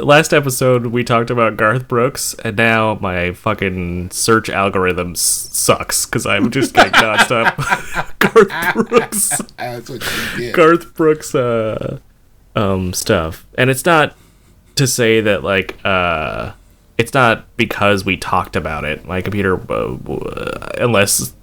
last 0.00 0.32
episode 0.32 0.86
we 0.86 1.04
talked 1.04 1.30
about 1.30 1.56
Garth 1.56 1.88
Brooks, 1.88 2.34
and 2.44 2.56
now 2.56 2.98
my 3.00 3.32
fucking 3.32 4.10
search 4.10 4.48
algorithm 4.48 5.14
sucks 5.14 6.06
because 6.06 6.26
I'm 6.26 6.50
just 6.50 6.74
getting 6.74 6.92
nonstop 6.92 8.18
Garth 8.18 8.88
Brooks, 8.88 9.42
That's 9.56 9.90
what 9.90 10.02
you 10.36 10.38
get. 10.38 10.54
Garth 10.54 10.94
Brooks 10.94 11.34
uh, 11.34 11.98
um, 12.54 12.92
stuff, 12.92 13.46
and 13.56 13.70
it's 13.70 13.84
not 13.84 14.16
to 14.76 14.86
say 14.86 15.20
that 15.20 15.44
like 15.44 15.78
uh, 15.84 16.52
it's 16.98 17.14
not 17.14 17.56
because 17.56 18.04
we 18.04 18.16
talked 18.16 18.56
about 18.56 18.84
it. 18.84 19.04
My 19.04 19.20
computer, 19.22 19.60
uh, 19.70 19.96
unless 20.78 21.34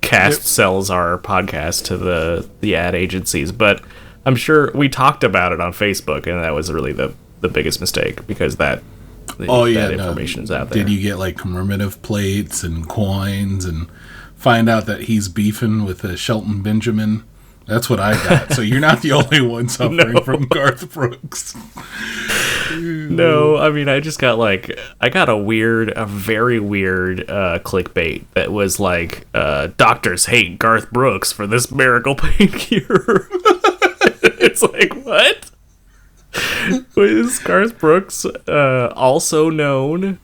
Cast 0.00 0.42
sells 0.44 0.90
our 0.90 1.18
podcast 1.18 1.84
to 1.86 1.96
the 1.96 2.48
the 2.60 2.76
ad 2.76 2.94
agencies, 2.94 3.52
but 3.52 3.82
I'm 4.26 4.36
sure 4.36 4.70
we 4.74 4.88
talked 4.88 5.24
about 5.24 5.52
it 5.52 5.60
on 5.60 5.72
Facebook, 5.72 6.26
and 6.26 6.42
that 6.42 6.54
was 6.54 6.72
really 6.72 6.92
the 6.92 7.14
the 7.42 7.48
biggest 7.48 7.78
mistake 7.80 8.26
because 8.26 8.56
that 8.56 8.82
oh 9.40 9.64
yeah, 9.66 9.88
that 9.88 9.96
no. 9.98 10.04
information's 10.08 10.50
out 10.50 10.70
there. 10.70 10.82
Did 10.84 10.90
you 10.92 11.00
get 11.02 11.18
like 11.18 11.36
commemorative 11.36 12.00
plates 12.02 12.62
and 12.64 12.88
coins 12.88 13.64
and 13.66 13.88
find 14.36 14.68
out 14.68 14.86
that 14.86 15.02
he's 15.02 15.28
beefing 15.28 15.84
with 15.84 16.04
uh, 16.04 16.16
Shelton 16.16 16.62
Benjamin? 16.62 17.24
That's 17.66 17.88
what 17.88 18.00
I 18.00 18.14
got. 18.28 18.52
so 18.52 18.60
you're 18.60 18.80
not 18.80 19.02
the 19.02 19.12
only 19.20 19.40
one 19.40 19.68
suffering 19.68 20.12
No. 20.14 20.20
from 20.22 20.46
Garth 20.48 20.92
Brooks. 20.92 21.54
No, 22.72 23.58
I 23.58 23.68
mean 23.68 23.86
I 23.90 24.00
just 24.00 24.18
got 24.18 24.38
like 24.38 24.78
I 24.98 25.10
got 25.10 25.28
a 25.28 25.36
weird, 25.36 25.92
a 25.94 26.06
very 26.06 26.58
weird 26.58 27.28
uh, 27.28 27.58
clickbait 27.62 28.24
that 28.32 28.50
was 28.50 28.80
like 28.80 29.26
uh, 29.34 29.68
doctors 29.76 30.24
hate 30.26 30.58
Garth 30.58 30.90
Brooks 30.90 31.32
for 31.32 31.46
this 31.46 31.70
miracle 31.70 32.14
pain 32.14 32.48
cure. 32.48 33.28
it's 34.22 34.62
like 34.62 34.94
what? 35.04 35.50
Was 36.96 37.38
Garth 37.40 37.78
Brooks 37.78 38.24
uh, 38.24 38.92
also 38.96 39.50
known 39.50 40.18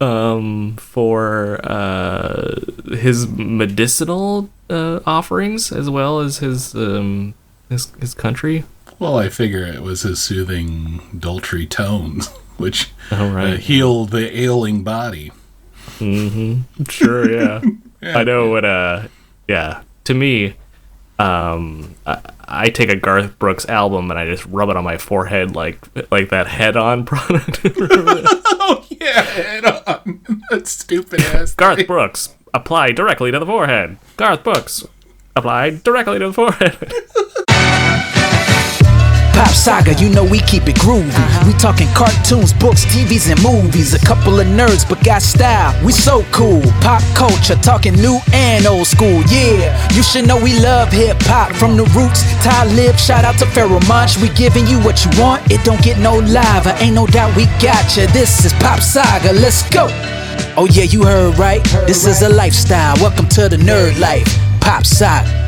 um, 0.00 0.76
for 0.76 1.60
uh, 1.64 2.56
his 2.90 3.26
medicinal 3.28 4.50
uh, 4.68 5.00
offerings 5.06 5.72
as 5.72 5.88
well 5.88 6.20
as 6.20 6.38
his 6.38 6.74
um, 6.74 7.34
his 7.68 7.90
his 8.00 8.12
country? 8.14 8.64
Well, 8.98 9.18
I 9.18 9.28
figure 9.28 9.64
it 9.64 9.82
was 9.82 10.02
his 10.02 10.20
soothing, 10.22 11.00
dultry 11.18 11.66
tones, 11.66 12.28
which 12.56 12.90
Oh, 13.10 13.30
right. 13.30 13.54
uh, 13.54 13.56
heal 13.56 14.04
the 14.06 14.38
ailing 14.38 14.82
body. 14.84 15.32
Sure, 15.98 17.30
yeah. 17.30 17.60
I 18.02 18.24
know 18.24 18.50
what 18.50 18.64
uh 18.64 19.04
yeah. 19.48 19.82
To 20.04 20.14
me, 20.14 20.54
um 21.18 21.94
I, 22.06 22.20
I 22.48 22.68
take 22.70 22.88
a 22.90 22.96
Garth 22.96 23.38
Brooks 23.38 23.66
album 23.68 24.10
and 24.10 24.18
I 24.20 24.24
just 24.26 24.44
rub 24.46 24.68
it 24.68 24.76
on 24.76 24.84
my 24.84 24.98
forehead 24.98 25.54
like 25.56 25.78
like 26.10 26.28
that 26.30 26.46
head 26.46 26.76
on 26.76 27.04
product. 27.06 27.60
Oh 28.68 28.84
yeah, 28.90 29.22
head 29.22 29.64
on. 29.64 30.20
that 30.50 30.66
stupid 30.66 31.20
ass. 31.20 31.54
Garth 31.54 31.86
Brooks, 31.86 32.34
apply 32.52 32.90
directly 32.92 33.30
to 33.30 33.38
the 33.38 33.46
forehead. 33.46 33.96
Garth 34.16 34.42
Brooks, 34.42 34.84
apply 35.36 35.70
directly 35.70 36.18
to 36.18 36.26
the 36.28 36.32
forehead. 36.32 36.92
Pop 39.36 39.52
Saga, 39.52 39.92
you 40.00 40.08
know 40.08 40.24
we 40.24 40.40
keep 40.40 40.66
it 40.66 40.76
groovy. 40.76 41.12
Uh-huh. 41.12 41.44
We 41.46 41.52
talking 41.60 41.88
cartoons, 41.92 42.54
books, 42.54 42.86
TVs, 42.86 43.30
and 43.30 43.36
movies. 43.44 43.92
A 43.92 43.98
couple 43.98 44.40
of 44.40 44.46
nerds, 44.46 44.88
but 44.88 45.04
got 45.04 45.20
style. 45.20 45.76
We 45.84 45.92
so 45.92 46.24
cool. 46.32 46.62
Pop 46.80 47.02
culture, 47.14 47.54
talking 47.56 47.92
new 47.96 48.18
and 48.32 48.64
old 48.64 48.86
school. 48.86 49.20
Yeah, 49.28 49.76
you 49.92 50.02
should 50.02 50.26
know 50.26 50.40
we 50.40 50.58
love 50.58 50.90
hip 50.90 51.18
hop 51.20 51.52
from 51.52 51.76
the 51.76 51.84
roots. 51.92 52.24
Talib, 52.42 52.96
shout 52.96 53.26
out 53.26 53.38
to 53.40 53.44
Pharoahe 53.44 53.86
Monch. 53.86 54.16
We 54.22 54.30
giving 54.30 54.66
you 54.66 54.80
what 54.80 55.04
you 55.04 55.10
want. 55.20 55.42
It 55.52 55.62
don't 55.66 55.82
get 55.82 55.98
no 55.98 56.16
lava. 56.16 56.72
Ain't 56.80 56.94
no 56.94 57.06
doubt 57.06 57.36
we 57.36 57.44
got 57.60 57.94
you. 57.94 58.06
This 58.16 58.46
is 58.46 58.54
Pop 58.54 58.80
Saga. 58.80 59.34
Let's 59.34 59.68
go. 59.68 59.88
Oh 60.56 60.66
yeah, 60.70 60.84
you 60.84 61.04
heard 61.04 61.36
right. 61.38 61.62
This 61.86 62.06
is 62.06 62.22
a 62.22 62.28
lifestyle. 62.30 62.96
Welcome 63.02 63.28
to 63.36 63.50
the 63.50 63.58
nerd 63.58 64.00
life. 64.00 64.32
Pop 64.62 64.86
Saga. 64.86 65.45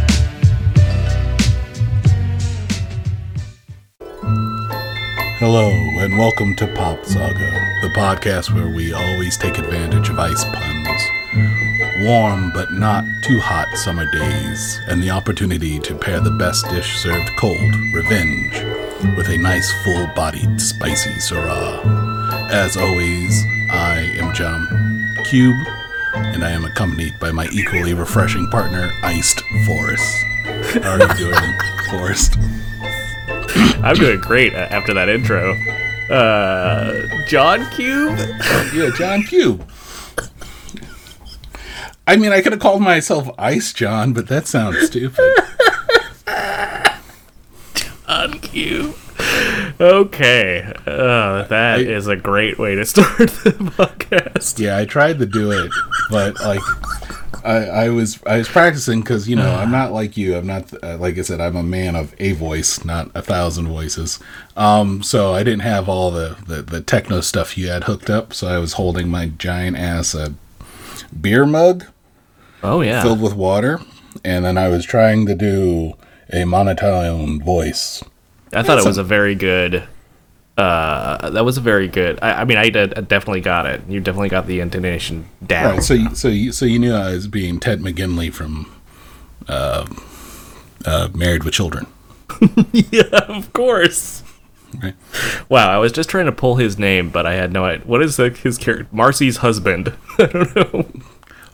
Hello, 5.38 5.70
and 6.00 6.18
welcome 6.18 6.56
to 6.56 6.66
Pop 6.66 7.04
Saga, 7.04 7.52
the 7.80 7.92
podcast 7.94 8.52
where 8.52 8.66
we 8.66 8.92
always 8.92 9.36
take 9.36 9.56
advantage 9.56 10.08
of 10.08 10.18
ice 10.18 10.42
puns. 10.42 12.04
Warm 12.04 12.50
but 12.52 12.72
not 12.72 13.04
too 13.22 13.38
hot 13.38 13.68
summer 13.78 14.10
days, 14.10 14.80
and 14.88 15.00
the 15.00 15.10
opportunity 15.10 15.78
to 15.78 15.94
pair 15.94 16.18
the 16.18 16.32
best 16.32 16.68
dish 16.70 16.96
served 16.98 17.30
cold, 17.38 17.72
revenge, 17.94 18.52
with 19.16 19.28
a 19.28 19.38
nice 19.38 19.70
full 19.84 20.08
bodied 20.08 20.60
spicy 20.60 21.10
Syrah. 21.20 21.84
As 22.50 22.76
always, 22.76 23.44
I 23.70 24.10
am 24.18 24.34
John 24.34 24.66
Cube, 25.24 25.54
and 26.14 26.44
I 26.44 26.50
am 26.50 26.64
accompanied 26.64 27.16
by 27.20 27.30
my 27.30 27.46
equally 27.52 27.94
refreshing 27.94 28.50
partner, 28.50 28.90
Iced 29.04 29.40
Forest. 29.66 30.16
How 30.82 30.98
are 30.98 31.00
you 31.00 31.14
doing, 31.14 31.54
Forest? 31.90 32.36
I'm 33.82 33.96
doing 33.96 34.20
great 34.20 34.52
after 34.54 34.94
that 34.94 35.08
intro. 35.08 35.54
Uh 36.10 37.26
John 37.26 37.68
Cube? 37.72 38.16
Yeah, 38.74 38.90
John 38.96 39.22
Cube. 39.22 39.68
I 42.06 42.16
mean, 42.16 42.32
I 42.32 42.40
could 42.40 42.52
have 42.52 42.60
called 42.60 42.80
myself 42.82 43.28
Ice 43.38 43.72
John, 43.72 44.12
but 44.14 44.28
that 44.28 44.46
sounds 44.46 44.78
stupid. 44.86 45.34
John 48.06 48.38
Cube. 48.40 48.94
Okay. 49.80 50.72
Uh, 50.86 51.42
that 51.44 51.80
is 51.80 52.06
a 52.06 52.16
great 52.16 52.58
way 52.58 52.74
to 52.74 52.84
start 52.86 53.18
the 53.18 53.52
podcast. 53.76 54.58
yeah, 54.58 54.76
I 54.78 54.84
tried 54.86 55.18
to 55.18 55.26
do 55.26 55.50
it, 55.52 55.70
but 56.10 56.34
like, 56.40 56.60
I, 57.48 57.84
I 57.84 57.88
was 57.88 58.20
I 58.26 58.36
was 58.36 58.48
practicing 58.48 59.00
because 59.00 59.26
you 59.26 59.34
know 59.34 59.54
I'm 59.54 59.70
not 59.70 59.90
like 59.90 60.18
you. 60.18 60.36
I'm 60.36 60.46
not 60.46 60.70
uh, 60.84 60.98
like 60.98 61.16
I 61.16 61.22
said. 61.22 61.40
I'm 61.40 61.56
a 61.56 61.62
man 61.62 61.96
of 61.96 62.14
a 62.18 62.32
voice, 62.32 62.84
not 62.84 63.10
a 63.14 63.22
thousand 63.22 63.68
voices. 63.68 64.18
Um, 64.54 65.02
so 65.02 65.32
I 65.32 65.44
didn't 65.44 65.60
have 65.62 65.88
all 65.88 66.10
the 66.10 66.36
the, 66.46 66.60
the 66.60 66.82
techno 66.82 67.22
stuff 67.22 67.56
you 67.56 67.68
had 67.68 67.84
hooked 67.84 68.10
up. 68.10 68.34
So 68.34 68.48
I 68.48 68.58
was 68.58 68.74
holding 68.74 69.08
my 69.08 69.28
giant 69.28 69.78
ass 69.78 70.14
uh, 70.14 70.30
beer 71.18 71.46
mug 71.46 71.86
Oh 72.62 72.82
yeah. 72.82 73.02
filled 73.02 73.22
with 73.22 73.34
water, 73.34 73.80
and 74.22 74.44
then 74.44 74.58
I 74.58 74.68
was 74.68 74.84
trying 74.84 75.24
to 75.26 75.34
do 75.34 75.94
a 76.30 76.44
monotone 76.44 77.42
voice. 77.42 78.04
I 78.52 78.62
thought 78.62 78.78
it 78.78 78.84
was 78.84 78.98
a 78.98 79.04
very 79.04 79.34
good. 79.34 79.88
Uh, 80.58 81.30
that 81.30 81.44
was 81.44 81.56
a 81.56 81.60
very 81.60 81.86
good. 81.86 82.18
I, 82.20 82.40
I 82.40 82.44
mean, 82.44 82.58
I, 82.58 82.64
I 82.64 82.86
definitely 82.86 83.40
got 83.40 83.64
it. 83.64 83.80
You 83.88 84.00
definitely 84.00 84.28
got 84.28 84.48
the 84.48 84.58
intonation 84.58 85.28
down. 85.46 85.74
Right. 85.74 85.82
So, 85.84 85.94
you, 85.94 86.14
so 86.16 86.26
you, 86.28 86.50
so 86.50 86.64
you 86.64 86.80
knew 86.80 86.92
I 86.92 87.12
was 87.12 87.28
being 87.28 87.60
Ted 87.60 87.78
McGinley 87.80 88.32
from 88.32 88.74
uh, 89.46 89.86
uh, 90.84 91.08
Married 91.14 91.44
with 91.44 91.54
Children, 91.54 91.86
yeah, 92.72 93.02
of 93.28 93.52
course. 93.52 94.24
right? 94.82 94.94
Wow, 95.48 95.70
I 95.70 95.78
was 95.78 95.92
just 95.92 96.10
trying 96.10 96.26
to 96.26 96.32
pull 96.32 96.56
his 96.56 96.76
name, 96.76 97.08
but 97.10 97.24
I 97.24 97.34
had 97.34 97.52
no 97.52 97.64
idea. 97.64 97.86
What 97.86 98.02
is 98.02 98.16
the, 98.16 98.30
his 98.30 98.58
character? 98.58 98.88
Marcy's 98.90 99.36
husband. 99.38 99.92
I 100.18 100.26
don't 100.26 100.56
know. 100.56 100.86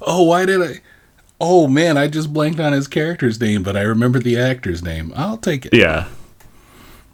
Oh, 0.00 0.22
why 0.22 0.46
did 0.46 0.62
I? 0.62 0.80
Oh 1.40 1.66
man, 1.66 1.98
I 1.98 2.08
just 2.08 2.32
blanked 2.32 2.58
on 2.58 2.72
his 2.72 2.88
character's 2.88 3.38
name, 3.38 3.62
but 3.62 3.76
I 3.76 3.82
remember 3.82 4.18
the 4.18 4.38
actor's 4.38 4.82
name. 4.82 5.12
I'll 5.14 5.36
take 5.36 5.66
it. 5.66 5.74
Yeah. 5.74 6.08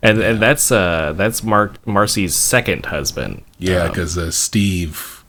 And 0.02 0.20
and 0.22 0.40
that's 0.40 0.72
uh 0.72 1.12
that's 1.16 1.42
Mark 1.44 1.86
Marcy's 1.86 2.34
second 2.34 2.86
husband. 2.86 3.42
Yeah, 3.58 3.84
Um, 3.84 3.88
because 3.90 4.16
uh, 4.16 4.30
Steve 4.30 5.22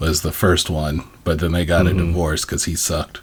was 0.00 0.22
the 0.22 0.32
first 0.32 0.68
one, 0.68 1.04
but 1.22 1.38
then 1.38 1.52
they 1.52 1.64
got 1.64 1.86
a 1.86 1.94
divorce 1.94 2.44
because 2.44 2.64
he 2.64 2.74
sucked, 2.74 3.20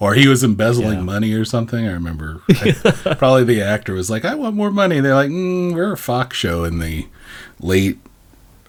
or 0.00 0.14
he 0.14 0.26
was 0.26 0.42
embezzling 0.42 0.98
Yeah. 0.98 1.02
money 1.02 1.32
or 1.34 1.44
something. 1.44 1.86
I 1.86 1.92
remember. 1.92 2.40
I- 2.48 2.72
probably 3.18 3.44
the 3.44 3.60
actor 3.60 3.92
was 3.92 4.08
like, 4.08 4.24
"I 4.24 4.34
want 4.34 4.56
more 4.56 4.70
money." 4.70 5.00
They're 5.00 5.14
like, 5.14 5.28
mm, 5.30 5.74
"We're 5.74 5.92
a 5.92 5.98
Fox 5.98 6.36
show 6.38 6.64
in 6.64 6.78
the 6.78 7.06
late 7.60 7.98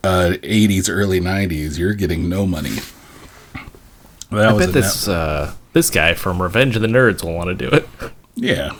uh, 0.03 0.33
'80s, 0.43 0.89
early 0.89 1.21
'90s. 1.21 1.77
You're 1.77 1.93
getting 1.93 2.27
no 2.27 2.45
money." 2.45 2.75
That 4.31 4.49
I 4.49 4.57
bet 4.57 4.73
this 4.73 5.07
uh 5.07 5.53
this 5.71 5.89
guy 5.89 6.13
from 6.13 6.41
Revenge 6.41 6.75
of 6.75 6.81
the 6.81 6.89
Nerds 6.89 7.23
will 7.23 7.33
want 7.33 7.47
to 7.49 7.55
do 7.55 7.73
it. 7.73 7.87
yeah. 8.35 8.75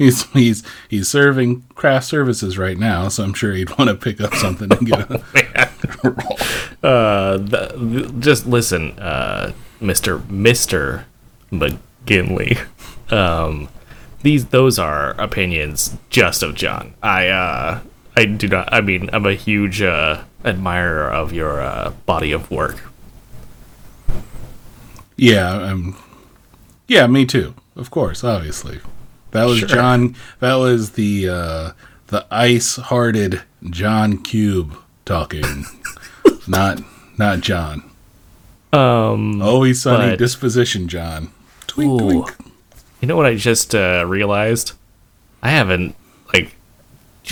He's 0.00 0.24
he's 0.30 0.62
he's 0.88 1.08
serving 1.10 1.60
craft 1.74 2.06
services 2.06 2.56
right 2.56 2.78
now, 2.78 3.08
so 3.08 3.22
I'm 3.22 3.34
sure 3.34 3.52
he'd 3.52 3.76
want 3.76 3.90
to 3.90 3.94
pick 3.94 4.18
up 4.18 4.32
something 4.32 4.72
and 4.72 4.86
get 4.86 5.10
a 5.10 5.70
role. 6.02 6.38
Uh, 6.82 7.36
the, 7.36 8.14
just 8.18 8.46
listen, 8.46 8.98
uh, 8.98 9.52
Mister 9.78 10.20
Mister 10.30 11.04
McGinley. 11.52 12.66
Um, 13.12 13.68
these 14.22 14.46
those 14.46 14.78
are 14.78 15.10
opinions 15.20 15.98
just 16.08 16.42
of 16.42 16.54
John. 16.54 16.94
I 17.02 17.28
uh, 17.28 17.80
I 18.16 18.24
do 18.24 18.48
not. 18.48 18.72
I 18.72 18.80
mean, 18.80 19.10
I'm 19.12 19.26
a 19.26 19.34
huge 19.34 19.82
uh, 19.82 20.24
admirer 20.46 21.10
of 21.10 21.34
your 21.34 21.60
uh, 21.60 21.92
body 22.06 22.32
of 22.32 22.50
work. 22.50 22.78
Yeah, 25.18 25.50
um, 25.50 25.98
yeah, 26.88 27.06
me 27.06 27.26
too. 27.26 27.52
Of 27.76 27.90
course, 27.90 28.24
obviously. 28.24 28.80
That 29.32 29.44
was 29.44 29.58
Sure. 29.60 29.68
John. 29.68 30.16
That 30.40 30.54
was 30.54 30.92
the 30.92 31.28
uh, 31.28 31.70
the 32.08 32.26
ice-hearted 32.30 33.42
John 33.70 34.18
Cube 34.18 34.74
talking, 35.04 35.64
not 36.48 36.80
not 37.18 37.40
John. 37.40 37.84
Um, 38.72 39.42
Always 39.42 39.82
sunny 39.82 40.10
But- 40.10 40.18
disposition, 40.18 40.88
John. 40.88 41.30
Twink 41.66 41.90
Ooh. 41.92 41.98
twink. 42.22 42.36
you 43.00 43.08
know 43.08 43.16
what 43.16 43.26
I 43.26 43.34
just 43.36 43.74
uh, 43.74 44.04
realized? 44.06 44.72
I 45.42 45.50
haven't 45.50 45.94
like. 46.34 46.54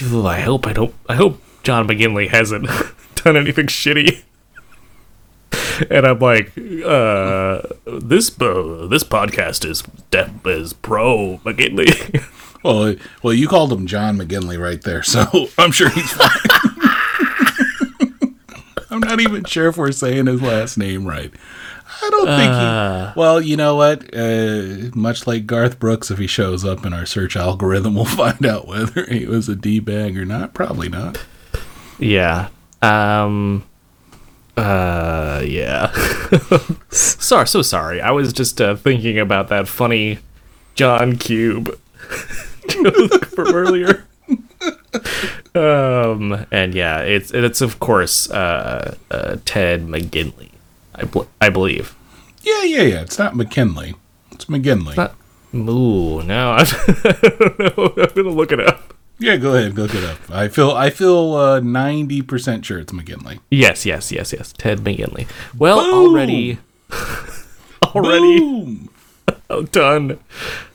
Ooh, 0.03 0.27
I 0.27 0.41
hope 0.41 0.67
I 0.67 0.73
don't. 0.73 0.95
I 1.09 1.15
hope 1.17 1.41
John 1.65 1.89
McGinley 1.89 2.29
hasn't 2.29 2.67
done 3.17 3.37
anything 3.37 3.67
shitty. 3.67 4.23
And 5.91 6.07
I'm 6.07 6.19
like, 6.19 6.49
uh, 6.57 7.63
this 7.87 8.31
uh, 8.41 8.87
this 8.91 9.05
podcast 9.05 9.65
is 9.65 9.83
def- 10.11 10.47
is 10.47 10.73
pro 10.73 11.39
McGinley. 11.45 12.25
Well, 12.65 12.97
well, 13.23 13.33
you 13.33 13.47
called 13.47 13.73
him 13.73 13.87
John 13.87 14.19
McGinley 14.19 14.59
right 14.61 14.83
there, 14.83 15.05
so 15.05 15.25
I'm 15.59 15.71
sure 15.71 15.89
he's 15.91 16.11
fine. 16.13 16.29
I'm 18.91 18.99
not 19.01 19.21
even 19.21 19.45
sure 19.45 19.69
if 19.69 19.77
we're 19.77 19.93
saying 19.93 20.27
his 20.27 20.43
last 20.43 20.77
name 20.77 21.07
right. 21.07 21.33
I 22.03 22.11
don't 22.11 22.27
think 22.27 22.53
Uh. 22.53 23.13
he. 23.13 23.21
Well, 23.21 23.41
you 23.41 23.57
know 23.57 23.77
what? 23.77 24.13
Uh, 24.13 24.91
much 24.93 25.25
like 25.27 25.47
Garth 25.47 25.79
Brooks, 25.79 26.11
if 26.11 26.19
he 26.19 26.27
shows 26.27 26.65
up 26.65 26.85
in 26.85 26.93
our 26.93 27.07
search 27.07 27.37
algorithm, 27.37 27.95
we'll 27.95 28.05
find 28.07 28.45
out 28.45 28.67
whether 28.67 29.05
he 29.07 29.25
was 29.27 29.49
a 29.49 29.55
d 29.55 29.79
bag 29.79 30.19
or 30.19 30.25
not. 30.25 30.53
Probably 30.53 30.89
not. 30.89 31.25
Yeah. 32.01 32.49
Um 32.83 33.65
uh 34.59 35.43
yeah. 35.45 35.93
sorry, 36.91 37.47
so 37.47 37.63
sorry. 37.63 38.01
I 38.01 38.11
was 38.11 38.33
just 38.33 38.61
uh, 38.61 38.77
thinking 38.77 39.19
about 39.19 39.49
that 39.49 39.69
funny 39.69 40.19
John 40.75 41.17
Cube 41.17 41.79
joke 42.69 43.27
from 43.27 43.55
earlier. 43.55 44.05
um 45.55 46.47
and 46.51 46.75
yeah, 46.75 47.01
it's 47.01 47.31
it's 47.33 47.61
of 47.61 47.79
course 47.81 48.31
uh, 48.31 48.97
uh 49.11 49.37
Ted 49.45 49.87
McGinley. 49.87 50.51
I 50.95 51.05
bl- 51.05 51.23
I 51.41 51.49
believe. 51.49 51.95
Yeah, 52.43 52.63
yeah, 52.65 52.83
yeah. 52.83 53.01
It's 53.03 53.19
not 53.19 53.37
McKinley. 53.37 53.95
It's 54.33 54.47
McGinley. 54.47 54.97
Not 54.97 55.15
Ooh, 55.55 56.23
now 56.23 56.53
I'm, 56.53 56.67
I 57.05 57.13
don't 57.23 57.59
know. 57.59 57.95
I'm 57.97 58.15
gonna 58.15 58.29
look 58.31 58.53
it 58.53 58.61
up. 58.61 58.95
Yeah, 59.19 59.37
go 59.37 59.55
ahead, 59.55 59.77
look 59.77 59.95
it 59.95 60.05
up. 60.05 60.19
I 60.31 60.49
feel 60.49 60.71
I 60.73 60.91
feel 60.91 61.61
ninety 61.61 62.23
percent 62.23 62.65
sure 62.65 62.79
it's 62.79 62.93
McGinley. 62.93 63.41
Yes, 63.51 63.85
yes, 63.87 64.13
yes, 64.13 64.33
yes. 64.33 64.53
Ted 64.57 64.79
McGinley. 64.81 65.29
Well, 65.57 65.79
Boom! 65.83 66.07
already 66.11 66.59
already 67.95 68.89
ton 69.73 70.19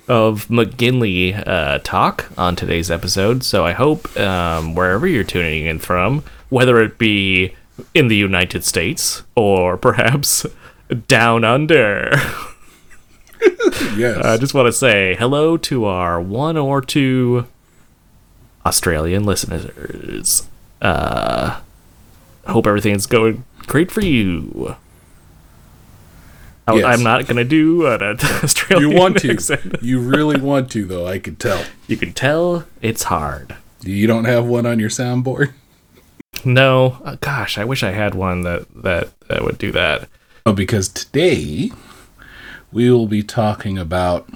of 0.07 0.47
McGinley 0.47 1.47
uh, 1.47 1.79
talk 1.79 2.29
on 2.37 2.55
today's 2.55 2.91
episode. 2.91 3.43
So 3.43 3.65
I 3.65 3.71
hope 3.71 4.15
um, 4.17 4.75
wherever 4.75 5.07
you're 5.07 5.23
tuning 5.23 5.65
in 5.65 5.79
from, 5.79 6.23
whether 6.49 6.81
it 6.81 6.97
be 6.97 7.55
in 7.93 8.07
the 8.07 8.17
United 8.17 8.63
States 8.63 9.23
or 9.35 9.77
perhaps 9.77 10.45
down 11.07 11.43
under, 11.43 12.11
Yes. 13.95 14.23
I 14.23 14.37
just 14.37 14.53
want 14.53 14.67
to 14.67 14.71
say 14.73 15.15
hello 15.19 15.57
to 15.57 15.85
our 15.85 16.21
one 16.21 16.57
or 16.57 16.81
two 16.81 17.47
Australian 18.65 19.23
listeners. 19.23 20.47
Uh, 20.81 21.59
hope 22.47 22.67
everything's 22.67 23.05
going 23.05 23.43
great 23.67 23.91
for 23.91 24.01
you. 24.01 24.75
I, 26.67 26.75
Yes. 26.75 26.85
I'm 26.85 27.03
not 27.03 27.27
gonna 27.27 27.43
do 27.43 27.85
an 27.87 28.01
Australian 28.43 28.89
you 28.91 28.97
want 28.97 29.17
to. 29.19 29.31
accent. 29.31 29.75
You 29.81 29.99
really 29.99 30.39
want 30.39 30.71
to, 30.71 30.85
though. 30.85 31.05
I 31.05 31.19
could 31.19 31.37
tell. 31.39 31.63
You 31.87 31.97
can 31.97 32.13
tell 32.13 32.65
it's 32.81 33.03
hard. 33.03 33.55
You 33.81 34.07
don't 34.07 34.23
have 34.25 34.45
one 34.45 34.65
on 34.65 34.79
your 34.79 34.89
soundboard? 34.89 35.51
No, 36.45 36.97
uh, 37.03 37.17
gosh, 37.19 37.57
I 37.57 37.65
wish 37.65 37.83
I 37.83 37.91
had 37.91 38.15
one 38.15 38.41
that 38.43 38.65
that, 38.83 39.09
that 39.27 39.43
would 39.43 39.57
do 39.57 39.71
that. 39.73 40.07
Oh, 40.45 40.53
because 40.53 40.87
today 40.87 41.71
we 42.71 42.89
will 42.89 43.07
be 43.07 43.23
talking 43.23 43.77
about 43.77 44.27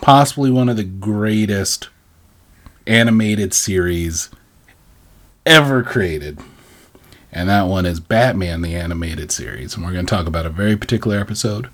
possibly 0.00 0.50
one 0.50 0.68
of 0.68 0.76
the 0.76 0.84
greatest 0.84 1.88
animated 2.88 3.54
series 3.54 4.30
ever 5.46 5.82
created. 5.82 6.38
And 7.30 7.48
that 7.48 7.66
one 7.66 7.86
is 7.86 8.00
Batman 8.00 8.62
the 8.62 8.74
Animated 8.74 9.30
Series. 9.30 9.74
And 9.76 9.84
we're 9.84 9.92
going 9.92 10.06
to 10.06 10.10
talk 10.10 10.26
about 10.26 10.46
a 10.46 10.50
very 10.50 10.76
particular 10.76 11.18
episode 11.18 11.68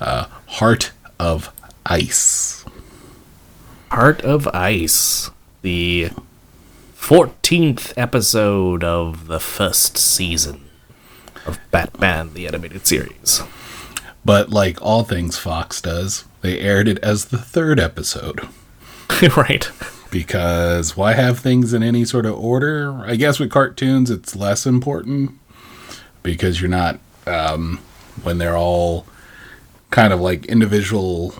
uh, 0.00 0.26
Heart 0.46 0.92
of 1.20 1.52
Ice. 1.86 2.64
Heart 3.90 4.22
of 4.22 4.48
Ice, 4.48 5.30
the 5.62 6.10
fourteenth 6.94 7.96
episode 7.96 8.82
of 8.82 9.26
the 9.26 9.38
first 9.38 9.98
season 9.98 10.62
of 11.46 11.60
Batman 11.70 12.34
the 12.34 12.46
Animated 12.46 12.86
Series. 12.86 13.42
But 14.24 14.50
like 14.50 14.80
all 14.80 15.04
things 15.04 15.38
Fox 15.38 15.80
does, 15.80 16.24
they 16.40 16.58
aired 16.58 16.88
it 16.88 16.98
as 17.00 17.26
the 17.26 17.38
third 17.38 17.78
episode. 17.78 18.48
right. 19.36 19.70
Because 20.14 20.96
why 20.96 21.12
have 21.14 21.40
things 21.40 21.74
in 21.74 21.82
any 21.82 22.04
sort 22.04 22.24
of 22.24 22.38
order? 22.38 23.02
I 23.04 23.16
guess 23.16 23.40
with 23.40 23.50
cartoons, 23.50 24.12
it's 24.12 24.36
less 24.36 24.64
important 24.64 25.32
because 26.22 26.60
you're 26.60 26.70
not 26.70 27.00
um, 27.26 27.80
when 28.22 28.38
they're 28.38 28.56
all 28.56 29.06
kind 29.90 30.12
of 30.12 30.20
like 30.20 30.46
individual 30.46 31.34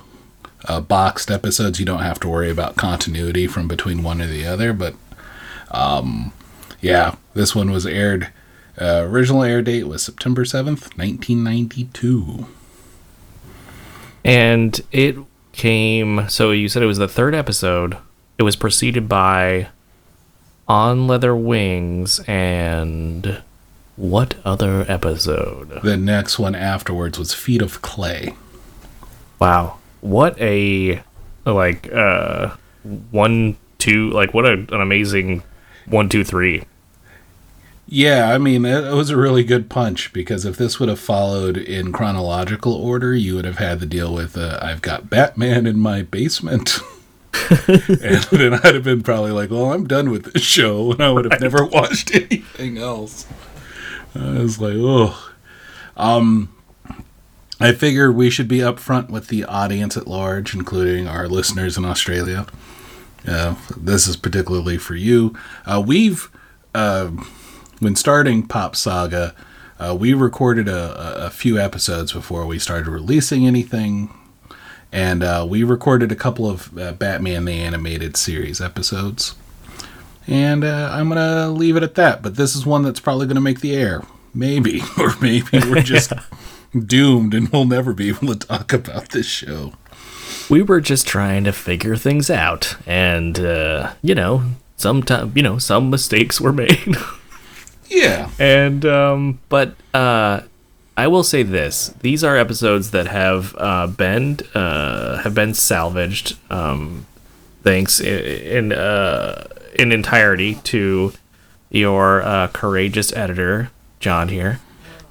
uh, 0.64 0.80
boxed 0.80 1.30
episodes. 1.30 1.78
You 1.78 1.86
don't 1.86 2.02
have 2.02 2.18
to 2.18 2.28
worry 2.28 2.50
about 2.50 2.74
continuity 2.74 3.46
from 3.46 3.68
between 3.68 4.02
one 4.02 4.20
or 4.20 4.26
the 4.26 4.44
other. 4.44 4.72
But 4.72 4.96
um, 5.70 6.32
yeah, 6.80 7.14
this 7.32 7.54
one 7.54 7.70
was 7.70 7.86
aired. 7.86 8.32
Uh, 8.76 9.04
original 9.06 9.44
air 9.44 9.62
date 9.62 9.84
was 9.84 10.02
September 10.02 10.44
seventh, 10.44 10.98
nineteen 10.98 11.44
ninety 11.44 11.84
two. 11.92 12.48
And 14.24 14.80
it 14.90 15.16
came. 15.52 16.28
So 16.28 16.50
you 16.50 16.68
said 16.68 16.82
it 16.82 16.86
was 16.86 16.98
the 16.98 17.06
third 17.06 17.36
episode. 17.36 17.98
It 18.36 18.42
was 18.42 18.56
preceded 18.56 19.08
by 19.08 19.68
On 20.66 21.06
Leather 21.06 21.36
Wings 21.36 22.20
and 22.26 23.42
what 23.96 24.34
other 24.44 24.84
episode? 24.88 25.82
The 25.82 25.96
next 25.96 26.38
one 26.38 26.54
afterwards 26.54 27.18
was 27.18 27.32
Feet 27.32 27.62
of 27.62 27.80
Clay. 27.80 28.34
Wow. 29.38 29.78
What 30.00 30.38
a 30.40 31.02
like 31.46 31.92
uh 31.92 32.56
one 33.10 33.56
two 33.78 34.10
like 34.10 34.34
what 34.34 34.46
a, 34.46 34.52
an 34.52 34.80
amazing 34.80 35.42
one 35.86 36.08
two 36.08 36.24
three. 36.24 36.64
Yeah, 37.86 38.30
I 38.30 38.38
mean, 38.38 38.64
it 38.64 38.84
it 38.84 38.94
was 38.94 39.10
a 39.10 39.16
really 39.16 39.44
good 39.44 39.70
punch 39.70 40.12
because 40.12 40.44
if 40.44 40.56
this 40.56 40.80
would 40.80 40.88
have 40.88 40.98
followed 40.98 41.56
in 41.56 41.92
chronological 41.92 42.72
order, 42.72 43.14
you 43.14 43.36
would 43.36 43.44
have 43.44 43.58
had 43.58 43.78
to 43.80 43.86
deal 43.86 44.12
with 44.12 44.36
uh, 44.36 44.58
I've 44.60 44.82
got 44.82 45.08
Batman 45.08 45.66
in 45.66 45.78
my 45.78 46.02
basement. 46.02 46.78
and 47.68 48.22
then 48.30 48.54
I'd 48.54 48.74
have 48.74 48.84
been 48.84 49.02
probably 49.02 49.32
like, 49.32 49.50
well, 49.50 49.72
I'm 49.72 49.86
done 49.86 50.10
with 50.10 50.32
this 50.32 50.42
show, 50.42 50.92
and 50.92 51.02
I 51.02 51.10
would 51.10 51.30
have 51.30 51.40
never 51.40 51.64
watched 51.72 52.14
anything 52.14 52.78
else. 52.78 53.26
I 54.14 54.38
was 54.38 54.60
like, 54.60 54.74
oh. 54.76 55.30
Um, 55.96 56.50
I 57.60 57.72
figure 57.72 58.10
we 58.10 58.30
should 58.30 58.48
be 58.48 58.58
upfront 58.58 59.10
with 59.10 59.28
the 59.28 59.44
audience 59.44 59.96
at 59.96 60.06
large, 60.08 60.54
including 60.54 61.06
our 61.06 61.28
listeners 61.28 61.76
in 61.78 61.84
Australia. 61.84 62.46
Uh, 63.26 63.54
this 63.76 64.06
is 64.06 64.16
particularly 64.16 64.76
for 64.76 64.94
you. 64.96 65.34
Uh, 65.64 65.82
we've 65.84 66.28
uh, 66.74 67.06
when 67.78 67.94
starting 67.96 68.46
Pop 68.46 68.74
Saga, 68.76 69.34
uh, 69.78 69.96
we 69.98 70.12
recorded 70.14 70.68
a- 70.68 71.26
a 71.26 71.30
few 71.30 71.58
episodes 71.58 72.12
before 72.12 72.44
we 72.46 72.58
started 72.58 72.88
releasing 72.88 73.46
anything, 73.46 74.12
and 74.94 75.24
uh, 75.24 75.44
we 75.46 75.64
recorded 75.64 76.12
a 76.12 76.16
couple 76.16 76.48
of 76.48 76.78
uh, 76.78 76.92
Batman 76.92 77.46
the 77.46 77.52
Animated 77.52 78.16
Series 78.16 78.60
episodes. 78.60 79.34
And 80.28 80.62
uh, 80.64 80.88
I'm 80.92 81.08
gonna 81.08 81.50
leave 81.50 81.76
it 81.76 81.82
at 81.82 81.96
that. 81.96 82.22
But 82.22 82.36
this 82.36 82.54
is 82.54 82.64
one 82.64 82.82
that's 82.84 83.00
probably 83.00 83.26
gonna 83.26 83.40
make 83.40 83.60
the 83.60 83.74
air, 83.74 84.02
maybe, 84.32 84.82
or 84.98 85.12
maybe 85.20 85.58
we're 85.68 85.82
just 85.82 86.12
doomed 86.72 87.34
and 87.34 87.48
we'll 87.48 87.64
never 87.64 87.92
be 87.92 88.08
able 88.08 88.28
to 88.28 88.46
talk 88.46 88.72
about 88.72 89.08
this 89.08 89.26
show. 89.26 89.72
We 90.48 90.62
were 90.62 90.80
just 90.80 91.08
trying 91.08 91.42
to 91.44 91.52
figure 91.52 91.96
things 91.96 92.30
out 92.30 92.76
and 92.86 93.38
uh 93.40 93.94
you 94.00 94.14
know, 94.14 94.44
sometimes 94.76 95.34
you 95.34 95.42
know, 95.42 95.58
some 95.58 95.90
mistakes 95.90 96.40
were 96.40 96.52
made. 96.52 96.96
Yeah, 97.86 98.30
and 98.38 98.84
um 98.86 99.40
but 99.50 99.76
uh 99.92 100.40
I 100.96 101.08
will 101.08 101.24
say 101.24 101.42
this: 101.42 101.88
these 102.00 102.22
are 102.22 102.36
episodes 102.36 102.92
that 102.92 103.08
have 103.08 103.54
uh, 103.58 103.88
been 103.88 104.38
uh, 104.54 105.18
have 105.22 105.34
been 105.34 105.54
salvaged, 105.54 106.36
um, 106.50 107.06
thanks 107.62 108.00
in 108.00 108.70
in, 108.70 108.72
uh, 108.72 109.48
in 109.74 109.90
entirety 109.90 110.54
to 110.64 111.12
your 111.70 112.22
uh, 112.22 112.48
courageous 112.48 113.12
editor, 113.14 113.70
John 113.98 114.28
here, 114.28 114.60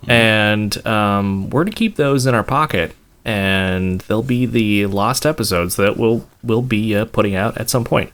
and 0.08 0.86
um, 0.88 1.50
we're 1.50 1.66
to 1.66 1.72
keep 1.72 1.98
those 1.98 2.26
in 2.26 2.34
our 2.34 2.44
pocket, 2.44 2.96
and 3.26 4.00
they'll 4.02 4.24
be 4.24 4.46
the 4.46 4.86
lost 4.86 5.26
episodes 5.26 5.76
that 5.76 5.98
we'll 5.98 6.26
we'll 6.42 6.62
be 6.62 6.96
uh, 6.96 7.06
putting 7.06 7.36
out 7.36 7.58
at 7.58 7.70
some 7.70 7.84
point. 7.84 8.12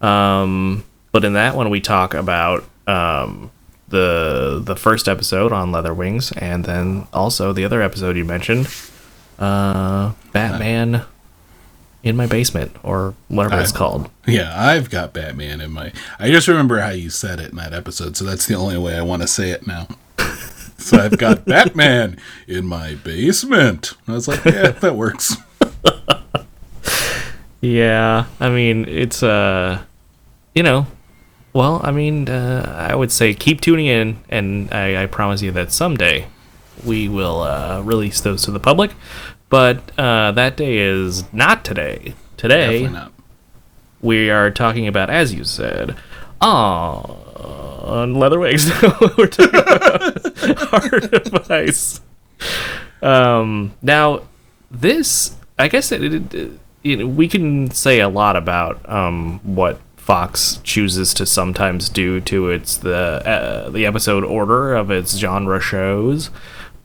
Um, 0.00 0.84
but 1.10 1.24
in 1.24 1.32
that 1.32 1.56
one, 1.56 1.68
we 1.68 1.80
talk 1.80 2.14
about 2.14 2.64
um, 2.86 3.50
the 3.92 4.60
the 4.64 4.74
first 4.74 5.06
episode 5.06 5.52
on 5.52 5.70
Leather 5.70 5.94
Wings, 5.94 6.32
and 6.32 6.64
then 6.64 7.06
also 7.12 7.52
the 7.52 7.64
other 7.64 7.80
episode 7.80 8.16
you 8.16 8.24
mentioned, 8.24 8.68
uh, 9.38 10.12
Batman 10.32 11.04
in 12.02 12.16
my 12.16 12.26
basement 12.26 12.74
or 12.82 13.14
whatever 13.28 13.62
it's 13.62 13.70
called. 13.70 14.10
Yeah, 14.26 14.52
I've 14.60 14.90
got 14.90 15.12
Batman 15.12 15.60
in 15.60 15.70
my. 15.70 15.92
I 16.18 16.30
just 16.30 16.48
remember 16.48 16.80
how 16.80 16.90
you 16.90 17.08
said 17.10 17.38
it 17.38 17.50
in 17.52 17.56
that 17.58 17.72
episode, 17.72 18.16
so 18.16 18.24
that's 18.24 18.46
the 18.46 18.54
only 18.54 18.76
way 18.76 18.96
I 18.96 19.02
want 19.02 19.22
to 19.22 19.28
say 19.28 19.50
it 19.50 19.64
now. 19.64 19.86
so 20.76 20.98
I've 20.98 21.18
got 21.18 21.44
Batman 21.44 22.18
in 22.48 22.66
my 22.66 22.96
basement. 22.96 23.92
I 24.08 24.12
was 24.12 24.26
like, 24.26 24.44
yeah, 24.44 24.70
that 24.70 24.96
works. 24.96 25.36
Yeah, 27.62 28.26
I 28.40 28.50
mean 28.50 28.86
it's 28.88 29.22
uh, 29.22 29.80
you 30.52 30.64
know, 30.64 30.88
well, 31.52 31.80
I 31.84 31.90
mean, 31.90 32.28
uh, 32.28 32.86
I 32.90 32.94
would 32.94 33.12
say 33.12 33.34
keep 33.34 33.60
tuning 33.60 33.86
in, 33.86 34.18
and 34.28 34.72
I, 34.72 35.02
I 35.02 35.06
promise 35.06 35.42
you 35.42 35.50
that 35.52 35.72
someday 35.72 36.26
we 36.84 37.08
will 37.08 37.42
uh, 37.42 37.80
release 37.82 38.20
those 38.20 38.42
to 38.44 38.50
the 38.50 38.60
public. 38.60 38.92
But 39.48 39.92
uh, 39.98 40.32
that 40.32 40.56
day 40.56 40.78
is 40.78 41.30
not 41.32 41.64
today. 41.64 42.14
Today 42.38 42.88
not. 42.88 43.12
we 44.00 44.30
are 44.30 44.50
talking 44.50 44.86
about, 44.88 45.10
as 45.10 45.34
you 45.34 45.44
said, 45.44 45.94
on 46.40 48.14
leather 48.14 48.38
wigs. 48.40 48.70
We're 49.18 49.26
talking 49.26 49.60
about 49.60 50.38
Heart 50.70 51.12
of 51.34 51.50
Ice. 51.50 52.00
Um, 53.02 53.74
now, 53.82 54.22
this, 54.70 55.36
I 55.58 55.68
guess, 55.68 55.92
it, 55.92 56.02
it, 56.02 56.34
it- 56.34 56.58
you 56.84 56.96
know, 56.96 57.06
we 57.06 57.28
can 57.28 57.70
say 57.70 58.00
a 58.00 58.08
lot 58.08 58.34
about 58.34 58.88
um, 58.90 59.38
what 59.44 59.78
Fox 60.02 60.58
chooses 60.64 61.14
to 61.14 61.24
sometimes 61.24 61.88
do 61.88 62.20
to 62.22 62.50
its 62.50 62.76
the 62.76 63.22
uh, 63.24 63.70
the 63.70 63.86
episode 63.86 64.24
order 64.24 64.74
of 64.74 64.90
its 64.90 65.16
genre 65.16 65.60
shows, 65.60 66.28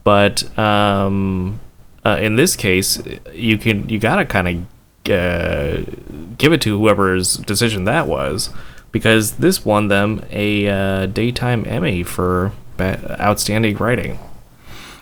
but 0.03 0.57
um, 0.57 1.59
uh, 2.05 2.19
in 2.21 2.35
this 2.35 2.55
case, 2.55 3.01
you 3.33 3.57
can 3.57 3.89
you 3.89 3.97
gotta 3.97 4.23
kind 4.23 4.47
of 4.47 5.11
uh, 5.11 5.91
give 6.37 6.53
it 6.53 6.61
to 6.61 6.77
whoever's 6.77 7.37
decision 7.37 7.85
that 7.85 8.05
was, 8.07 8.51
because 8.91 9.37
this 9.37 9.65
won 9.65 9.87
them 9.87 10.23
a 10.29 10.67
uh, 10.67 11.05
daytime 11.07 11.65
Emmy 11.65 12.03
for 12.03 12.51
outstanding 12.79 13.77
writing. 13.77 14.19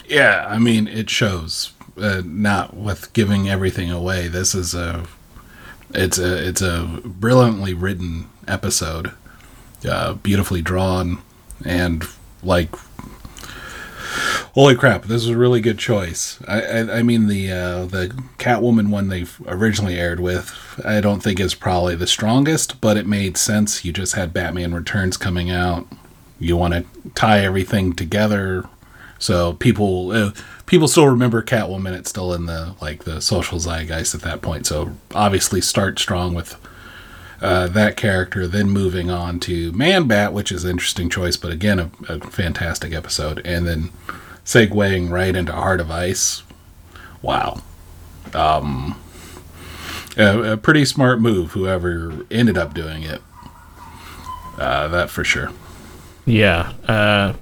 Yeah, 0.08 0.46
I 0.48 0.58
mean, 0.58 0.88
it 0.88 1.10
shows. 1.10 1.74
Uh, 1.98 2.22
not 2.26 2.76
with 2.76 3.12
giving 3.14 3.50
everything 3.50 3.90
away. 3.90 4.28
This 4.28 4.54
is 4.54 4.74
a, 4.74 5.06
it's 5.96 6.18
a, 6.18 6.48
it's 6.48 6.62
a 6.62 7.02
brilliantly 7.04 7.74
written 7.74 8.30
episode, 8.48 9.12
uh, 9.88 10.14
beautifully 10.14 10.62
drawn, 10.62 11.22
and 11.64 12.04
like, 12.44 12.76
holy 14.54 14.76
crap, 14.76 15.04
this 15.04 15.24
is 15.24 15.30
a 15.30 15.38
really 15.38 15.62
good 15.62 15.80
choice. 15.80 16.40
I, 16.48 16.62
I, 16.62 16.98
I 17.00 17.04
mean, 17.04 17.28
the 17.28 17.52
uh, 17.52 17.86
the 17.86 18.08
Catwoman 18.38 18.90
one 18.90 19.10
they 19.10 19.26
originally 19.48 19.98
aired 19.98 20.20
with, 20.20 20.80
I 20.86 21.02
don't 21.02 21.22
think 21.22 21.40
is 21.40 21.56
probably 21.56 21.96
the 21.96 22.08
strongest, 22.08 22.82
but 22.82 22.98
it 22.98 23.08
made 23.08 23.38
sense. 23.38 23.84
You 23.84 23.92
just 23.92 24.14
had 24.14 24.34
Batman 24.34 24.74
Returns 24.74 25.18
coming 25.18 25.50
out. 25.50 25.88
You 26.40 26.58
want 26.58 26.74
to 26.74 26.86
tie 27.16 27.40
everything 27.40 27.94
together 27.94 28.68
so 29.20 29.54
people 29.54 30.12
uh, 30.12 30.32
people 30.66 30.88
still 30.88 31.08
remember 31.08 31.42
Catwoman. 31.42 31.98
It's 31.98 32.10
still 32.10 32.34
in 32.34 32.46
the 32.46 32.76
like 32.82 33.04
the 33.04 33.22
social 33.22 33.60
zeitgeist 33.60 34.16
at 34.16 34.22
that 34.22 34.42
point. 34.42 34.66
So 34.66 34.92
obviously 35.14 35.62
start 35.62 36.00
strong 36.00 36.34
with 36.34 36.58
uh, 37.42 37.68
that 37.68 37.98
character, 37.98 38.48
then 38.48 38.70
moving 38.70 39.10
on 39.10 39.40
to 39.42 39.72
Man 39.74 40.08
Bat, 40.08 40.34
which 40.34 40.52
is 40.52 40.64
an 40.64 40.72
interesting 40.72 41.10
choice, 41.10 41.38
but 41.38 41.52
again 41.52 41.80
a, 41.80 41.92
a 42.08 42.20
fantastic 42.20 42.94
episode, 42.94 43.42
and 43.46 43.68
then 43.68 43.92
segueing 44.44 45.10
right 45.10 45.36
into 45.36 45.52
Heart 45.52 45.82
of 45.82 45.92
Ice. 45.92 46.44
Wow, 47.22 47.62
um, 48.34 49.00
a, 50.18 50.54
a 50.54 50.58
pretty 50.58 50.86
smart 50.86 51.20
move. 51.20 51.52
Whoever 51.52 52.26
ended 52.30 52.58
up 52.58 52.74
doing 52.74 53.04
it, 53.04 53.22
uh, 54.58 54.88
that 54.90 55.10
for 55.10 55.24
sure. 55.24 55.52
Yeah. 56.26 56.74
Uh, 56.88 57.34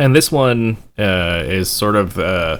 and 0.00 0.16
this 0.16 0.32
one 0.32 0.78
uh, 0.98 1.44
is 1.46 1.70
sort 1.70 1.94
of 1.94 2.18
uh, 2.18 2.58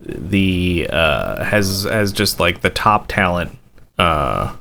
the 0.00 0.88
uh, 0.90 1.44
has 1.44 1.84
has 1.84 2.12
just 2.12 2.40
like 2.40 2.60
the 2.60 2.70
top 2.70 3.06
talent 3.06 3.56
uh, 3.98 4.54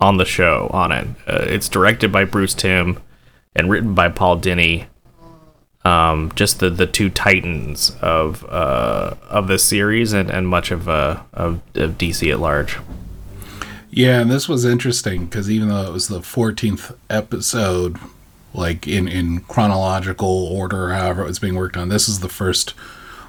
on 0.00 0.16
the 0.16 0.24
show 0.24 0.68
on 0.72 0.90
it. 0.90 1.06
Uh, 1.26 1.44
it's 1.46 1.68
directed 1.68 2.10
by 2.10 2.24
Bruce 2.24 2.52
Timm 2.52 3.00
and 3.54 3.70
written 3.70 3.94
by 3.94 4.08
Paul 4.08 4.38
Dini. 4.38 4.86
Um, 5.84 6.32
just 6.34 6.58
the, 6.58 6.68
the 6.68 6.86
two 6.86 7.08
titans 7.08 7.96
of 8.02 8.44
uh, 8.44 9.14
of 9.30 9.46
this 9.46 9.62
series 9.62 10.12
and, 10.12 10.28
and 10.30 10.48
much 10.48 10.72
of, 10.72 10.88
of 10.88 11.22
of 11.32 11.60
DC 11.72 12.30
at 12.30 12.40
large. 12.40 12.76
Yeah, 13.90 14.20
and 14.20 14.30
this 14.30 14.48
was 14.48 14.64
interesting 14.64 15.26
because 15.26 15.48
even 15.50 15.68
though 15.68 15.86
it 15.86 15.92
was 15.92 16.08
the 16.08 16.20
14th 16.20 16.94
episode, 17.08 17.96
like 18.54 18.86
in, 18.88 19.08
in 19.08 19.40
chronological 19.40 20.46
order, 20.46 20.92
however 20.92 21.22
it 21.22 21.28
was 21.28 21.38
being 21.38 21.54
worked 21.54 21.76
on, 21.76 21.88
this 21.88 22.08
is 22.08 22.20
the 22.20 22.28
first 22.28 22.70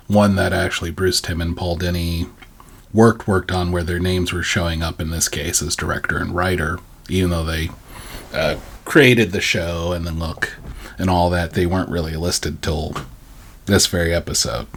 one 0.08 0.36
that 0.36 0.54
actually 0.54 0.92
Bruce 0.92 1.22
Timm 1.22 1.42
and 1.42 1.56
Paul 1.56 1.78
Dini 1.78 2.30
worked 2.94 3.28
worked 3.28 3.52
on 3.52 3.72
where 3.72 3.84
their 3.84 4.00
names 4.00 4.34
were 4.34 4.44
showing 4.44 4.82
up 4.82 5.00
in 5.00 5.12
this 5.12 5.30
case 5.30 5.62
as 5.62 5.76
director 5.76 6.18
and 6.18 6.36
writer, 6.36 6.80
even 7.08 7.30
though 7.30 7.46
they 7.46 7.70
uh, 8.34 8.58
created 8.86 9.32
the 9.32 9.42
show 9.42 9.92
and 9.92 10.06
the 10.08 10.12
look 10.12 10.54
and 10.98 11.10
all 11.10 11.30
that, 11.30 11.54
they 11.54 11.66
weren't 11.66 11.90
really 11.90 12.16
listed 12.16 12.62
till 12.62 12.94
this 13.66 13.88
very 13.88 14.14
episode. 14.14 14.68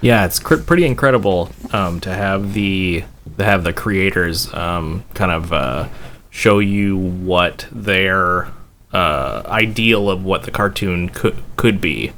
Yeah, 0.00 0.24
it's 0.26 0.38
cr- 0.38 0.56
pretty 0.56 0.84
incredible 0.84 1.50
um, 1.72 2.00
to 2.00 2.14
have 2.14 2.52
the 2.52 3.04
to 3.38 3.44
have 3.44 3.64
the 3.64 3.72
creators 3.72 4.52
um, 4.54 5.04
kind 5.14 5.32
of 5.32 5.52
uh, 5.52 5.88
show 6.36 6.58
you 6.58 6.98
what 6.98 7.66
their 7.72 8.52
uh, 8.92 9.42
ideal 9.46 10.10
of 10.10 10.22
what 10.22 10.42
the 10.42 10.50
cartoon 10.50 11.08
could 11.08 11.42
could 11.56 11.80
be, 11.80 12.12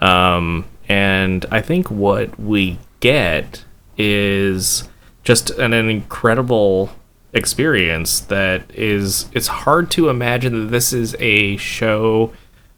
um, 0.00 0.66
and 0.86 1.46
I 1.50 1.62
think 1.62 1.90
what 1.90 2.38
we 2.38 2.78
get 3.00 3.64
is 3.96 4.86
just 5.22 5.48
an, 5.50 5.72
an 5.72 5.88
incredible 5.88 6.90
experience 7.32 8.20
that 8.20 8.62
is 8.74 9.30
it's 9.32 9.48
hard 9.48 9.90
to 9.92 10.10
imagine 10.10 10.60
that 10.60 10.70
this 10.70 10.92
is 10.92 11.16
a 11.18 11.56
show 11.56 12.32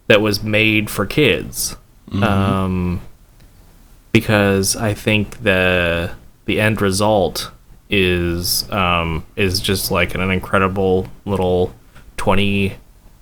that 0.07 0.21
was 0.21 0.43
made 0.43 0.88
for 0.88 1.05
kids. 1.05 1.76
Um, 2.12 3.00
because 4.12 4.76
I 4.76 4.95
think 4.95 5.43
the 5.43 6.12
the 6.45 6.61
end 6.61 6.81
result 6.81 7.50
is 7.88 8.71
um, 8.71 9.25
is 9.37 9.61
just 9.61 9.90
like 9.90 10.14
an 10.14 10.31
incredible 10.31 11.09
little 11.25 11.75
20, 12.16 12.76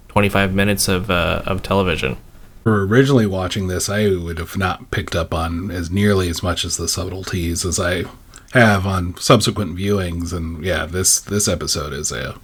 25 0.08 0.54
minutes 0.54 0.88
of 0.88 1.10
uh, 1.10 1.42
of 1.46 1.62
television. 1.62 2.16
For 2.62 2.86
originally 2.86 3.26
watching 3.26 3.68
this, 3.68 3.90
I 3.90 4.08
would 4.08 4.38
have 4.38 4.56
not 4.56 4.90
picked 4.90 5.14
up 5.14 5.34
on 5.34 5.70
as 5.70 5.90
nearly 5.90 6.30
as 6.30 6.42
much 6.42 6.64
as 6.64 6.78
the 6.78 6.88
subtleties 6.88 7.64
as 7.64 7.78
I 7.78 8.04
have 8.52 8.86
on 8.86 9.16
subsequent 9.18 9.76
viewings. 9.76 10.32
And 10.32 10.64
yeah, 10.64 10.86
this 10.86 11.20
this 11.20 11.46
episode 11.46 11.92
is 11.92 12.10
a, 12.10 12.38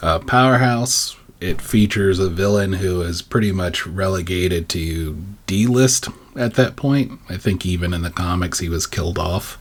a 0.00 0.20
powerhouse. 0.20 1.14
It 1.40 1.60
features 1.60 2.18
a 2.18 2.30
villain 2.30 2.74
who 2.74 3.02
is 3.02 3.20
pretty 3.22 3.52
much 3.52 3.86
relegated 3.86 4.68
to 4.70 5.22
D 5.46 5.66
list 5.66 6.08
at 6.34 6.54
that 6.54 6.74
point. 6.74 7.20
I 7.28 7.36
think 7.36 7.66
even 7.66 7.92
in 7.92 8.02
the 8.02 8.10
comics 8.10 8.60
he 8.60 8.68
was 8.68 8.86
killed 8.86 9.18
off. 9.18 9.58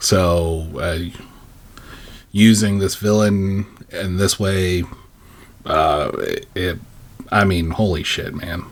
So 0.00 0.66
uh, 0.78 1.10
using 2.32 2.78
this 2.78 2.94
villain 2.94 3.66
in 3.90 4.16
this 4.16 4.38
way, 4.38 4.84
uh, 5.64 6.10
it, 6.54 6.78
I 7.30 7.44
mean, 7.44 7.70
holy 7.70 8.02
shit, 8.02 8.34
man. 8.34 8.64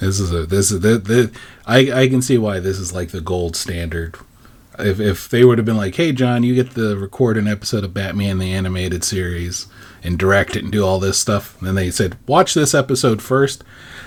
This 0.00 0.20
is 0.20 0.32
a 0.32 0.44
this 0.44 0.70
is 0.70 0.80
the, 0.80 0.98
the 0.98 1.32
I 1.66 2.02
I 2.02 2.08
can 2.08 2.20
see 2.20 2.36
why 2.36 2.60
this 2.60 2.78
is 2.78 2.92
like 2.92 3.10
the 3.10 3.20
gold 3.20 3.56
standard. 3.56 4.16
If 4.78 4.98
if 5.00 5.28
they 5.28 5.44
would 5.44 5.58
have 5.58 5.64
been 5.64 5.76
like, 5.76 5.94
"Hey 5.94 6.12
John, 6.12 6.42
you 6.42 6.54
get 6.54 6.72
to 6.72 6.96
record 6.96 7.38
an 7.38 7.46
episode 7.46 7.84
of 7.84 7.94
Batman 7.94 8.38
the 8.38 8.52
animated 8.52 9.04
series 9.04 9.66
and 10.02 10.18
direct 10.18 10.56
it 10.56 10.64
and 10.64 10.72
do 10.72 10.84
all 10.84 10.98
this 10.98 11.18
stuff," 11.18 11.56
and 11.58 11.68
then 11.68 11.76
they 11.76 11.90
said, 11.90 12.16
"Watch 12.26 12.54
this 12.54 12.74
episode 12.74 13.22
first, 13.22 13.62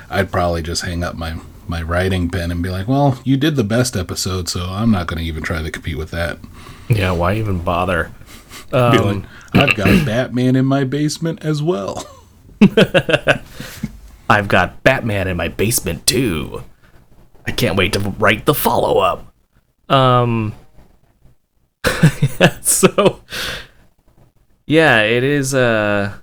I'd 0.10 0.32
probably 0.32 0.62
just 0.62 0.84
hang 0.84 1.04
up 1.04 1.16
my 1.16 1.40
my 1.68 1.82
writing 1.82 2.30
pen 2.30 2.52
and 2.52 2.62
be 2.62 2.70
like, 2.70 2.88
"Well, 2.88 3.20
you 3.24 3.38
did 3.38 3.56
the 3.56 3.64
best 3.64 3.96
episode, 3.96 4.50
so 4.50 4.66
I'm 4.70 4.92
not 4.92 5.08
going 5.08 5.20
to 5.20 5.26
even 5.26 5.44
try 5.44 5.62
to 5.62 5.72
compete 5.72 5.98
with 5.98 6.12
that." 6.12 6.38
Yeah, 6.90 7.12
why 7.12 7.36
even 7.36 7.60
bother? 7.64 8.12
Um, 8.72 9.26
I've 9.54 9.76
got 9.76 10.06
Batman 10.06 10.56
in 10.56 10.66
my 10.66 10.84
basement 10.84 11.44
as 11.44 11.62
well. 11.64 12.06
I've 14.30 14.48
got 14.48 14.84
Batman 14.84 15.28
in 15.28 15.38
my 15.38 15.48
basement 15.48 16.06
too. 16.06 16.64
I 17.46 17.52
can't 17.52 17.78
wait 17.78 17.94
to 17.94 18.00
write 18.00 18.46
the 18.46 18.54
follow 18.54 19.00
up. 19.00 19.34
Um 19.90 20.54
so 22.62 23.22
yeah, 24.66 25.02
it 25.04 25.24
is 25.24 25.54
uh 25.54 26.14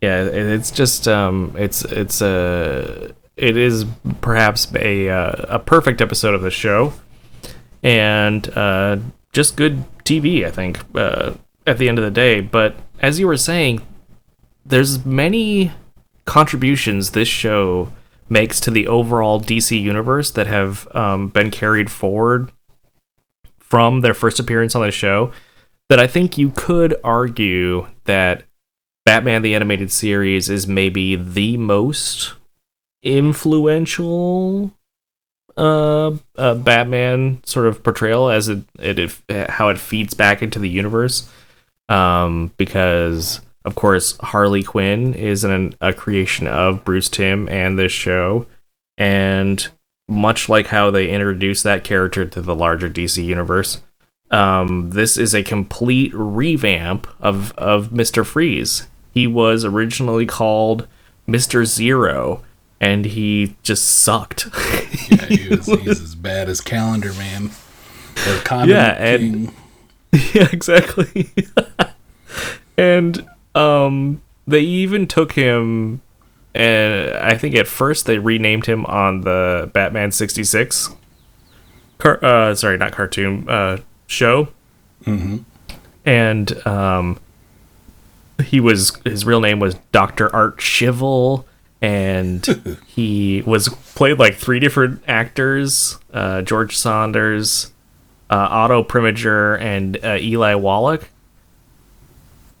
yeah, 0.00 0.22
it- 0.24 0.34
it's 0.34 0.70
just 0.70 1.06
um, 1.06 1.54
it's 1.58 1.84
it's 1.84 2.22
a 2.22 3.12
it 3.36 3.56
is 3.56 3.84
perhaps 4.20 4.66
a 4.74 5.08
uh, 5.10 5.32
a 5.48 5.58
perfect 5.58 6.00
episode 6.00 6.34
of 6.34 6.40
the 6.42 6.50
show, 6.50 6.92
and 7.82 8.48
uh, 8.56 8.96
just 9.32 9.56
good 9.56 9.84
TV. 10.04 10.44
I 10.44 10.50
think 10.50 10.80
uh, 10.94 11.34
at 11.66 11.78
the 11.78 11.88
end 11.88 11.98
of 11.98 12.04
the 12.04 12.10
day. 12.10 12.40
But 12.40 12.76
as 13.00 13.18
you 13.18 13.26
were 13.26 13.36
saying, 13.36 13.82
there's 14.64 15.04
many 15.04 15.72
contributions 16.24 17.10
this 17.10 17.28
show 17.28 17.92
makes 18.28 18.60
to 18.60 18.70
the 18.70 18.86
overall 18.86 19.40
DC 19.40 19.80
universe 19.80 20.30
that 20.32 20.46
have 20.46 20.88
um, 20.94 21.28
been 21.28 21.50
carried 21.50 21.90
forward 21.90 22.50
from 23.58 24.00
their 24.00 24.14
first 24.14 24.38
appearance 24.38 24.74
on 24.74 24.82
the 24.82 24.90
show. 24.90 25.32
That 25.88 26.00
I 26.00 26.06
think 26.06 26.38
you 26.38 26.50
could 26.50 26.94
argue 27.04 27.88
that 28.04 28.44
Batman 29.04 29.42
the 29.42 29.54
Animated 29.54 29.90
Series 29.90 30.48
is 30.48 30.66
maybe 30.66 31.16
the 31.16 31.58
most 31.58 32.34
influential 33.02 34.72
uh, 35.56 36.12
uh 36.36 36.54
Batman 36.54 37.42
sort 37.44 37.66
of 37.66 37.82
portrayal 37.82 38.30
as 38.30 38.48
it, 38.48 38.62
it 38.78 38.98
it 38.98 39.50
how 39.50 39.68
it 39.68 39.78
feeds 39.78 40.14
back 40.14 40.42
into 40.42 40.58
the 40.58 40.68
universe 40.68 41.28
um 41.88 42.52
because 42.56 43.40
of 43.64 43.74
course 43.74 44.16
Harley 44.18 44.62
Quinn 44.62 45.14
is 45.14 45.44
an, 45.44 45.74
a 45.80 45.92
creation 45.92 46.46
of 46.46 46.84
Bruce 46.84 47.08
Timm 47.08 47.48
and 47.48 47.78
this 47.78 47.92
show 47.92 48.46
and 48.98 49.68
much 50.08 50.48
like 50.48 50.68
how 50.68 50.90
they 50.90 51.08
introduced 51.08 51.64
that 51.64 51.84
character 51.84 52.24
to 52.24 52.40
the 52.40 52.54
larger 52.54 52.88
DC 52.88 53.24
universe 53.24 53.80
um, 54.32 54.90
this 54.90 55.18
is 55.18 55.34
a 55.34 55.42
complete 55.42 56.12
revamp 56.14 57.06
of 57.20 57.52
of 57.52 57.90
Mr. 57.90 58.24
Freeze. 58.24 58.88
He 59.12 59.26
was 59.26 59.64
originally 59.64 60.24
called 60.24 60.88
Mr. 61.28 61.66
Zero, 61.66 62.42
and 62.82 63.06
he 63.06 63.56
just 63.62 63.84
sucked. 63.86 64.48
Yeah, 65.08 65.26
he 65.26 65.48
was, 65.48 65.66
he's 65.66 66.00
as 66.00 66.14
bad 66.14 66.48
as 66.48 66.60
Calendar 66.62 67.12
Man. 67.14 67.46
Or 68.26 68.36
Condiment 68.44 68.68
Yeah, 68.68 68.92
and- 69.04 69.20
King. 69.48 69.54
yeah, 70.34 70.48
exactly. 70.52 71.30
and 72.78 73.26
um, 73.54 74.22
they 74.46 74.60
even 74.60 75.06
took 75.06 75.32
him, 75.32 76.00
and 76.54 77.10
I 77.16 77.36
think 77.36 77.54
at 77.56 77.66
first 77.66 78.06
they 78.06 78.18
renamed 78.18 78.66
him 78.66 78.86
on 78.86 79.22
the 79.22 79.70
Batman 79.74 80.12
sixty 80.12 80.44
six. 80.44 80.90
Car- 81.98 82.24
uh, 82.24 82.54
sorry, 82.54 82.78
not 82.78 82.92
cartoon. 82.92 83.48
Uh, 83.48 83.78
show. 84.06 84.48
Mm-hmm. 85.04 85.38
And 86.06 86.66
um, 86.66 87.18
he 88.44 88.60
was 88.60 88.96
his 89.04 89.24
real 89.26 89.40
name 89.40 89.58
was 89.60 89.74
Doctor 89.92 90.34
Art 90.34 90.58
Schivel, 90.58 91.44
and 91.82 92.78
he 92.86 93.42
was 93.44 93.68
played 93.68 94.18
like 94.18 94.36
three 94.36 94.60
different 94.60 95.02
actors: 95.06 95.98
uh, 96.14 96.40
George 96.42 96.76
Sanders, 96.76 97.72
uh, 98.30 98.48
Otto 98.50 98.82
Preminger, 98.82 99.60
and 99.60 100.02
uh, 100.02 100.16
Eli 100.18 100.54
Wallach. 100.54 101.08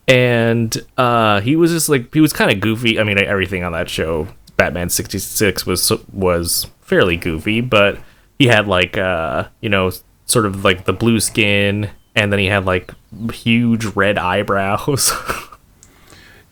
And 0.08 0.76
uh, 0.98 1.40
he 1.40 1.56
was 1.56 1.70
just 1.70 1.88
like 1.88 2.12
he 2.12 2.20
was 2.20 2.32
kind 2.32 2.50
of 2.50 2.60
goofy. 2.60 2.98
I 2.98 3.04
mean, 3.04 3.18
everything 3.18 3.62
on 3.62 3.72
that 3.72 3.88
show, 3.88 4.28
Batman 4.56 4.90
sixty 4.90 5.18
six, 5.18 5.64
was 5.64 5.90
was 6.12 6.66
fairly 6.80 7.16
goofy, 7.16 7.60
but 7.60 7.98
he 8.38 8.48
had 8.48 8.66
like 8.66 8.98
uh, 8.98 9.48
you 9.60 9.68
know 9.68 9.92
sort 10.26 10.44
of 10.44 10.64
like 10.64 10.84
the 10.84 10.92
blue 10.92 11.20
skin, 11.20 11.88
and 12.16 12.32
then 12.32 12.40
he 12.40 12.46
had 12.46 12.66
like 12.66 12.92
huge 13.32 13.84
red 13.86 14.18
eyebrows. 14.18 15.12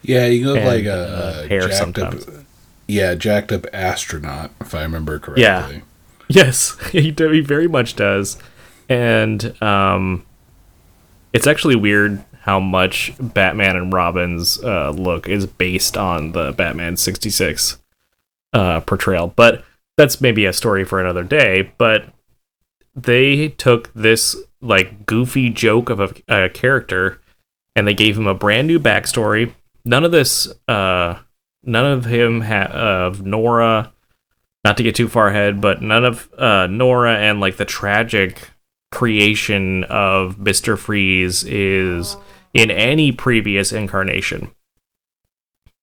Yeah, 0.03 0.27
you 0.27 0.47
look 0.47 0.57
and, 0.57 0.67
like 0.67 0.85
a, 0.85 0.93
uh, 0.95 1.49
hair 1.49 1.71
sometimes. 1.73 2.27
Up, 2.27 2.35
yeah, 2.91 3.15
jacked 3.15 3.53
up 3.53 3.67
astronaut, 3.73 4.51
if 4.61 4.75
I 4.75 4.83
remember 4.83 5.19
correctly. 5.19 5.43
Yeah. 5.43 5.81
Yes, 6.29 6.77
he, 6.93 7.13
he 7.17 7.41
very 7.41 7.69
much 7.69 7.97
does. 7.97 8.39
And 8.89 9.61
um, 9.63 10.27
it's 11.33 11.47
actually 11.47 11.77
weird 11.77 12.25
how 12.41 12.59
much 12.59 13.13
Batman 13.21 13.77
and 13.77 13.93
Robin's 13.93 14.63
uh, 14.63 14.91
look 14.91 15.29
is 15.29 15.47
based 15.47 15.97
on 15.97 16.33
the 16.33 16.53
Batman 16.53 16.97
66 16.97 17.79
uh, 18.53 18.81
portrayal. 18.81 19.29
But 19.29 19.65
that's 19.97 20.21
maybe 20.21 20.47
a 20.47 20.53
story 20.53 20.85
for 20.85 21.01
another 21.01 21.23
day. 21.23 21.73
But 21.79 22.07
they 22.95 23.49
took 23.49 23.93
this 23.95 24.37
like 24.61 25.07
goofy 25.07 25.51
joke 25.51 25.91
of 25.91 26.01
a, 26.01 26.13
a 26.29 26.49
character 26.49 27.21
and 27.77 27.87
they 27.87 27.95
gave 27.95 28.19
him 28.19 28.27
a 28.27 28.35
brand 28.35 28.67
new 28.67 28.81
backstory. 28.81 29.55
None 29.85 30.05
of 30.05 30.13
this, 30.13 30.53
uh, 30.69 31.19
none 31.63 31.87
of 31.87 32.05
him 32.05 32.43
of 32.43 33.25
Nora 33.25 33.93
not 34.65 34.77
to 34.77 34.83
get 34.83 34.95
too 34.95 35.09
far 35.09 35.29
ahead, 35.29 35.61
but 35.61 35.81
none 35.81 36.05
of 36.05 36.29
uh, 36.37 36.67
Nora 36.67 37.17
and 37.17 37.41
like 37.41 37.57
the 37.57 37.65
tragic 37.65 38.51
creation 38.93 39.85
of 39.85 40.39
Mister 40.39 40.77
Freeze 40.77 41.45
is 41.45 42.17
in 42.53 42.71
any 42.71 43.13
previous 43.13 43.73
incarnation. 43.73 44.51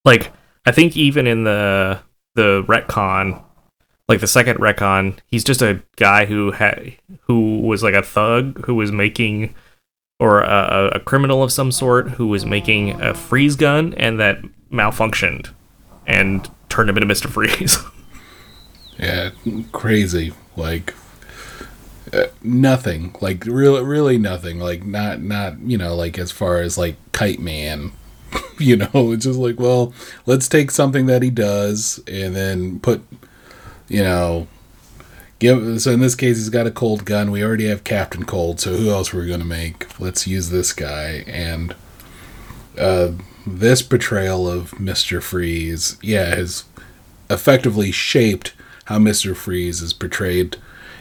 Like 0.05 0.31
I 0.65 0.71
think 0.71 0.95
even 0.95 1.25
in 1.27 1.43
the 1.43 1.99
the 2.35 2.63
retcon, 2.67 3.41
like 4.07 4.19
the 4.19 4.27
second 4.27 4.59
retcon, 4.59 5.17
he's 5.25 5.43
just 5.43 5.61
a 5.61 5.81
guy 5.95 6.25
who 6.25 6.51
had 6.51 6.95
who 7.21 7.61
was 7.61 7.81
like 7.81 7.95
a 7.95 8.03
thug 8.03 8.65
who 8.65 8.75
was 8.75 8.91
making 8.91 9.55
or 10.19 10.41
a, 10.41 10.91
a 10.95 10.99
criminal 10.99 11.43
of 11.43 11.51
some 11.51 11.71
sort 11.71 12.09
who 12.11 12.27
was 12.27 12.45
making 12.45 12.99
a 13.01 13.13
freeze 13.13 13.55
gun 13.55 13.93
and 13.95 14.19
that 14.19 14.39
malfunctioned 14.71 15.49
and 16.07 16.49
turned 16.69 16.89
him 16.89 16.97
into 16.97 17.05
Mister 17.05 17.27
Freeze. 17.27 17.77
Yeah, 18.99 19.29
crazy. 19.73 20.33
Like 20.55 20.95
uh, 22.13 22.27
nothing. 22.41 23.15
Like 23.21 23.45
really, 23.45 23.83
really 23.83 24.17
nothing. 24.17 24.59
Like 24.59 24.85
not, 24.85 25.21
not 25.21 25.59
you 25.59 25.77
know, 25.77 25.95
like 25.95 26.17
as 26.17 26.31
far 26.31 26.61
as 26.61 26.77
like 26.77 26.95
Kite 27.11 27.39
Man. 27.39 27.91
you 28.59 28.75
know, 28.75 29.11
it's 29.11 29.25
just 29.25 29.39
like, 29.39 29.59
well, 29.59 29.93
let's 30.25 30.49
take 30.49 30.71
something 30.71 31.05
that 31.05 31.21
he 31.21 31.29
does 31.29 32.01
and 32.07 32.35
then 32.35 32.79
put, 32.79 33.01
you 33.87 34.01
know, 34.01 34.47
give. 35.39 35.81
So 35.81 35.91
in 35.91 35.99
this 35.99 36.15
case, 36.15 36.37
he's 36.37 36.49
got 36.49 36.67
a 36.67 36.71
cold 36.71 37.05
gun. 37.05 37.31
We 37.31 37.43
already 37.43 37.67
have 37.67 37.83
Captain 37.83 38.25
Cold. 38.25 38.59
So 38.59 38.75
who 38.75 38.89
else 38.89 39.13
were 39.13 39.21
we 39.21 39.29
gonna 39.29 39.45
make? 39.45 39.99
Let's 39.99 40.27
use 40.27 40.49
this 40.49 40.73
guy 40.73 41.23
and. 41.27 41.75
Uh, 42.77 43.11
this 43.47 43.81
portrayal 43.81 44.49
of 44.49 44.79
Mister 44.79 45.21
Freeze, 45.21 45.97
yeah, 46.01 46.35
has 46.35 46.65
effectively 47.29 47.91
shaped 47.91 48.53
how 48.85 48.99
Mr. 48.99 49.35
Freeze 49.35 49.81
is 49.81 49.93
portrayed 49.93 50.57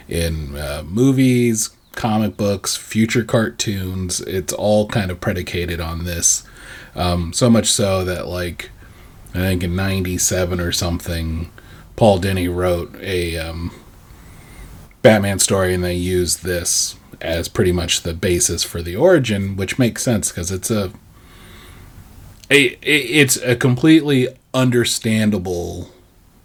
in 0.07 0.55
uh, 0.57 0.83
movies, 0.85 1.69
comic 1.93 2.37
books, 2.37 2.75
future 2.75 3.23
cartoons. 3.23 4.21
It's 4.21 4.53
all 4.53 4.87
kind 4.87 5.11
of 5.11 5.21
predicated 5.21 5.79
on 5.79 6.05
this. 6.05 6.43
Um, 6.95 7.31
so 7.33 7.49
much 7.49 7.67
so 7.67 8.03
that, 8.05 8.27
like, 8.27 8.71
I 9.33 9.39
think 9.39 9.63
in 9.63 9.75
97 9.75 10.59
or 10.59 10.71
something, 10.71 11.51
Paul 11.95 12.19
Dini 12.19 12.53
wrote 12.53 12.95
a 13.01 13.37
um, 13.37 13.71
Batman 15.01 15.39
story 15.39 15.73
and 15.73 15.83
they 15.83 15.95
used 15.95 16.43
this 16.43 16.95
as 17.21 17.47
pretty 17.47 17.71
much 17.71 18.01
the 18.01 18.13
basis 18.13 18.63
for 18.63 18.81
the 18.81 18.95
origin, 18.95 19.55
which 19.55 19.79
makes 19.79 20.03
sense 20.03 20.29
because 20.29 20.51
it's 20.51 20.69
a, 20.69 20.91
a 22.49 22.77
it's 22.81 23.37
a 23.37 23.55
completely 23.55 24.27
understandable 24.53 25.89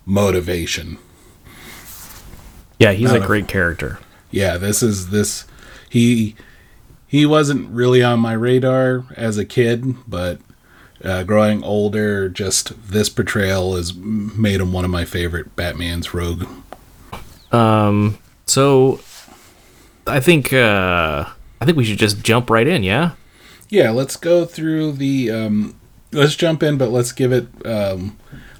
motivation. 0.06 0.98
Yeah, 2.78 2.92
he's 2.92 3.10
Not 3.12 3.20
a 3.20 3.24
a- 3.24 3.26
great 3.26 3.48
character. 3.48 3.98
Yeah, 4.30 4.56
this 4.56 4.82
is 4.82 5.10
this 5.10 5.44
he 5.88 6.34
he 7.06 7.26
wasn't 7.26 7.70
really 7.70 8.02
on 8.02 8.18
my 8.20 8.32
radar 8.32 9.04
as 9.16 9.38
a 9.38 9.44
kid, 9.44 9.94
but 10.08 10.40
uh, 11.04 11.22
growing 11.24 11.62
older, 11.62 12.28
just 12.28 12.72
this 12.90 13.08
portrayal 13.08 13.76
has 13.76 13.94
made 13.94 14.60
him 14.60 14.72
one 14.72 14.84
of 14.84 14.90
my 14.90 15.04
favorite 15.04 15.54
Batman's 15.56 16.14
rogue. 16.14 16.44
Um, 17.50 18.18
so 18.46 19.00
I 20.06 20.20
think 20.20 20.52
uh, 20.52 21.26
I 21.60 21.64
think 21.64 21.76
we 21.76 21.84
should 21.84 21.98
just 21.98 22.22
jump 22.22 22.48
right 22.50 22.66
in. 22.66 22.82
Yeah. 22.82 23.12
Yeah, 23.68 23.90
let's 23.90 24.16
go 24.16 24.44
through 24.44 24.92
the 24.92 25.30
um 25.30 25.74
let's 26.12 26.36
jump 26.36 26.62
in, 26.62 26.78
but 26.78 26.90
let's 26.90 27.12
give 27.12 27.32
it 27.32 27.46
um 27.66 28.16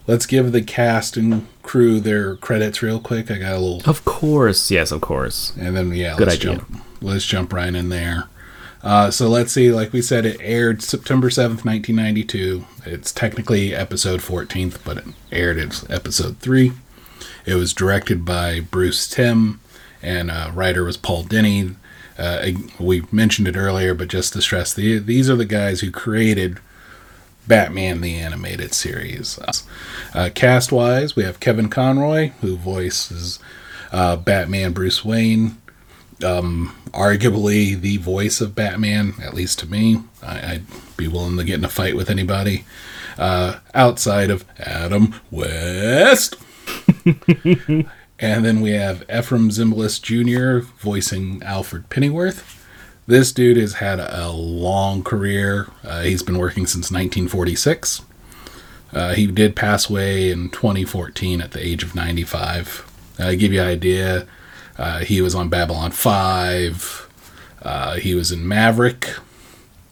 let's 0.06 0.26
give 0.26 0.52
the 0.52 0.62
cast 0.62 1.16
and 1.16 1.46
crew 1.62 2.00
their 2.00 2.36
credits 2.36 2.82
real 2.82 3.00
quick. 3.00 3.30
I 3.30 3.38
got 3.38 3.54
a 3.54 3.58
little 3.58 3.90
Of 3.90 4.04
course. 4.04 4.70
Yes, 4.70 4.90
of 4.92 5.00
course. 5.00 5.52
And 5.58 5.76
then 5.76 5.94
yeah, 5.94 6.16
Good 6.16 6.28
let's 6.28 6.40
idea. 6.40 6.56
jump 6.56 6.82
let's 7.00 7.26
jump 7.26 7.52
right 7.52 7.74
in 7.74 7.88
there. 7.88 8.24
Uh, 8.82 9.12
so 9.12 9.28
let's 9.28 9.52
see, 9.52 9.70
like 9.70 9.92
we 9.92 10.02
said, 10.02 10.26
it 10.26 10.36
aired 10.40 10.82
September 10.82 11.30
seventh, 11.30 11.64
nineteen 11.64 11.96
ninety 11.96 12.24
two. 12.24 12.64
It's 12.84 13.12
technically 13.12 13.74
episode 13.74 14.22
fourteenth, 14.22 14.82
but 14.84 14.98
it 14.98 15.04
aired 15.30 15.58
as 15.58 15.88
episode 15.88 16.38
three. 16.38 16.72
It 17.46 17.54
was 17.54 17.72
directed 17.72 18.24
by 18.24 18.58
Bruce 18.60 19.08
Timm, 19.08 19.60
and 20.02 20.30
uh, 20.30 20.50
writer 20.52 20.82
was 20.84 20.96
Paul 20.96 21.24
Dini. 21.24 21.76
Uh, 22.18 22.50
we 22.78 23.04
mentioned 23.12 23.46
it 23.48 23.56
earlier, 23.56 23.94
but 23.94 24.08
just 24.08 24.32
to 24.32 24.42
stress, 24.42 24.74
the, 24.74 24.98
these 24.98 25.30
are 25.30 25.36
the 25.36 25.44
guys 25.44 25.80
who 25.80 25.90
created 25.90 26.58
Batman 27.46 28.00
the 28.00 28.16
Animated 28.16 28.72
Series. 28.74 29.38
Uh, 30.14 30.30
cast 30.34 30.72
wise, 30.72 31.16
we 31.16 31.24
have 31.24 31.40
Kevin 31.40 31.68
Conroy, 31.68 32.28
who 32.40 32.56
voices 32.56 33.38
uh, 33.90 34.16
Batman 34.16 34.72
Bruce 34.72 35.04
Wayne. 35.04 35.58
Um, 36.24 36.76
arguably 36.92 37.80
the 37.80 37.96
voice 37.96 38.40
of 38.40 38.54
Batman, 38.54 39.14
at 39.20 39.34
least 39.34 39.58
to 39.60 39.66
me. 39.66 40.02
I, 40.22 40.60
would 40.70 40.96
be 40.96 41.08
willing 41.08 41.36
to 41.36 41.44
get 41.44 41.58
in 41.58 41.64
a 41.64 41.68
fight 41.68 41.96
with 41.96 42.08
anybody 42.08 42.64
uh, 43.18 43.58
outside 43.74 44.30
of 44.30 44.44
Adam 44.58 45.14
West. 45.30 46.36
and 48.18 48.44
then 48.44 48.60
we 48.60 48.70
have 48.70 49.06
Efrem 49.08 49.50
Zimbalist 49.50 50.02
Jr. 50.02 50.66
voicing 50.78 51.42
Alfred 51.42 51.88
Pennyworth. 51.90 52.61
This 53.06 53.32
dude 53.32 53.56
has 53.56 53.74
had 53.74 53.98
a 53.98 54.30
long 54.30 55.02
career. 55.02 55.68
Uh, 55.84 56.02
he's 56.02 56.22
been 56.22 56.38
working 56.38 56.66
since 56.66 56.90
1946. 56.90 58.02
Uh, 58.92 59.14
he 59.14 59.26
did 59.26 59.56
pass 59.56 59.90
away 59.90 60.30
in 60.30 60.50
2014 60.50 61.40
at 61.40 61.52
the 61.52 61.64
age 61.64 61.82
of 61.82 61.94
95. 61.94 62.88
Uh, 63.18 63.24
I 63.24 63.34
give 63.34 63.52
you 63.52 63.60
an 63.60 63.68
idea. 63.68 64.26
Uh, 64.78 65.00
he 65.00 65.20
was 65.20 65.34
on 65.34 65.48
Babylon 65.48 65.90
5. 65.90 67.08
Uh, 67.62 67.94
he 67.96 68.14
was 68.14 68.30
in 68.30 68.46
Maverick. 68.46 69.16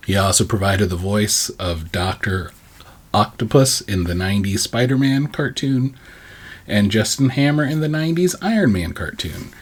He 0.06 0.16
also 0.16 0.44
provided 0.44 0.88
the 0.88 0.96
voice 0.96 1.50
of 1.50 1.92
Dr. 1.92 2.52
Octopus 3.12 3.80
in 3.80 4.04
the 4.04 4.14
90s 4.14 4.60
Spider 4.60 4.96
Man 4.96 5.26
cartoon 5.26 5.96
and 6.66 6.90
Justin 6.90 7.30
Hammer 7.30 7.64
in 7.64 7.80
the 7.80 7.88
90s 7.88 8.36
Iron 8.40 8.72
Man 8.72 8.92
cartoon. 8.92 9.52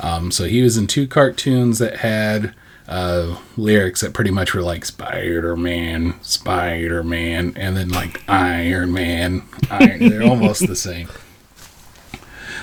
Um, 0.00 0.30
so 0.30 0.44
he 0.44 0.62
was 0.62 0.76
in 0.76 0.86
two 0.86 1.06
cartoons 1.06 1.78
that 1.78 1.98
had 1.98 2.54
uh, 2.88 3.38
lyrics 3.56 4.00
that 4.00 4.12
pretty 4.14 4.30
much 4.30 4.54
were 4.54 4.62
like 4.62 4.84
Spider 4.84 5.56
Man, 5.56 6.22
Spider 6.22 7.02
Man, 7.02 7.52
and 7.56 7.76
then 7.76 7.88
like 7.88 8.22
Iron 8.28 8.92
Man. 8.92 9.42
Iron, 9.70 10.08
they're 10.08 10.22
almost 10.22 10.66
the 10.66 10.76
same. 10.76 11.08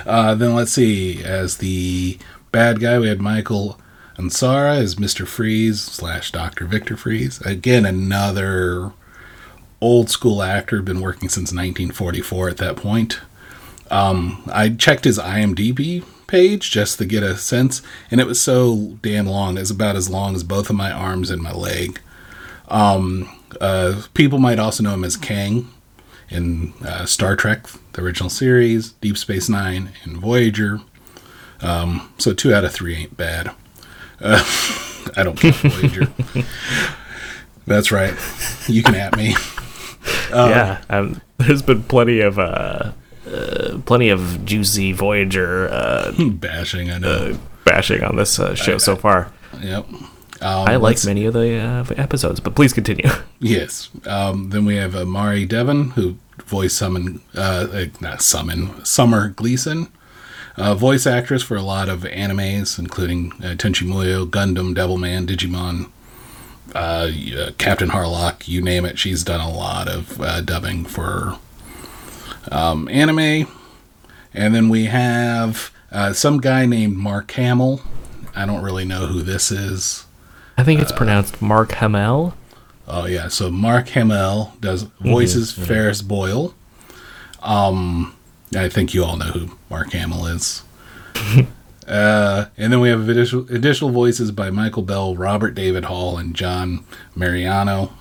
Uh, 0.06 0.36
then 0.36 0.54
let's 0.54 0.74
see. 0.74 1.24
As 1.24 1.60
the 1.60 2.18
bad 2.52 2.82
guy, 2.82 3.00
we 3.00 3.08
had 3.08 3.22
Michael 3.22 3.80
Ansara 4.18 4.78
as 4.78 4.96
Mr. 4.96 5.26
Freeze 5.26 5.82
slash 5.82 6.30
Dr. 6.30 6.66
Victor 6.66 6.98
Freeze. 6.98 7.40
Again, 7.42 7.86
another 7.86 8.92
old 9.80 10.10
school 10.10 10.44
actor, 10.44 10.82
been 10.82 11.02
working 11.02 11.30
since 11.30 11.52
1944 11.54 12.50
at 12.50 12.58
that 12.58 12.76
point. 12.76 13.22
Um, 13.94 14.42
I 14.52 14.70
checked 14.70 15.04
his 15.04 15.20
IMDb 15.20 16.04
page 16.26 16.72
just 16.72 16.98
to 16.98 17.06
get 17.06 17.22
a 17.22 17.38
sense, 17.38 17.84
and 18.10 18.20
it 18.20 18.26
was 18.26 18.42
so 18.42 18.98
damn 19.04 19.28
long. 19.28 19.56
It's 19.56 19.70
about 19.70 19.96
as 19.96 20.10
long 20.10 20.34
as 20.34 20.44
both 20.44 20.72
of 20.72 20.76
my 20.76 20.92
arms 20.92 21.30
and 21.30 21.44
my 21.44 21.54
leg. 21.54 22.02
Um, 22.70 23.30
uh, 23.62 24.02
people 24.16 24.40
might 24.40 24.58
also 24.58 24.82
know 24.82 24.96
him 24.96 25.04
as 25.04 25.16
Kang 25.16 25.70
in 26.28 26.74
uh, 26.84 27.06
Star 27.06 27.36
Trek, 27.36 27.68
the 27.92 28.02
original 28.02 28.32
series, 28.32 28.94
Deep 28.94 29.16
Space 29.16 29.48
Nine, 29.48 29.92
and 30.04 30.18
Voyager. 30.18 30.82
Um, 31.62 32.12
so 32.18 32.34
two 32.34 32.52
out 32.52 32.66
of 32.66 32.74
three 32.74 32.96
ain't 32.96 33.16
bad. 33.16 33.52
Uh, 34.20 34.44
I 35.16 35.22
don't 35.22 35.40
count 35.40 35.56
Voyager. 35.58 36.08
That's 37.68 37.92
right. 37.92 38.16
You 38.68 38.82
can 38.82 38.96
at 38.96 39.16
me. 39.16 39.36
Uh, 40.32 40.48
yeah, 40.50 40.82
um, 40.90 41.22
there's 41.38 41.62
been 41.62 41.84
plenty 41.84 42.22
of 42.22 42.40
uh, 42.40 42.94
uh, 43.34 43.80
plenty 43.86 44.10
of 44.10 44.46
juicy 44.46 44.92
Voyager 44.92 45.70
uh, 45.70 46.14
bashing. 46.30 46.90
I 46.92 46.98
know 47.00 47.10
uh, 47.34 47.38
bashing 47.66 48.04
on 48.04 48.16
this 48.16 48.40
uh, 48.40 48.56
show 48.56 48.76
I, 48.76 48.78
so 48.78 48.96
far. 48.96 49.32
Yep. 49.62 49.88
Um, 50.42 50.68
I 50.68 50.76
like 50.76 51.04
many 51.06 51.26
of 51.26 51.34
the 51.34 51.58
uh, 51.58 51.86
episodes, 51.96 52.40
but 52.40 52.56
please 52.56 52.74
continue. 52.74 53.10
Yes. 53.40 53.90
Um, 54.06 54.52
then 54.52 54.64
we 54.64 54.78
have 54.78 55.06
Mari 55.06 55.46
Devon, 55.46 55.90
who 55.92 56.16
voiced 56.46 56.78
summon, 56.78 57.20
not 57.34 58.22
summon, 58.22 58.86
Summer 58.86 59.28
Gleason. 59.28 59.90
voice 60.56 61.06
actress 61.06 61.44
for 61.44 61.58
a 61.58 61.62
lot 61.62 61.90
of 61.90 62.04
animes, 62.04 62.80
including 62.80 63.32
Tenchi 63.32 63.86
Muyo, 63.86 64.26
Gundam, 64.26 64.74
Devilman, 64.74 65.28
Digimon, 65.28 65.90
uh, 66.76 67.12
Captain 67.58 67.90
Harlock, 67.90 68.48
you 68.48 68.62
name 68.62 68.86
it. 68.86 68.98
She's 68.98 69.24
done 69.24 69.42
a 69.42 69.52
lot 69.52 69.88
of 69.88 70.20
uh, 70.22 70.42
dubbing 70.42 70.86
for 70.86 71.38
um, 72.52 72.88
anime. 72.90 73.48
And 74.34 74.56
then 74.56 74.70
we 74.70 74.86
have 74.86 75.72
uh, 75.92 76.14
some 76.14 76.40
guy 76.40 76.66
named 76.66 76.98
Mark 76.98 77.32
Hamill. 77.32 77.82
I 78.36 78.46
don't 78.46 78.64
really 78.64 78.86
know 78.86 79.06
who 79.06 79.22
this 79.22 79.52
is. 79.52 80.06
I 80.58 80.64
think 80.64 80.82
it's 80.82 80.92
uh, 80.92 80.98
pronounced 80.98 81.42
Mark 81.42 81.74
Hamill. 81.74 82.36
Oh 82.88 83.06
yeah, 83.06 83.28
so 83.28 83.50
Mark 83.50 83.90
Hamill 83.90 84.54
does 84.60 84.84
voices 85.00 85.54
mm-hmm. 85.54 85.64
Ferris 85.64 86.02
Boyle. 86.02 86.54
Um, 87.42 88.16
I 88.56 88.70
think 88.70 88.94
you 88.94 89.04
all 89.04 89.18
know 89.18 89.26
who 89.26 89.58
Mark 89.70 89.92
Hamill 89.94 90.26
is. 90.28 90.64
uh, 91.88 92.46
and 92.58 92.74
then 92.74 92.80
we 92.80 92.90
have 92.90 93.08
additional, 93.08 93.46
additional 93.50 93.90
voices 93.92 94.32
by 94.32 94.50
Michael 94.50 94.84
Bell, 94.84 95.16
Robert 95.16 95.52
David 95.52 95.86
Hall, 95.86 96.18
and 96.18 96.36
John 96.36 96.84
Mariano. 97.16 97.94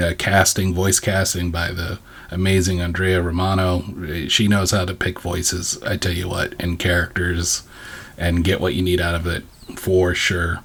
Uh, 0.00 0.12
casting, 0.16 0.72
voice 0.72 1.00
casting 1.00 1.50
by 1.50 1.72
the 1.72 1.98
amazing 2.30 2.80
Andrea 2.80 3.20
Romano. 3.20 3.82
She 4.28 4.48
knows 4.48 4.70
how 4.70 4.84
to 4.84 4.94
pick 4.94 5.20
voices, 5.20 5.82
I 5.82 5.96
tell 5.96 6.12
you 6.12 6.28
what, 6.28 6.54
and 6.58 6.78
characters 6.78 7.62
and 8.16 8.44
get 8.44 8.60
what 8.60 8.74
you 8.74 8.82
need 8.82 9.00
out 9.00 9.14
of 9.14 9.26
it 9.26 9.44
for 9.76 10.14
sure. 10.14 10.62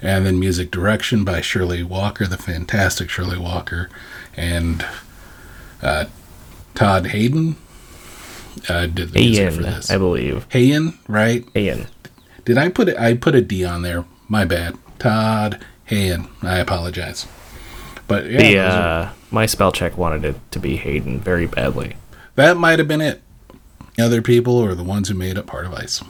And 0.00 0.26
then 0.26 0.38
music 0.38 0.70
direction 0.70 1.24
by 1.24 1.40
Shirley 1.40 1.82
Walker, 1.82 2.26
the 2.26 2.36
fantastic 2.36 3.08
Shirley 3.08 3.38
Walker, 3.38 3.88
and 4.36 4.84
uh, 5.80 6.06
Todd 6.74 7.08
Hayden 7.08 7.56
uh, 8.68 8.86
did 8.86 9.12
the 9.12 9.20
music 9.20 9.52
for 9.52 9.62
this. 9.62 9.90
I 9.90 9.98
believe. 9.98 10.46
Hayen, 10.50 10.98
right? 11.08 11.44
Hayen. 11.54 11.86
Did 12.44 12.58
I 12.58 12.68
put 12.68 12.88
it? 12.88 12.98
I 12.98 13.14
put 13.14 13.34
a 13.34 13.40
D 13.40 13.64
on 13.64 13.82
there. 13.82 14.04
My 14.28 14.44
bad. 14.44 14.76
Todd 14.98 15.64
Hayen. 15.86 16.28
I 16.42 16.58
apologize. 16.58 17.26
But 18.12 18.30
yeah, 18.30 18.38
the, 18.42 18.58
uh, 18.58 19.12
my 19.30 19.46
spell 19.46 19.72
check 19.72 19.96
wanted 19.96 20.22
it 20.26 20.36
to 20.50 20.58
be 20.58 20.76
Hayden 20.76 21.18
very 21.18 21.46
badly. 21.46 21.96
That 22.34 22.58
might 22.58 22.78
have 22.78 22.86
been 22.86 23.00
it. 23.00 23.22
Other 23.98 24.20
people 24.20 24.58
or 24.58 24.74
the 24.74 24.84
ones 24.84 25.08
who 25.08 25.14
made 25.14 25.38
up 25.38 25.46
part 25.46 25.64
of 25.64 25.72
Ice. 25.72 26.02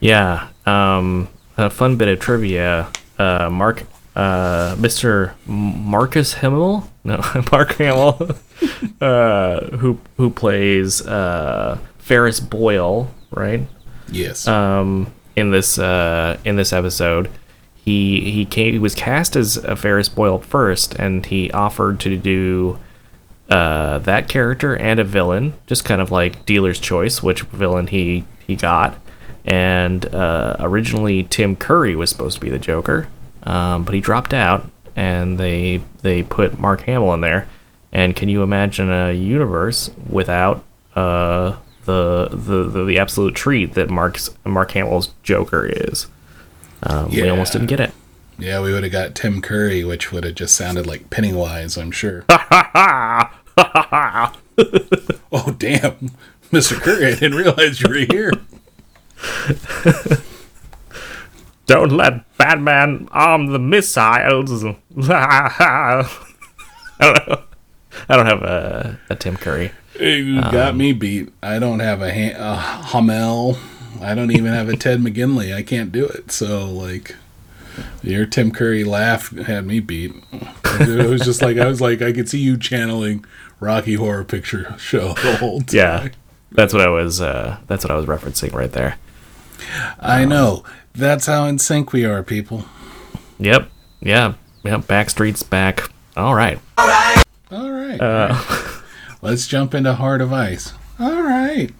Yeah. 0.00 0.48
Um, 0.66 1.28
a 1.56 1.70
fun 1.70 1.96
bit 1.96 2.08
of 2.08 2.18
trivia. 2.18 2.90
Uh, 3.16 3.48
Mark, 3.48 3.84
uh, 4.16 4.74
Mr. 4.74 5.34
Marcus 5.46 6.34
Hamill, 6.34 6.90
no, 7.04 7.22
Mark 7.52 7.74
Hamill, 7.74 8.36
uh, 9.00 9.60
who 9.76 10.00
who 10.16 10.30
plays 10.30 11.00
uh, 11.06 11.78
Ferris 11.98 12.40
Boyle, 12.40 13.08
right? 13.30 13.62
Yes. 14.08 14.48
Um, 14.48 15.12
in 15.36 15.52
this 15.52 15.78
uh, 15.78 16.38
in 16.44 16.56
this 16.56 16.72
episode, 16.72 17.30
he 17.86 18.32
he 18.32 18.44
came 18.44 18.72
he 18.72 18.78
was 18.80 18.96
cast 18.96 19.36
as 19.36 19.56
a 19.58 19.76
Ferris 19.76 20.08
Boyle 20.08 20.40
first, 20.40 20.94
and 20.96 21.24
he 21.24 21.50
offered 21.52 22.00
to 22.00 22.16
do 22.18 22.78
uh, 23.48 23.98
that 24.00 24.28
character 24.28 24.76
and 24.76 24.98
a 24.98 25.04
villain, 25.04 25.54
just 25.68 25.84
kind 25.84 26.00
of 26.02 26.10
like 26.10 26.44
dealer's 26.44 26.80
choice, 26.80 27.22
which 27.22 27.42
villain 27.42 27.86
he 27.86 28.24
he 28.44 28.56
got. 28.56 28.98
And 29.44 30.12
uh, 30.12 30.56
originally 30.58 31.22
Tim 31.22 31.54
Curry 31.54 31.94
was 31.94 32.10
supposed 32.10 32.34
to 32.34 32.40
be 32.40 32.50
the 32.50 32.58
Joker, 32.58 33.06
um, 33.44 33.84
but 33.84 33.94
he 33.94 34.00
dropped 34.00 34.34
out, 34.34 34.68
and 34.96 35.38
they 35.38 35.80
they 36.02 36.24
put 36.24 36.58
Mark 36.58 36.82
Hamill 36.82 37.14
in 37.14 37.20
there. 37.20 37.46
And 37.92 38.16
can 38.16 38.28
you 38.28 38.42
imagine 38.42 38.90
a 38.90 39.12
universe 39.12 39.90
without 40.10 40.64
uh, 40.96 41.54
the, 41.84 42.30
the 42.32 42.64
the 42.64 42.84
the 42.84 42.98
absolute 42.98 43.36
treat 43.36 43.74
that 43.74 43.88
Mark's 43.90 44.30
Mark 44.44 44.72
Hamill's 44.72 45.12
Joker 45.22 45.64
is? 45.66 46.08
Um, 46.82 47.10
yeah. 47.10 47.22
We 47.22 47.28
almost 47.30 47.52
didn't 47.52 47.68
get 47.68 47.80
it. 47.80 47.92
Yeah, 48.38 48.60
we 48.60 48.72
would 48.72 48.82
have 48.82 48.92
got 48.92 49.14
Tim 49.14 49.40
Curry, 49.40 49.82
which 49.82 50.12
would 50.12 50.24
have 50.24 50.34
just 50.34 50.54
sounded 50.54 50.86
like 50.86 51.08
Pennywise, 51.08 51.78
I'm 51.78 51.90
sure. 51.90 52.24
oh, 52.28 53.30
damn. 55.58 56.10
Mr. 56.52 56.80
Curry, 56.80 57.06
I 57.06 57.10
didn't 57.14 57.34
realize 57.34 57.80
you 57.80 57.88
were 57.88 57.96
here. 57.96 58.32
Don't 61.66 61.90
let 61.90 62.36
Batman 62.36 63.08
arm 63.10 63.48
the 63.48 63.58
missiles. 63.58 64.64
I 65.08 66.08
don't 67.00 67.28
know. 67.28 67.42
I 68.08 68.16
don't 68.16 68.26
have 68.26 68.42
a, 68.42 69.00
a 69.10 69.16
Tim 69.16 69.36
Curry. 69.36 69.72
You 69.98 70.40
got 70.42 70.70
um, 70.70 70.76
me 70.76 70.92
beat. 70.92 71.32
I 71.42 71.58
don't 71.58 71.80
have 71.80 72.02
a, 72.02 72.12
ha- 72.12 72.36
a 72.38 72.56
Hamill. 72.88 73.58
I 74.00 74.14
don't 74.14 74.30
even 74.30 74.52
have 74.52 74.68
a 74.68 74.76
Ted 74.76 75.00
McGinley. 75.00 75.54
I 75.54 75.62
can't 75.62 75.92
do 75.92 76.06
it. 76.06 76.30
So 76.30 76.66
like, 76.66 77.16
your 78.02 78.26
Tim 78.26 78.50
Curry 78.50 78.84
laugh 78.84 79.30
had 79.30 79.66
me 79.66 79.80
beat. 79.80 80.14
It 80.80 81.08
was 81.08 81.22
just 81.22 81.42
like 81.42 81.56
I 81.56 81.66
was 81.66 81.80
like 81.80 82.02
I 82.02 82.12
could 82.12 82.28
see 82.28 82.38
you 82.38 82.56
channeling 82.56 83.24
Rocky 83.60 83.94
Horror 83.94 84.24
Picture 84.24 84.74
Show 84.78 85.14
the 85.14 85.36
whole 85.36 85.60
time. 85.60 85.76
Yeah, 85.76 86.08
that's 86.52 86.72
what 86.72 86.82
I 86.82 86.88
was. 86.88 87.20
Uh, 87.20 87.58
that's 87.66 87.84
what 87.84 87.90
I 87.90 87.96
was 87.96 88.06
referencing 88.06 88.52
right 88.52 88.72
there. 88.72 88.98
I 89.98 90.22
um, 90.22 90.28
know. 90.28 90.64
That's 90.94 91.26
how 91.26 91.44
in 91.44 91.58
sync 91.58 91.92
we 91.92 92.04
are, 92.04 92.22
people. 92.22 92.64
Yep. 93.38 93.70
Yeah. 94.00 94.34
Yep. 94.64 94.80
Backstreet's 94.82 95.42
back. 95.42 95.90
All 96.16 96.34
right. 96.34 96.58
All 96.78 96.86
right. 96.86 97.22
All 97.50 97.70
right. 97.70 98.00
all 98.00 98.28
right. 98.28 98.82
Let's 99.20 99.46
jump 99.46 99.74
into 99.74 99.94
Heart 99.94 100.22
of 100.22 100.32
Ice. 100.32 100.72
All 100.98 101.22
right. 101.22 101.70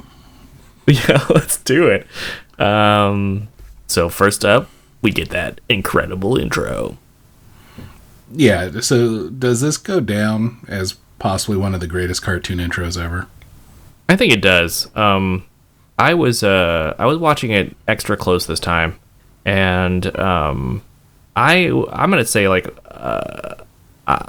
Yeah, 1.09 1.25
let's 1.31 1.57
do 1.59 1.88
it. 1.88 2.07
Um, 2.61 3.49
so 3.88 4.09
first 4.09 4.44
up, 4.44 4.68
we 5.03 5.11
get 5.11 5.31
that 5.31 5.61
incredible 5.68 6.37
intro. 6.37 6.96
Yeah. 8.33 8.81
So 8.81 9.29
does 9.29 9.61
this 9.61 9.79
go 9.79 9.99
down 9.99 10.64
as 10.68 10.94
possibly 11.18 11.57
one 11.57 11.75
of 11.75 11.81
the 11.81 11.87
greatest 11.87 12.22
cartoon 12.22 12.59
intros 12.59 13.03
ever? 13.03 13.27
I 14.09 14.16
think 14.16 14.33
it 14.33 14.40
does. 14.40 14.88
Um, 14.96 15.44
I 15.99 16.14
was 16.14 16.42
uh 16.42 16.94
I 16.99 17.07
was 17.07 17.18
watching 17.18 17.51
it 17.51 17.75
extra 17.88 18.16
close 18.16 18.46
this 18.46 18.61
time, 18.61 18.99
and 19.44 20.16
um, 20.18 20.83
I 21.35 21.68
I'm 21.90 22.11
gonna 22.11 22.25
say 22.25 22.49
like 22.49 22.66
uh, 22.90 23.55
I 24.07 24.29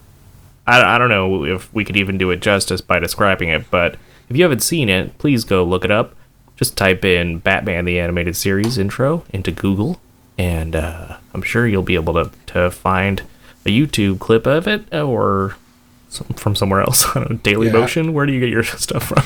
I 0.66 0.98
don't 0.98 1.10
know 1.10 1.44
if 1.46 1.74
we 1.74 1.84
could 1.86 1.98
even 1.98 2.18
do 2.18 2.32
it 2.32 2.42
justice 2.42 2.82
by 2.82 3.00
describing 3.00 3.50
it, 3.50 3.70
but 3.70 3.98
if 4.30 4.36
you 4.36 4.44
haven't 4.44 4.64
seen 4.64 4.90
it, 4.90 5.18
please 5.18 5.44
go 5.44 5.64
look 5.64 5.84
it 5.86 5.92
up. 5.92 6.16
Just 6.58 6.76
type 6.76 7.06
in 7.06 7.38
Batman 7.40 7.86
the 7.86 8.00
Animated 8.00 8.36
Series 8.36 8.78
intro 8.78 9.24
into 9.30 9.52
Google, 9.52 10.02
and 10.38 10.76
uh, 10.76 11.18
I'm 11.34 11.44
sure 11.44 11.68
you'll 11.68 11.84
be 11.84 11.96
able 11.96 12.14
to, 12.16 12.32
to 12.48 12.72
find 12.72 13.22
a 13.66 13.70
YouTube 13.70 14.20
clip 14.20 14.46
of 14.48 14.68
it 14.68 14.92
or 14.94 15.56
some, 16.10 16.28
from 16.30 16.56
somewhere 16.56 16.82
else. 16.82 17.06
I 17.16 17.20
don't 17.20 17.30
know, 17.30 17.38
Daily 17.38 17.68
Yeah. 17.68 17.74
Motion. 17.74 18.14
Where 18.14 18.26
do 18.26 18.34
you 18.34 18.40
get 18.40 18.50
your 18.50 18.64
stuff 18.64 19.04
from? 19.10 19.24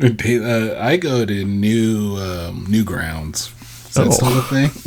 Uh, 0.00 0.76
I 0.78 0.96
go 0.96 1.24
to 1.24 1.44
new 1.44 2.16
um, 2.16 2.66
Newgrounds. 2.66 3.52
Is 3.88 3.94
that 3.94 4.08
Oh. 4.08 4.10
still 4.10 4.38
a 4.38 4.42
thing? 4.42 4.70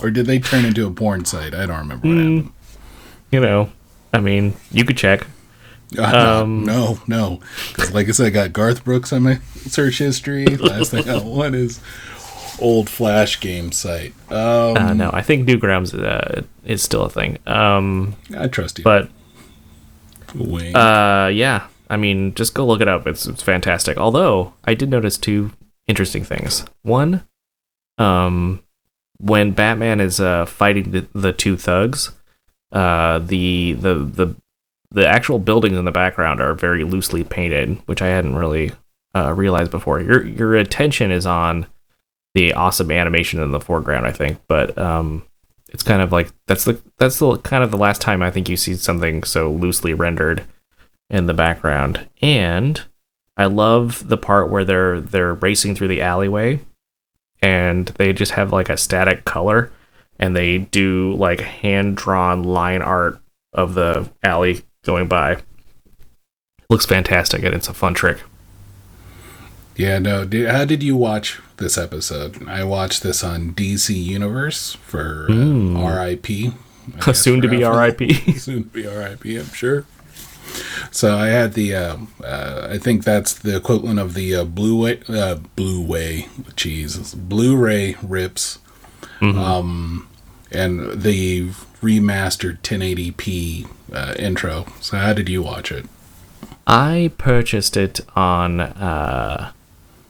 Or 0.00 0.10
did 0.10 0.26
they 0.26 0.38
turn 0.38 0.64
into 0.64 0.86
a 0.86 0.90
porn 0.92 1.24
site? 1.24 1.54
I 1.54 1.66
don't 1.66 1.78
remember 1.78 2.06
what 2.08 2.16
Mm. 2.16 2.36
happened. 2.36 2.52
You 3.32 3.40
know, 3.40 3.70
I 4.14 4.20
mean, 4.20 4.54
you 4.70 4.84
could 4.84 4.96
check. 4.96 5.26
Uh, 5.98 6.42
Um, 6.42 6.64
no, 6.64 7.00
no, 7.06 7.40
because 7.68 7.92
like 7.92 8.08
I 8.08 8.12
said, 8.12 8.26
I 8.26 8.30
got 8.30 8.52
Garth 8.52 8.84
Brooks 8.84 9.12
on 9.12 9.22
my 9.22 9.36
search 9.66 9.98
history. 9.98 10.44
Last 10.46 10.90
thing 10.92 11.08
I 11.08 11.18
want 11.22 11.54
is 11.54 11.80
old 12.60 12.88
Flash 12.90 13.40
game 13.40 13.72
site. 13.72 14.14
Um, 14.30 14.76
Uh, 14.76 14.92
no, 14.92 15.10
I 15.12 15.22
think 15.22 15.48
Newgrounds 15.48 15.92
uh, 15.98 16.42
is 16.64 16.82
still 16.82 17.02
a 17.02 17.10
thing. 17.10 17.38
Um, 17.46 18.14
I 18.38 18.46
trust 18.48 18.78
you. 18.78 18.84
but 18.84 19.08
Wink. 20.34 20.76
uh, 20.76 21.30
yeah, 21.32 21.66
I 21.88 21.96
mean, 21.96 22.34
just 22.34 22.54
go 22.54 22.64
look 22.66 22.80
it 22.80 22.88
up. 22.88 23.06
It's 23.06 23.26
it's 23.26 23.42
fantastic. 23.42 23.96
Although 23.98 24.52
I 24.64 24.74
did 24.74 24.90
notice 24.90 25.18
two 25.18 25.50
interesting 25.88 26.22
things. 26.22 26.64
One, 26.82 27.24
um, 27.98 28.62
when 29.18 29.50
Batman 29.52 30.00
is 30.00 30.20
uh, 30.20 30.46
fighting 30.46 30.92
the, 30.92 31.06
the 31.14 31.32
two 31.32 31.56
thugs, 31.56 32.10
uh, 32.72 33.18
the 33.18 33.72
the 33.72 33.94
the 33.94 34.36
the 34.90 35.06
actual 35.06 35.38
buildings 35.38 35.78
in 35.78 35.84
the 35.84 35.92
background 35.92 36.40
are 36.40 36.54
very 36.54 36.84
loosely 36.84 37.24
painted, 37.24 37.80
which 37.86 38.02
I 38.02 38.08
hadn't 38.08 38.36
really 38.36 38.72
uh, 39.14 39.32
realized 39.32 39.70
before. 39.70 40.00
Your 40.00 40.24
your 40.24 40.56
attention 40.56 41.10
is 41.10 41.26
on 41.26 41.66
the 42.34 42.52
awesome 42.54 42.90
animation 42.90 43.40
in 43.40 43.52
the 43.52 43.60
foreground, 43.60 44.06
I 44.06 44.12
think, 44.12 44.40
but 44.48 44.76
um, 44.78 45.24
it's 45.68 45.82
kind 45.82 46.02
of 46.02 46.12
like 46.12 46.30
that's 46.46 46.64
the 46.64 46.80
that's 46.98 47.18
the 47.18 47.38
kind 47.38 47.62
of 47.62 47.70
the 47.70 47.76
last 47.76 48.00
time 48.00 48.22
I 48.22 48.30
think 48.30 48.48
you 48.48 48.56
see 48.56 48.74
something 48.74 49.22
so 49.22 49.50
loosely 49.50 49.94
rendered 49.94 50.44
in 51.08 51.26
the 51.26 51.34
background. 51.34 52.08
And 52.20 52.80
I 53.36 53.46
love 53.46 54.08
the 54.08 54.18
part 54.18 54.50
where 54.50 54.64
they're 54.64 55.00
they're 55.00 55.34
racing 55.34 55.74
through 55.74 55.88
the 55.88 56.02
alleyway 56.02 56.60
and 57.42 57.86
they 57.88 58.12
just 58.12 58.32
have 58.32 58.52
like 58.52 58.68
a 58.68 58.76
static 58.76 59.24
color 59.24 59.72
and 60.18 60.36
they 60.36 60.58
do 60.58 61.14
like 61.14 61.40
hand 61.40 61.96
drawn 61.96 62.42
line 62.42 62.82
art 62.82 63.20
of 63.52 63.74
the 63.74 64.08
alley 64.22 64.62
going 64.84 65.08
by. 65.08 65.38
Looks 66.68 66.86
fantastic 66.86 67.42
and 67.42 67.54
it's 67.54 67.68
a 67.68 67.74
fun 67.74 67.94
trick. 67.94 68.18
yeah, 69.76 69.98
no. 69.98 70.24
Did, 70.24 70.48
how 70.50 70.64
did 70.64 70.82
you 70.82 70.96
watch 70.96 71.40
this 71.56 71.76
episode? 71.76 72.46
I 72.48 72.64
watched 72.64 73.02
this 73.02 73.24
on 73.24 73.52
DC 73.54 73.94
Universe 73.94 74.74
for 74.74 75.26
uh, 75.28 75.32
Mm. 75.32 75.76
RIP. 77.02 77.14
Soon 77.16 77.40
to 77.40 77.48
be. 77.48 77.64
RIP. 77.64 78.36
Soon 78.38 78.64
to 78.64 78.68
be 78.70 78.86
RIP, 78.86 79.24
I'm 79.24 79.52
sure. 79.52 79.84
So 80.90 81.16
I 81.16 81.28
had 81.28 81.52
the, 81.52 81.74
uh, 81.76 81.96
uh, 82.24 82.68
I 82.72 82.78
think 82.78 83.04
that's 83.04 83.32
the 83.34 83.56
equivalent 83.56 84.00
of 84.00 84.14
the 84.14 84.34
uh, 84.34 84.44
Blu-ray, 84.44 85.00
uh, 85.08 85.36
Blu-ray, 85.54 86.22
jeez, 86.56 87.14
Blu-ray 87.14 87.94
rips, 88.02 88.58
um, 89.20 90.08
and 90.50 91.00
the 91.02 91.50
remastered 91.80 92.58
1080p 92.60 93.68
uh, 93.92 94.14
intro. 94.18 94.66
So 94.80 94.96
how 94.98 95.12
did 95.12 95.28
you 95.28 95.42
watch 95.42 95.72
it? 95.72 95.86
I 96.66 97.10
purchased 97.18 97.76
it 97.76 98.00
on 98.14 98.60
uh, 98.60 99.52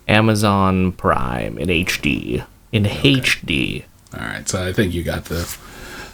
Amazon 0.08 0.92
Prime 0.92 1.58
in 1.58 1.68
HD. 1.68 2.44
In 2.72 2.84
HD. 2.84 3.84
All 4.12 4.20
right, 4.20 4.48
so 4.48 4.66
I 4.66 4.72
think 4.72 4.92
you 4.92 5.02
got 5.02 5.26
the 5.26 5.56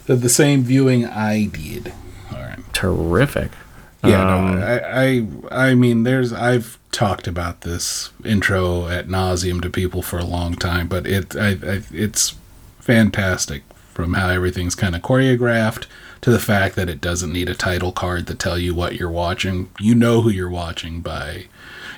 the, 0.07 0.17
the 0.17 0.29
same 0.29 0.63
viewing 0.63 1.05
I 1.05 1.47
did. 1.47 1.93
All 2.33 2.39
right. 2.39 2.59
Terrific. 2.73 3.51
Yeah, 4.05 4.37
Um, 4.37 4.61
no, 4.61 4.67
I, 4.67 5.07
I, 5.51 5.71
I 5.71 5.75
mean, 5.75 6.05
there's, 6.05 6.33
I've 6.33 6.79
talked 6.93 7.27
about 7.27 7.63
this 7.63 8.11
intro 8.25 8.87
at 8.87 9.09
nauseum 9.09 9.61
to 9.63 9.71
people 9.71 10.03
for 10.03 10.19
a 10.19 10.25
long 10.25 10.55
time, 10.55 10.87
but 10.87 11.07
it, 11.07 11.35
I, 11.35 11.49
I, 11.49 11.83
it's 11.93 12.37
fantastic 12.79 13.63
from 13.97 14.13
how 14.13 14.29
everything's 14.29 14.75
kind 14.75 14.95
of 14.95 15.01
choreographed 15.01 15.87
to 16.21 16.31
the 16.31 16.39
fact 16.39 16.77
that 16.77 16.91
it 16.91 17.01
doesn't 17.01 17.33
need 17.33 17.49
a 17.49 17.55
title 17.55 17.93
card 17.93 18.27
to 18.27 18.35
tell 18.35 18.59
you 18.59 18.75
what 18.75 18.97
you're 18.97 19.11
watching. 19.11 19.71
You 19.81 19.95
know 19.95 20.21
who 20.21 20.29
you're 20.29 20.51
watching 20.51 21.01
by, 21.01 21.47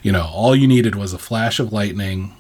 you 0.04 0.12
know, 0.12 0.30
all 0.32 0.54
you 0.54 0.68
needed 0.68 0.94
was 0.94 1.12
a 1.12 1.18
flash 1.18 1.58
of 1.58 1.72
lightning, 1.72 2.36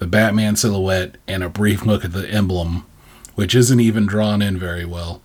the 0.00 0.06
Batman 0.06 0.54
silhouette, 0.54 1.16
and 1.26 1.42
a 1.42 1.48
brief 1.48 1.86
look 1.86 2.04
at 2.04 2.12
the 2.12 2.28
emblem, 2.28 2.84
which 3.36 3.54
isn't 3.54 3.80
even 3.80 4.04
drawn 4.04 4.42
in 4.42 4.58
very 4.58 4.84
well. 4.84 5.22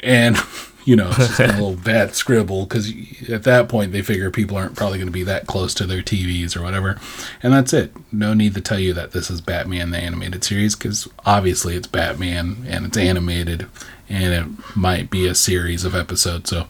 And 0.00 0.36
you 0.88 0.96
know, 0.96 1.08
it's 1.08 1.36
just 1.36 1.40
a 1.40 1.46
little 1.48 1.76
bad 1.84 2.14
scribble 2.14 2.64
because 2.64 2.90
at 3.28 3.42
that 3.42 3.68
point 3.68 3.92
they 3.92 4.00
figure 4.00 4.30
people 4.30 4.56
aren't 4.56 4.74
probably 4.74 4.96
going 4.96 5.06
to 5.06 5.12
be 5.12 5.22
that 5.22 5.46
close 5.46 5.74
to 5.74 5.84
their 5.84 6.00
TVs 6.00 6.56
or 6.56 6.62
whatever, 6.62 6.98
and 7.42 7.52
that's 7.52 7.74
it. 7.74 7.92
No 8.10 8.32
need 8.32 8.54
to 8.54 8.62
tell 8.62 8.78
you 8.78 8.94
that 8.94 9.12
this 9.12 9.28
is 9.28 9.42
Batman 9.42 9.90
the 9.90 9.98
animated 9.98 10.42
series 10.42 10.74
because 10.74 11.06
obviously 11.26 11.76
it's 11.76 11.86
Batman 11.86 12.64
and 12.66 12.86
it's 12.86 12.96
animated, 12.96 13.66
and 14.08 14.32
it 14.32 14.76
might 14.76 15.10
be 15.10 15.26
a 15.26 15.34
series 15.34 15.84
of 15.84 15.94
episodes. 15.94 16.48
So 16.48 16.64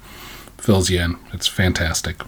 fills 0.57 0.91
you 0.91 0.99
in. 1.01 1.17
It's 1.33 1.47
fantastic. 1.47 2.21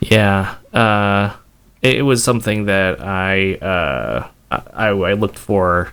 Yeah, 0.00 0.56
uh, 0.72 1.36
it, 1.82 2.02
was 2.02 2.24
something 2.24 2.64
that 2.64 3.00
I 3.00 3.54
uh, 3.54 4.28
I, 4.50 4.88
I 4.88 5.12
looked 5.12 5.38
for, 5.38 5.92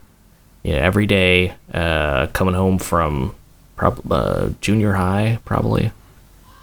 every 0.65 1.05
day 1.05 1.53
uh, 1.71 2.25
coming 2.33 2.55
home 2.55 2.79
from 2.79 3.35
prob- 3.81 4.11
uh, 4.11 4.49
junior 4.61 4.93
high, 4.93 5.39
probably, 5.43 5.91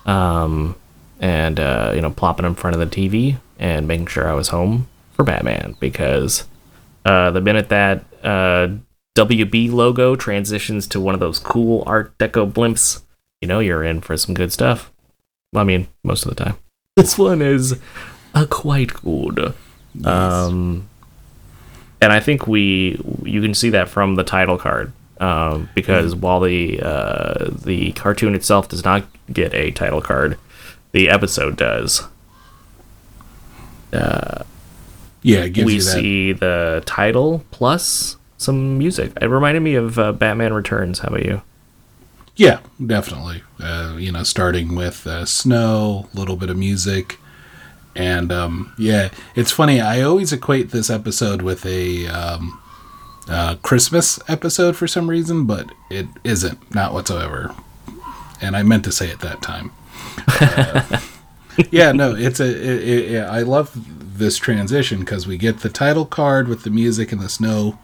um, 0.06 0.76
and 1.18 1.58
uh, 1.58 1.92
you 1.94 2.00
know, 2.00 2.10
plopping 2.10 2.46
in 2.46 2.54
front 2.54 2.76
of 2.76 2.80
the 2.80 2.86
TV 2.86 3.38
and 3.58 3.88
making 3.88 4.06
sure 4.06 4.28
I 4.28 4.34
was 4.34 4.48
home 4.48 4.88
for 5.12 5.24
Batman 5.24 5.74
because 5.80 6.44
uh, 7.04 7.32
the 7.32 7.40
minute 7.40 7.70
that 7.70 8.04
uh, 8.22 8.68
WB 9.16 9.72
logo 9.72 10.14
transitions 10.14 10.86
to 10.86 11.00
one 11.00 11.12
of 11.12 11.18
those 11.18 11.40
cool 11.40 11.82
Art 11.86 12.16
Deco 12.18 12.50
blimps, 12.50 13.02
you 13.40 13.48
know, 13.48 13.58
you're 13.58 13.82
in 13.82 14.00
for 14.00 14.16
some 14.16 14.32
good 14.32 14.52
stuff. 14.52 14.92
I 15.56 15.64
mean, 15.64 15.88
most 16.04 16.24
of 16.24 16.34
the 16.34 16.42
time. 16.44 16.56
This 16.96 17.16
one 17.16 17.42
is 17.42 17.78
uh, 18.34 18.46
quite 18.50 18.92
good. 18.92 19.54
Um, 20.04 20.88
and 22.00 22.12
I 22.12 22.18
think 22.18 22.48
we 22.48 23.00
you 23.22 23.40
can 23.40 23.54
see 23.54 23.70
that 23.70 23.88
from 23.88 24.16
the 24.16 24.24
title 24.24 24.58
card 24.58 24.92
um, 25.20 25.68
because 25.74 26.14
while 26.14 26.40
the 26.40 26.80
uh, 26.80 27.50
the 27.50 27.92
cartoon 27.92 28.34
itself 28.34 28.68
does 28.68 28.84
not 28.84 29.04
get 29.32 29.54
a 29.54 29.70
title 29.70 30.00
card, 30.00 30.38
the 30.92 31.08
episode 31.08 31.56
does. 31.56 32.06
Yeah, 35.22 35.40
it 35.40 35.50
gives 35.50 35.66
we 35.66 35.80
see 35.80 36.32
the 36.32 36.82
title 36.86 37.44
plus 37.50 38.16
some 38.36 38.78
music. 38.78 39.12
It 39.20 39.26
reminded 39.26 39.60
me 39.60 39.74
of 39.74 39.98
uh, 39.98 40.12
Batman 40.12 40.52
Returns. 40.52 41.00
How 41.00 41.08
about 41.08 41.24
you? 41.24 41.42
Yeah, 42.36 42.60
definitely. 42.84 43.42
Uh, 43.60 43.96
you 43.98 44.12
know, 44.12 44.22
starting 44.22 44.76
with 44.76 45.06
uh, 45.06 45.24
snow, 45.24 46.08
a 46.14 46.16
little 46.16 46.36
bit 46.36 46.50
of 46.50 46.56
music, 46.56 47.18
and 47.96 48.30
um, 48.30 48.72
yeah, 48.78 49.10
it's 49.34 49.50
funny. 49.50 49.80
I 49.80 50.02
always 50.02 50.32
equate 50.32 50.70
this 50.70 50.88
episode 50.88 51.42
with 51.42 51.66
a 51.66 52.06
um, 52.06 52.60
uh, 53.28 53.56
Christmas 53.56 54.18
episode 54.28 54.76
for 54.76 54.86
some 54.86 55.08
reason, 55.10 55.44
but 55.44 55.70
it 55.90 56.06
isn't, 56.24 56.74
not 56.74 56.92
whatsoever. 56.92 57.54
And 58.40 58.56
I 58.56 58.62
meant 58.62 58.84
to 58.84 58.92
say 58.92 59.08
it 59.08 59.20
that 59.20 59.42
time. 59.42 59.72
Uh, 60.26 61.00
yeah, 61.70 61.92
no, 61.92 62.14
it's 62.14 62.40
a. 62.40 62.48
It, 62.48 62.88
it, 62.88 63.10
yeah, 63.10 63.30
I 63.30 63.42
love 63.42 63.72
this 64.18 64.36
transition 64.36 65.00
because 65.00 65.26
we 65.26 65.36
get 65.36 65.60
the 65.60 65.68
title 65.68 66.06
card 66.06 66.48
with 66.48 66.62
the 66.62 66.70
music 66.70 67.12
and 67.12 67.20
the 67.20 67.28
snow 67.28 67.78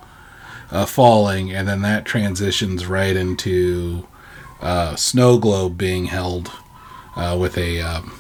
uh, 0.71 0.87
falling, 0.87 1.53
and 1.53 1.69
then 1.69 1.83
that 1.83 2.05
transitions 2.05 2.87
right 2.87 3.17
into 3.17 4.07
uh, 4.61 4.97
snow 4.97 5.39
globe 5.39 5.77
being 5.77 6.07
held 6.07 6.51
uh, 7.17 7.37
with 7.39 7.59
a 7.59 7.81
um, 7.81 8.11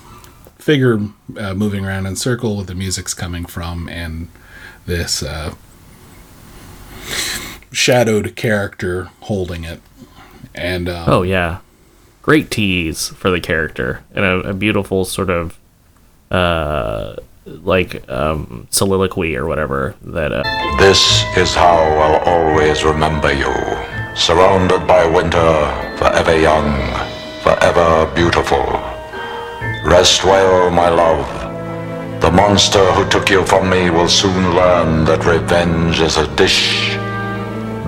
figure 0.56 0.98
uh, 1.38 1.54
moving 1.54 1.84
around 1.84 2.06
in 2.06 2.16
circle 2.16 2.56
with 2.56 2.66
the 2.66 2.74
music's 2.74 3.14
coming 3.14 3.44
from, 3.44 3.88
and 3.88 4.28
this 4.87 5.22
uh, 5.22 5.54
shadowed 7.73 8.37
character 8.37 9.11
holding 9.21 9.64
it. 9.64 9.81
And 10.55 10.88
um, 10.88 11.05
Oh 11.09 11.23
yeah, 11.23 11.59
great 12.23 12.51
tease 12.51 13.09
for 13.09 13.31
the 13.31 13.40
character 13.40 14.03
and 14.14 14.25
a, 14.25 14.51
a 14.51 14.55
beautiful 14.55 15.05
sort 15.05 15.31
of 15.31 15.59
uh 16.31 17.17
like 17.47 18.09
um 18.09 18.67
soliloquy 18.71 19.37
or 19.37 19.45
whatever 19.47 19.95
that 20.03 20.33
uh, 20.33 20.43
This 20.79 21.23
is 21.37 21.55
how 21.55 21.77
I'll 21.77 22.23
always 22.25 22.83
remember 22.85 23.33
you. 23.33 23.53
Surrounded 24.17 24.87
by 24.87 25.05
winter, 25.05 25.53
forever 25.99 26.38
young, 26.38 26.71
forever 27.43 28.11
beautiful. 28.14 28.64
Rest 29.85 30.25
well, 30.25 30.71
my 30.71 30.88
love. 30.88 31.43
The 32.24 32.30
monster 32.30 32.82
who 32.92 33.06
took 33.10 33.28
you 33.28 33.44
from 33.44 33.68
me 33.68 33.90
will 33.90 34.08
soon 34.08 34.54
learn 34.54 35.04
that 35.04 35.26
revenge 35.26 36.00
is 36.00 36.16
a 36.16 36.26
dish 36.37 36.96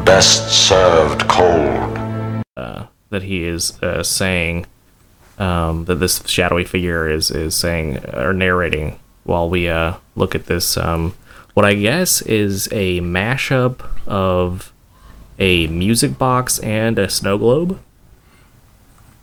best 0.05 0.69
served 0.69 1.27
cold. 1.27 1.97
that 2.55 3.23
he 3.23 3.45
is 3.45 3.83
uh, 3.83 4.03
saying 4.03 4.67
um, 5.39 5.87
that 5.87 5.95
this 5.95 6.23
shadowy 6.27 6.65
figure 6.65 7.09
is 7.09 7.31
is 7.31 7.55
saying 7.55 8.05
or 8.13 8.35
narrating 8.35 8.99
while 9.25 9.49
we 9.49 9.71
uh, 9.71 9.95
look 10.17 10.35
at 10.35 10.45
this 10.45 10.77
um, 10.77 11.15
what 11.55 11.65
I 11.65 11.73
guess 11.73 12.21
is 12.21 12.69
a 12.73 13.01
mashup 13.01 13.89
of 14.07 14.71
a 15.39 15.67
music 15.69 16.19
box 16.19 16.59
and 16.59 16.99
a 16.99 17.09
snow 17.09 17.39
globe. 17.39 17.81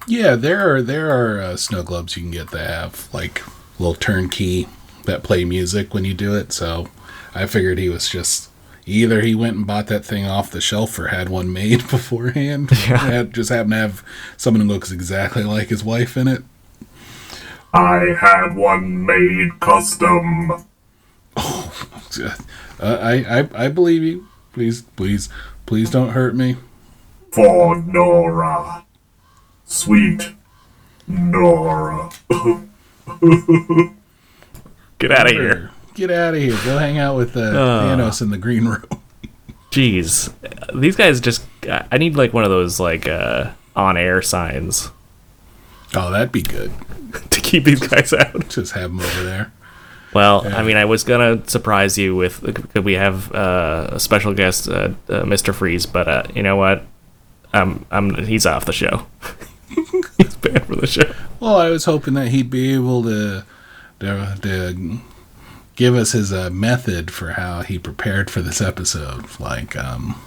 Yeah, 0.07 0.35
there 0.35 0.73
are 0.73 0.81
there 0.81 1.11
are 1.11 1.39
uh, 1.39 1.55
snow 1.55 1.83
globes 1.83 2.17
you 2.17 2.23
can 2.23 2.31
get 2.31 2.49
that 2.49 2.67
have 2.67 3.13
like 3.13 3.43
little 3.77 3.93
turnkey 3.93 4.67
that 5.03 5.23
play 5.23 5.45
music 5.45 5.93
when 5.93 6.05
you 6.05 6.13
do 6.13 6.35
it. 6.35 6.51
So 6.51 6.87
I 7.35 7.45
figured 7.45 7.77
he 7.77 7.89
was 7.89 8.09
just 8.09 8.49
either 8.85 9.21
he 9.21 9.33
went 9.35 9.55
and 9.57 9.67
bought 9.67 9.87
that 9.87 10.05
thing 10.05 10.25
off 10.25 10.51
the 10.51 10.61
shelf 10.61 10.97
or 10.99 11.07
had 11.07 11.29
one 11.29 11.51
made 11.53 11.79
beforehand. 11.89 12.69
Had, 12.71 13.33
just 13.33 13.49
happened 13.49 13.71
to 13.71 13.77
have 13.77 14.03
someone 14.37 14.61
who 14.61 14.67
looks 14.73 14.91
exactly 14.91 15.43
like 15.43 15.69
his 15.69 15.83
wife 15.83 16.17
in 16.17 16.27
it. 16.27 16.43
I 17.73 18.15
had 18.19 18.55
one 18.55 19.05
made 19.05 19.59
custom. 19.59 20.51
Oh, 21.35 21.89
Uh, 22.79 22.97
I, 23.01 23.39
I 23.39 23.65
I 23.65 23.67
believe 23.69 24.03
you. 24.03 24.27
Please 24.51 24.81
please 24.81 25.29
please 25.65 25.89
don't 25.89 26.09
hurt 26.09 26.35
me. 26.35 26.57
for 27.31 27.81
Nora. 27.81 28.83
Sweet 29.65 30.33
Nora. 31.07 32.09
Get 35.07 35.19
out 35.19 35.25
of 35.27 35.33
here. 35.33 35.71
Get 35.93 36.11
out 36.11 36.33
of 36.33 36.39
here. 36.41 36.57
Go 36.63 36.77
hang 36.77 36.97
out 36.97 37.17
with 37.17 37.37
uh, 37.37 37.51
Thanos 37.51 38.21
in 38.21 38.29
the 38.29 38.37
green 38.37 38.65
room. 38.65 38.85
Jeez, 39.71 40.33
these 40.79 40.95
guys 40.95 41.19
just. 41.19 41.45
I 41.67 41.97
need 41.97 42.15
like 42.15 42.33
one 42.33 42.43
of 42.43 42.49
those 42.49 42.79
like 42.79 43.07
uh, 43.07 43.51
on 43.75 43.97
air 43.97 44.21
signs 44.21 44.91
Oh, 45.95 46.11
that'd 46.11 46.31
be 46.31 46.41
good. 46.41 46.71
to 47.29 47.41
keep 47.41 47.63
these 47.63 47.85
guys 47.85 48.13
out. 48.13 48.49
Just 48.49 48.73
have 48.73 48.91
them 48.91 48.99
over 48.99 49.23
there. 49.23 49.51
Well, 50.13 50.45
I 50.47 50.61
mean, 50.61 50.77
I 50.77 50.85
was 50.85 51.03
gonna 51.03 51.47
surprise 51.47 51.97
you 51.97 52.15
with 52.15 52.41
could 52.71 52.85
we 52.85 52.93
have 52.93 53.33
uh, 53.33 53.89
a 53.93 53.99
special 53.99 54.33
guest, 54.33 54.67
uh, 54.69 54.91
uh, 55.09 55.23
Mr. 55.23 55.55
Freeze, 55.55 55.87
but 55.87 56.07
uh, 56.07 56.23
you 56.35 56.43
know 56.43 56.55
what? 56.55 56.83
I'm, 57.51 57.85
I'm, 57.89 58.15
he's 58.25 58.45
off 58.45 58.65
the 58.65 58.73
show. 58.73 59.07
he's 60.17 60.35
banned 60.35 60.65
from 60.65 60.79
the 60.79 60.87
show. 60.87 61.11
Well, 61.39 61.57
I 61.57 61.69
was 61.69 61.85
hoping 61.85 62.13
that 62.15 62.27
he'd 62.27 62.49
be 62.49 62.73
able 62.73 63.03
to 63.03 63.43
to, 64.03 64.37
to 64.41 64.97
give 65.75 65.95
us 65.95 66.11
his 66.11 66.31
uh, 66.31 66.49
method 66.51 67.11
for 67.11 67.31
how 67.31 67.61
he 67.61 67.79
prepared 67.79 68.29
for 68.29 68.41
this 68.41 68.61
episode. 68.61 69.25
Like, 69.39 69.75
um, 69.75 70.21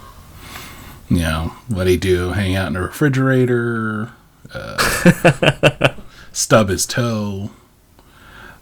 you 1.09 1.19
know, 1.19 1.53
what 1.67 1.87
he 1.87 1.97
do? 1.97 2.31
Hang 2.31 2.55
out 2.55 2.67
in 2.67 2.75
a 2.75 2.81
refrigerator, 2.81 4.11
uh, 4.53 5.93
stub 6.31 6.69
his 6.69 6.85
toe. 6.85 7.51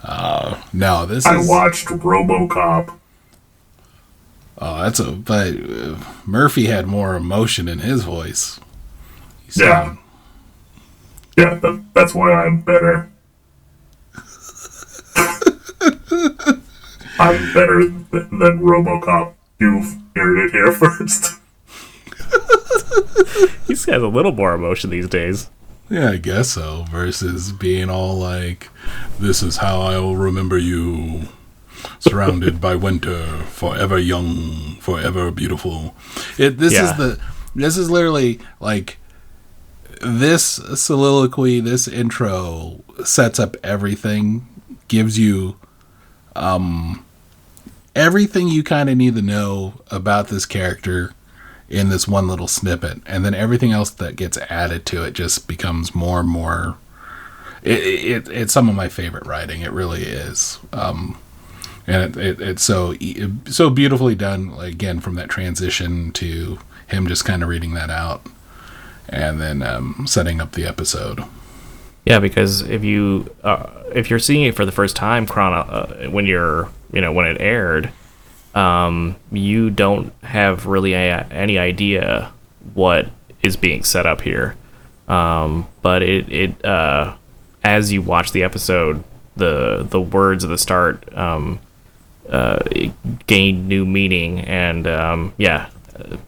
Uh, 0.04 0.62
no, 0.71 1.06
this 1.06 1.25
I 1.25 1.38
is. 1.39 1.49
watched 1.49 1.88
Robocop. 1.88 2.97
Oh, 4.58 4.84
that's 4.84 4.99
a. 4.99 5.12
But 5.12 5.54
uh, 5.56 5.97
Murphy 6.25 6.65
had 6.67 6.86
more 6.88 7.15
emotion 7.15 7.67
in 7.67 7.80
his 7.80 8.04
voice. 8.04 8.60
He 9.47 9.62
Yeah. 9.62 9.97
Yeah, 11.38 11.56
that, 11.56 11.84
that's 11.93 12.15
why 12.15 12.32
I'm 12.32 12.62
better. 12.62 13.10
I'm 17.19 17.54
better 17.54 17.82
th- 17.82 18.01
than 18.12 18.60
Robocop. 18.60 19.34
You've 19.60 19.97
heard 20.15 20.45
it 20.45 20.51
here 20.51 20.71
first. 20.71 21.39
He's 23.67 23.86
got 23.86 24.01
a 24.01 24.08
little 24.08 24.32
more 24.32 24.54
emotion 24.54 24.89
these 24.89 25.08
days. 25.08 25.49
Yeah, 25.89 26.12
I 26.12 26.17
guess 26.17 26.49
so. 26.49 26.86
Versus 26.89 27.51
being 27.51 27.89
all 27.89 28.17
like, 28.17 28.69
"This 29.19 29.41
is 29.43 29.58
how 29.58 29.82
I'll 29.82 30.15
remember 30.15 30.58
you, 30.58 31.23
surrounded 31.99 32.60
by 32.60 32.75
winter, 32.75 33.23
forever 33.47 33.97
young, 33.97 34.75
forever 34.82 35.32
beautiful." 35.32 35.95
It. 36.38 36.58
This 36.58 36.73
Yeah. 36.73 36.91
is 36.91 36.97
the. 36.97 37.19
This 37.56 37.78
is 37.78 37.89
literally 37.89 38.39
like. 38.60 38.97
This 40.01 40.43
soliloquy, 40.75 41.62
this 41.62 41.88
intro 41.88 42.82
sets 43.06 43.39
up 43.39 43.56
everything, 43.63 44.45
gives 44.89 45.17
you, 45.17 45.56
um, 46.36 47.06
everything 47.95 48.48
you 48.48 48.63
kind 48.63 48.89
of 48.89 48.98
need 48.98 49.15
to 49.15 49.21
know 49.21 49.82
about 49.89 50.28
this 50.28 50.45
character 50.45 51.13
in 51.67 51.89
this 51.89 52.08
one 52.08 52.28
little 52.28 52.48
snippet, 52.48 53.00
and 53.06 53.26
then 53.26 53.34
everything 53.34 53.71
else 53.71 53.89
that 53.89 54.15
gets 54.15 54.38
added 54.50 54.86
to 54.86 55.04
it 55.04 55.13
just 55.13 55.48
becomes 55.48 55.95
more 55.95 56.19
and 56.19 56.30
more. 56.30 56.78
It, 57.63 57.80
it 57.80 58.30
it's 58.30 58.54
some 58.54 58.69
of 58.69 58.76
my 58.76 58.88
favorite 58.88 59.26
writing. 59.26 59.62
It 59.62 59.71
really 59.71 60.04
is, 60.04 60.60
um, 60.71 61.17
and 61.88 62.15
it, 62.15 62.24
it, 62.24 62.41
it's 62.41 62.63
so 62.63 62.93
so 63.50 63.69
beautifully 63.69 64.15
done. 64.15 64.54
Again, 64.60 65.00
from 65.00 65.15
that 65.15 65.30
transition 65.30 66.12
to 66.13 66.60
him 66.88 67.08
just 67.08 67.26
kind 67.26 67.41
of 67.41 67.50
reading 67.50 67.74
that 67.74 67.89
out, 67.89 68.28
and 69.10 69.41
then 69.41 69.63
um, 69.63 70.06
setting 70.08 70.39
up 70.39 70.52
the 70.52 70.65
episode. 70.65 71.24
Yeah, 72.06 72.20
because 72.20 72.62
if 72.62 72.84
you 72.84 73.34
uh, 73.44 73.68
if 73.94 74.10
you're 74.10 74.20
seeing 74.20 74.44
it 74.44 74.56
for 74.56 74.65
the 74.65 74.72
first 74.72 74.96
time, 74.96 75.26
chrono 75.26 75.58
uh, 75.58 76.10
when 76.10 76.26
you're 76.26 76.70
you 76.94 77.02
know 77.02 77.12
when 77.12 77.26
it 77.26 77.41
aired, 77.41 77.89
um, 78.54 79.15
you 79.32 79.72
don't 79.72 80.13
have 80.24 80.68
really 80.68 80.94
a, 80.94 81.26
any 81.32 81.58
idea 81.58 82.32
what 82.74 83.10
is 83.41 83.56
being 83.56 83.84
set 83.84 84.06
up 84.06 84.22
here. 84.22 84.56
Um, 85.08 85.68
but 85.82 86.04
it 86.04 86.32
it 86.32 86.65
uh, 86.65 87.15
as 87.63 87.91
you 87.91 88.04
watch 88.04 88.32
the 88.32 88.44
episode, 88.44 89.04
the 89.36 89.86
the 89.89 90.00
words 90.00 90.44
at 90.44 90.50
the 90.50 90.60
start 90.60 91.12
um, 91.18 91.60
uh, 92.30 92.60
gain 93.26 93.68
new 93.68 93.84
meaning, 93.84 94.41
and 94.41 94.86
um, 94.86 95.34
yeah, 95.38 95.70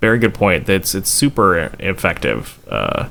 very 0.02 0.18
good 0.18 0.34
point. 0.34 0.68
It's 0.70 0.96
it's 0.96 1.10
super 1.10 1.72
effective. 1.80 2.58
Uh, 2.68 3.10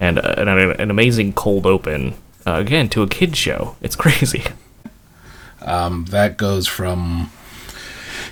and, 0.00 0.18
uh, 0.18 0.34
an, 0.36 0.90
amazing 0.90 1.32
cold 1.32 1.66
open 1.66 2.14
uh, 2.46 2.54
again 2.54 2.88
to 2.90 3.02
a 3.02 3.08
kid 3.08 3.36
show. 3.36 3.76
It's 3.80 3.96
crazy. 3.96 4.44
that 5.60 6.36
goes 6.36 6.66
from 6.66 7.30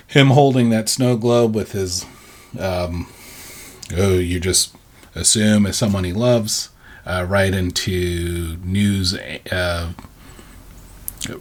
him 0.07 0.27
holding 0.27 0.69
that 0.69 0.89
snow 0.89 1.17
globe 1.17 1.53
with 1.53 1.73
his 1.73 2.05
um 2.59 3.07
oh 3.95 4.13
you 4.13 4.39
just 4.39 4.75
assume 5.13 5.65
as 5.65 5.77
someone 5.77 6.03
he 6.03 6.13
loves 6.13 6.69
uh, 7.05 7.25
right 7.27 7.53
into 7.53 8.57
news 8.63 9.13
uh, 9.51 9.91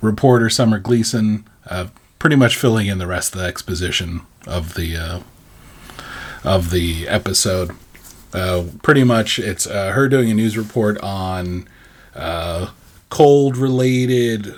reporter 0.00 0.50
summer 0.50 0.78
gleason 0.78 1.44
uh, 1.68 1.86
pretty 2.18 2.36
much 2.36 2.56
filling 2.56 2.86
in 2.86 2.98
the 2.98 3.06
rest 3.06 3.34
of 3.34 3.40
the 3.40 3.46
exposition 3.46 4.20
of 4.46 4.74
the 4.74 4.96
uh, 4.96 5.20
of 6.44 6.70
the 6.70 7.08
episode 7.08 7.70
uh, 8.36 8.64
pretty 8.82 9.02
much 9.02 9.38
it's 9.38 9.66
uh, 9.66 9.92
her 9.92 10.08
doing 10.08 10.30
a 10.30 10.34
news 10.34 10.58
report 10.58 10.98
on 10.98 11.66
uh, 12.14 12.70
cold 13.08 13.56
related 13.56 14.54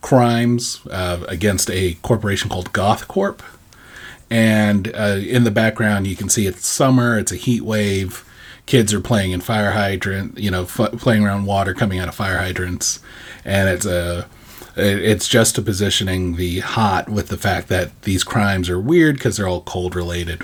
crimes 0.00 0.80
uh, 0.90 1.24
against 1.28 1.70
a 1.70 1.94
corporation 2.02 2.48
called 2.48 2.72
GothCorp. 2.72 3.40
And 4.30 4.94
uh, 4.94 5.18
in 5.20 5.44
the 5.44 5.50
background, 5.50 6.06
you 6.06 6.14
can 6.14 6.28
see 6.28 6.46
it's 6.46 6.66
summer, 6.66 7.18
it's 7.18 7.32
a 7.32 7.36
heat 7.36 7.62
wave. 7.62 8.24
Kids 8.66 8.94
are 8.94 9.00
playing 9.00 9.32
in 9.32 9.40
fire 9.40 9.72
hydrant, 9.72 10.38
you 10.38 10.50
know, 10.50 10.62
f- 10.62 10.92
playing 10.98 11.24
around 11.24 11.46
water 11.46 11.74
coming 11.74 11.98
out 11.98 12.08
of 12.08 12.14
fire 12.14 12.38
hydrants. 12.38 13.00
And 13.44 13.68
it's 13.68 13.86
a. 13.86 14.28
It's 14.76 15.28
just 15.28 15.56
a 15.56 15.62
positioning 15.62 16.34
the 16.34 16.58
hot 16.58 17.08
with 17.08 17.28
the 17.28 17.36
fact 17.36 17.68
that 17.68 18.02
these 18.02 18.24
crimes 18.24 18.68
are 18.68 18.80
weird 18.80 19.14
because 19.14 19.36
they're 19.36 19.46
all 19.46 19.60
cold 19.60 19.94
related. 19.94 20.42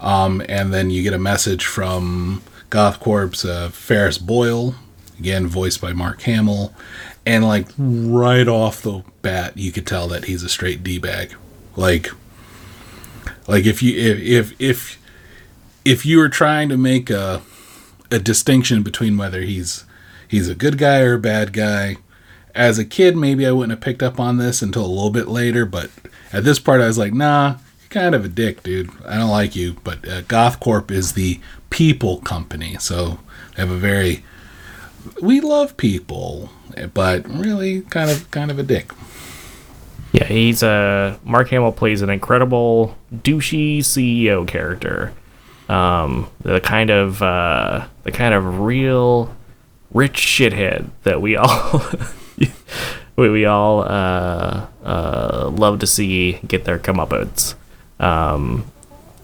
Um, 0.00 0.42
and 0.48 0.72
then 0.72 0.90
you 0.90 1.02
get 1.02 1.14
a 1.14 1.18
message 1.18 1.64
from 1.64 2.42
GothCorp's 2.70 3.44
uh, 3.44 3.70
Ferris 3.70 4.18
Boyle 4.18 4.74
again 5.18 5.46
voiced 5.46 5.80
by 5.80 5.92
Mark 5.92 6.22
Hamill, 6.22 6.74
and 7.24 7.44
like 7.44 7.66
right 7.78 8.46
off 8.46 8.82
the 8.82 9.02
bat, 9.22 9.56
you 9.56 9.72
could 9.72 9.86
tell 9.86 10.08
that 10.08 10.24
he's 10.24 10.42
a 10.42 10.48
straight 10.48 10.82
d 10.82 10.98
bag. 10.98 11.34
Like, 11.74 12.10
like 13.46 13.66
if 13.66 13.82
you 13.82 13.98
if 13.98 14.20
if 14.20 14.60
if 14.60 15.02
if 15.84 16.06
you 16.06 16.18
were 16.18 16.28
trying 16.28 16.68
to 16.68 16.76
make 16.76 17.10
a 17.10 17.42
a 18.10 18.18
distinction 18.18 18.82
between 18.82 19.16
whether 19.16 19.42
he's 19.42 19.84
he's 20.28 20.48
a 20.48 20.54
good 20.54 20.78
guy 20.78 21.00
or 21.00 21.14
a 21.14 21.18
bad 21.18 21.52
guy. 21.52 21.96
As 22.54 22.78
a 22.78 22.86
kid, 22.86 23.18
maybe 23.18 23.46
I 23.46 23.52
wouldn't 23.52 23.72
have 23.72 23.84
picked 23.84 24.02
up 24.02 24.18
on 24.18 24.38
this 24.38 24.62
until 24.62 24.86
a 24.86 24.88
little 24.88 25.10
bit 25.10 25.28
later, 25.28 25.66
but 25.66 25.90
at 26.32 26.42
this 26.42 26.58
part, 26.58 26.80
I 26.80 26.86
was 26.86 26.96
like, 26.96 27.12
nah, 27.12 27.56
kind 27.96 28.14
of 28.14 28.26
a 28.26 28.28
dick, 28.28 28.62
dude. 28.62 28.90
I 29.06 29.16
don't 29.16 29.30
like 29.30 29.56
you. 29.56 29.76
But 29.82 30.06
uh, 30.06 30.20
GothCorp 30.22 30.90
is 30.90 31.14
the 31.14 31.40
people 31.70 32.18
company, 32.18 32.76
so 32.78 33.18
they 33.54 33.62
have 33.62 33.70
a 33.70 33.76
very 33.76 34.22
we 35.22 35.40
love 35.40 35.76
people, 35.76 36.50
but 36.92 37.26
really 37.28 37.80
kind 37.82 38.10
of 38.10 38.30
kind 38.30 38.50
of 38.50 38.58
a 38.58 38.62
dick. 38.62 38.92
Yeah, 40.12 40.24
he's 40.24 40.62
a 40.62 40.68
uh, 40.68 41.18
Mark 41.24 41.48
Hamill 41.48 41.72
plays 41.72 42.02
an 42.02 42.10
incredible 42.10 42.96
douchey 43.14 43.78
CEO 43.78 44.46
character. 44.46 45.12
Um, 45.68 46.28
the 46.42 46.60
kind 46.60 46.90
of 46.90 47.22
uh, 47.22 47.86
the 48.02 48.12
kind 48.12 48.34
of 48.34 48.60
real 48.60 49.34
rich 49.90 50.18
shithead 50.18 50.90
that 51.04 51.22
we 51.22 51.36
all 51.36 51.82
we, 53.16 53.30
we 53.30 53.46
all 53.46 53.80
uh, 53.82 54.66
uh, 54.84 55.50
love 55.54 55.78
to 55.78 55.86
see 55.86 56.34
get 56.46 56.66
their 56.66 56.78
comeuppance. 56.78 57.54
Um, 57.98 58.70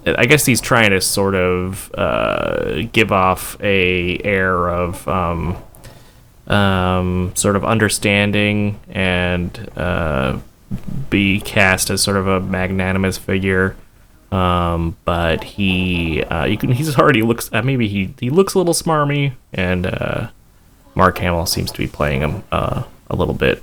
I 0.05 0.27
guess 0.27 0.45
he's 0.45 0.61
trying 0.61 0.91
to 0.91 1.01
sort 1.01 1.35
of 1.35 1.93
uh, 1.95 2.83
give 2.93 3.13
off 3.13 3.57
a 3.63 4.19
air 4.25 4.69
of 4.69 5.07
um, 5.07 5.57
um, 6.49 7.33
sort 7.37 7.55
of 7.55 7.65
understanding 7.65 8.81
and 8.89 9.71
uh, 9.77 10.39
be 11.09 11.41
cast 11.41 11.91
as 11.91 12.03
sort 12.03 12.17
of 12.17 12.27
a 12.27 12.41
magnanimous 12.41 13.17
figure. 13.17 13.77
Um, 14.33 14.97
but 15.05 15.45
he, 15.45 16.25
uh, 16.25 16.47
you 16.47 16.57
can, 16.57 16.73
he's 16.73 16.99
already 16.99 17.23
looks, 17.23 17.53
uh, 17.53 17.63
maybe 17.63 17.87
he, 17.87 18.15
he 18.19 18.31
looks 18.31 18.55
a 18.55 18.59
little 18.59 18.75
smarmy, 18.75 19.35
and 19.53 19.87
uh, 19.87 20.29
Mark 20.95 21.19
Hamill 21.19 21.47
seems 21.47 21.71
to 21.71 21.79
be 21.79 21.87
playing 21.87 22.23
him 22.23 22.43
uh, 22.51 22.83
a 23.11 23.15
little 23.15 23.35
bit, 23.35 23.63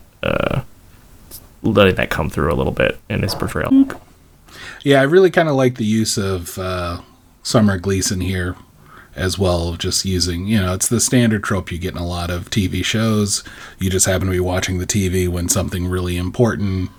letting 1.63 1.95
that 1.95 2.09
come 2.09 2.29
through 2.29 2.53
a 2.53 2.55
little 2.55 2.71
bit 2.71 2.99
in 3.09 3.23
his 3.23 3.35
portrayal. 3.35 3.71
Yeah, 4.83 5.01
I 5.01 5.03
really 5.03 5.31
kind 5.31 5.49
of 5.49 5.55
like 5.55 5.75
the 5.75 5.85
use 5.85 6.17
of 6.17 6.57
uh, 6.57 7.01
Summer 7.43 7.77
Gleason 7.77 8.21
here 8.21 8.55
as 9.15 9.37
well, 9.37 9.73
just 9.75 10.05
using, 10.05 10.47
you 10.47 10.59
know, 10.59 10.73
it's 10.73 10.87
the 10.87 10.99
standard 10.99 11.43
trope 11.43 11.71
you 11.71 11.77
get 11.77 11.93
in 11.93 11.99
a 11.99 12.07
lot 12.07 12.29
of 12.29 12.49
TV 12.49 12.83
shows. 12.85 13.43
You 13.77 13.89
just 13.89 14.05
happen 14.05 14.27
to 14.27 14.31
be 14.31 14.39
watching 14.39 14.77
the 14.77 14.87
TV 14.87 15.27
when 15.27 15.49
something 15.49 15.87
really 15.87 16.15
important 16.15 16.89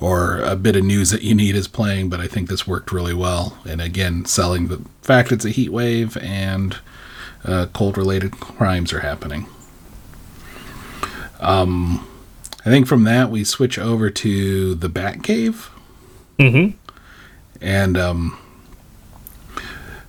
or 0.00 0.40
a 0.40 0.56
bit 0.56 0.76
of 0.76 0.84
news 0.84 1.10
that 1.10 1.22
you 1.22 1.34
need 1.34 1.54
is 1.54 1.68
playing, 1.68 2.10
but 2.10 2.20
I 2.20 2.26
think 2.26 2.48
this 2.48 2.66
worked 2.66 2.90
really 2.90 3.14
well. 3.14 3.56
And 3.64 3.80
again, 3.80 4.24
selling 4.24 4.68
the 4.68 4.82
fact 5.00 5.30
it's 5.30 5.44
a 5.44 5.50
heat 5.50 5.72
wave 5.72 6.16
and 6.16 6.76
uh, 7.44 7.66
cold 7.72 7.96
related 7.96 8.32
crimes 8.32 8.92
are 8.92 9.00
happening. 9.00 9.46
Um, 11.40 12.06
I 12.64 12.70
think 12.70 12.86
from 12.86 13.04
that 13.04 13.30
we 13.30 13.44
switch 13.44 13.78
over 13.78 14.10
to 14.10 14.74
the 14.74 14.88
Batcave. 14.88 15.68
Mm-hmm. 16.38 16.76
And 17.62 17.96
um, 17.96 18.38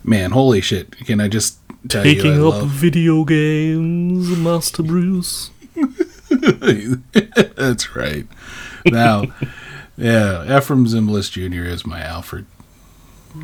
man, 0.04 0.32
holy 0.32 0.60
shit! 0.60 0.92
Can 1.06 1.22
I 1.22 1.28
just 1.28 1.60
tell 1.88 2.04
Taking 2.04 2.34
you? 2.34 2.48
up 2.48 2.56
love... 2.56 2.68
video 2.70 3.24
games, 3.24 4.36
Master 4.38 4.84
Bruce. 4.84 5.52
That's 6.30 7.96
right. 7.96 8.26
Now, 8.86 9.22
yeah, 9.98 10.46
Efrem 10.48 10.88
Zimbalist 10.88 11.32
Jr. 11.32 11.64
is 11.64 11.86
my 11.86 12.02
Alfred. 12.02 12.46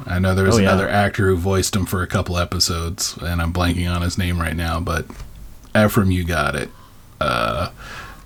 I 0.06 0.20
know 0.20 0.36
there 0.36 0.46
was 0.46 0.58
oh, 0.58 0.60
yeah. 0.60 0.70
another 0.70 0.90
actor 0.90 1.28
who 1.28 1.36
voiced 1.36 1.76
him 1.76 1.86
for 1.86 2.04
a 2.04 2.08
couple 2.08 2.38
episodes, 2.38 3.18
and 3.22 3.42
I'm 3.42 3.54
blanking 3.54 3.94
on 3.94 4.02
his 4.02 4.18
name 4.18 4.40
right 4.40 4.56
now, 4.56 4.80
but 4.80 5.08
Efrem, 5.74 6.12
you 6.12 6.24
got 6.24 6.56
it. 6.56 6.70
Uh, 7.20 7.72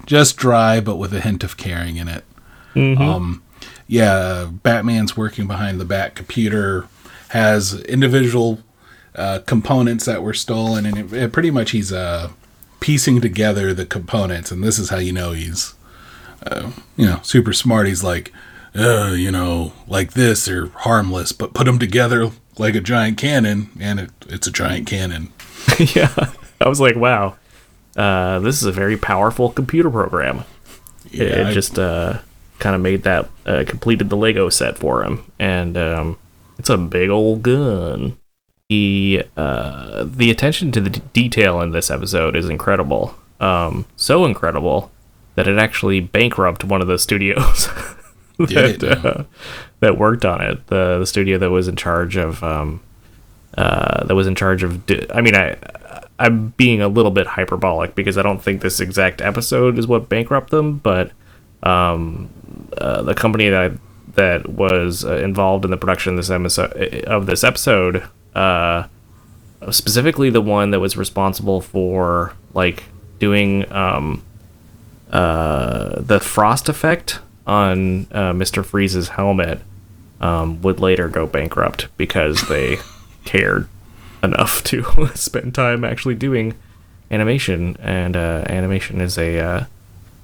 just 0.05 0.35
dry, 0.35 0.79
but 0.79 0.97
with 0.97 1.13
a 1.13 1.21
hint 1.21 1.43
of 1.43 1.55
caring 1.55 1.97
in 1.97 2.07
it. 2.07 2.23
Mm-hmm. 2.75 3.01
Um, 3.01 3.42
yeah, 3.87 4.49
Batman's 4.51 5.17
working 5.17 5.47
behind 5.47 5.79
the 5.79 5.85
Bat 5.85 6.15
computer, 6.15 6.87
has 7.29 7.81
individual 7.83 8.59
uh, 9.15 9.39
components 9.45 10.05
that 10.05 10.23
were 10.23 10.33
stolen, 10.33 10.85
and 10.85 10.97
it, 10.97 11.13
it 11.13 11.31
pretty 11.31 11.51
much 11.51 11.71
he's 11.71 11.91
uh, 11.91 12.31
piecing 12.79 13.21
together 13.21 13.73
the 13.73 13.85
components, 13.85 14.51
and 14.51 14.63
this 14.63 14.79
is 14.79 14.89
how 14.89 14.97
you 14.97 15.11
know 15.11 15.31
he's, 15.31 15.73
uh, 16.45 16.71
you 16.97 17.05
know, 17.05 17.19
super 17.23 17.53
smart. 17.53 17.87
He's 17.87 18.03
like, 18.03 18.31
uh, 18.75 19.13
you 19.15 19.31
know, 19.31 19.73
like 19.87 20.13
this, 20.13 20.45
they're 20.45 20.67
harmless, 20.67 21.31
but 21.31 21.53
put 21.53 21.65
them 21.65 21.79
together 21.79 22.31
like 22.57 22.75
a 22.75 22.81
giant 22.81 23.17
cannon, 23.17 23.69
and 23.79 23.99
it, 23.99 24.11
it's 24.27 24.47
a 24.47 24.51
giant 24.51 24.87
cannon. 24.87 25.31
yeah, 25.79 26.13
I 26.59 26.69
was 26.69 26.79
like, 26.79 26.95
wow, 26.95 27.35
uh, 27.95 28.39
this 28.39 28.57
is 28.57 28.65
a 28.65 28.71
very 28.71 28.97
powerful 28.97 29.49
computer 29.49 29.89
program. 29.89 30.43
Yeah, 31.11 31.25
it, 31.25 31.47
it 31.49 31.53
just 31.53 31.77
uh, 31.77 32.19
kind 32.63 32.75
of 32.75 32.81
made 32.81 33.03
that 33.03 33.29
uh, 33.45 33.65
completed 33.67 34.09
the 34.09 34.15
Lego 34.15 34.47
set 34.49 34.77
for 34.77 35.03
him, 35.03 35.29
and 35.37 35.77
um, 35.77 36.17
it's 36.57 36.69
a 36.69 36.77
big 36.77 37.09
old 37.09 37.43
gun. 37.43 38.17
The 38.69 39.25
uh, 39.35 40.05
the 40.07 40.31
attention 40.31 40.71
to 40.71 40.81
the 40.81 40.89
d- 40.89 41.01
detail 41.11 41.61
in 41.61 41.71
this 41.71 41.91
episode 41.91 42.35
is 42.35 42.49
incredible. 42.49 43.15
Um, 43.41 43.85
so 43.97 44.25
incredible 44.25 44.91
that 45.35 45.47
it 45.47 45.57
actually 45.59 45.99
bankrupt 45.99 46.63
one 46.63 46.81
of 46.81 46.87
the 46.87 46.97
studios 46.97 47.67
that 48.37 48.81
uh, 48.81 49.23
that 49.81 49.97
worked 49.97 50.23
on 50.23 50.41
it. 50.41 50.65
The 50.67 50.99
the 50.99 51.05
studio 51.05 51.37
that 51.37 51.51
was 51.51 51.67
in 51.67 51.75
charge 51.75 52.15
of 52.15 52.41
um, 52.41 52.81
uh, 53.57 54.05
that 54.05 54.15
was 54.15 54.25
in 54.25 54.35
charge 54.35 54.63
of. 54.63 54.85
Di- 54.85 55.05
I 55.13 55.19
mean, 55.19 55.35
I 55.35 55.57
I'm 56.17 56.49
being 56.55 56.81
a 56.81 56.87
little 56.87 57.11
bit 57.11 57.27
hyperbolic 57.27 57.93
because 57.93 58.17
I 58.17 58.21
don't 58.21 58.41
think 58.41 58.61
this 58.61 58.79
exact 58.79 59.21
episode 59.21 59.77
is 59.77 59.85
what 59.85 60.07
bankrupt 60.07 60.51
them, 60.51 60.77
but 60.77 61.11
um, 61.63 62.29
uh, 62.77 63.01
the 63.01 63.13
company 63.13 63.49
that 63.49 63.73
that 64.15 64.47
was 64.47 65.03
uh, 65.03 65.17
involved 65.17 65.65
in 65.65 65.71
the 65.71 65.77
production 65.77 66.11
of 66.11 66.17
this 66.17 66.29
episode 66.29 67.03
of 67.05 67.25
this 67.25 67.43
episode, 67.43 68.07
uh, 68.35 68.87
specifically 69.71 70.29
the 70.29 70.41
one 70.41 70.71
that 70.71 70.79
was 70.79 70.95
responsible 70.97 71.61
for 71.61 72.33
like 72.53 72.83
doing 73.19 73.71
um, 73.71 74.23
uh, 75.11 76.01
the 76.01 76.19
frost 76.19 76.69
effect 76.69 77.19
on 77.45 78.07
uh, 78.11 78.33
Mister 78.33 78.63
Freeze's 78.63 79.09
helmet, 79.09 79.61
um, 80.21 80.61
would 80.61 80.79
later 80.79 81.07
go 81.07 81.25
bankrupt 81.25 81.87
because 81.97 82.47
they 82.47 82.77
cared 83.25 83.67
enough 84.21 84.63
to 84.63 85.07
spend 85.15 85.53
time 85.53 85.83
actually 85.83 86.15
doing 86.15 86.55
animation, 87.11 87.77
and 87.79 88.15
uh, 88.15 88.43
animation 88.47 89.01
is 89.01 89.17
a 89.17 89.39
uh, 89.39 89.65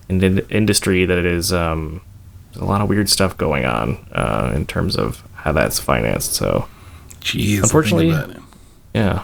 an 0.10 0.40
industry 0.50 1.06
that 1.06 1.26
is 1.26 1.54
um, 1.54 2.02
a 2.56 2.66
lot 2.66 2.82
of 2.82 2.90
weird 2.90 3.10
stuff 3.10 3.38
going 3.38 3.66
on 3.66 4.06
uh, 4.12 4.52
in 4.56 4.66
terms 4.66 4.96
of 4.96 5.24
how 5.36 5.52
that's 5.52 5.80
financed. 5.80 6.34
So, 6.34 6.68
Jeez, 7.22 7.62
unfortunately, 7.62 8.10
yeah. 8.94 9.24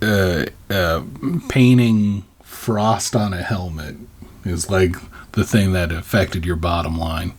Uh, 0.00 0.46
uh, 0.70 1.02
painting 1.48 2.24
frost 2.42 3.16
on 3.16 3.32
a 3.32 3.42
helmet 3.42 3.96
is 4.44 4.70
like 4.70 4.96
the 5.32 5.44
thing 5.44 5.72
that 5.72 5.90
affected 5.90 6.44
your 6.44 6.56
bottom 6.56 6.96
line. 6.98 7.32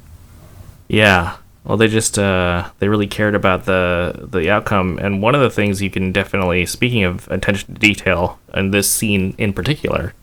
Yeah, 0.87 1.37
well, 1.63 1.77
they 1.77 1.87
just 1.87 2.17
uh, 2.17 2.69
they 2.79 2.87
really 2.87 3.07
cared 3.07 3.35
about 3.35 3.65
the 3.65 4.27
the 4.31 4.49
outcome, 4.49 4.97
and 4.99 5.21
one 5.21 5.35
of 5.35 5.41
the 5.41 5.49
things 5.49 5.81
you 5.81 5.89
can 5.89 6.11
definitely, 6.11 6.65
speaking 6.65 7.03
of 7.03 7.27
attention 7.29 7.75
to 7.75 7.79
detail, 7.79 8.39
and 8.53 8.73
this 8.73 8.89
scene 8.89 9.35
in 9.37 9.53
particular, 9.53 10.13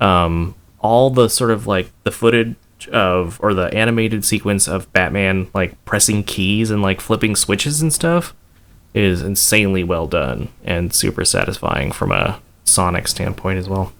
um, 0.00 0.54
all 0.80 1.10
the 1.10 1.28
sort 1.28 1.50
of 1.50 1.66
like 1.66 1.90
the 2.02 2.10
footage 2.10 2.56
of 2.88 3.40
or 3.42 3.54
the 3.54 3.72
animated 3.74 4.24
sequence 4.24 4.68
of 4.68 4.92
Batman 4.92 5.48
like 5.54 5.82
pressing 5.84 6.22
keys 6.22 6.70
and 6.70 6.80
like 6.80 7.00
flipping 7.00 7.34
switches 7.34 7.82
and 7.82 7.92
stuff 7.92 8.34
is 8.94 9.20
insanely 9.22 9.82
well 9.82 10.06
done 10.06 10.48
and 10.64 10.94
super 10.94 11.24
satisfying 11.24 11.90
from 11.90 12.12
a 12.12 12.40
sonic 12.64 13.08
standpoint 13.08 13.58
as 13.58 13.68
well. 13.68 13.92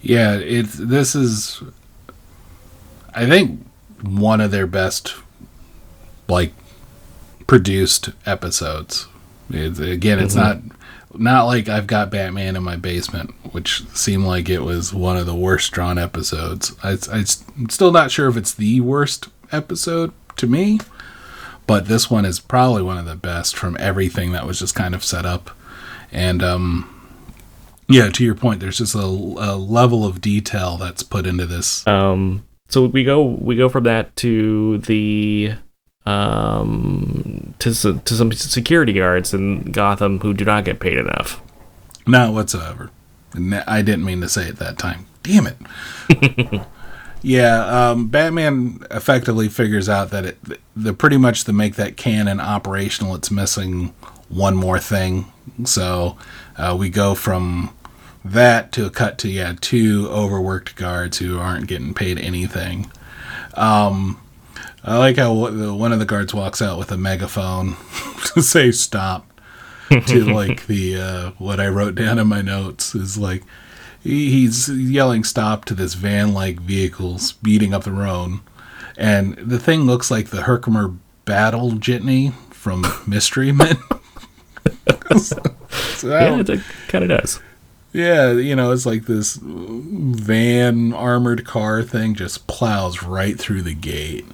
Yeah, 0.00 0.36
it's 0.36 0.74
this 0.74 1.14
is 1.14 1.62
I 3.14 3.26
think 3.26 3.66
one 4.02 4.40
of 4.40 4.50
their 4.50 4.66
best 4.66 5.14
like 6.28 6.52
produced 7.46 8.10
episodes. 8.26 9.06
It's, 9.50 9.78
again, 9.78 10.18
it's 10.18 10.34
mm-hmm. 10.34 10.68
not 10.68 10.76
not 11.18 11.44
like 11.44 11.68
I've 11.68 11.86
got 11.86 12.10
Batman 12.10 12.56
in 12.56 12.62
my 12.62 12.76
basement, 12.76 13.34
which 13.52 13.86
seemed 13.90 14.24
like 14.24 14.48
it 14.48 14.60
was 14.60 14.92
one 14.92 15.16
of 15.16 15.26
the 15.26 15.34
worst 15.34 15.72
drawn 15.72 15.98
episodes. 15.98 16.74
I, 16.82 16.96
am 17.12 17.68
still 17.68 17.92
not 17.92 18.10
sure 18.10 18.28
if 18.28 18.36
it's 18.36 18.54
the 18.54 18.80
worst 18.80 19.28
episode 19.52 20.12
to 20.36 20.46
me, 20.46 20.80
but 21.66 21.86
this 21.86 22.10
one 22.10 22.24
is 22.24 22.40
probably 22.40 22.82
one 22.82 22.98
of 22.98 23.06
the 23.06 23.16
best 23.16 23.56
from 23.56 23.76
everything 23.80 24.32
that 24.32 24.46
was 24.46 24.58
just 24.58 24.74
kind 24.74 24.94
of 24.94 25.04
set 25.04 25.24
up. 25.24 25.50
And 26.12 26.42
um, 26.42 26.90
Yeah, 27.88 28.10
to 28.10 28.24
your 28.24 28.34
point, 28.34 28.60
there's 28.60 28.78
just 28.78 28.94
a, 28.94 28.98
a 29.00 29.56
level 29.56 30.04
of 30.04 30.20
detail 30.20 30.76
that's 30.76 31.02
put 31.02 31.26
into 31.26 31.46
this. 31.46 31.86
Um, 31.86 32.44
so 32.68 32.86
we 32.86 33.04
go 33.04 33.22
we 33.22 33.56
go 33.56 33.68
from 33.68 33.84
that 33.84 34.14
to 34.16 34.78
the 34.78 35.54
um 36.06 37.54
to 37.58 37.72
to 37.72 38.14
some 38.14 38.32
security 38.32 38.92
guards 38.92 39.32
in 39.32 39.72
Gotham 39.72 40.20
who 40.20 40.34
do 40.34 40.44
not 40.44 40.64
get 40.64 40.80
paid 40.80 40.98
enough. 40.98 41.40
Not 42.06 42.34
whatsoever. 42.34 42.90
I 43.66 43.82
didn't 43.82 44.04
mean 44.04 44.20
to 44.20 44.28
say 44.28 44.48
it 44.48 44.56
that 44.56 44.78
time. 44.78 45.06
Damn 45.22 45.46
it. 45.46 46.66
yeah, 47.22 47.90
um, 47.90 48.08
Batman 48.08 48.84
effectively 48.90 49.48
figures 49.48 49.88
out 49.88 50.10
that 50.10 50.24
it, 50.24 50.38
the 50.76 50.92
pretty 50.92 51.16
much 51.16 51.44
to 51.44 51.52
make 51.52 51.76
that 51.76 51.96
cannon 51.96 52.38
operational, 52.38 53.14
it's 53.14 53.30
missing 53.30 53.94
one 54.28 54.54
more 54.54 54.78
thing. 54.78 55.32
So 55.64 56.16
uh, 56.56 56.76
we 56.78 56.90
go 56.90 57.14
from 57.14 57.74
that 58.24 58.72
to 58.72 58.86
a 58.86 58.90
cut 58.90 59.18
to 59.18 59.28
yeah 59.28 59.54
two 59.60 60.08
overworked 60.10 60.76
guards 60.76 61.18
who 61.18 61.38
aren't 61.38 61.66
getting 61.66 61.94
paid 61.94 62.18
anything. 62.18 62.90
Um, 63.54 64.20
I 64.84 64.98
like 64.98 65.16
how 65.16 65.32
one 65.32 65.92
of 65.92 65.98
the 65.98 66.04
guards 66.04 66.34
walks 66.34 66.60
out 66.60 66.78
with 66.78 66.92
a 66.92 66.98
megaphone 66.98 67.76
to 68.34 68.42
say 68.42 68.70
stop 68.70 69.26
to 69.88 70.24
like 70.34 70.66
the 70.66 70.96
uh, 71.00 71.30
what 71.38 71.58
I 71.58 71.68
wrote 71.68 71.94
down 71.94 72.18
in 72.18 72.26
my 72.26 72.42
notes 72.42 72.94
is 72.94 73.16
like 73.16 73.42
he's 74.02 74.68
yelling 74.68 75.24
stop 75.24 75.64
to 75.66 75.74
this 75.74 75.94
van-like 75.94 76.60
vehicle 76.60 77.18
speeding 77.18 77.72
up 77.72 77.84
the 77.84 77.92
road, 77.92 78.40
and 78.98 79.34
the 79.36 79.58
thing 79.58 79.82
looks 79.82 80.10
like 80.10 80.28
the 80.28 80.42
Herkimer 80.42 80.94
battle 81.24 81.72
jitney 81.72 82.34
from 82.50 82.84
Mystery 83.06 83.52
Men. 83.52 83.78
so 85.18 85.38
I 86.04 86.28
Yeah, 86.28 86.40
it 86.40 86.60
kind 86.88 87.04
of 87.04 87.08
does. 87.08 87.40
yeah, 87.94 88.32
you 88.32 88.54
know, 88.54 88.72
it's 88.72 88.84
like 88.84 89.06
this 89.06 89.38
van 89.42 90.92
armored 90.92 91.46
car 91.46 91.82
thing 91.82 92.14
just 92.14 92.46
plows 92.46 93.02
right 93.02 93.38
through 93.38 93.62
the 93.62 93.74
gate. 93.74 94.26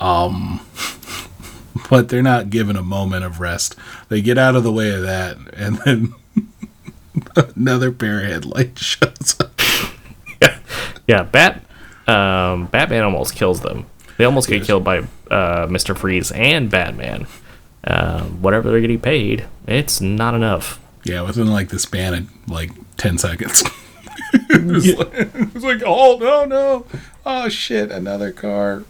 Um, 0.00 0.60
but 1.90 2.08
they're 2.08 2.22
not 2.22 2.50
given 2.50 2.76
a 2.76 2.82
moment 2.82 3.24
of 3.24 3.40
rest. 3.40 3.76
They 4.08 4.20
get 4.20 4.38
out 4.38 4.56
of 4.56 4.62
the 4.64 4.72
way 4.72 4.90
of 4.90 5.02
that, 5.02 5.36
and 5.54 5.78
then 5.78 6.14
another 7.56 7.92
pair 7.92 8.20
of 8.20 8.26
headlights 8.26 8.82
shows 8.82 9.36
up. 9.40 9.60
Yeah, 10.40 10.58
yeah. 11.06 11.22
Bat 11.22 11.62
um, 12.06 12.66
Batman 12.66 13.02
almost 13.02 13.34
kills 13.34 13.60
them. 13.60 13.86
They 14.16 14.24
almost 14.24 14.48
get 14.48 14.64
killed 14.64 14.84
by 14.84 15.04
uh, 15.30 15.66
Mister 15.70 15.94
Freeze 15.94 16.32
and 16.32 16.70
Batman. 16.70 17.26
Um, 17.84 18.42
whatever 18.42 18.70
they're 18.70 18.80
getting 18.80 19.00
paid, 19.00 19.46
it's 19.66 20.00
not 20.00 20.34
enough. 20.34 20.80
Yeah, 21.04 21.22
within 21.22 21.48
like 21.48 21.68
the 21.68 21.78
span 21.78 22.14
of 22.14 22.50
like 22.50 22.70
ten 22.96 23.18
seconds. 23.18 23.62
it's, 24.32 24.98
like, 24.98 25.08
it's 25.12 25.64
like, 25.64 25.82
oh 25.84 26.18
no, 26.18 26.44
no, 26.44 26.86
oh 27.24 27.48
shit, 27.48 27.90
another 27.90 28.32
car. 28.32 28.84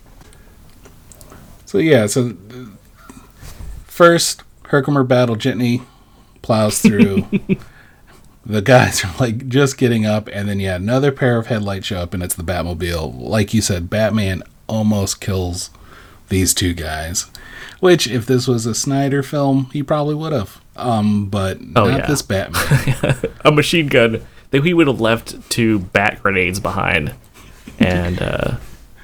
So 1.67 1.79
yeah, 1.79 2.07
so 2.07 2.35
first 3.87 4.43
Herkimer 4.67 5.05
battle 5.05 5.37
Jitney 5.37 5.83
plows 6.43 6.81
through. 6.81 7.27
the 8.47 8.62
guys 8.62 9.05
are 9.05 9.12
like 9.19 9.49
just 9.49 9.77
getting 9.79 10.07
up, 10.07 10.29
and 10.29 10.49
then 10.49 10.61
yeah, 10.61 10.77
another 10.77 11.12
pair 11.12 11.39
of 11.39 11.47
headlights 11.49 11.87
show 11.87 11.99
up, 11.99 12.14
and 12.14 12.23
it's 12.23 12.35
the 12.35 12.43
Batmobile. 12.45 13.19
Like 13.21 13.53
you 13.55 13.61
said, 13.61 13.91
Batman 13.91 14.43
almost 14.69 15.21
kills 15.21 15.71
these 16.29 16.55
two 16.55 16.73
guys. 16.75 17.27
Which, 17.81 18.07
if 18.09 18.25
this 18.27 18.49
was 18.49 18.64
a 18.64 18.75
Snyder 18.75 19.23
film, 19.23 19.69
he 19.73 19.83
probably 19.83 20.14
would 20.14 20.33
have. 20.33 20.61
Um, 20.77 21.27
but 21.27 21.59
Oh, 21.77 21.85
not 21.89 22.01
yeah. 22.01 22.07
this 22.07 22.23
Batman. 22.23 23.17
A 23.45 23.53
machine 23.53 23.89
gun 23.89 24.23
that 24.51 24.64
he 24.64 24.73
would 24.73 24.87
have 24.87 25.01
left 25.01 25.49
two 25.51 25.81
bat 25.81 26.23
grenades 26.23 26.59
behind, 26.59 27.14
and 27.79 28.21
uh, 28.23 28.57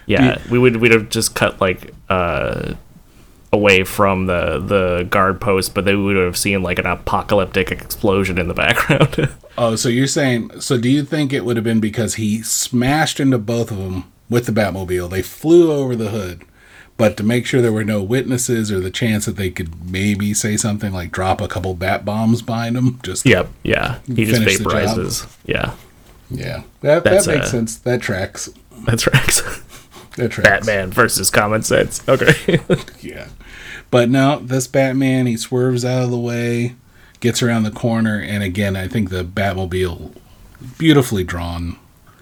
yeah, 0.07 0.41
we 0.51 0.59
would 0.59 0.77
we'd 0.77 0.93
have 0.93 1.09
just 1.09 1.35
cut 1.35 1.61
like 1.61 1.95
uh, 2.09 2.75
away 3.53 3.85
from 3.85 4.27
the 4.27 4.59
the 4.59 5.07
guard 5.11 5.41
post, 5.41 5.75
but 5.75 5.85
then 5.85 5.99
we 6.05 6.15
would 6.15 6.25
have 6.25 6.37
seen 6.37 6.63
like 6.63 6.79
an 6.79 6.87
apocalyptic 6.87 7.71
explosion 7.71 8.39
in 8.39 8.49
the 8.49 8.55
background. 8.65 9.35
oh, 9.59 9.77
so 9.77 9.89
you're 9.89 10.07
saying? 10.07 10.61
So 10.61 10.79
do 10.79 10.89
you 10.89 11.05
think 11.05 11.33
it 11.33 11.45
would 11.45 11.57
have 11.57 11.65
been 11.65 11.81
because 11.81 12.15
he 12.15 12.43
smashed 12.43 13.21
into 13.21 13.39
both 13.39 13.71
of 13.71 13.79
them 13.79 14.11
with 14.31 14.47
the 14.47 14.53
Batmobile? 14.53 15.11
They 15.11 15.23
flew 15.23 15.71
over 15.73 15.95
the 15.95 16.11
hood, 16.11 16.45
but 16.97 17.17
to 17.19 17.23
make 17.23 17.47
sure 17.47 17.61
there 17.61 17.73
were 17.73 17.85
no 17.85 18.03
witnesses 18.03 18.73
or 18.73 18.81
the 18.81 18.91
chance 18.91 19.27
that 19.27 19.37
they 19.37 19.51
could 19.51 19.91
maybe 19.91 20.35
say 20.35 20.57
something 20.57 20.93
like 20.93 21.13
drop 21.13 21.41
a 21.41 21.49
couple 21.49 21.75
bat 21.75 22.05
bombs 22.05 22.43
behind 22.43 22.77
him, 22.77 22.99
just 23.03 23.27
yep, 23.27 23.49
yeah, 23.63 23.99
he 24.07 24.25
just 24.25 24.39
Finish 24.41 24.59
the 24.59 24.65
job. 24.65 24.73
vaporizes. 24.73 25.37
Yeah, 25.45 25.75
yeah, 26.31 26.63
that 26.81 27.05
That's, 27.05 27.27
that 27.27 27.35
makes 27.35 27.47
uh, 27.49 27.51
sense. 27.51 27.77
That 27.77 28.01
tracks. 28.01 28.49
That 28.87 28.99
tracks. 28.99 29.43
Batman 30.17 30.91
versus 30.91 31.31
common 31.31 31.63
sense. 31.63 32.07
Okay. 32.09 32.61
Yeah. 33.01 33.29
But 33.91 34.09
no, 34.09 34.39
this 34.39 34.67
Batman, 34.67 35.27
he 35.27 35.37
swerves 35.37 35.85
out 35.85 36.05
of 36.05 36.11
the 36.11 36.19
way, 36.19 36.77
gets 37.21 37.43
around 37.43 37.65
the 37.65 37.71
corner, 37.71 38.19
and 38.19 38.43
again, 38.43 38.75
I 38.75 38.89
think 38.89 39.11
the 39.11 39.23
Batmobile, 39.23 40.17
beautifully 40.79 41.25
drawn, 41.25 41.77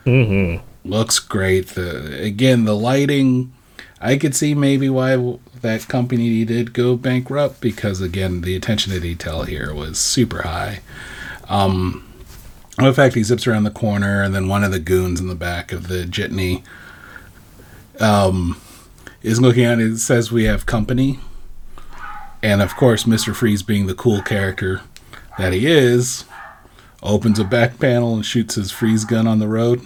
mm-hmm. 0.05 0.67
looks 0.89 1.21
great. 1.21 1.69
The 1.69 2.21
again, 2.21 2.65
the 2.65 2.75
lighting, 2.75 3.53
I 4.01 4.17
could 4.17 4.35
see 4.35 4.53
maybe 4.53 4.89
why 4.89 5.39
that 5.61 5.87
company 5.87 6.45
did 6.45 6.73
go 6.73 6.97
bankrupt 6.97 7.61
because 7.61 8.01
again, 8.01 8.41
the 8.41 8.57
attention 8.57 8.93
to 8.93 8.99
detail 8.99 9.45
here 9.45 9.73
was 9.73 9.97
super 9.97 10.43
high. 10.43 10.81
Um, 11.49 12.05
in 12.81 12.93
fact, 12.95 13.15
he 13.15 13.23
zips 13.23 13.47
around 13.47 13.63
the 13.63 13.71
corner, 13.71 14.23
and 14.23 14.35
then 14.35 14.49
one 14.49 14.65
of 14.65 14.73
the 14.73 14.81
goons 14.81 15.21
in 15.21 15.29
the 15.29 15.35
back 15.37 15.71
of 15.71 15.87
the 15.87 16.05
jitney 16.05 16.65
is 18.01 19.41
looking 19.41 19.65
at 19.65 19.79
it 19.79 19.99
says 19.99 20.33
we 20.33 20.45
have 20.45 20.67
company. 20.67 21.19
And 22.43 22.63
of 22.63 22.75
course, 22.77 23.05
Mr. 23.05 23.35
Freeze, 23.35 23.63
being 23.63 23.87
the 23.87 23.95
cool 23.95 24.23
character 24.23 24.81
that 25.39 25.53
he 25.53 25.67
is, 25.67 26.25
opens 27.03 27.39
a 27.39 27.45
back 27.45 27.79
panel 27.79 28.15
and 28.15 28.25
shoots 28.25 28.55
his 28.55 28.71
freeze 28.71 29.05
gun 29.05 29.27
on 29.27 29.39
the 29.39 29.49
road, 29.49 29.83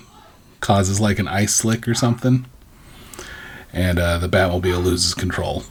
causes 0.60 1.00
like 1.00 1.18
an 1.18 1.26
ice 1.28 1.54
slick 1.54 1.88
or 1.88 1.94
something. 1.94 2.46
And 3.72 3.98
uh, 3.98 4.18
the 4.18 4.28
Batmobile 4.28 4.84
loses 4.84 5.14
control. 5.14 5.64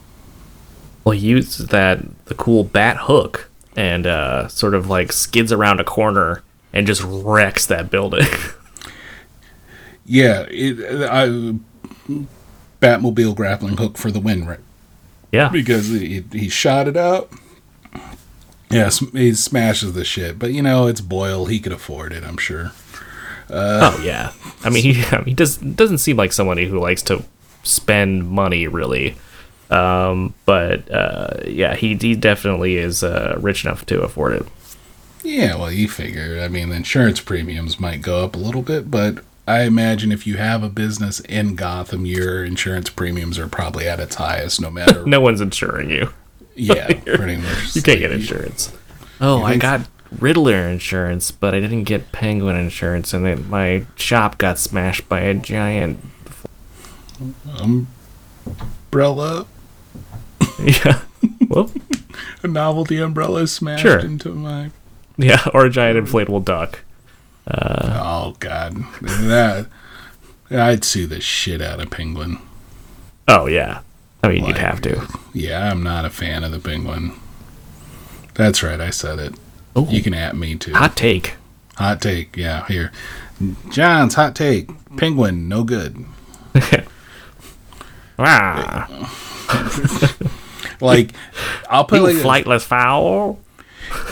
well, 1.06 1.16
he 1.18 1.28
uses 1.28 1.68
that 1.68 2.00
the 2.26 2.36
cool 2.36 2.66
bat 2.66 2.98
hook 2.98 3.50
and 3.78 4.06
uh, 4.06 4.50
sort 4.50 4.74
of 4.76 4.90
like 4.90 5.14
skids 5.14 5.52
around 5.54 5.80
a 5.80 5.84
corner 5.86 6.44
and 6.74 6.86
just 6.86 7.02
wrecks 7.04 7.66
that 7.68 7.90
building. 7.90 8.28
Yeah, 10.06 10.46
it, 10.50 11.10
I, 11.10 11.54
Batmobile 12.82 13.36
grappling 13.36 13.78
hook 13.78 13.98
for 13.98 14.12
the 14.12 14.20
win, 14.20 14.46
right? 14.46 14.60
yeah, 15.32 15.50
because 15.50 15.88
he, 15.88 16.24
he 16.32 16.50
shot 16.50 16.88
it 16.88 16.98
out. 16.98 17.32
Yeah, 18.70 18.90
he 19.14 19.34
smashes 19.34 19.94
the 19.94 20.04
shit, 20.04 20.40
but 20.40 20.52
you 20.52 20.62
know 20.62 20.88
it's 20.88 21.02
Boyle. 21.02 21.46
He 21.46 21.60
could 21.60 21.72
afford 21.72 22.12
it, 22.12 22.24
I'm 22.24 22.38
sure. 22.38 22.72
oh 23.50 24.02
yeah. 24.04 24.32
I 24.64 24.70
mean, 24.70 24.84
he 24.84 25.04
I 25.12 25.18
mean, 25.18 25.26
he 25.28 25.34
does 25.34 25.58
doesn't 25.58 26.00
seem 26.00 26.18
like 26.18 26.34
somebody 26.34 26.68
who 26.68 26.80
likes 26.80 27.02
to 27.04 27.24
spend 27.64 28.30
money 28.30 28.68
really. 28.68 29.16
Um, 29.70 30.34
but 30.46 30.92
uh, 30.92 31.38
yeah, 31.48 31.76
he 31.76 31.96
he 31.96 32.16
definitely 32.16 32.78
is 32.78 33.04
uh, 33.04 33.38
rich 33.40 33.66
enough 33.66 33.86
to 33.88 34.02
afford 34.02 34.34
it. 34.34 34.46
Yeah, 35.24 35.56
well, 35.56 35.72
you 35.72 35.88
figure. 35.88 36.42
I 36.42 36.48
mean, 36.48 36.70
the 36.70 36.76
insurance 36.76 37.22
premiums 37.22 37.80
might 37.80 38.02
go 38.02 38.24
up 38.24 38.36
a 38.36 38.40
little 38.40 38.62
bit, 38.62 38.92
but 38.92 39.24
I 39.46 39.64
imagine 39.64 40.12
if 40.12 40.26
you 40.26 40.38
have 40.38 40.64
a 40.64 40.70
business 40.70 41.20
in 41.22 41.56
Gotham, 41.56 42.06
your 42.06 42.46
insurance 42.46 42.90
premiums 42.90 43.38
are 43.38 43.48
probably 43.48 43.88
at 43.88 44.00
its 44.00 44.16
highest, 44.16 44.62
no 44.62 44.72
matter. 44.72 45.04
No 45.06 45.20
one's 45.22 45.42
insuring 45.42 45.90
you. 45.90 46.14
Yeah, 46.56 46.88
pretty 47.06 47.38
much. 47.38 47.76
You 47.76 47.82
can't 47.82 48.00
get 48.00 48.12
insurance. 48.12 48.72
Oh, 49.20 49.44
I 49.44 49.58
got 49.58 49.82
Riddler 50.20 50.68
insurance, 50.68 51.32
but 51.32 51.54
I 51.54 51.60
didn't 51.60 51.84
get 51.86 52.12
Penguin 52.12 52.56
insurance, 52.56 53.14
and 53.14 53.26
it, 53.28 53.48
my 53.48 53.86
shop 53.96 54.38
got 54.38 54.60
smashed 54.60 55.10
by 55.10 55.22
a 55.22 55.34
giant. 55.34 56.00
Umbrella, 57.60 59.46
Yeah. 60.64 61.02
Well, 61.48 61.72
a 62.44 62.48
novelty 62.48 62.98
umbrella 63.00 63.48
smashed 63.48 63.82
Sure. 63.84 64.00
into 64.00 64.30
my. 64.34 64.72
yeah, 65.18 65.46
or 65.54 65.66
a 65.66 65.70
giant 65.70 66.06
inflatable 66.08 66.46
duck. 66.46 66.80
Oh 67.48 68.36
God, 68.40 68.78
that 69.02 69.68
I'd 70.50 70.84
sue 70.84 71.08
the 71.08 71.20
shit 71.22 71.62
out 71.62 71.80
of 71.82 71.90
Penguin. 71.90 72.40
Oh 73.28 73.48
yeah. 73.48 73.82
I 74.24 74.30
mean, 74.30 74.46
you'd 74.46 74.58
have 74.58 74.82
to. 74.84 75.06
Yeah, 75.34 75.70
I'm 75.70 75.84
not 75.84 76.06
a 76.06 76.10
fan 76.10 76.44
of 76.46 76.52
the 76.52 76.60
Penguin. 76.60 77.14
That's 78.36 78.64
right, 78.64 78.80
I 78.80 78.90
said 78.90 79.20
it. 79.20 79.34
Ooh. 79.78 79.88
You 79.90 80.02
can 80.02 80.14
at 80.14 80.36
me 80.36 80.56
too. 80.56 80.74
Hot 80.74 80.96
take. 80.96 81.36
Hot 81.76 82.02
take, 82.02 82.38
yeah. 82.38 82.66
Here, 82.68 82.92
John's 83.70 84.14
hot 84.16 84.36
take: 84.36 84.70
Penguin, 84.98 85.48
no 85.50 85.64
good. 85.64 86.06
Ah, 88.20 88.88
Like, 90.80 91.14
I'll 91.70 91.86
put 91.86 91.98
you 91.98 92.22
like 92.24 92.46
flightless 92.46 92.64
fowl. 92.64 93.40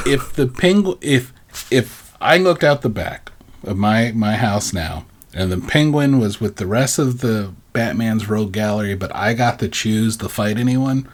if 0.07 0.33
the 0.33 0.47
penguin, 0.47 0.97
if 1.01 1.33
if 1.69 2.00
I 2.21 2.37
looked 2.37 2.63
out 2.63 2.81
the 2.81 2.89
back 2.89 3.31
of 3.63 3.77
my 3.77 4.11
my 4.13 4.35
house 4.35 4.73
now, 4.73 5.05
and 5.33 5.51
the 5.51 5.57
penguin 5.57 6.19
was 6.19 6.39
with 6.39 6.55
the 6.57 6.67
rest 6.67 6.99
of 6.99 7.19
the 7.21 7.51
Batman's 7.73 8.29
rogue 8.29 8.51
gallery, 8.53 8.95
but 8.95 9.13
I 9.15 9.33
got 9.33 9.59
to 9.59 9.67
choose 9.69 10.17
to 10.17 10.29
fight 10.29 10.57
anyone. 10.57 11.07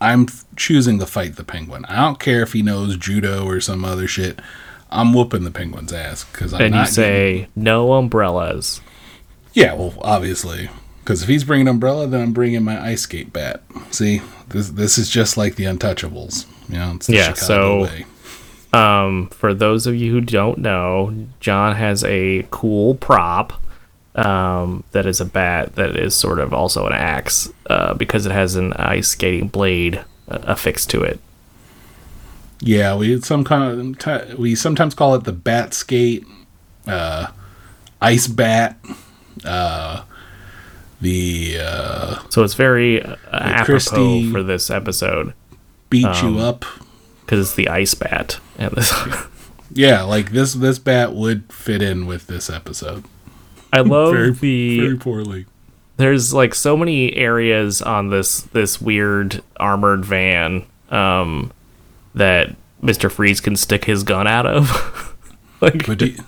I'm 0.00 0.26
choosing 0.56 0.98
to 0.98 1.06
fight 1.06 1.36
the 1.36 1.44
penguin. 1.44 1.84
I 1.86 1.96
don't 2.02 2.20
care 2.20 2.42
if 2.42 2.52
he 2.52 2.62
knows 2.62 2.96
judo 2.96 3.46
or 3.46 3.60
some 3.60 3.84
other 3.84 4.06
shit. 4.06 4.38
I'm 4.90 5.12
whooping 5.14 5.44
the 5.44 5.50
penguin's 5.50 5.92
ass 5.92 6.24
because 6.24 6.52
I'm 6.52 6.60
And 6.60 6.74
you 6.74 6.86
say 6.86 7.48
no 7.56 7.94
umbrellas. 7.94 8.80
yeah, 9.54 9.72
well, 9.74 9.94
obviously, 10.02 10.68
because 11.00 11.22
if 11.22 11.28
he's 11.28 11.42
bringing 11.44 11.68
umbrella, 11.68 12.06
then 12.06 12.20
I'm 12.20 12.32
bringing 12.32 12.62
my 12.64 12.80
ice 12.80 13.02
skate 13.02 13.32
bat. 13.32 13.62
See, 13.90 14.20
this 14.48 14.70
this 14.70 14.98
is 14.98 15.08
just 15.08 15.36
like 15.36 15.56
the 15.56 15.64
Untouchables. 15.64 16.46
You 16.68 16.76
know, 16.78 16.92
it's 16.96 17.06
the 17.06 17.14
Yeah, 17.14 17.32
Chicago 17.32 17.46
so- 17.46 17.82
way. 17.84 18.06
Um, 18.74 19.28
for 19.28 19.54
those 19.54 19.86
of 19.86 19.94
you 19.94 20.10
who 20.12 20.20
don't 20.20 20.58
know, 20.58 21.26
John 21.40 21.76
has 21.76 22.02
a 22.04 22.46
cool 22.50 22.96
prop 22.96 23.52
um, 24.16 24.84
that 24.92 25.06
is 25.06 25.20
a 25.20 25.24
bat 25.24 25.76
that 25.76 25.96
is 25.96 26.14
sort 26.14 26.38
of 26.38 26.52
also 26.52 26.86
an 26.86 26.92
axe 26.92 27.52
uh, 27.70 27.94
because 27.94 28.26
it 28.26 28.32
has 28.32 28.56
an 28.56 28.72
ice 28.74 29.08
skating 29.08 29.48
blade 29.48 30.04
uh, 30.28 30.38
affixed 30.42 30.90
to 30.90 31.02
it. 31.02 31.20
Yeah, 32.60 32.96
we 32.96 33.20
some 33.20 33.44
kind 33.44 33.96
of 34.06 34.38
we 34.38 34.54
sometimes 34.54 34.94
call 34.94 35.14
it 35.14 35.24
the 35.24 35.32
bat 35.32 35.74
skate, 35.74 36.24
uh, 36.86 37.28
ice 38.00 38.26
bat, 38.26 38.78
uh, 39.44 40.02
the 41.00 41.58
uh, 41.60 42.18
So 42.30 42.42
it's 42.42 42.54
very 42.54 43.02
uh, 43.02 43.16
apropos 43.30 43.64
Christie- 43.64 44.32
for 44.32 44.42
this 44.42 44.70
episode 44.70 45.34
beat 45.90 46.06
Um, 46.06 46.34
you 46.34 46.40
up. 46.40 46.64
Because 47.24 47.40
it's 47.40 47.54
the 47.54 47.68
ice 47.68 47.94
bat. 47.94 48.38
Yeah, 49.76 50.02
like 50.02 50.30
this 50.30 50.52
this 50.54 50.78
bat 50.78 51.14
would 51.14 51.52
fit 51.52 51.82
in 51.82 52.06
with 52.06 52.28
this 52.28 52.48
episode 52.48 53.04
I 53.72 53.80
love 53.80 54.12
very 54.12 54.30
the 54.30 54.78
very 54.80 54.96
poorly. 54.96 55.46
there's 55.96 56.32
like 56.32 56.54
so 56.54 56.76
many 56.76 57.12
areas 57.16 57.82
on 57.82 58.10
this 58.10 58.42
this 58.42 58.80
weird 58.80 59.42
armored 59.58 60.04
van 60.04 60.64
um, 60.90 61.50
that 62.14 62.54
Mister 62.82 63.10
Freeze 63.10 63.40
can 63.40 63.56
stick 63.56 63.86
his 63.86 64.04
gun 64.04 64.28
out 64.28 64.46
of. 64.46 65.16
like, 65.60 65.86
But 65.86 65.98
do 65.98 66.06
you, 66.06 66.18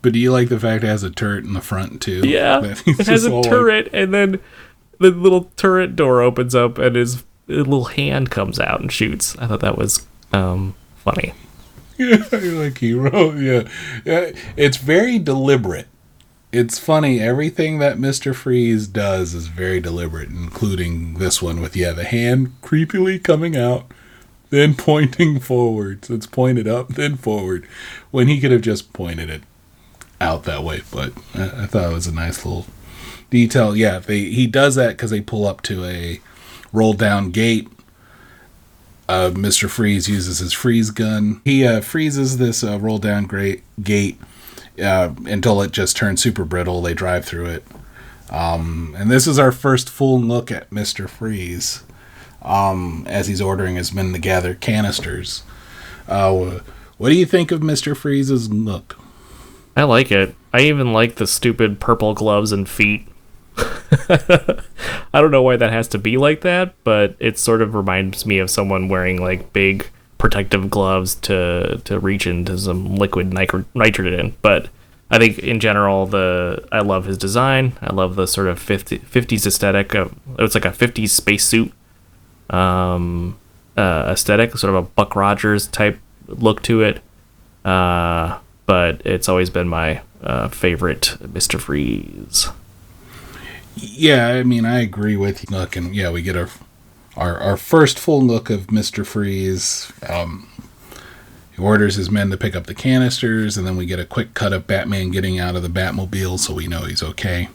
but 0.00 0.12
do 0.12 0.18
you 0.18 0.32
like 0.32 0.48
the 0.48 0.58
fact 0.58 0.82
it 0.82 0.88
has 0.88 1.04
a 1.04 1.10
turret 1.10 1.44
in 1.44 1.52
the 1.52 1.60
front 1.60 2.02
too? 2.02 2.22
yeah, 2.26 2.60
it 2.64 3.06
has 3.06 3.26
a 3.26 3.30
all 3.30 3.42
like- 3.42 3.50
turret, 3.50 3.90
and 3.92 4.12
then 4.12 4.40
the 4.98 5.10
little 5.10 5.52
turret 5.56 5.94
door 5.94 6.20
opens 6.20 6.54
up, 6.54 6.78
and 6.78 6.96
his 6.96 7.22
little 7.46 7.84
hand 7.84 8.30
comes 8.30 8.58
out 8.58 8.80
and 8.80 8.90
shoots. 8.90 9.36
I 9.38 9.46
thought 9.46 9.60
that 9.60 9.78
was 9.78 10.04
um, 10.32 10.74
funny. 10.96 11.34
Yeah, 11.98 12.24
like 12.32 12.78
he 12.78 12.94
wrote. 12.94 13.36
Yeah, 13.38 13.68
yeah. 14.04 14.32
It's 14.56 14.78
very 14.78 15.18
deliberate. 15.18 15.86
It's 16.50 16.78
funny. 16.78 17.20
Everything 17.20 17.78
that 17.78 17.98
Mister 17.98 18.34
Freeze 18.34 18.88
does 18.88 19.34
is 19.34 19.46
very 19.46 19.78
deliberate, 19.78 20.30
including 20.30 21.14
this 21.14 21.40
one 21.42 21.60
with 21.60 21.76
yeah 21.76 21.92
the 21.92 22.04
hand 22.04 22.54
creepily 22.62 23.22
coming 23.22 23.56
out, 23.56 23.84
then 24.50 24.74
pointing 24.76 25.38
forward. 25.38 26.04
So 26.06 26.14
it's 26.14 26.26
pointed 26.26 26.66
up, 26.66 26.88
then 26.88 27.16
forward, 27.16 27.68
when 28.10 28.26
he 28.26 28.40
could 28.40 28.52
have 28.52 28.62
just 28.62 28.92
pointed 28.92 29.30
it 29.30 29.42
out 30.20 30.44
that 30.44 30.64
way. 30.64 30.80
But 30.90 31.12
I, 31.34 31.64
I 31.64 31.66
thought 31.66 31.90
it 31.90 31.94
was 31.94 32.06
a 32.06 32.12
nice 32.14 32.44
little 32.44 32.66
detail. 33.30 33.76
Yeah, 33.76 33.98
they 33.98 34.24
he 34.30 34.46
does 34.46 34.74
that 34.74 34.96
because 34.96 35.10
they 35.10 35.20
pull 35.20 35.46
up 35.46 35.62
to 35.64 35.84
a 35.84 36.20
roll 36.72 36.94
down 36.94 37.30
gate 37.30 37.68
uh, 39.08 39.30
Mr. 39.30 39.68
Freeze 39.68 40.08
uses 40.08 40.38
his 40.38 40.52
freeze 40.52 40.90
gun. 40.90 41.40
He 41.44 41.66
uh, 41.66 41.80
freezes 41.80 42.38
this 42.38 42.62
uh, 42.62 42.78
roll 42.78 42.98
down 42.98 43.24
great 43.24 43.62
gate 43.82 44.18
uh, 44.82 45.14
until 45.26 45.60
it 45.62 45.72
just 45.72 45.96
turns 45.96 46.22
super 46.22 46.44
brittle. 46.44 46.82
They 46.82 46.94
drive 46.94 47.24
through 47.24 47.46
it. 47.46 47.64
Um, 48.30 48.94
and 48.98 49.10
this 49.10 49.26
is 49.26 49.38
our 49.38 49.52
first 49.52 49.90
full 49.90 50.20
look 50.20 50.50
at 50.50 50.70
Mr. 50.70 51.08
Freeze 51.08 51.82
um, 52.40 53.04
as 53.06 53.26
he's 53.26 53.42
ordering 53.42 53.76
his 53.76 53.92
men 53.92 54.12
to 54.12 54.18
gather 54.18 54.54
canisters. 54.54 55.42
Uh, 56.08 56.60
what 56.96 57.10
do 57.10 57.14
you 57.14 57.26
think 57.26 57.50
of 57.50 57.60
Mr. 57.60 57.96
Freeze's 57.96 58.50
look? 58.50 58.98
I 59.76 59.84
like 59.84 60.10
it. 60.10 60.34
I 60.52 60.62
even 60.62 60.92
like 60.92 61.16
the 61.16 61.26
stupid 61.26 61.80
purple 61.80 62.14
gloves 62.14 62.52
and 62.52 62.68
feet. 62.68 63.06
I 63.58 65.20
don't 65.20 65.30
know 65.30 65.42
why 65.42 65.56
that 65.56 65.72
has 65.72 65.88
to 65.88 65.98
be 65.98 66.16
like 66.16 66.40
that, 66.42 66.74
but 66.84 67.14
it 67.18 67.38
sort 67.38 67.62
of 67.62 67.74
reminds 67.74 68.24
me 68.24 68.38
of 68.38 68.50
someone 68.50 68.88
wearing 68.88 69.20
like 69.20 69.52
big 69.52 69.88
protective 70.18 70.70
gloves 70.70 71.16
to 71.16 71.80
to 71.84 71.98
reach 71.98 72.26
into 72.26 72.56
some 72.56 72.96
liquid 72.96 73.32
nitro- 73.32 73.64
nitrogen. 73.74 74.34
But 74.40 74.68
I 75.10 75.18
think 75.18 75.38
in 75.40 75.60
general, 75.60 76.06
the 76.06 76.66
I 76.72 76.80
love 76.80 77.04
his 77.04 77.18
design. 77.18 77.74
I 77.82 77.92
love 77.92 78.16
the 78.16 78.26
sort 78.26 78.46
of 78.46 78.58
50, 78.58 79.00
50s 79.00 79.46
aesthetic. 79.46 79.94
Of, 79.94 80.14
it's 80.38 80.54
like 80.54 80.64
a 80.64 80.70
50s 80.70 81.10
spacesuit 81.10 81.72
um, 82.48 83.36
uh, 83.76 84.08
aesthetic, 84.08 84.56
sort 84.56 84.74
of 84.74 84.84
a 84.84 84.88
Buck 84.88 85.14
Rogers 85.14 85.66
type 85.66 85.98
look 86.28 86.62
to 86.62 86.82
it. 86.82 87.00
Uh, 87.64 88.38
but 88.64 89.02
it's 89.04 89.28
always 89.28 89.50
been 89.50 89.68
my 89.68 90.00
uh, 90.22 90.48
favorite 90.48 91.16
Mr. 91.20 91.60
Freeze. 91.60 92.48
Yeah, 93.76 94.28
I 94.28 94.42
mean, 94.42 94.64
I 94.64 94.80
agree 94.80 95.16
with 95.16 95.42
you. 95.42 95.56
Look, 95.56 95.76
and 95.76 95.94
yeah, 95.94 96.10
we 96.10 96.22
get 96.22 96.36
our 96.36 96.48
our, 97.16 97.38
our 97.38 97.56
first 97.56 97.98
full 97.98 98.22
look 98.22 98.50
of 98.50 98.70
Mister 98.70 99.04
Freeze. 99.04 99.92
Um, 100.08 100.48
he 101.54 101.62
orders 101.62 101.96
his 101.96 102.10
men 102.10 102.30
to 102.30 102.36
pick 102.36 102.56
up 102.56 102.66
the 102.66 102.74
canisters, 102.74 103.56
and 103.56 103.66
then 103.66 103.76
we 103.76 103.84
get 103.86 103.98
a 103.98 104.06
quick 104.06 104.34
cut 104.34 104.52
of 104.52 104.66
Batman 104.66 105.10
getting 105.10 105.38
out 105.38 105.54
of 105.54 105.62
the 105.62 105.68
Batmobile, 105.68 106.38
so 106.38 106.54
we 106.54 106.66
know 106.66 106.82
he's 106.82 107.02
okay. 107.02 107.48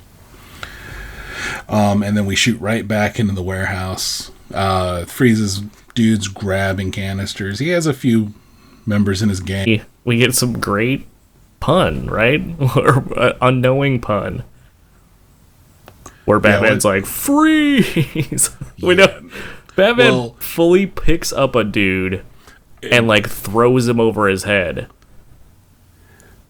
Um, 1.67 2.03
and 2.03 2.15
then 2.15 2.25
we 2.25 2.35
shoot 2.35 2.59
right 2.59 2.87
back 2.87 3.19
into 3.19 3.33
the 3.33 3.43
warehouse. 3.43 4.31
Uh, 4.53 5.05
Freeze's 5.05 5.61
dudes 5.95 6.27
grabbing 6.27 6.91
canisters. 6.91 7.59
He 7.59 7.69
has 7.69 7.87
a 7.87 7.93
few 7.93 8.33
members 8.85 9.21
in 9.21 9.29
his 9.29 9.39
gang. 9.39 9.81
We 10.05 10.17
get 10.17 10.35
some 10.35 10.59
great 10.59 11.07
pun, 11.59 12.07
right? 12.07 12.41
or 12.75 13.19
uh, 13.19 13.33
unknowing 13.41 13.99
pun. 13.99 14.43
Where 16.27 16.41
Batman's 16.41 16.83
like, 16.83 17.05
freeze! 17.05 18.51
we 18.81 18.95
know. 18.95 19.29
Batman 19.77 20.11
Well- 20.11 20.35
fully 20.39 20.85
picks 20.85 21.31
up 21.31 21.55
a 21.55 21.63
dude 21.63 22.21
and 22.83 23.07
like 23.07 23.29
throws 23.29 23.87
him 23.87 24.01
over 24.01 24.27
his 24.27 24.43
head. 24.43 24.89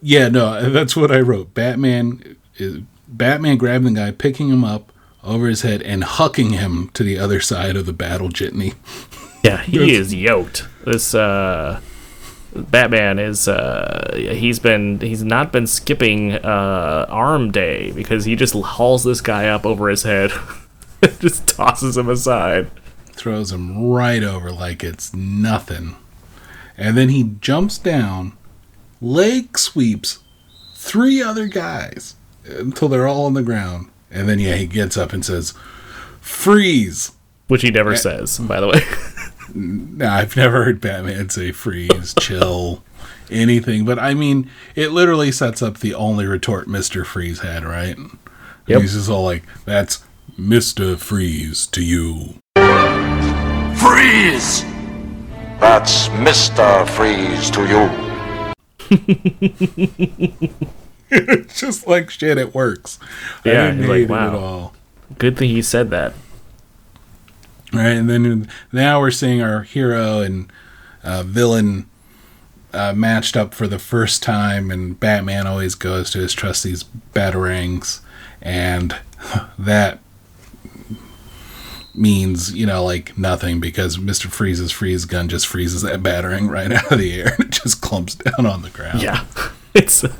Yeah, 0.01 0.29
no, 0.29 0.71
that's 0.71 0.95
what 0.95 1.11
I 1.11 1.19
wrote. 1.19 1.53
Batman 1.53 2.37
is 2.55 2.79
Batman 3.07 3.57
grabbing 3.57 3.93
the 3.93 3.99
guy, 3.99 4.11
picking 4.11 4.49
him 4.49 4.63
up 4.63 4.91
over 5.23 5.47
his 5.47 5.61
head, 5.61 5.83
and 5.83 6.01
hucking 6.01 6.53
him 6.53 6.89
to 6.95 7.03
the 7.03 7.19
other 7.19 7.39
side 7.39 7.75
of 7.75 7.85
the 7.85 7.93
battle 7.93 8.29
jitney. 8.29 8.73
Yeah, 9.43 9.61
he 9.61 9.93
is 9.95 10.11
yoked. 10.11 10.67
This 10.85 11.13
uh 11.13 11.81
Batman 12.57 13.19
is 13.19 13.47
uh 13.47 14.13
he's 14.15 14.59
been 14.59 14.99
he's 14.99 15.23
not 15.23 15.51
been 15.51 15.67
skipping 15.67 16.33
uh 16.33 17.05
arm 17.09 17.51
day 17.51 17.91
because 17.91 18.25
he 18.25 18.35
just 18.35 18.53
hauls 18.53 19.03
this 19.03 19.21
guy 19.21 19.47
up 19.47 19.65
over 19.65 19.89
his 19.89 20.03
head 20.03 20.31
just 21.19 21.47
tosses 21.47 21.97
him 21.97 22.09
aside. 22.09 22.69
Throws 23.05 23.51
him 23.51 23.89
right 23.89 24.23
over 24.23 24.51
like 24.51 24.83
it's 24.83 25.13
nothing. 25.13 25.95
And 26.77 26.95
then 26.95 27.09
he 27.09 27.31
jumps 27.41 27.77
down, 27.77 28.33
leg 29.01 29.57
sweeps 29.57 30.19
three 30.75 31.21
other 31.21 31.47
guys 31.47 32.15
until 32.45 32.87
they're 32.87 33.07
all 33.07 33.25
on 33.25 33.33
the 33.33 33.43
ground. 33.43 33.89
And 34.11 34.29
then, 34.29 34.39
yeah, 34.39 34.55
he 34.55 34.67
gets 34.67 34.95
up 34.95 35.11
and 35.11 35.25
says, 35.25 35.53
Freeze! 36.21 37.11
Which 37.47 37.61
he 37.61 37.71
never 37.71 37.95
says, 37.95 38.39
by 38.39 38.59
the 38.59 38.67
way. 38.67 38.81
Now, 39.53 40.15
I've 40.15 40.35
never 40.35 40.63
heard 40.63 40.81
Batman 40.81 41.29
say 41.29 41.51
freeze, 41.51 42.13
chill, 42.19 42.83
anything. 43.29 43.85
But 43.85 43.99
I 43.99 44.13
mean, 44.13 44.49
it 44.75 44.91
literally 44.91 45.31
sets 45.31 45.61
up 45.61 45.79
the 45.79 45.93
only 45.93 46.25
retort 46.25 46.67
Mr. 46.67 47.05
Freeze 47.05 47.39
had, 47.39 47.63
right? 47.63 47.97
Yep. 48.67 48.81
He's 48.81 48.93
just 48.93 49.09
all 49.09 49.23
like, 49.23 49.43
that's 49.65 50.03
Mr. 50.39 50.97
Freeze 50.97 51.65
to 51.67 51.81
you. 51.83 52.35
Freeze! 53.77 54.63
That's 55.59 56.09
Mr. 56.09 56.87
Freeze 56.89 57.49
to 57.51 57.65
you. 57.67 57.89
It's 61.09 61.61
just 61.61 61.87
like 61.87 62.09
shit, 62.09 62.37
it 62.37 62.53
works. 62.53 62.99
I 63.45 63.49
Yeah, 63.49 63.65
didn't 63.67 63.79
he's 63.79 63.87
like, 63.87 63.95
hate 63.99 64.03
it 64.03 64.09
wow. 64.09 64.27
at 64.27 64.33
all. 64.33 64.73
Good 65.17 65.37
thing 65.37 65.49
he 65.51 65.61
said 65.61 65.89
that. 65.91 66.13
Right, 67.73 67.97
and 67.97 68.09
then 68.09 68.47
now 68.71 68.99
we're 68.99 69.11
seeing 69.11 69.41
our 69.41 69.63
hero 69.63 70.19
and 70.21 70.51
uh, 71.03 71.23
villain 71.23 71.89
uh, 72.73 72.93
matched 72.93 73.35
up 73.35 73.53
for 73.53 73.67
the 73.67 73.79
first 73.79 74.23
time, 74.23 74.71
and 74.71 74.99
Batman 74.99 75.47
always 75.47 75.75
goes 75.75 76.09
to 76.11 76.19
his 76.19 76.33
trustees 76.33 76.85
batarangs, 77.13 78.01
and 78.41 78.95
that 79.59 79.99
means 81.93 82.53
you 82.53 82.65
know 82.65 82.83
like 82.83 83.17
nothing 83.17 83.59
because 83.59 83.97
Mister 83.97 84.29
Freeze's 84.29 84.71
freeze 84.71 85.05
gun 85.05 85.27
just 85.27 85.47
freezes 85.47 85.81
that 85.81 86.01
batarang 86.01 86.49
right 86.49 86.71
out 86.71 86.91
of 86.91 86.99
the 86.99 87.19
air 87.19 87.33
and 87.37 87.45
it 87.45 87.51
just 87.51 87.81
clumps 87.81 88.15
down 88.15 88.45
on 88.45 88.61
the 88.61 88.69
ground. 88.69 89.01
Yeah, 89.01 89.25
it's 89.73 90.03
uh, 90.03 90.13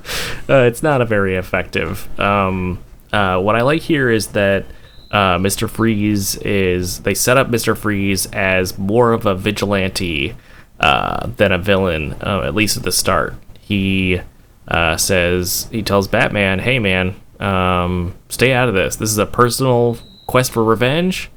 it's 0.48 0.84
not 0.84 1.02
a 1.02 1.06
very 1.06 1.36
effective. 1.36 2.08
Um, 2.20 2.80
uh, 3.14 3.40
what 3.40 3.56
I 3.56 3.62
like 3.62 3.82
here 3.82 4.10
is 4.10 4.28
that 4.28 4.66
uh, 5.12 5.38
Mr. 5.38 5.70
Freeze 5.70 6.36
is 6.38 7.00
they 7.02 7.14
set 7.14 7.38
up 7.38 7.48
Mr. 7.48 7.78
Freeze 7.78 8.26
as 8.28 8.78
more 8.78 9.14
of 9.14 9.26
a 9.26 9.36
vigilante 9.36 10.36
uh, 10.80 11.28
than 11.38 11.52
a 11.52 11.58
villain, 11.58 12.14
uh, 12.22 12.42
at 12.44 12.54
least 12.54 12.78
at 12.78 12.84
the 12.84 12.92
start. 12.92 13.36
He 13.60 14.22
uh, 14.68 14.98
says 14.98 15.68
he 15.72 15.82
tells 15.82 16.08
Batman, 16.08 16.60
"Hey 16.60 16.80
man, 16.80 17.16
um, 17.40 18.16
stay 18.30 18.54
out 18.54 18.68
of 18.68 18.76
this. 18.76 18.98
This 18.98 19.10
is 19.10 19.18
a 19.18 19.26
personal 19.26 19.98
quest 20.28 20.52
for 20.52 20.64
revenge." 20.64 21.32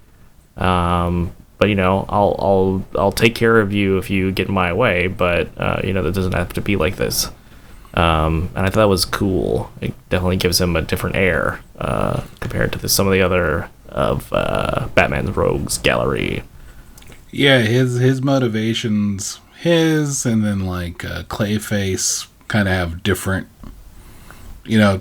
Um, 0.56 1.34
but 1.58 1.68
you 1.68 1.74
know, 1.74 2.06
I'll 2.08 2.36
I'll 2.38 2.84
I'll 2.96 3.12
take 3.12 3.34
care 3.34 3.60
of 3.60 3.72
you 3.72 3.98
if 3.98 4.10
you 4.10 4.32
get 4.32 4.48
in 4.48 4.54
my 4.54 4.72
way. 4.72 5.06
But 5.06 5.48
uh, 5.56 5.80
you 5.84 5.92
know, 5.92 6.02
that 6.02 6.14
doesn't 6.14 6.34
have 6.34 6.52
to 6.54 6.60
be 6.60 6.76
like 6.76 6.96
this. 6.96 7.30
Um, 7.95 8.51
and 8.55 8.66
I 8.66 8.70
thought 8.70 8.80
that 8.82 8.88
was 8.88 9.05
cool. 9.05 9.72
It 9.80 9.95
definitely 10.11 10.36
gives 10.36 10.61
him 10.61 10.76
a 10.76 10.82
different 10.82 11.16
air 11.16 11.61
uh, 11.78 12.22
compared 12.38 12.72
to 12.72 12.78
the, 12.78 12.88
some 12.88 13.07
of 13.07 13.12
the 13.12 13.20
other 13.20 13.68
of 13.88 14.32
uh, 14.32 14.86
Batman's 14.95 15.36
rogues 15.36 15.78
gallery. 15.78 16.45
Yeah, 17.32 17.59
his 17.61 17.99
his 17.99 18.22
motivations, 18.22 19.41
his 19.59 20.24
and 20.24 20.45
then 20.45 20.66
like 20.66 21.05
uh, 21.05 21.24
Clayface, 21.24 22.28
kind 22.47 22.68
of 22.68 22.74
have 22.74 23.03
different, 23.03 23.49
you 24.64 24.78
know, 24.78 25.01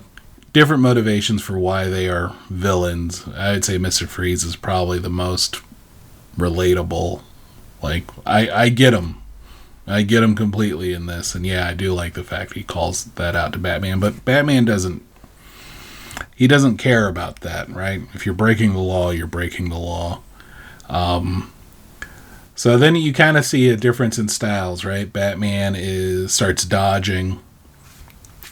different 0.51 0.81
motivations 0.81 1.43
for 1.43 1.59
why 1.59 1.85
they 1.85 2.09
are 2.09 2.35
villains. 2.49 3.27
I'd 3.35 3.65
say 3.65 3.77
Mister 3.77 4.07
Freeze 4.07 4.43
is 4.43 4.55
probably 4.55 4.97
the 4.97 5.09
most 5.09 5.61
relatable. 6.37 7.21
Like 7.83 8.05
I 8.25 8.49
I 8.49 8.69
get 8.69 8.93
him. 8.93 9.21
I 9.89 10.03
get 10.03 10.21
him 10.21 10.35
completely 10.35 10.93
in 10.93 11.07
this, 11.07 11.33
and 11.33 11.45
yeah, 11.45 11.67
I 11.67 11.73
do 11.73 11.93
like 11.93 12.13
the 12.13 12.23
fact 12.23 12.53
he 12.53 12.63
calls 12.63 13.05
that 13.05 13.35
out 13.35 13.53
to 13.53 13.59
Batman. 13.59 13.99
But 13.99 14.23
Batman 14.23 14.65
doesn't. 14.65 15.03
He 16.35 16.47
doesn't 16.47 16.77
care 16.77 17.07
about 17.07 17.41
that, 17.41 17.69
right? 17.69 18.01
If 18.13 18.25
you're 18.25 18.35
breaking 18.35 18.73
the 18.73 18.79
law, 18.79 19.09
you're 19.09 19.27
breaking 19.27 19.69
the 19.69 19.79
law. 19.79 20.21
Um, 20.87 21.51
so 22.55 22.77
then 22.77 22.95
you 22.95 23.13
kind 23.13 23.35
of 23.35 23.45
see 23.45 23.69
a 23.69 23.75
difference 23.75 24.17
in 24.17 24.27
styles, 24.27 24.85
right? 24.85 25.11
Batman 25.11 25.75
is 25.75 26.33
starts 26.33 26.65
dodging. 26.65 27.39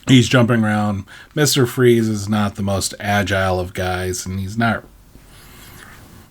He's 0.07 0.27
jumping 0.27 0.63
around. 0.63 1.05
Mister 1.35 1.67
Freeze 1.67 2.09
is 2.09 2.27
not 2.27 2.55
the 2.55 2.63
most 2.63 2.95
agile 2.99 3.59
of 3.59 3.73
guys, 3.73 4.25
and 4.25 4.39
he's 4.39 4.57
not 4.57 4.85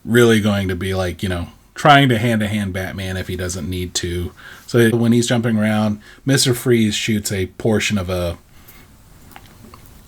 really 0.04 0.40
going 0.40 0.68
to 0.68 0.76
be 0.76 0.94
like 0.94 1.22
you 1.22 1.28
know 1.28 1.48
trying 1.74 2.08
to 2.08 2.18
hand 2.18 2.40
to 2.40 2.48
hand 2.48 2.72
Batman 2.72 3.16
if 3.16 3.28
he 3.28 3.36
doesn't 3.36 3.70
need 3.70 3.94
to. 3.94 4.32
So 4.66 4.96
when 4.96 5.12
he's 5.12 5.28
jumping 5.28 5.56
around, 5.56 6.00
Mister 6.24 6.54
Freeze 6.54 6.94
shoots 6.94 7.30
a 7.30 7.46
portion 7.46 7.98
of 7.98 8.10
a 8.10 8.38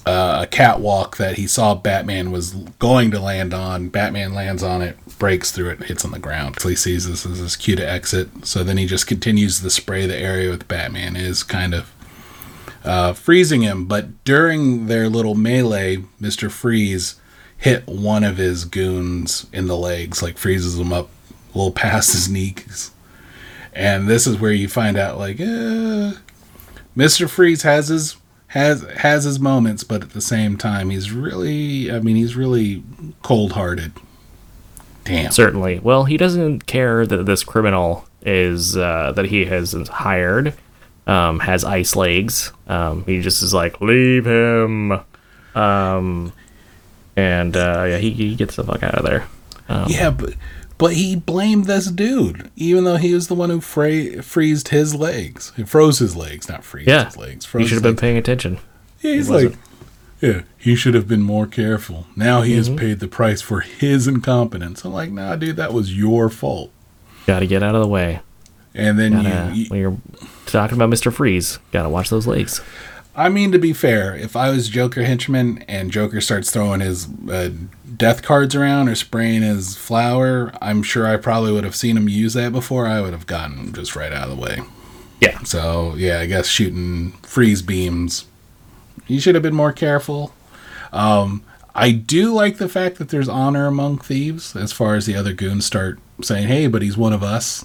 a 0.06 0.48
catwalk 0.50 1.18
that 1.18 1.36
he 1.36 1.46
saw 1.46 1.74
Batman 1.74 2.32
was 2.32 2.54
going 2.78 3.10
to 3.10 3.20
land 3.20 3.52
on. 3.52 3.90
Batman 3.90 4.32
lands 4.32 4.62
on 4.62 4.80
it, 4.80 4.96
breaks 5.18 5.50
through 5.50 5.68
it, 5.68 5.84
hits 5.84 6.02
on 6.02 6.12
the 6.12 6.18
ground. 6.18 6.58
So 6.60 6.70
he 6.70 6.76
sees 6.76 7.06
this 7.06 7.26
as 7.26 7.38
his 7.38 7.56
cue 7.56 7.76
to 7.76 7.86
exit. 7.86 8.46
So 8.46 8.64
then 8.64 8.78
he 8.78 8.86
just 8.86 9.06
continues 9.06 9.60
to 9.60 9.68
spray 9.68 10.06
the 10.06 10.16
area 10.16 10.48
with 10.48 10.66
Batman 10.66 11.14
is 11.14 11.42
kind 11.42 11.74
of 11.74 11.92
uh, 12.84 13.12
freezing 13.12 13.60
him. 13.60 13.84
But 13.84 14.24
during 14.24 14.86
their 14.86 15.10
little 15.10 15.34
melee, 15.34 16.04
Mister 16.18 16.48
Freeze 16.48 17.20
hit 17.58 17.86
one 17.86 18.24
of 18.24 18.38
his 18.38 18.64
goons 18.64 19.46
in 19.52 19.66
the 19.66 19.76
legs, 19.76 20.22
like 20.22 20.38
freezes 20.38 20.78
him 20.78 20.92
up 20.92 21.10
a 21.54 21.58
little 21.58 21.72
past 21.72 22.12
his 22.12 22.30
knees. 22.30 22.92
And 23.78 24.08
this 24.08 24.26
is 24.26 24.40
where 24.40 24.50
you 24.50 24.66
find 24.66 24.98
out, 24.98 25.18
like, 25.18 25.40
uh, 25.40 26.14
Mister 26.96 27.28
Freeze 27.28 27.62
has 27.62 27.86
his 27.86 28.16
has 28.48 28.82
has 28.96 29.22
his 29.22 29.38
moments, 29.38 29.84
but 29.84 30.02
at 30.02 30.10
the 30.10 30.20
same 30.20 30.56
time, 30.56 30.90
he's 30.90 31.12
really, 31.12 31.88
I 31.88 32.00
mean, 32.00 32.16
he's 32.16 32.34
really 32.34 32.82
cold 33.22 33.52
hearted. 33.52 33.92
Damn. 35.04 35.30
Certainly. 35.30 35.78
Well, 35.78 36.06
he 36.06 36.16
doesn't 36.16 36.66
care 36.66 37.06
that 37.06 37.24
this 37.24 37.44
criminal 37.44 38.04
is 38.22 38.76
uh, 38.76 39.12
that 39.14 39.26
he 39.26 39.44
has 39.44 39.72
hired 39.88 40.54
um, 41.06 41.38
has 41.38 41.62
ice 41.62 41.94
legs. 41.94 42.52
Um, 42.66 43.04
he 43.04 43.20
just 43.20 43.44
is 43.44 43.54
like, 43.54 43.80
leave 43.80 44.26
him. 44.26 45.00
Um, 45.54 46.32
and 47.14 47.56
uh, 47.56 47.84
yeah, 47.88 47.98
he, 47.98 48.10
he 48.10 48.34
gets 48.34 48.56
the 48.56 48.64
fuck 48.64 48.82
out 48.82 48.96
of 48.96 49.04
there. 49.04 49.28
Yeah, 49.86 50.10
but 50.10 50.34
but 50.78 50.94
he 50.94 51.16
blamed 51.16 51.64
this 51.66 51.90
dude, 51.90 52.50
even 52.56 52.84
though 52.84 52.96
he 52.96 53.12
was 53.12 53.28
the 53.28 53.34
one 53.34 53.50
who 53.50 53.60
fra- 53.60 54.22
freezed 54.22 54.68
his 54.68 54.94
legs. 54.94 55.52
He 55.56 55.64
froze 55.64 55.98
his 55.98 56.16
legs, 56.16 56.48
not 56.48 56.64
freezed 56.64 56.88
Yeah, 56.88 57.06
his 57.06 57.16
legs. 57.16 57.46
he 57.52 57.66
should 57.66 57.74
have 57.74 57.82
been 57.82 57.96
paying 57.96 58.16
attention. 58.16 58.58
Yeah, 59.00 59.12
he's 59.14 59.26
He 59.28 59.32
like, 59.32 59.54
yeah, 60.20 60.42
he 60.56 60.74
should 60.74 60.94
have 60.94 61.06
been 61.06 61.22
more 61.22 61.46
careful. 61.46 62.06
Now 62.16 62.42
he 62.42 62.52
Mm-hmm. 62.52 62.58
has 62.58 62.70
paid 62.80 63.00
the 63.00 63.08
price 63.08 63.40
for 63.42 63.60
his 63.60 64.08
incompetence. 64.08 64.84
I'm 64.84 64.92
like, 64.92 65.10
nah, 65.12 65.36
dude, 65.36 65.56
that 65.56 65.72
was 65.72 65.96
your 65.96 66.28
fault. 66.28 66.70
Got 67.26 67.40
to 67.40 67.46
get 67.46 67.62
out 67.62 67.74
of 67.74 67.82
the 67.82 67.88
way. 67.88 68.20
And 68.74 68.98
then 68.98 69.12
Gotta, 69.12 69.54
you, 69.54 69.62
you, 69.64 69.68
when 69.70 69.80
you're 69.80 69.96
talking 70.46 70.76
about 70.76 70.88
Mister 70.90 71.10
Freeze, 71.10 71.58
gotta 71.72 71.88
watch 71.88 72.10
those 72.10 72.26
legs. 72.26 72.60
I 73.16 73.28
mean, 73.28 73.50
to 73.50 73.58
be 73.58 73.72
fair, 73.72 74.14
if 74.14 74.36
I 74.36 74.50
was 74.50 74.68
Joker 74.68 75.02
henchman 75.02 75.62
and 75.66 75.90
Joker 75.90 76.20
starts 76.20 76.52
throwing 76.52 76.80
his 76.80 77.08
uh, 77.28 77.50
death 77.98 78.22
cards 78.22 78.54
around 78.54 78.88
or 78.88 78.94
spraying 78.94 79.42
his 79.42 79.76
flower, 79.76 80.52
I'm 80.62 80.82
sure 80.82 81.06
I 81.06 81.16
probably 81.16 81.52
would 81.52 81.64
have 81.64 81.76
seen 81.76 81.96
him 81.96 82.08
use 82.08 82.34
that 82.34 82.52
before. 82.52 82.86
I 82.86 83.00
would 83.00 83.12
have 83.12 83.26
gotten 83.26 83.58
him 83.58 83.72
just 83.72 83.96
right 83.96 84.12
out 84.12 84.28
of 84.28 84.36
the 84.36 84.42
way. 84.42 84.60
Yeah, 85.20 85.40
So 85.42 85.94
yeah, 85.96 86.20
I 86.20 86.26
guess 86.26 86.46
shooting 86.46 87.12
freeze 87.22 87.60
beams. 87.60 88.26
You 89.08 89.20
should 89.20 89.34
have 89.34 89.42
been 89.42 89.54
more 89.54 89.72
careful. 89.72 90.32
Um, 90.92 91.42
I 91.74 91.90
do 91.92 92.32
like 92.32 92.58
the 92.58 92.68
fact 92.68 92.98
that 92.98 93.08
there's 93.08 93.28
honor 93.28 93.66
among 93.66 93.98
thieves, 93.98 94.54
as 94.54 94.72
far 94.72 94.94
as 94.94 95.06
the 95.06 95.16
other 95.16 95.32
goons 95.32 95.66
start 95.66 95.98
saying, 96.22 96.48
"Hey, 96.48 96.66
but 96.66 96.82
he's 96.82 96.96
one 96.96 97.12
of 97.12 97.22
us," 97.22 97.64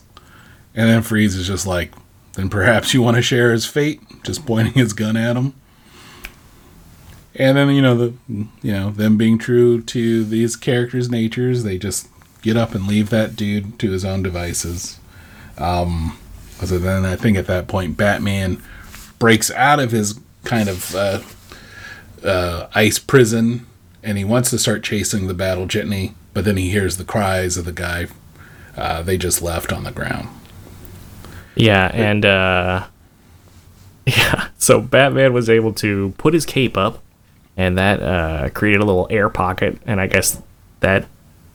and 0.75 0.89
then 0.89 1.01
Freeze 1.01 1.35
is 1.35 1.47
just 1.47 1.65
like, 1.67 1.93
"Then 2.33 2.49
perhaps 2.49 2.93
you 2.93 3.01
want 3.01 3.17
to 3.17 3.21
share 3.21 3.51
his 3.51 3.65
fate," 3.65 4.01
just 4.23 4.45
pointing 4.45 4.73
his 4.73 4.93
gun 4.93 5.15
at 5.17 5.35
him. 5.35 5.53
And 7.35 7.57
then 7.57 7.69
you 7.69 7.81
know 7.81 7.95
the 7.95 8.13
you 8.61 8.71
know 8.71 8.91
them 8.91 9.17
being 9.17 9.37
true 9.37 9.81
to 9.81 10.23
these 10.23 10.55
characters' 10.55 11.09
natures, 11.09 11.63
they 11.63 11.77
just 11.77 12.07
get 12.41 12.57
up 12.57 12.75
and 12.75 12.85
leave 12.87 13.09
that 13.09 13.35
dude 13.35 13.79
to 13.79 13.91
his 13.91 14.05
own 14.05 14.21
devices. 14.23 14.99
Um, 15.57 16.17
So 16.63 16.77
then 16.77 17.05
I 17.05 17.15
think 17.15 17.37
at 17.37 17.47
that 17.47 17.67
point, 17.67 17.97
Batman 17.97 18.61
breaks 19.19 19.49
out 19.51 19.79
of 19.79 19.91
his 19.91 20.19
kind 20.43 20.69
of 20.69 20.95
uh, 20.95 21.19
uh, 22.23 22.67
ice 22.75 22.99
prison 22.99 23.65
and 24.01 24.17
he 24.17 24.23
wants 24.25 24.49
to 24.49 24.59
start 24.59 24.83
chasing 24.83 25.27
the 25.27 25.33
battle 25.33 25.65
jitney, 25.65 26.13
but 26.33 26.43
then 26.45 26.57
he 26.57 26.69
hears 26.69 26.97
the 26.97 27.05
cries 27.05 27.57
of 27.57 27.65
the 27.65 27.71
guy 27.71 28.07
uh, 28.75 29.01
they 29.01 29.17
just 29.17 29.41
left 29.41 29.71
on 29.71 29.83
the 29.83 29.91
ground. 29.91 30.27
yeah, 31.55 31.91
and 31.93 32.25
uh, 32.25 32.87
yeah. 34.05 34.47
So 34.57 34.81
Batman 34.81 35.33
was 35.33 35.49
able 35.49 35.73
to 35.73 36.13
put 36.17 36.33
his 36.33 36.45
cape 36.45 36.75
up, 36.77 37.02
and 37.57 37.77
that 37.77 38.01
uh, 38.01 38.49
created 38.49 38.81
a 38.81 38.85
little 38.85 39.07
air 39.09 39.29
pocket, 39.29 39.79
and 39.85 39.99
I 40.01 40.07
guess 40.07 40.41
that 40.81 41.07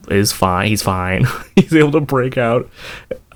is 0.08 0.32
fine. 0.32 0.68
He's 0.68 0.82
fine. 0.82 1.26
He's 1.56 1.74
able 1.74 1.92
to 1.92 2.00
break 2.00 2.38
out. 2.38 2.68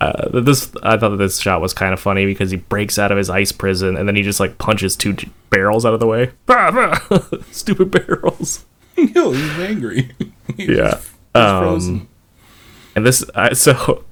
Uh, 0.00 0.40
this 0.40 0.72
I 0.82 0.96
thought 0.96 1.10
that 1.10 1.16
this 1.18 1.38
shot 1.38 1.60
was 1.60 1.72
kind 1.74 1.92
of 1.92 2.00
funny 2.00 2.24
because 2.26 2.50
he 2.50 2.56
breaks 2.56 2.98
out 2.98 3.12
of 3.12 3.18
his 3.18 3.30
ice 3.30 3.52
prison 3.52 3.96
and 3.96 4.08
then 4.08 4.16
he 4.16 4.22
just 4.22 4.40
like 4.40 4.58
punches 4.58 4.96
two 4.96 5.12
j- 5.12 5.28
barrels 5.50 5.86
out 5.86 5.94
of 5.94 6.00
the 6.00 6.06
way. 6.08 6.32
Stupid 7.52 7.90
barrels. 7.92 8.64
Yo, 8.96 9.30
he's 9.30 9.58
angry. 9.60 10.10
He's 10.56 10.70
Yeah. 10.70 10.90
just 10.90 11.10
Um, 11.36 11.62
frozen. 11.62 12.08
and 12.96 13.06
this 13.06 13.22
I 13.34 13.52
so 13.52 14.04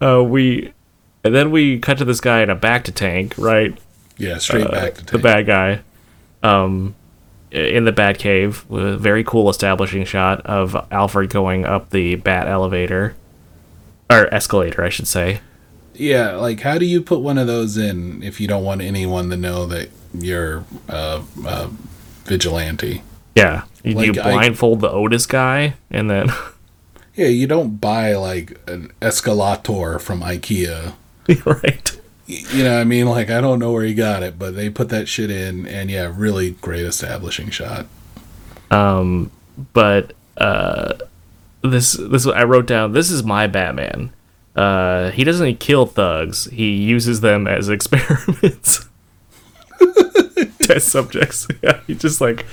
uh, 0.00 0.22
we 0.24 0.72
and 1.24 1.34
then 1.34 1.50
we 1.50 1.78
cut 1.78 1.98
to 1.98 2.04
this 2.04 2.20
guy 2.20 2.40
in 2.42 2.48
a 2.50 2.56
bacta 2.56 2.94
tank, 2.94 3.34
right? 3.36 3.76
yeah, 4.16 4.38
straight 4.38 4.66
bacta 4.68 4.94
tank. 4.96 5.06
the 5.10 5.18
bad 5.18 5.46
guy 5.46 5.80
um 6.42 6.94
in 7.50 7.84
the 7.84 7.92
bat 7.92 8.18
cave 8.18 8.64
with 8.68 8.86
a 8.86 8.96
very 8.96 9.24
cool 9.24 9.50
establishing 9.50 10.04
shot 10.04 10.40
of 10.46 10.76
alfred 10.92 11.28
going 11.30 11.64
up 11.64 11.90
the 11.90 12.14
bat 12.16 12.46
elevator 12.46 13.14
or 14.08 14.32
escalator 14.32 14.84
i 14.84 14.88
should 14.88 15.08
say 15.08 15.40
Yeah, 15.94 16.36
like 16.36 16.60
how 16.60 16.78
do 16.78 16.86
you 16.86 17.02
put 17.02 17.20
one 17.20 17.36
of 17.38 17.46
those 17.46 17.76
in 17.76 18.22
if 18.22 18.40
you 18.40 18.46
don't 18.48 18.64
want 18.64 18.80
anyone 18.82 19.28
to 19.30 19.36
know 19.36 19.66
that 19.66 19.90
you're 20.14 20.64
uh, 20.88 21.22
uh, 21.44 21.68
vigilante? 22.24 23.02
yeah 23.34 23.64
you, 23.82 24.00
you 24.00 24.12
Like, 24.12 24.18
I- 24.26 24.30
blindfold 24.32 24.80
the 24.80 24.90
otis 24.90 25.26
guy 25.26 25.74
and 25.90 26.08
then 26.10 26.28
Yeah, 27.16 27.26
you 27.26 27.46
don't 27.48 27.80
buy 27.80 28.14
like 28.14 28.58
an 28.70 28.92
escalator 29.02 29.98
from 29.98 30.20
IKEA. 30.22 30.94
right 31.44 31.99
You 32.30 32.64
know, 32.64 32.74
what 32.74 32.80
I 32.80 32.84
mean, 32.84 33.06
like 33.06 33.30
I 33.30 33.40
don't 33.40 33.58
know 33.58 33.72
where 33.72 33.84
he 33.84 33.94
got 33.94 34.22
it, 34.22 34.38
but 34.38 34.54
they 34.54 34.70
put 34.70 34.88
that 34.90 35.08
shit 35.08 35.30
in, 35.30 35.66
and 35.66 35.90
yeah, 35.90 36.12
really 36.14 36.52
great 36.52 36.84
establishing 36.86 37.50
shot. 37.50 37.86
um 38.70 39.30
but 39.74 40.12
uh 40.36 40.94
this 41.62 41.92
this 41.92 42.26
I 42.26 42.44
wrote 42.44 42.66
down. 42.66 42.92
This 42.92 43.10
is 43.10 43.22
my 43.24 43.46
Batman. 43.46 44.12
Uh, 44.56 45.10
he 45.12 45.22
doesn't 45.24 45.60
kill 45.60 45.86
thugs. 45.86 46.46
He 46.46 46.72
uses 46.72 47.20
them 47.20 47.46
as 47.46 47.68
experiments, 47.76 48.88
test 50.62 50.88
subjects. 50.88 51.46
Yeah, 51.62 51.80
he 51.86 51.94
just 51.94 52.20
like 52.20 52.46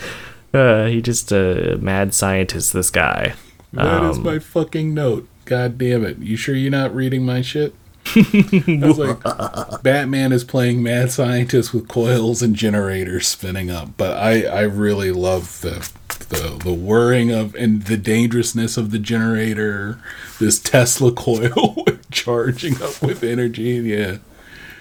uh, 0.53 0.85
he 0.87 1.01
just 1.01 1.31
a 1.31 1.77
mad 1.81 2.13
scientist. 2.13 2.73
This 2.73 2.89
guy. 2.89 3.33
That 3.73 4.03
is 4.11 4.17
Um, 4.17 4.23
my 4.23 4.39
fucking 4.39 4.93
note. 4.93 5.27
God 5.45 5.77
damn 5.77 6.03
it. 6.03 6.17
You 6.19 6.35
sure 6.35 6.55
you're 6.55 6.71
not 6.71 6.93
reading 6.93 7.25
my 7.25 7.41
shit? 7.41 7.73
I 8.15 8.79
was 8.87 8.97
like, 8.97 9.81
Batman 9.83 10.31
is 10.31 10.43
playing 10.43 10.81
mad 10.83 11.11
scientist 11.11 11.73
with 11.73 11.87
coils 11.87 12.41
and 12.41 12.55
generators 12.55 13.27
spinning 13.27 13.69
up. 13.69 13.89
But 13.97 14.17
I, 14.17 14.43
I 14.43 14.61
really 14.61 15.11
love 15.11 15.61
the, 15.61 15.89
the 16.29 16.59
the 16.63 16.73
whirring 16.73 17.31
of 17.31 17.55
and 17.55 17.83
the 17.83 17.97
dangerousness 17.97 18.77
of 18.77 18.91
the 18.91 18.99
generator. 18.99 19.99
This 20.39 20.59
Tesla 20.59 21.11
coil 21.11 21.85
charging 22.11 22.81
up 22.81 23.01
with 23.01 23.23
energy. 23.23 23.71
Yeah. 23.71 24.17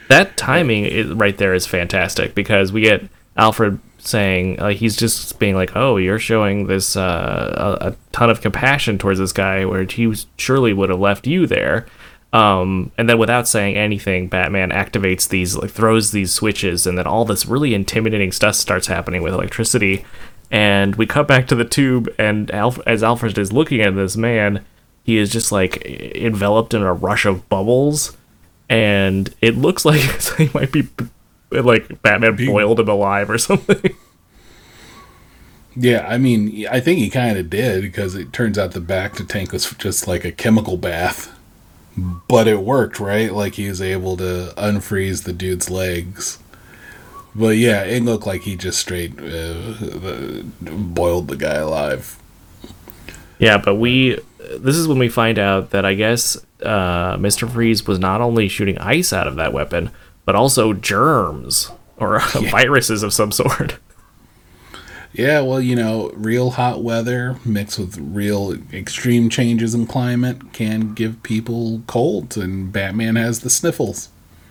that 0.08 0.36
timing 0.36 0.84
is, 0.84 1.10
right 1.12 1.36
there 1.36 1.54
is 1.54 1.66
fantastic 1.66 2.34
because 2.34 2.72
we 2.72 2.80
get 2.82 3.04
Alfred 3.36 3.80
saying 3.98 4.56
like 4.58 4.76
he's 4.76 4.96
just 4.96 5.38
being 5.38 5.54
like, 5.54 5.74
"Oh, 5.76 5.96
you're 5.96 6.18
showing 6.18 6.66
this 6.66 6.96
uh, 6.96 7.78
a, 7.80 7.88
a 7.88 7.96
ton 8.12 8.30
of 8.30 8.40
compassion 8.40 8.98
towards 8.98 9.18
this 9.18 9.32
guy, 9.32 9.64
where 9.64 9.84
he 9.84 10.14
surely 10.36 10.72
would 10.72 10.90
have 10.90 11.00
left 11.00 11.26
you 11.26 11.46
there." 11.46 11.86
Um, 12.36 12.92
and 12.98 13.08
then 13.08 13.18
without 13.18 13.48
saying 13.48 13.76
anything, 13.76 14.28
Batman 14.28 14.70
activates 14.70 15.28
these 15.28 15.56
like 15.56 15.70
throws 15.70 16.10
these 16.10 16.32
switches, 16.32 16.86
and 16.86 16.98
then 16.98 17.06
all 17.06 17.24
this 17.24 17.46
really 17.46 17.74
intimidating 17.74 18.32
stuff 18.32 18.56
starts 18.56 18.88
happening 18.88 19.22
with 19.22 19.32
electricity. 19.32 20.04
And 20.50 20.96
we 20.96 21.06
cut 21.06 21.26
back 21.26 21.46
to 21.48 21.54
the 21.54 21.64
tube, 21.64 22.12
and 22.18 22.50
Alf- 22.50 22.80
as 22.86 23.02
Alfred 23.02 23.38
is 23.38 23.52
looking 23.52 23.80
at 23.80 23.94
this 23.94 24.16
man, 24.16 24.64
he 25.02 25.16
is 25.18 25.30
just 25.30 25.52
like 25.52 25.84
enveloped 25.86 26.74
in 26.74 26.82
a 26.82 26.92
rush 26.92 27.24
of 27.24 27.48
bubbles 27.48 28.16
and 28.68 29.34
it 29.40 29.56
looks 29.56 29.84
like 29.84 30.00
he 30.38 30.50
might 30.54 30.72
be 30.72 30.88
like 31.50 32.02
Batman 32.02 32.36
boiled 32.36 32.80
him 32.80 32.88
alive 32.88 33.30
or 33.30 33.38
something. 33.38 33.94
Yeah, 35.78 36.06
I 36.08 36.16
mean, 36.16 36.66
I 36.68 36.80
think 36.80 36.98
he 36.98 37.10
kind 37.10 37.36
of 37.36 37.50
did 37.50 37.82
because 37.82 38.14
it 38.14 38.32
turns 38.32 38.58
out 38.58 38.72
the 38.72 38.80
bacta 38.80 39.28
tank 39.28 39.52
was 39.52 39.70
just 39.72 40.08
like 40.08 40.24
a 40.24 40.32
chemical 40.32 40.78
bath. 40.78 41.35
But 41.96 42.46
it 42.46 42.60
worked, 42.60 43.00
right? 43.00 43.32
Like 43.32 43.54
he 43.54 43.68
was 43.68 43.80
able 43.80 44.16
to 44.18 44.52
unfreeze 44.56 45.24
the 45.24 45.32
dude's 45.32 45.70
legs. 45.70 46.38
But 47.34 47.56
yeah, 47.56 47.82
it 47.84 48.02
looked 48.02 48.26
like 48.26 48.42
he 48.42 48.56
just 48.56 48.78
straight 48.78 49.18
uh, 49.18 50.42
boiled 50.60 51.28
the 51.28 51.36
guy 51.36 51.56
alive. 51.56 52.18
yeah, 53.38 53.58
but 53.58 53.76
we 53.76 54.18
this 54.58 54.76
is 54.76 54.88
when 54.88 54.98
we 54.98 55.08
find 55.08 55.38
out 55.38 55.70
that 55.70 55.84
I 55.84 55.94
guess 55.94 56.36
uh, 56.62 57.16
Mister 57.18 57.46
Freeze 57.46 57.86
was 57.86 57.98
not 57.98 58.20
only 58.20 58.48
shooting 58.48 58.78
ice 58.78 59.12
out 59.12 59.26
of 59.26 59.36
that 59.36 59.52
weapon, 59.52 59.90
but 60.24 60.34
also 60.34 60.72
germs 60.72 61.70
or 61.98 62.20
viruses 62.50 63.02
of 63.02 63.12
some 63.12 63.32
sort. 63.32 63.78
Yeah, 65.16 65.40
well, 65.40 65.62
you 65.62 65.74
know, 65.74 66.10
real 66.14 66.50
hot 66.50 66.82
weather 66.82 67.36
mixed 67.42 67.78
with 67.78 67.96
real 67.96 68.54
extreme 68.70 69.30
changes 69.30 69.74
in 69.74 69.86
climate 69.86 70.52
can 70.52 70.92
give 70.92 71.22
people 71.22 71.80
colds, 71.86 72.36
and 72.36 72.70
Batman 72.70 73.16
has 73.16 73.40
the 73.40 73.48
sniffles. 73.48 74.10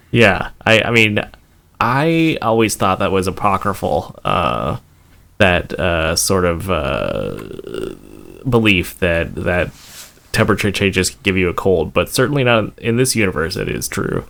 Yeah, 0.09 0.49
I, 0.66 0.82
I 0.82 0.89
mean, 0.89 1.20
I 1.80 2.39
always 2.41 2.76
thought 2.76 2.97
that 2.97 3.11
was 3.11 3.28
apocryphal. 3.28 4.20
Uh, 4.26 4.78
that 5.38 5.80
uh, 5.80 6.16
sort 6.16 6.45
of 6.45 6.72
uh, 6.72 7.93
belief 8.49 8.97
that 8.99 9.36
that 9.36 9.70
temperature 10.32 10.72
changes 10.72 11.11
can 11.11 11.20
give 11.22 11.38
you 11.38 11.47
a 11.47 11.53
cold, 11.53 11.93
but 11.93 12.09
certainly 12.09 12.43
not 12.43 12.78
in 12.80 12.97
this 12.97 13.16
universe. 13.16 13.55
It 13.55 13.70
is 13.70 13.88
true. 13.88 14.26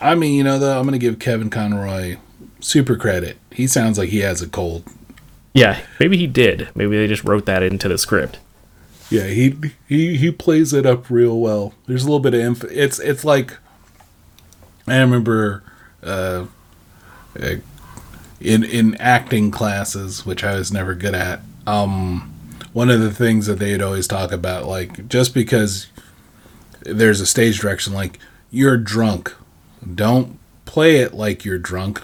I 0.00 0.14
mean, 0.14 0.34
you 0.34 0.44
know, 0.44 0.60
though, 0.60 0.78
I'm 0.78 0.84
going 0.84 0.92
to 0.92 0.98
give 0.98 1.18
Kevin 1.18 1.50
Conroy 1.50 2.18
super 2.60 2.94
credit. 2.94 3.38
He 3.54 3.66
sounds 3.68 3.98
like 3.98 4.08
he 4.10 4.18
has 4.18 4.42
a 4.42 4.48
cold. 4.48 4.84
Yeah, 5.52 5.80
maybe 6.00 6.16
he 6.16 6.26
did. 6.26 6.68
Maybe 6.74 6.96
they 6.96 7.06
just 7.06 7.22
wrote 7.24 7.46
that 7.46 7.62
into 7.62 7.88
the 7.88 7.96
script. 7.96 8.38
Yeah, 9.10 9.28
he 9.28 9.54
he 9.88 10.16
he 10.16 10.30
plays 10.32 10.72
it 10.72 10.84
up 10.84 11.08
real 11.08 11.38
well. 11.38 11.72
There's 11.86 12.02
a 12.02 12.06
little 12.06 12.20
bit 12.20 12.34
of 12.34 12.40
inf- 12.40 12.64
it's 12.64 12.98
it's 12.98 13.24
like 13.24 13.56
I 14.88 14.98
remember 14.98 15.62
uh, 16.02 16.46
uh, 17.40 17.56
in 18.40 18.64
in 18.64 18.96
acting 18.96 19.52
classes, 19.52 20.26
which 20.26 20.42
I 20.42 20.56
was 20.56 20.72
never 20.72 20.94
good 20.94 21.14
at. 21.14 21.40
Um, 21.66 22.32
one 22.72 22.90
of 22.90 23.00
the 23.00 23.12
things 23.12 23.46
that 23.46 23.60
they'd 23.60 23.80
always 23.80 24.08
talk 24.08 24.32
about, 24.32 24.66
like 24.66 25.08
just 25.08 25.32
because 25.32 25.86
there's 26.80 27.20
a 27.20 27.26
stage 27.26 27.60
direction, 27.60 27.92
like 27.92 28.18
you're 28.50 28.76
drunk, 28.76 29.32
don't 29.94 30.38
play 30.64 30.96
it 30.96 31.14
like 31.14 31.44
you're 31.44 31.58
drunk. 31.58 32.02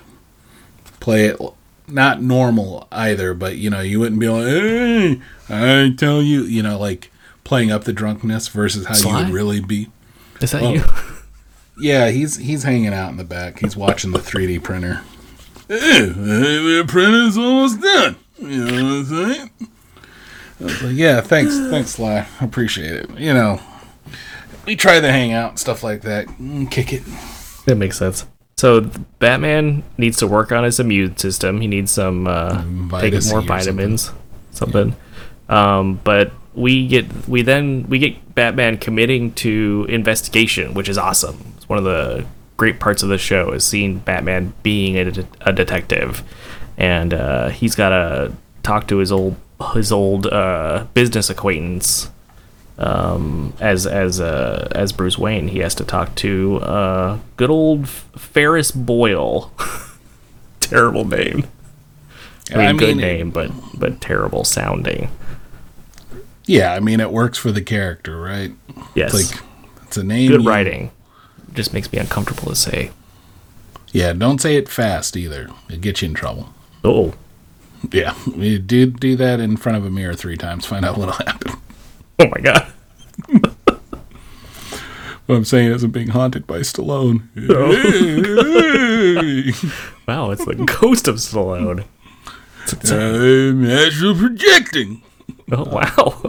Play 1.00 1.26
it 1.26 1.40
not 1.88 2.22
normal 2.22 2.86
either, 2.92 3.34
but 3.34 3.56
you 3.56 3.68
know, 3.70 3.80
you 3.80 3.98
wouldn't 3.98 4.20
be 4.20 4.28
like, 4.28 4.44
"Hey, 4.44 5.20
I 5.48 5.92
tell 5.96 6.22
you," 6.22 6.42
you 6.42 6.62
know, 6.62 6.78
like 6.78 7.10
playing 7.42 7.72
up 7.72 7.84
the 7.84 7.92
drunkenness 7.92 8.48
versus 8.48 8.86
how 8.86 8.96
you 8.96 9.24
would 9.24 9.32
really 9.34 9.60
be. 9.60 9.88
Is 10.40 10.52
that 10.52 10.62
Oh. 10.62 10.72
you? 10.74 10.84
Yeah, 11.82 12.10
he's 12.10 12.36
he's 12.36 12.62
hanging 12.64 12.92
out 12.92 13.10
in 13.10 13.16
the 13.16 13.24
back. 13.24 13.60
He's 13.60 13.74
watching 13.74 14.10
the 14.10 14.18
3D 14.18 14.62
printer. 14.62 15.00
Hey, 15.66 16.00
the 16.10 16.84
printer's 16.86 17.38
almost 17.38 17.80
done. 17.80 18.16
You 18.38 18.64
know 18.66 18.72
what 18.74 18.82
I'm 18.82 19.04
saying? 19.06 19.50
Like, 20.60 20.96
yeah, 20.96 21.22
thanks, 21.22 21.58
thanks, 21.70 21.92
Sly. 21.92 22.26
Appreciate 22.42 22.92
it. 22.96 23.10
You 23.18 23.32
know, 23.32 23.62
we 24.66 24.76
try 24.76 25.00
to 25.00 25.10
hang 25.10 25.32
out 25.32 25.50
and 25.50 25.58
stuff 25.58 25.82
like 25.82 26.02
that. 26.02 26.26
Kick 26.70 26.92
it. 26.92 27.02
That 27.64 27.76
makes 27.76 27.96
sense. 27.96 28.26
So 28.60 28.82
Batman 29.20 29.82
needs 29.96 30.18
to 30.18 30.26
work 30.26 30.52
on 30.52 30.64
his 30.64 30.78
immune 30.78 31.16
system. 31.16 31.62
He 31.62 31.66
needs 31.66 31.92
some 31.92 32.26
uh, 32.26 32.62
take 33.00 33.14
more 33.30 33.40
vitamins, 33.40 34.12
something. 34.50 34.94
Um, 35.48 35.98
but 36.04 36.30
we 36.52 36.86
get 36.86 37.06
we 37.26 37.40
then 37.40 37.86
we 37.88 37.98
get 37.98 38.34
Batman 38.34 38.76
committing 38.76 39.32
to 39.36 39.86
investigation, 39.88 40.74
which 40.74 40.90
is 40.90 40.98
awesome. 40.98 41.54
It's 41.56 41.70
one 41.70 41.78
of 41.78 41.84
the 41.84 42.26
great 42.58 42.80
parts 42.80 43.02
of 43.02 43.08
the 43.08 43.16
show 43.16 43.50
is 43.52 43.64
seeing 43.64 44.00
Batman 44.00 44.52
being 44.62 44.98
a, 44.98 45.10
det- 45.10 45.36
a 45.40 45.54
detective, 45.54 46.22
and 46.76 47.14
uh, 47.14 47.48
he's 47.48 47.74
got 47.74 47.88
to 47.88 48.34
talk 48.62 48.88
to 48.88 48.98
his 48.98 49.10
old 49.10 49.36
his 49.72 49.90
old 49.90 50.26
uh, 50.26 50.84
business 50.92 51.30
acquaintance 51.30 52.10
um, 52.80 53.52
as 53.60 53.86
as 53.86 54.20
uh, 54.20 54.68
as 54.74 54.92
Bruce 54.92 55.18
Wayne, 55.18 55.48
he 55.48 55.58
has 55.60 55.74
to 55.76 55.84
talk 55.84 56.14
to 56.16 56.56
uh, 56.58 57.18
good 57.36 57.50
old 57.50 57.88
Ferris 57.88 58.70
Boyle. 58.70 59.52
terrible 60.60 61.04
name. 61.06 61.44
I 62.52 62.56
mean, 62.56 62.66
I 62.66 62.72
good 62.72 62.88
mean, 62.88 62.96
name, 62.98 63.30
but 63.30 63.50
but 63.74 64.00
terrible 64.00 64.44
sounding. 64.44 65.08
Yeah, 66.46 66.72
I 66.72 66.80
mean, 66.80 66.98
it 67.00 67.12
works 67.12 67.38
for 67.38 67.52
the 67.52 67.62
character, 67.62 68.20
right? 68.20 68.50
Yes, 68.94 69.14
It's 69.14 69.32
like 69.34 69.42
it's 69.84 69.96
a 69.96 70.02
name. 70.02 70.30
good 70.30 70.42
you- 70.42 70.48
writing. 70.48 70.90
Just 71.52 71.72
makes 71.74 71.92
me 71.92 71.98
uncomfortable 71.98 72.48
to 72.48 72.54
say. 72.56 72.92
Yeah, 73.92 74.12
don't 74.12 74.40
say 74.40 74.54
it 74.56 74.68
fast 74.68 75.16
either. 75.16 75.50
It 75.68 75.80
gets 75.80 76.00
you 76.00 76.08
in 76.08 76.14
trouble. 76.14 76.50
Oh, 76.84 77.14
Yeah, 77.92 78.14
you 78.36 78.58
do 78.60 78.86
do 78.86 79.16
that 79.16 79.40
in 79.40 79.56
front 79.56 79.76
of 79.78 79.84
a 79.84 79.90
mirror 79.90 80.14
three 80.14 80.36
times. 80.36 80.64
Find 80.64 80.84
out 80.84 80.96
what'll 80.96 81.14
happen. 81.26 81.54
oh 82.20 82.28
my 82.28 82.40
god. 82.40 82.66
What 85.26 85.36
I'm 85.36 85.44
saying 85.44 85.70
isn't 85.72 85.90
being 85.92 86.08
haunted 86.08 86.46
by 86.46 86.60
Stallone. 86.60 87.22
Wow, 90.08 90.32
it's 90.32 90.44
the 90.44 90.56
ghost 90.56 91.06
of 91.06 91.16
Stallone. 91.16 91.84
I'm 92.90 93.64
astral 93.64 94.14
projecting. 94.16 95.02
Oh 95.52 95.64
wow. 95.64 96.22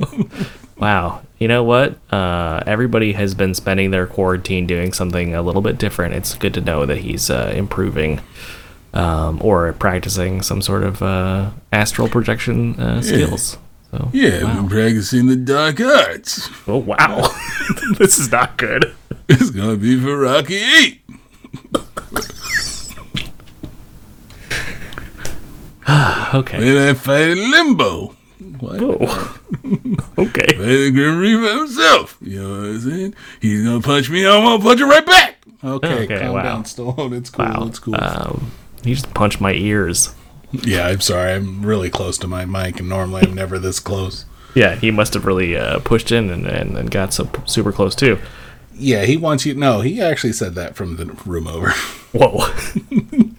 wow. 0.78 1.22
You 1.38 1.48
know 1.48 1.64
what? 1.64 1.96
Uh, 2.12 2.64
everybody 2.66 3.14
has 3.14 3.36
been 3.36 3.54
spending 3.54 3.92
their 3.92 4.08
quarantine 4.08 4.66
doing 4.66 4.94
something 4.94 5.36
a 5.36 5.44
little 5.44 5.62
bit 5.62 5.78
different. 5.78 6.16
It's 6.16 6.34
good 6.34 6.56
to 6.56 6.62
know 6.62 6.88
that 6.88 6.98
he's 7.00 7.30
uh, 7.30 7.54
improving 7.56 8.20
um, 8.96 9.40
or 9.44 9.74
practicing 9.74 10.42
some 10.42 10.60
sort 10.64 10.82
of 10.84 11.04
uh, 11.04 11.52
astral 11.72 12.10
projection 12.10 12.80
uh, 12.80 13.02
skills. 13.04 13.60
So, 13.92 14.10
Yeah, 14.14 14.44
I've 14.48 14.56
been 14.56 14.70
practicing 14.70 15.28
the 15.28 15.36
dark 15.36 15.80
arts. 15.82 16.50
oh 16.68 16.78
wow, 16.78 17.28
this 17.98 18.18
is 18.20 18.32
not 18.32 18.58
good. 18.58 18.94
It's 19.28 19.50
gonna 19.50 19.76
be 19.78 20.00
for 20.00 20.18
Rocky 20.18 20.56
Eight. 20.58 21.02
Okay. 26.34 26.60
Then 26.60 26.90
I 26.90 26.94
fight 26.94 27.30
in 27.30 27.52
Limbo. 27.52 28.16
What? 28.60 28.80
Oh. 28.82 29.40
okay. 30.18 30.56
Fight 30.56 30.58
the 30.58 30.92
Grim 30.94 31.18
Reaper 31.20 31.58
himself. 31.58 32.18
You 32.22 32.42
know 32.42 32.50
what 32.50 32.56
I'm 32.70 32.80
saying? 32.80 33.16
He's 33.42 33.64
gonna 33.66 33.82
punch 33.82 34.10
me, 34.10 34.26
I'm 34.26 34.42
gonna 34.44 34.64
punch 34.64 34.80
him 34.80 34.90
right 34.90 35.06
back. 35.06 35.38
Okay, 35.64 36.04
Okay, 36.06 36.20
calm 36.20 36.34
wow. 36.34 36.44
down, 36.44 36.64
Stallone. 36.64 37.18
It's 37.18 37.30
cool. 37.30 37.46
Wow. 37.46 37.66
It's 37.68 37.80
cool. 37.80 37.96
Um, 38.02 38.52
he 38.84 38.94
just 38.94 39.14
punched 39.14 39.42
my 39.42 39.52
ears. 39.54 40.16
Yeah, 40.52 40.88
I'm 40.88 41.02
sorry. 41.02 41.34
I'm 41.34 41.66
really 41.66 41.90
close 41.90 42.18
to 42.20 42.28
my 42.28 42.46
mic, 42.46 42.80
and 42.80 42.90
normally 42.90 43.24
I'm 43.24 43.34
never 43.34 43.58
this 43.60 43.80
close. 43.80 44.26
Yeah, 44.54 44.76
he 44.76 44.92
must 44.92 45.14
have 45.14 45.26
really 45.26 45.56
uh, 45.56 45.80
pushed 45.80 46.12
in 46.12 46.30
and, 46.30 46.46
and, 46.46 46.78
and 46.78 46.92
got 46.92 47.14
so 47.14 47.30
super 47.46 47.72
close 47.72 47.96
too. 47.96 48.20
Yeah, 48.74 49.06
he 49.06 49.16
wants 49.18 49.46
you. 49.46 49.54
No, 49.54 49.82
he 49.82 50.02
actually 50.02 50.34
said 50.34 50.56
that 50.56 50.76
from 50.76 50.98
the 50.98 51.06
room 51.26 51.48
over. 51.48 51.70
Whoa. 52.12 52.50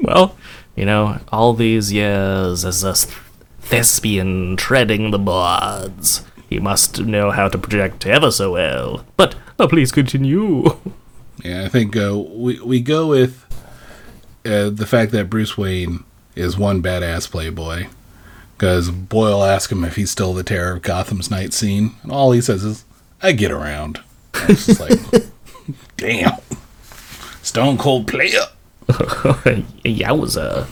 well, 0.00 0.36
you 0.76 0.86
know, 0.86 1.18
all 1.30 1.52
these 1.52 1.92
years 1.92 2.64
as 2.64 2.82
a 2.84 2.94
thespian 3.60 4.56
treading 4.56 5.10
the 5.10 5.18
boards, 5.18 6.24
he 6.48 6.58
must 6.58 7.00
know 7.00 7.30
how 7.30 7.48
to 7.48 7.58
project 7.58 8.06
ever 8.06 8.30
so 8.30 8.52
well. 8.52 9.04
But 9.16 9.34
uh, 9.58 9.68
please 9.68 9.92
continue. 9.92 10.78
Yeah, 11.44 11.64
I 11.64 11.68
think 11.68 11.96
uh, 11.96 12.16
we 12.18 12.60
we 12.60 12.80
go 12.80 13.08
with 13.08 13.44
uh, 14.44 14.70
the 14.70 14.86
fact 14.86 15.12
that 15.12 15.28
Bruce 15.30 15.58
Wayne 15.58 16.04
is 16.34 16.56
one 16.56 16.82
badass 16.82 17.30
playboy. 17.30 17.86
Because 18.56 18.90
Boyle 18.90 19.42
asks 19.42 19.72
him 19.72 19.84
if 19.84 19.96
he's 19.96 20.10
still 20.10 20.34
the 20.34 20.44
terror 20.44 20.74
of 20.74 20.82
Gotham's 20.82 21.30
night 21.30 21.52
scene, 21.52 21.96
and 22.02 22.12
all 22.12 22.30
he 22.30 22.40
says 22.40 22.62
is, 22.62 22.84
"I 23.20 23.32
get 23.32 23.50
around." 23.50 24.00
And 24.34 24.50
it's 24.50 24.66
just 24.66 24.80
like, 24.80 24.98
damn, 25.96 26.38
Stone 27.42 27.78
Cold 27.78 28.06
player. 28.06 28.46
Yowza. 28.86 30.68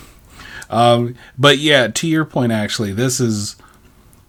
Um, 0.69 1.17
but 1.37 1.59
yeah, 1.59 1.89
to 1.89 2.07
your 2.07 2.25
point, 2.25 2.53
actually, 2.53 2.93
this 2.93 3.19
is 3.19 3.57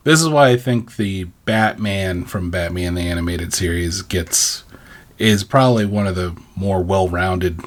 this 0.03 0.21
is 0.21 0.29
why 0.29 0.49
I 0.49 0.57
think 0.57 0.95
the 0.95 1.25
Batman 1.45 2.25
from 2.25 2.49
Batman 2.49 2.95
the 2.95 3.01
animated 3.01 3.53
series 3.53 4.01
gets 4.01 4.63
is 5.19 5.43
probably 5.43 5.86
one 5.86 6.07
of 6.07 6.15
the 6.15 6.36
more 6.55 6.82
well-rounded 6.82 7.61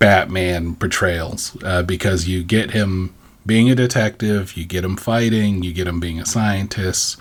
Batman 0.00 0.74
portrayals 0.76 1.56
uh, 1.62 1.82
because 1.82 2.26
you 2.26 2.42
get 2.42 2.70
him 2.70 3.14
being 3.46 3.70
a 3.70 3.74
detective, 3.74 4.56
you 4.56 4.64
get 4.64 4.82
him 4.82 4.96
fighting, 4.96 5.62
you 5.62 5.72
get 5.72 5.86
him 5.86 6.00
being 6.00 6.18
a 6.18 6.26
scientist. 6.26 7.18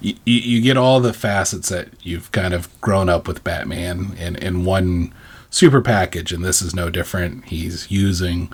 You, 0.00 0.14
you, 0.24 0.60
get 0.60 0.76
all 0.76 1.00
the 1.00 1.12
facets 1.12 1.68
that 1.70 1.88
you've 2.02 2.30
kind 2.30 2.54
of 2.54 2.68
grown 2.80 3.08
up 3.08 3.26
with 3.26 3.42
Batman 3.42 4.16
in, 4.18 4.36
in 4.36 4.64
one 4.64 5.12
super 5.50 5.80
package, 5.80 6.32
and 6.32 6.44
this 6.44 6.62
is 6.62 6.74
no 6.74 6.88
different. 6.88 7.46
He's 7.46 7.90
using 7.90 8.52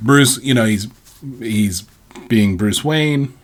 Bruce, 0.00 0.42
you 0.42 0.54
know, 0.54 0.64
he's 0.64 0.88
he's 1.38 1.82
being 2.28 2.56
Bruce 2.56 2.82
Wayne, 2.82 3.34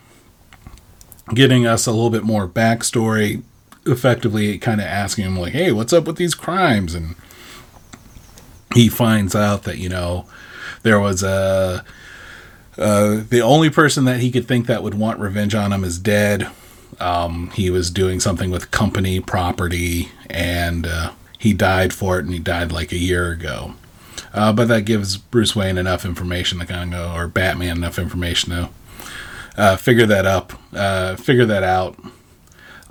getting 1.33 1.65
us 1.65 1.85
a 1.85 1.91
little 1.91 2.09
bit 2.09 2.23
more 2.23 2.47
backstory, 2.47 3.43
effectively 3.85 4.57
kind 4.57 4.81
of 4.81 4.87
asking 4.87 5.25
him 5.25 5.37
like, 5.37 5.53
"Hey, 5.53 5.71
what's 5.71 5.93
up 5.93 6.05
with 6.05 6.15
these 6.15 6.35
crimes?" 6.35 6.95
and 6.95 7.15
he 8.73 8.89
finds 8.89 9.35
out 9.35 9.63
that 9.63 9.77
you 9.77 9.89
know 9.89 10.25
there 10.83 10.99
was 10.99 11.23
a 11.23 11.83
uh, 12.77 13.23
the 13.29 13.41
only 13.41 13.69
person 13.69 14.05
that 14.05 14.19
he 14.19 14.31
could 14.31 14.47
think 14.47 14.65
that 14.67 14.83
would 14.83 14.95
want 14.95 15.19
revenge 15.19 15.53
on 15.53 15.71
him 15.71 15.83
is 15.83 15.99
dead. 15.99 16.49
Um, 16.99 17.51
he 17.51 17.69
was 17.69 17.91
doing 17.91 18.19
something 18.19 18.49
with 18.49 18.71
company 18.71 19.19
property, 19.19 20.09
and 20.29 20.87
uh, 20.87 21.11
he 21.37 21.53
died 21.53 21.93
for 21.93 22.17
it, 22.17 22.25
and 22.25 22.33
he 22.33 22.39
died 22.39 22.71
like 22.71 22.91
a 22.91 22.97
year 22.97 23.31
ago. 23.31 23.73
Uh, 24.33 24.51
but 24.51 24.67
that 24.67 24.85
gives 24.85 25.17
Bruce 25.17 25.55
Wayne 25.55 25.77
enough 25.77 26.05
information 26.05 26.59
to 26.59 26.65
kind 26.65 26.93
of 26.93 26.99
go, 26.99 27.15
or 27.15 27.27
Batman 27.27 27.77
enough 27.77 27.99
information 27.99 28.51
to 28.51 28.69
uh, 29.55 29.75
figure 29.75 30.07
that 30.07 30.25
up, 30.25 30.53
uh, 30.73 31.15
figure 31.15 31.45
that 31.45 31.63
out. 31.63 31.95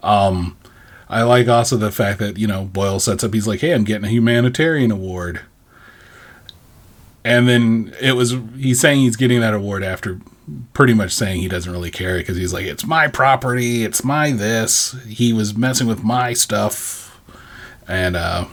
Um, 0.02 0.56
I 1.08 1.22
like 1.22 1.48
also 1.48 1.76
the 1.76 1.90
fact 1.90 2.20
that 2.20 2.38
you 2.38 2.46
know 2.46 2.64
Boyle 2.64 3.00
sets 3.00 3.24
up. 3.24 3.34
He's 3.34 3.46
like, 3.48 3.60
"Hey, 3.60 3.72
I'm 3.72 3.84
getting 3.84 4.04
a 4.04 4.10
humanitarian 4.10 4.90
award," 4.90 5.40
and 7.24 7.48
then 7.48 7.94
it 8.00 8.12
was 8.12 8.34
he's 8.56 8.80
saying 8.80 9.00
he's 9.00 9.16
getting 9.16 9.40
that 9.40 9.54
award 9.54 9.82
after 9.82 10.20
pretty 10.72 10.94
much 10.94 11.12
saying 11.12 11.40
he 11.40 11.48
doesn't 11.48 11.70
really 11.70 11.90
care 11.90 12.18
because 12.18 12.36
he's 12.36 12.52
like, 12.52 12.66
"It's 12.66 12.86
my 12.86 13.08
property, 13.08 13.84
it's 13.84 14.04
my 14.04 14.32
this." 14.32 14.96
He 15.06 15.32
was 15.32 15.56
messing 15.56 15.86
with 15.86 16.02
my 16.02 16.32
stuff, 16.32 17.20
and 17.86 18.16
uh, 18.16 18.46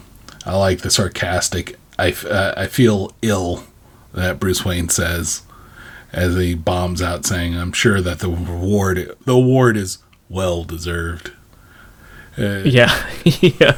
I 0.45 0.55
like 0.55 0.82
the 0.82 0.91
sarcastic. 0.91 1.78
I 1.97 2.11
uh, 2.11 2.53
I 2.55 2.67
feel 2.67 3.13
ill 3.22 3.63
that 4.13 4.39
Bruce 4.39 4.63
Wayne 4.63 4.89
says 4.89 5.43
as 6.11 6.36
he 6.36 6.55
bombs 6.55 7.01
out, 7.01 7.26
saying, 7.26 7.57
"I'm 7.57 7.72
sure 7.74 8.01
that 8.01 8.20
the 8.20 8.30
reward 8.30 9.15
the 9.26 9.36
award 9.36 9.78
is 9.78 9.99
well 10.30 10.63
deserved." 10.63 11.32
Uh, 12.39 12.61
Yeah, 12.63 12.89
yeah, 13.25 13.77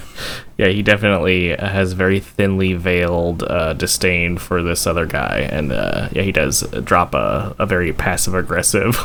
yeah. 0.57 0.68
He 0.68 0.82
definitely 0.84 1.55
has 1.55 1.93
very 1.93 2.20
thinly 2.20 2.74
veiled 2.74 3.43
uh, 3.43 3.74
disdain 3.74 4.38
for 4.38 4.62
this 4.62 4.86
other 4.86 5.05
guy, 5.05 5.49
and 5.51 5.72
uh, 5.72 6.09
yeah, 6.12 6.22
he 6.22 6.32
does 6.32 6.62
drop 6.84 7.16
a, 7.16 7.55
a 7.57 7.66
very 7.66 7.91
passive 7.91 8.36
aggressive. 8.36 8.97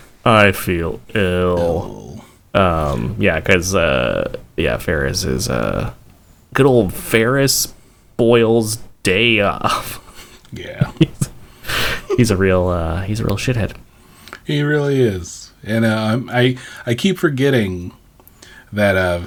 I 0.24 0.52
feel 0.52 1.00
ill. 1.14 2.24
Um, 2.54 3.16
yeah, 3.18 3.40
because 3.40 3.74
uh, 3.74 4.36
yeah, 4.56 4.76
Ferris 4.76 5.24
is 5.24 5.48
uh, 5.48 5.94
good 6.52 6.66
old 6.66 6.92
Ferris 6.92 7.72
Boyle's 8.16 8.76
day 9.02 9.40
off. 9.40 9.98
yeah. 10.52 10.92
he's 12.16 12.30
a 12.30 12.36
real 12.36 12.68
uh, 12.68 13.02
he's 13.02 13.20
a 13.20 13.24
real 13.24 13.38
shithead. 13.38 13.74
He 14.44 14.62
really 14.62 15.00
is, 15.00 15.52
and 15.64 15.84
uh, 15.84 16.20
I 16.30 16.58
I 16.84 16.94
keep 16.94 17.18
forgetting 17.18 17.92
that 18.72 18.96
uh, 18.96 19.22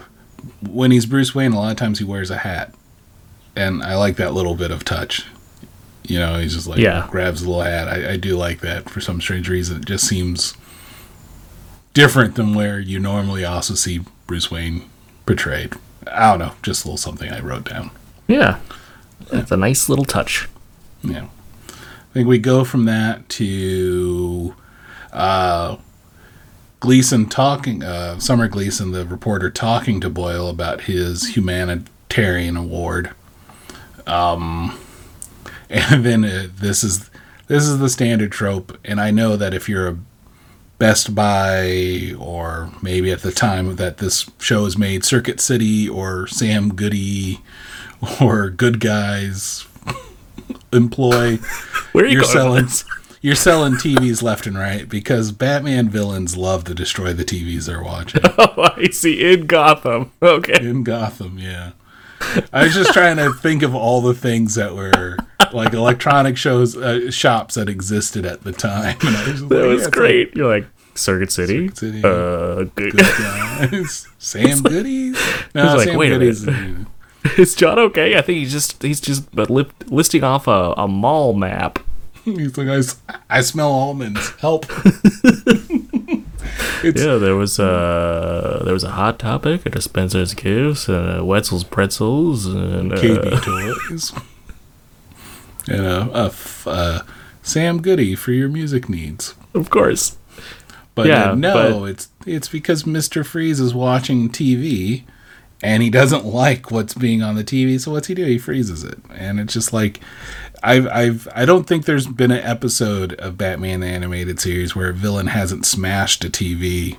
when 0.67 0.91
he's 0.91 1.05
Bruce 1.05 1.33
Wayne, 1.35 1.53
a 1.53 1.59
lot 1.59 1.71
of 1.71 1.77
times 1.77 1.99
he 1.99 2.05
wears 2.05 2.29
a 2.31 2.37
hat, 2.37 2.73
and 3.55 3.83
I 3.83 3.95
like 3.95 4.15
that 4.17 4.33
little 4.33 4.55
bit 4.55 4.71
of 4.71 4.83
touch. 4.85 5.25
You 6.03 6.19
know, 6.19 6.37
he's 6.39 6.53
just 6.53 6.67
like 6.67 6.77
Yeah. 6.79 7.07
grabs 7.09 7.41
a 7.41 7.47
little 7.47 7.63
hat. 7.63 7.87
I, 7.87 8.11
I 8.13 8.17
do 8.17 8.37
like 8.37 8.61
that 8.61 8.89
for 8.89 9.01
some 9.01 9.19
strange 9.21 9.49
reason. 9.49 9.77
It 9.77 9.85
just 9.85 10.07
seems 10.07 10.53
different 11.93 12.35
than 12.35 12.53
where 12.53 12.79
you 12.79 12.99
normally 12.99 13.43
also 13.45 13.73
see 13.73 14.01
Bruce 14.27 14.51
Wayne 14.51 14.87
portrayed. 15.25 15.73
I 16.11 16.29
don't 16.31 16.39
know, 16.39 16.51
just 16.61 16.83
a 16.85 16.87
little 16.87 16.97
something 16.97 17.31
I 17.31 17.39
wrote 17.39 17.67
down. 17.69 17.89
Yeah, 18.27 18.59
that's 19.31 19.51
a 19.51 19.57
nice 19.57 19.89
little 19.89 20.05
touch. 20.05 20.47
Yeah. 21.03 21.25
I 21.69 22.13
think 22.13 22.27
we 22.27 22.37
go 22.37 22.63
from 22.63 22.85
that 22.85 23.27
to 23.29 24.55
uh, 25.11 25.77
Gleason 26.85 27.25
talking, 27.25 27.81
uh, 27.81 28.19
Summer 28.19 28.47
Gleason, 28.47 28.91
the 28.91 29.07
reporter, 29.07 29.49
talking 29.49 29.99
to 30.01 30.07
Boyle 30.07 30.47
about 30.47 30.81
his 30.81 31.35
humanitarian 31.35 32.55
award. 32.55 33.09
Um, 34.05 34.77
and 35.67 36.05
then 36.05 36.23
uh, 36.23 36.47
this 36.55 36.83
is 36.83 37.09
this 37.47 37.63
is 37.63 37.79
the 37.79 37.89
standard 37.89 38.31
trope, 38.31 38.77
and 38.85 39.01
I 39.01 39.09
know 39.09 39.35
that 39.35 39.51
if 39.51 39.67
you're 39.67 39.87
a 39.87 39.97
Best 40.77 41.15
Buy 41.15 42.13
or 42.19 42.69
maybe 42.83 43.11
at 43.11 43.23
the 43.23 43.31
time 43.31 43.77
that 43.77 43.97
this 43.97 44.29
show 44.39 44.61
was 44.61 44.77
made, 44.77 45.03
Circuit 45.03 45.39
City 45.39 45.89
or 45.89 46.27
Sam 46.27 46.69
Goody 46.69 47.41
or 48.21 48.51
Good 48.51 48.79
Guys 48.79 49.65
employ 50.71 51.37
Where 51.93 52.05
are 52.05 52.07
you 52.07 52.17
you're 52.17 52.23
selling? 52.25 52.67
You're 53.25 53.35
selling 53.35 53.73
TVs 53.73 54.21
left 54.21 54.45
and 54.45 54.55
right 54.55 54.87
because 54.87 55.31
Batman 55.31 55.89
villains 55.89 56.37
love 56.37 56.63
to 56.65 56.75
destroy 56.75 57.11
the 57.11 57.25
TVs 57.25 57.65
they're 57.65 57.81
watching 57.83 58.21
Oh, 58.37 58.71
I 58.77 58.89
see. 58.91 59.33
In 59.33 59.47
Gotham. 59.47 60.11
Okay. 60.21 60.59
in 60.61 60.83
Gotham. 60.83 61.39
Yeah, 61.39 61.71
I 62.53 62.63
was 62.65 62.75
just 62.75 62.93
trying 62.93 63.17
to 63.17 63.33
think 63.33 63.63
of 63.63 63.73
all 63.73 64.01
the 64.01 64.13
things 64.13 64.53
that 64.55 64.75
were 64.75 65.17
like 65.51 65.73
electronic 65.73 66.37
shows 66.37 66.77
uh, 66.77 67.09
shops 67.09 67.55
that 67.55 67.67
existed 67.67 68.25
at 68.27 68.43
the 68.43 68.51
time. 68.51 68.97
Was 69.01 69.47
That 69.47 69.55
like, 69.59 69.69
was 69.69 69.81
yeah, 69.83 69.89
great. 69.89 70.35
You're 70.35 70.59
like 70.59 70.67
Circuit 70.93 71.31
City. 71.31 71.67
Circuit 71.69 71.77
City. 71.77 72.01
Uh, 72.03 72.65
good. 72.75 72.93
like, 72.93 73.17
guys. 73.71 74.07
Sam 74.19 74.61
Goodies. 74.61 75.17
No, 75.55 75.75
like, 75.77 75.87
Sam 75.89 75.97
wait 75.97 76.11
a 76.11 76.19
Goodies. 76.19 76.47
Is 77.39 77.55
John 77.55 77.79
okay? 77.79 78.17
I 78.17 78.21
think 78.21 78.37
he's 78.37 78.51
just 78.51 78.83
he's 78.83 79.01
just 79.01 79.33
but 79.35 79.49
listing 79.49 80.23
off 80.23 80.47
a, 80.47 80.75
a 80.77 80.87
mall 80.87 81.33
map. 81.33 81.79
He's 82.37 82.57
like, 82.57 82.67
I, 82.67 83.37
I 83.37 83.41
smell 83.41 83.71
almonds. 83.71 84.31
Help. 84.39 84.65
Yeah, 86.83 87.15
there 87.15 87.35
was 87.35 87.57
a 87.57 88.61
there 88.63 88.73
was 88.73 88.83
a 88.83 88.91
hot 88.91 89.17
topic, 89.17 89.65
a 89.75 89.81
Spencer's 89.81 90.35
Gifts, 90.35 90.87
and 90.87 91.09
a 91.19 91.25
Wetzel's 91.25 91.63
Pretzels, 91.63 92.45
and 92.45 92.93
uh, 92.93 92.97
KB 92.97 93.41
Toys. 93.43 94.13
And 95.67 95.81
a, 95.83 96.01
a 96.15 96.25
f- 96.27 96.67
uh, 96.67 97.01
Sam 97.41 97.81
Goody 97.81 98.13
for 98.13 98.31
your 98.31 98.47
music 98.49 98.87
needs. 98.87 99.33
of 99.55 99.71
course. 99.71 100.15
But 100.93 101.07
Yeah, 101.07 101.31
uh, 101.31 101.35
no, 101.35 101.79
but- 101.79 101.89
it's 101.89 102.09
it's 102.27 102.47
because 102.47 102.83
Mr. 102.83 103.25
Freeze 103.25 103.59
is 103.59 103.73
watching 103.73 104.29
TV 104.29 105.05
and 105.63 105.81
he 105.81 105.89
doesn't 105.89 106.23
like 106.23 106.69
what's 106.69 106.93
being 106.93 107.23
on 107.23 107.33
the 107.33 107.43
TV, 107.43 107.79
so 107.79 107.91
what's 107.91 108.05
he 108.07 108.13
do? 108.13 108.25
He 108.25 108.37
freezes 108.37 108.83
it. 108.83 108.99
And 109.15 109.39
it's 109.39 109.53
just 109.53 109.73
like 109.73 110.01
I've 110.65 110.87
I've 110.87 111.27
I 111.35 111.45
don't 111.45 111.65
think 111.65 111.85
there's 111.85 112.07
been 112.07 112.31
an 112.31 112.43
episode 112.43 113.13
of 113.13 113.37
Batman 113.37 113.81
the 113.81 113.87
animated 113.87 114.39
series 114.39 114.75
where 114.75 114.89
a 114.89 114.93
villain 114.93 115.27
hasn't 115.27 115.65
smashed 115.65 116.25
a 116.25 116.29
TV. 116.29 116.97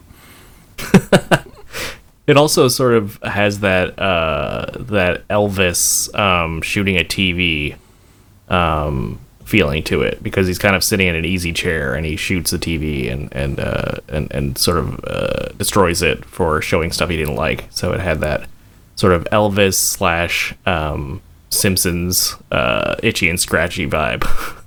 It 2.27 2.37
also 2.37 2.67
sort 2.67 2.95
of 2.95 3.23
has 3.23 3.61
that 3.61 3.97
uh, 3.99 4.67
that 4.75 5.27
Elvis 5.29 6.13
um, 6.19 6.61
shooting 6.61 6.97
a 6.97 7.05
TV 7.05 7.77
um, 8.49 9.21
feeling 9.45 9.85
to 9.85 10.03
it 10.03 10.21
because 10.25 10.49
he's 10.49 10.59
kind 10.59 10.75
of 10.75 10.83
sitting 10.83 11.07
in 11.07 11.15
an 11.15 11.25
easy 11.25 11.53
chair 11.53 11.95
and 11.95 12.05
he 12.05 12.17
shoots 12.17 12.51
the 12.51 12.59
TV 12.59 13.13
and 13.13 13.33
and 13.33 13.61
uh, 13.61 13.99
and 14.09 14.33
and 14.33 14.59
sort 14.59 14.79
of 14.79 15.05
uh, 15.05 15.51
destroys 15.57 16.03
it 16.03 16.25
for 16.25 16.61
showing 16.61 16.91
stuff 16.91 17.11
he 17.11 17.17
didn't 17.17 17.37
like. 17.37 17.67
So 17.71 17.93
it 17.93 18.01
had 18.01 18.19
that 18.21 18.49
sort 18.97 19.13
of 19.13 19.23
Elvis 19.31 19.75
slash 19.75 20.53
um, 20.67 21.23
Simpsons 21.51 22.35
uh, 22.51 22.97
itchy 23.03 23.29
and 23.29 23.41
scratchy 23.41 23.89
vibe. 23.89 24.25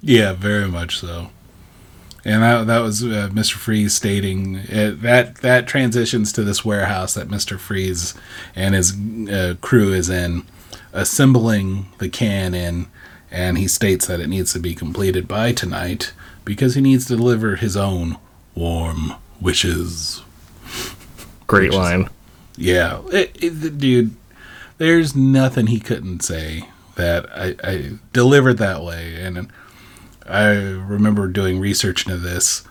Yeah, 0.00 0.32
very 0.32 0.68
much 0.68 1.00
so. 1.00 1.30
And 2.24 2.40
that, 2.44 2.68
that 2.68 2.78
was 2.78 3.02
uh, 3.02 3.28
Mr. 3.32 3.54
Freeze 3.54 3.94
stating 3.96 4.58
uh, 4.58 4.94
that 4.98 5.38
that 5.38 5.66
transitions 5.66 6.32
to 6.34 6.44
this 6.44 6.64
warehouse 6.64 7.14
that 7.14 7.26
Mr. 7.26 7.58
Freeze 7.58 8.14
and 8.54 8.76
his 8.76 8.92
uh, 9.28 9.56
crew 9.60 9.92
is 9.92 10.08
in, 10.08 10.44
assembling 10.92 11.88
the 11.98 12.08
can 12.08 12.54
in, 12.54 12.86
and 13.28 13.58
he 13.58 13.66
states 13.66 14.06
that 14.06 14.20
it 14.20 14.28
needs 14.28 14.52
to 14.52 14.60
be 14.60 14.72
completed 14.72 15.26
by 15.26 15.50
tonight 15.50 16.12
because 16.44 16.76
he 16.76 16.80
needs 16.80 17.06
to 17.06 17.16
deliver 17.16 17.56
his 17.56 17.76
own 17.76 18.18
warm 18.54 19.14
wishes. 19.40 20.22
Great 21.48 21.70
Which 21.70 21.72
is- 21.72 21.76
line. 21.76 22.08
Yeah, 22.56 23.00
it, 23.12 23.36
it, 23.42 23.78
dude, 23.78 24.14
there's 24.78 25.14
nothing 25.14 25.66
he 25.66 25.80
couldn't 25.80 26.22
say 26.22 26.68
that 26.94 27.26
I, 27.36 27.54
I 27.62 27.92
delivered 28.12 28.58
that 28.58 28.82
way. 28.82 29.20
And 29.20 29.48
I 30.26 30.48
remember 30.48 31.28
doing 31.28 31.60
research 31.60 32.06
into 32.06 32.18
this. 32.18 32.64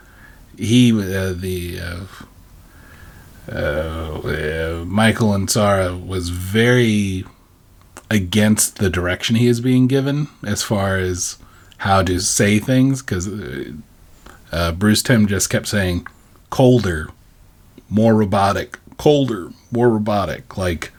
He, 0.58 0.92
uh, 0.92 1.34
the 1.34 1.80
uh, 1.80 3.52
uh, 3.52 4.84
Michael 4.86 5.30
Ansara 5.30 6.06
was 6.06 6.30
very 6.30 7.26
against 8.10 8.78
the 8.78 8.90
direction 8.90 9.36
he 9.36 9.48
is 9.48 9.60
being 9.60 9.88
given 9.88 10.28
as 10.46 10.64
far 10.64 10.98
as 10.98 11.38
how 11.80 12.02
to 12.02 12.20
say 12.20 12.58
things 12.58 13.02
because 13.02 13.28
uh, 13.28 13.72
uh, 14.52 14.72
Bruce 14.72 15.04
Timm 15.04 15.28
just 15.28 15.50
kept 15.50 15.68
saying 15.68 16.08
colder, 16.50 17.10
more 17.90 18.16
robotic, 18.16 18.80
colder, 18.98 19.52
more 19.72 19.90
robotic, 19.90 20.58
like 20.58 20.92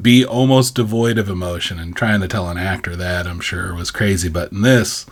be 0.00 0.24
almost 0.24 0.74
devoid 0.74 1.18
of 1.18 1.28
emotion 1.28 1.78
and 1.78 1.94
trying 1.94 2.20
to 2.20 2.28
tell 2.28 2.48
an 2.48 2.58
actor 2.58 2.96
that 2.96 3.26
I'm 3.26 3.40
sure 3.40 3.74
was 3.74 3.90
crazy. 3.90 4.28
But 4.28 4.52
in 4.52 4.62
this 4.62 5.06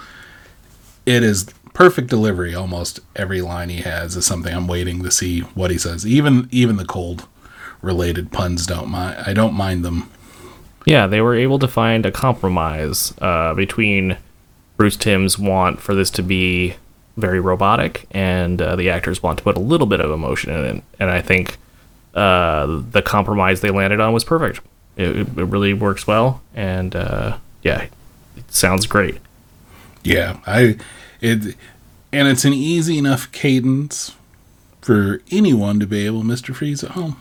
it 1.07 1.22
is 1.22 1.47
perfect 1.72 2.09
delivery. 2.09 2.55
Almost 2.55 3.01
every 3.16 3.41
line 3.41 3.68
he 3.68 3.78
has 3.78 4.16
is 4.16 4.26
something 4.26 4.55
I'm 4.55 4.68
waiting 4.68 5.03
to 5.03 5.11
see 5.11 5.41
what 5.41 5.70
he 5.70 5.78
says. 5.78 6.07
Even 6.07 6.49
even 6.51 6.76
the 6.76 6.85
cold 6.85 7.26
related 7.83 8.33
puns 8.33 8.66
don't 8.66 8.89
mind 8.89 9.22
I 9.26 9.33
don't 9.33 9.55
mind 9.55 9.85
them. 9.85 10.11
Yeah, 10.87 11.07
they 11.07 11.20
were 11.20 11.35
able 11.35 11.59
to 11.59 11.68
find 11.68 12.07
a 12.07 12.11
compromise 12.11 13.12
uh, 13.20 13.55
between 13.55 14.16
Bruce 14.76 14.97
Timm's 14.97 15.39
want 15.39 15.78
for 15.78 15.95
this 15.95 16.11
to 16.12 16.22
be 16.22 16.76
very 17.16 17.39
robotic 17.39 18.07
and 18.12 18.62
uh, 18.62 18.76
the 18.76 18.89
actors 18.89 19.22
want 19.22 19.39
to 19.39 19.45
put 19.45 19.57
a 19.57 19.61
little 19.61 19.87
bit 19.87 20.01
of 20.01 20.11
emotion 20.11 20.53
in 20.53 20.64
it. 20.64 20.85
And 20.99 21.11
I 21.11 21.20
think 21.20 21.59
uh, 22.14 22.66
the 22.90 23.02
compromise 23.02 23.61
they 23.61 23.70
landed 23.70 24.00
on 24.00 24.12
was 24.12 24.24
perfect. 24.24 24.61
It, 24.96 25.16
it 25.18 25.26
really 25.44 25.72
works 25.74 26.06
well, 26.06 26.42
and 26.54 26.94
uh, 26.94 27.38
yeah, 27.62 27.86
it 28.36 28.52
sounds 28.52 28.86
great. 28.86 29.18
Yeah, 30.02 30.38
I 30.46 30.76
it 31.20 31.56
and 32.12 32.28
it's 32.28 32.44
an 32.44 32.52
easy 32.52 32.98
enough 32.98 33.30
cadence 33.32 34.14
for 34.82 35.20
anyone 35.30 35.78
to 35.80 35.86
be 35.86 36.06
able 36.06 36.22
Mr. 36.22 36.54
Freeze 36.54 36.82
at 36.82 36.92
home. 36.92 37.16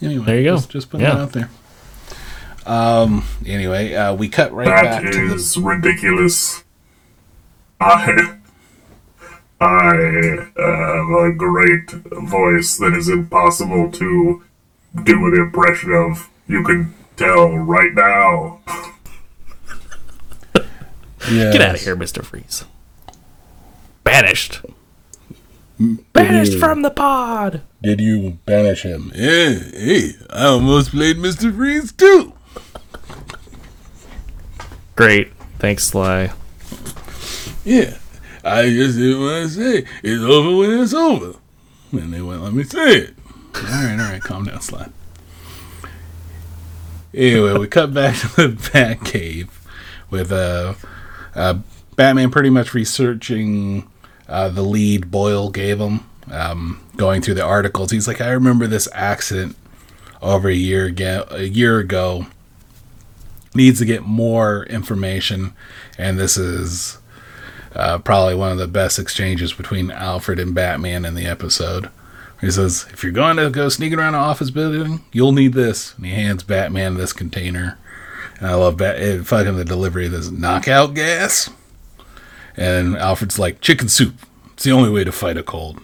Anyway, 0.00 0.24
There 0.24 0.36
you 0.38 0.44
go. 0.44 0.56
Just, 0.56 0.70
just 0.70 0.90
putting 0.90 1.06
Yeah. 1.06 1.14
it 1.16 1.20
out 1.20 1.32
there. 1.32 1.50
Um. 2.64 3.24
Anyway, 3.44 3.94
uh, 3.94 4.14
we 4.14 4.28
cut 4.28 4.52
right 4.52 4.66
That 4.66 5.02
back 5.02 5.12
to 5.12 5.28
the 5.28 5.60
ridiculous. 5.60 6.62
I 7.80 8.38
I 9.62 9.94
have 10.56 11.08
a 11.08 11.32
great 11.36 11.90
voice 11.90 12.76
that 12.78 12.94
is 12.94 13.08
impossible 13.08 13.92
to 13.92 14.42
do 15.04 15.26
an 15.26 15.34
impression 15.34 15.92
of. 15.92 16.28
You 16.48 16.64
can 16.64 16.92
tell 17.16 17.48
right 17.56 17.94
now. 17.94 18.60
yes. 21.30 21.52
Get 21.52 21.60
out 21.60 21.76
of 21.76 21.80
here, 21.80 21.94
Mister 21.94 22.22
Freeze. 22.24 22.64
Banished. 24.02 24.62
Mm-hmm. 25.80 25.94
Banished 26.12 26.58
from 26.58 26.82
the 26.82 26.90
pod. 26.90 27.62
Did 27.80 28.00
you 28.00 28.38
banish 28.44 28.82
him? 28.82 29.12
Yeah. 29.14 29.58
Hey, 29.60 30.14
I 30.30 30.46
almost 30.46 30.90
played 30.90 31.18
Mr. 31.18 31.54
Freeze 31.54 31.92
too. 31.92 32.32
Great. 34.96 35.32
Thanks, 35.60 35.84
Sly. 35.84 36.32
Yeah. 37.64 37.98
I 38.44 38.70
just 38.70 38.98
didn't 38.98 39.20
want 39.20 39.48
to 39.48 39.48
say 39.50 39.86
it's 40.02 40.22
over 40.22 40.56
when 40.56 40.80
it's 40.80 40.94
over. 40.94 41.38
And 41.92 42.12
they 42.12 42.20
wouldn't 42.20 42.44
let 42.44 42.54
me 42.54 42.64
say 42.64 42.96
it. 42.96 43.14
All 43.54 43.62
right, 43.62 43.92
all 43.92 44.10
right, 44.12 44.22
calm 44.22 44.44
down, 44.44 44.60
Slide. 44.60 44.92
Anyway, 47.14 47.58
we 47.58 47.68
cut 47.68 47.92
back 47.92 48.16
to 48.20 48.28
the 48.28 48.48
Batcave 48.48 49.50
with 50.10 50.32
uh, 50.32 50.74
uh, 51.34 51.58
Batman 51.96 52.30
pretty 52.30 52.50
much 52.50 52.74
researching 52.74 53.88
uh, 54.28 54.48
the 54.48 54.62
lead 54.62 55.10
Boyle 55.10 55.50
gave 55.50 55.78
him, 55.78 56.00
um, 56.30 56.82
going 56.96 57.20
through 57.20 57.34
the 57.34 57.44
articles. 57.44 57.90
He's 57.90 58.08
like, 58.08 58.20
I 58.20 58.30
remember 58.30 58.66
this 58.66 58.88
accident 58.92 59.56
over 60.22 60.48
a 60.48 60.54
year 60.54 60.86
ago. 60.86 61.26
A 61.30 61.44
year 61.44 61.78
ago. 61.78 62.26
Needs 63.54 63.80
to 63.80 63.84
get 63.84 64.06
more 64.06 64.64
information, 64.64 65.52
and 65.98 66.18
this 66.18 66.38
is 66.38 66.96
uh, 67.74 67.98
probably 67.98 68.34
one 68.34 68.52
of 68.52 68.58
the 68.58 68.68
best 68.68 68.98
exchanges 68.98 69.52
between 69.52 69.90
Alfred 69.90 70.38
and 70.38 70.54
Batman 70.54 71.04
in 71.04 71.14
the 71.14 71.26
episode. 71.26 71.90
He 72.40 72.50
says, 72.50 72.86
"If 72.92 73.02
you're 73.02 73.12
going 73.12 73.36
to 73.36 73.50
go 73.50 73.68
sneaking 73.68 73.98
around 73.98 74.14
an 74.14 74.20
office 74.20 74.50
building, 74.50 75.04
you'll 75.12 75.32
need 75.32 75.52
this." 75.52 75.94
And 75.96 76.06
he 76.06 76.12
hands 76.12 76.42
Batman 76.42 76.94
this 76.94 77.12
container. 77.12 77.78
And 78.38 78.48
I 78.48 78.54
love 78.54 78.76
Bat- 78.76 78.98
eh, 78.98 79.22
fucking 79.22 79.56
the 79.56 79.64
delivery 79.64 80.06
of 80.06 80.12
this 80.12 80.30
knockout 80.30 80.94
gas. 80.94 81.50
And 82.56 82.96
Alfred's 82.96 83.38
like, 83.38 83.60
"Chicken 83.60 83.88
soup. 83.88 84.14
It's 84.52 84.64
the 84.64 84.72
only 84.72 84.90
way 84.90 85.04
to 85.04 85.12
fight 85.12 85.36
a 85.36 85.42
cold." 85.42 85.80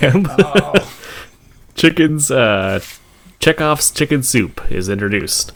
Yeah, 0.00 0.72
Chicken's 1.74 2.30
uh, 2.30 2.80
Chekhov's 3.40 3.90
chicken 3.90 4.22
soup 4.22 4.60
is 4.70 4.90
introduced. 4.90 5.52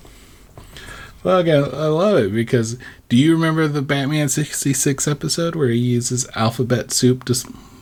Fuck, 1.23 1.47
I, 1.47 1.57
I 1.57 1.87
love 1.87 2.19
it 2.19 2.33
because 2.33 2.79
do 3.15 3.21
you 3.21 3.33
remember 3.33 3.69
the 3.69 3.81
Batman 3.81 4.29
66 4.29 5.07
episode 5.07 5.55
where 5.55 5.69
he 5.69 5.79
uses 5.79 6.29
alphabet 6.35 6.91
soup 6.91 7.25
to 7.27 7.37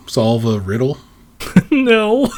solve 0.06 0.44
a 0.44 0.60
riddle? 0.60 0.98
No. 1.70 2.28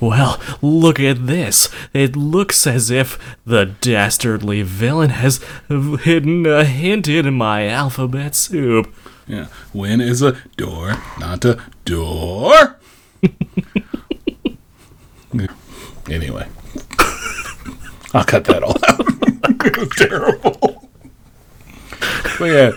well, 0.00 0.40
look 0.60 0.98
at 0.98 1.28
this. 1.28 1.68
It 1.92 2.16
looks 2.16 2.66
as 2.66 2.90
if 2.90 3.36
the 3.46 3.66
dastardly 3.66 4.62
villain 4.62 5.10
has 5.10 5.40
hidden 5.68 6.44
a 6.44 6.64
hint 6.64 7.06
in 7.06 7.32
my 7.34 7.68
alphabet 7.68 8.34
soup. 8.34 8.92
Yeah. 9.28 9.46
When 9.72 10.00
is 10.00 10.22
a 10.22 10.38
door 10.56 10.96
not 11.20 11.44
a 11.44 11.62
door? 11.84 12.80
anyway. 16.10 16.48
I'll 18.14 18.24
cut 18.24 18.44
that 18.46 18.62
all 18.62 18.76
out. 18.88 19.90
Terrible. 19.96 20.88
But 22.38 22.44
yeah. 22.44 22.72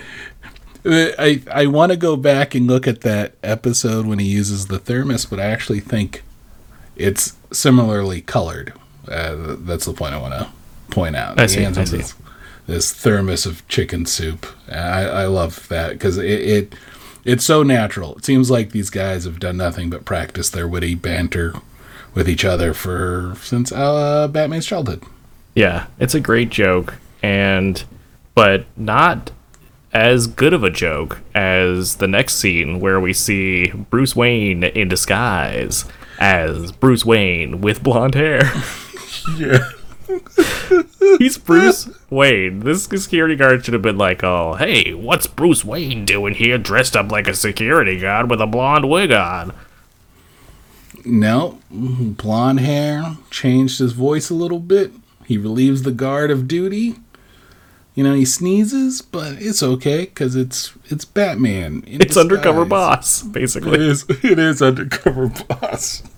I 0.84 1.42
I 1.52 1.68
want 1.68 1.92
to 1.92 1.98
go 1.98 2.16
back 2.16 2.56
and 2.56 2.66
look 2.68 2.88
at 2.88 3.02
that 3.02 3.36
episode 3.44 4.08
when 4.08 4.18
he 4.20 4.26
uses 4.26 4.68
the 4.68 4.80
thermos, 4.80 5.26
but 5.26 5.40
I 5.40 5.46
actually 5.46 5.80
think 5.80 6.24
it's 6.96 7.34
similarly 7.52 8.22
colored. 8.22 8.74
Uh, 9.08 9.56
that's 9.60 9.86
the 9.86 9.94
point 9.94 10.14
I 10.14 10.18
want 10.18 10.34
to 10.34 10.50
point 10.90 11.16
out. 11.16 11.40
I 11.40 11.44
He 11.44 11.48
see, 11.50 11.66
I 11.66 11.72
see. 11.72 11.98
This, 11.98 12.16
this 12.68 12.94
thermos 12.94 13.46
of 13.46 13.68
chicken 13.68 14.06
soup. 14.06 14.48
I, 14.70 15.04
I 15.04 15.26
love 15.26 15.68
that 15.68 15.94
because 15.94 16.18
it, 16.18 16.26
it 16.26 16.76
it's 17.24 17.46
so 17.46 17.62
natural. 17.62 18.16
It 18.16 18.26
seems 18.26 18.50
like 18.50 18.72
these 18.72 18.90
guys 18.90 19.26
have 19.26 19.40
done 19.40 19.58
nothing 19.58 19.90
but 19.90 20.06
practice 20.06 20.50
their 20.50 20.68
witty 20.68 20.96
banter 20.96 21.54
with 22.14 22.28
each 22.28 22.44
other 22.44 22.74
for 22.74 23.36
since 23.42 23.72
uh, 23.72 24.28
Batman's 24.28 24.66
childhood. 24.66 25.04
Yeah, 25.54 25.88
it's 26.00 26.16
a 26.16 26.20
great 26.20 26.50
joke, 26.50 26.96
and 27.22 27.84
but 28.34 28.66
not 28.78 29.32
as 29.94 30.28
good 30.28 30.54
of 30.54 30.64
a 30.64 30.70
joke 30.70 31.20
as 31.36 31.98
the 31.98 32.08
next 32.08 32.36
scene 32.36 32.80
where 32.80 33.00
we 33.00 33.14
see 33.14 33.72
Bruce 33.72 34.16
Wayne 34.16 34.64
in 34.64 34.88
disguise 34.88 35.86
as 36.20 36.72
Bruce 36.72 37.06
Wayne 37.06 37.62
with 37.62 37.84
blonde 37.84 38.16
hair. 38.16 38.52
Yeah. 39.38 39.70
He's 41.20 41.38
Bruce 41.38 41.90
Wayne. 42.10 42.62
This 42.62 42.86
security 42.86 43.36
guard 43.36 43.64
should 43.64 43.74
have 43.74 43.84
been 43.84 44.00
like, 44.00 44.24
"Oh, 44.24 44.56
hey, 44.56 44.94
what's 44.94 45.28
Bruce 45.28 45.64
Wayne 45.64 46.06
doing 46.06 46.34
here, 46.34 46.58
dressed 46.58 46.96
up 46.96 47.12
like 47.12 47.28
a 47.28 47.36
security 47.36 48.00
guard 48.00 48.30
with 48.30 48.42
a 48.42 48.48
blonde 48.48 48.90
wig 48.90 49.12
on?" 49.12 49.54
No, 51.06 51.60
mm-hmm. 51.72 52.12
blonde 52.12 52.62
hair 52.62 53.18
changed 53.30 53.80
his 53.80 53.94
voice 53.94 54.30
a 54.30 54.36
little 54.36 54.60
bit. 54.60 54.92
He 55.26 55.38
relieves 55.38 55.84
the 55.84 55.92
guard 55.92 56.32
of 56.32 56.48
duty. 56.48 56.96
You 57.94 58.06
know, 58.06 58.14
he 58.14 58.26
sneezes, 58.26 59.02
but 59.02 59.34
it's 59.34 59.62
okay 59.62 60.06
because 60.06 60.36
it's 60.36 60.74
it's 60.86 61.04
Batman. 61.04 61.84
It's 61.86 62.16
undercover 62.16 62.64
boss, 62.64 63.22
basically. 63.22 63.86
is. 63.86 64.06
It 64.24 64.40
is 64.40 64.62
undercover 64.62 65.28
boss. 65.28 66.04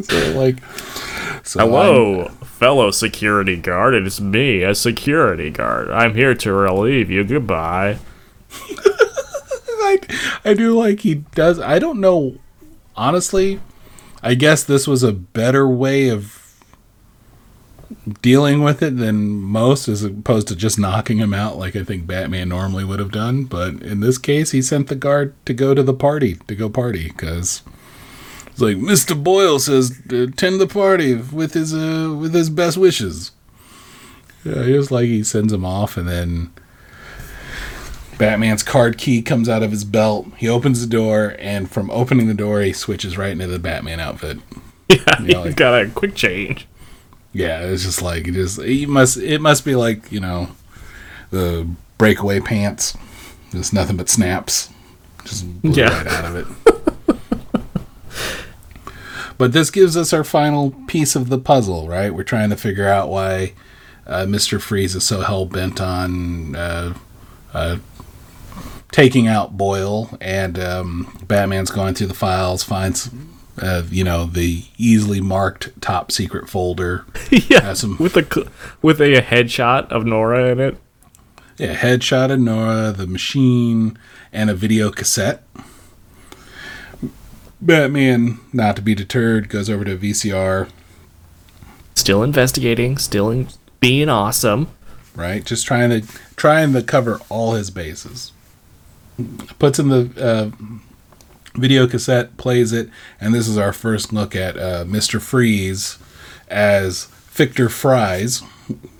So 0.00 0.16
like, 0.32 0.56
so 1.44 1.60
Hello, 1.60 2.28
fellow 2.44 2.90
security 2.90 3.56
guard. 3.56 3.94
It's 3.94 4.22
me, 4.22 4.62
a 4.62 4.74
security 4.74 5.50
guard. 5.50 5.90
I'm 5.90 6.14
here 6.14 6.34
to 6.34 6.52
relieve 6.52 7.10
you. 7.10 7.22
Goodbye. 7.22 7.98
I, 8.50 9.98
I 10.46 10.54
do 10.54 10.76
like 10.78 11.00
he 11.00 11.16
does. 11.16 11.60
I 11.60 11.78
don't 11.78 12.00
know. 12.00 12.38
Honestly, 12.96 13.60
I 14.22 14.34
guess 14.34 14.64
this 14.64 14.86
was 14.86 15.02
a 15.02 15.12
better 15.12 15.68
way 15.68 16.08
of 16.08 16.41
dealing 18.20 18.62
with 18.62 18.82
it 18.82 18.96
than 18.96 19.30
most, 19.30 19.86
as 19.88 20.02
opposed 20.02 20.48
to 20.48 20.56
just 20.56 20.78
knocking 20.78 21.18
him 21.18 21.32
out 21.32 21.56
like 21.58 21.76
I 21.76 21.84
think 21.84 22.06
Batman 22.06 22.48
normally 22.48 22.84
would 22.84 22.98
have 22.98 23.12
done. 23.12 23.44
But 23.44 23.74
in 23.82 24.00
this 24.00 24.18
case, 24.18 24.50
he 24.50 24.60
sent 24.62 24.88
the 24.88 24.94
guard 24.96 25.34
to 25.46 25.54
go 25.54 25.74
to 25.74 25.82
the 25.82 25.94
party 25.94 26.34
to 26.48 26.54
go 26.56 26.68
party 26.68 27.08
because 27.08 27.62
it's 28.48 28.60
like 28.60 28.76
Mister 28.78 29.14
Boyle 29.14 29.58
says 29.58 30.00
to 30.08 30.24
attend 30.24 30.60
the 30.60 30.66
party 30.66 31.14
with 31.14 31.54
his 31.54 31.72
uh, 31.72 32.14
with 32.18 32.34
his 32.34 32.50
best 32.50 32.76
wishes. 32.76 33.30
Yeah, 34.44 34.64
he 34.64 34.72
was 34.72 34.90
like 34.90 35.06
he 35.06 35.22
sends 35.22 35.52
him 35.52 35.64
off, 35.64 35.96
and 35.96 36.08
then 36.08 36.50
Batman's 38.18 38.62
card 38.62 38.98
key 38.98 39.22
comes 39.22 39.48
out 39.48 39.62
of 39.62 39.70
his 39.70 39.84
belt. 39.84 40.26
He 40.36 40.48
opens 40.48 40.80
the 40.80 40.86
door, 40.86 41.34
and 41.38 41.70
from 41.70 41.90
opening 41.90 42.26
the 42.28 42.34
door, 42.34 42.60
he 42.60 42.72
switches 42.72 43.16
right 43.16 43.30
into 43.32 43.46
the 43.46 43.58
Batman 43.58 44.00
outfit. 44.00 44.38
Yeah, 44.88 44.98
Yeah, 45.22 45.36
like- 45.38 45.46
he's 45.46 45.54
got 45.54 45.80
a 45.80 45.88
quick 45.88 46.14
change. 46.14 46.66
Yeah, 47.32 47.60
it's 47.62 47.82
just 47.84 48.02
like 48.02 48.28
it 48.28 48.32
just 48.32 48.60
he 48.60 48.84
must. 48.86 49.16
It 49.16 49.40
must 49.40 49.64
be 49.64 49.74
like 49.74 50.10
you 50.12 50.20
know, 50.20 50.48
the 51.30 51.66
breakaway 51.98 52.40
pants. 52.40 52.96
Just 53.52 53.72
nothing 53.72 53.96
but 53.96 54.08
snaps. 54.08 54.68
Just 55.24 55.46
Yeah. 55.62 55.88
right 55.96 56.06
out 56.06 56.24
of 56.24 56.36
it. 56.36 56.46
but 59.38 59.52
this 59.52 59.70
gives 59.70 59.96
us 59.96 60.12
our 60.12 60.24
final 60.24 60.72
piece 60.86 61.16
of 61.16 61.28
the 61.28 61.38
puzzle, 61.38 61.88
right? 61.88 62.14
We're 62.14 62.22
trying 62.22 62.50
to 62.50 62.56
figure 62.56 62.88
out 62.88 63.08
why 63.08 63.54
uh, 64.06 64.26
Mister 64.26 64.58
Freeze 64.58 64.94
is 64.94 65.04
so 65.04 65.20
hell 65.20 65.46
bent 65.46 65.80
on 65.80 66.54
uh, 66.56 66.94
uh, 67.54 67.76
taking 68.90 69.26
out 69.26 69.56
Boyle, 69.56 70.16
and 70.20 70.58
um, 70.58 71.18
Batman's 71.26 71.70
going 71.70 71.94
through 71.94 72.08
the 72.08 72.14
files, 72.14 72.62
finds. 72.62 73.10
Uh, 73.60 73.82
you 73.90 74.02
know 74.02 74.24
the 74.26 74.64
easily 74.78 75.20
marked 75.20 75.78
top 75.82 76.10
secret 76.10 76.48
folder 76.48 77.04
yeah, 77.30 77.74
some- 77.74 77.98
with 77.98 78.16
a 78.16 78.50
with 78.80 78.98
a 79.00 79.20
headshot 79.20 79.88
of 79.92 80.06
Nora 80.06 80.50
in 80.50 80.58
it. 80.60 80.76
Yeah, 81.58 81.74
headshot 81.76 82.32
of 82.32 82.40
Nora, 82.40 82.92
the 82.92 83.06
machine, 83.06 83.98
and 84.32 84.48
a 84.48 84.54
video 84.54 84.90
cassette. 84.90 85.44
Batman, 87.60 88.40
not 88.52 88.74
to 88.76 88.82
be 88.82 88.94
deterred, 88.94 89.48
goes 89.48 89.70
over 89.70 89.84
to 89.84 89.96
VCR, 89.96 90.68
Still 91.94 92.22
investigating, 92.22 92.96
still 92.96 93.30
in- 93.30 93.48
being 93.78 94.08
awesome. 94.08 94.68
right? 95.14 95.44
Just 95.44 95.66
trying 95.66 95.90
to 95.90 96.00
trying 96.36 96.72
to 96.72 96.82
cover 96.82 97.20
all 97.28 97.52
his 97.52 97.70
bases. 97.70 98.32
Puts 99.58 99.78
in 99.78 99.88
the 99.90 100.10
uh, 100.18 100.50
video 101.54 101.86
cassette, 101.86 102.36
plays 102.36 102.72
it, 102.72 102.88
and 103.20 103.34
this 103.34 103.48
is 103.48 103.58
our 103.58 103.72
first 103.72 104.12
look 104.12 104.34
at 104.34 104.58
uh, 104.58 104.84
Mister 104.86 105.20
Freeze 105.20 105.98
as 106.48 107.06
Victor 107.30 107.68
Fries. 107.68 108.42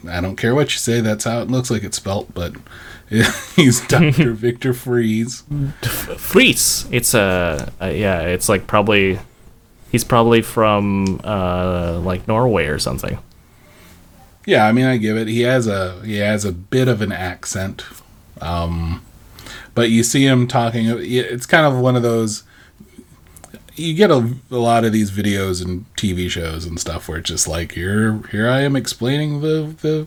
I 0.09 0.20
don't 0.20 0.37
care 0.37 0.55
what 0.55 0.73
you 0.73 0.79
say; 0.79 1.01
that's 1.01 1.24
how 1.24 1.41
it 1.41 1.51
looks 1.51 1.70
like 1.70 1.85
it's 1.85 1.97
spelt, 1.97 2.35
but 2.35 2.55
he's 3.57 3.87
Doctor 3.87 4.33
Victor 4.33 4.73
Freeze. 4.73 5.43
Fleece. 5.83 6.87
It's 6.91 7.15
a, 7.15 7.73
a 7.81 7.93
yeah. 7.93 8.20
It's 8.23 8.49
like 8.49 8.66
probably 8.66 9.19
he's 9.91 10.05
probably 10.05 10.43
from 10.43 11.20
uh 11.23 12.01
like 12.01 12.27
Norway 12.27 12.66
or 12.66 12.79
something. 12.79 13.19
Yeah, 14.47 14.66
I 14.66 14.73
mean, 14.73 14.87
I 14.87 14.97
give 14.97 15.16
it. 15.16 15.29
He 15.29 15.43
has 15.43 15.66
a 15.66 16.01
he 16.05 16.16
has 16.16 16.45
a 16.45 16.53
bit 16.53 16.89
of 16.89 17.01
an 17.01 17.12
accent, 17.12 17.85
um, 18.41 19.05
but 19.74 19.90
you 19.90 20.03
see 20.03 20.24
him 20.27 20.47
talking. 20.47 20.86
It's 20.89 21.47
kind 21.47 21.66
of 21.66 21.81
one 21.81 21.97
of 21.97 22.03
those. 22.03 22.44
You 23.74 23.94
get 23.94 24.11
a, 24.11 24.35
a 24.51 24.57
lot 24.57 24.85
of 24.85 24.93
these 24.93 25.11
videos 25.11 25.65
and 25.65 25.86
TV 25.97 26.28
shows 26.31 26.66
and 26.66 26.78
stuff 26.78 27.09
where 27.09 27.19
it's 27.19 27.28
just 27.31 27.49
like 27.49 27.73
here 27.73 28.20
here 28.31 28.49
I 28.49 28.61
am 28.61 28.77
explaining 28.77 29.40
the 29.40 29.74
the 29.81 30.07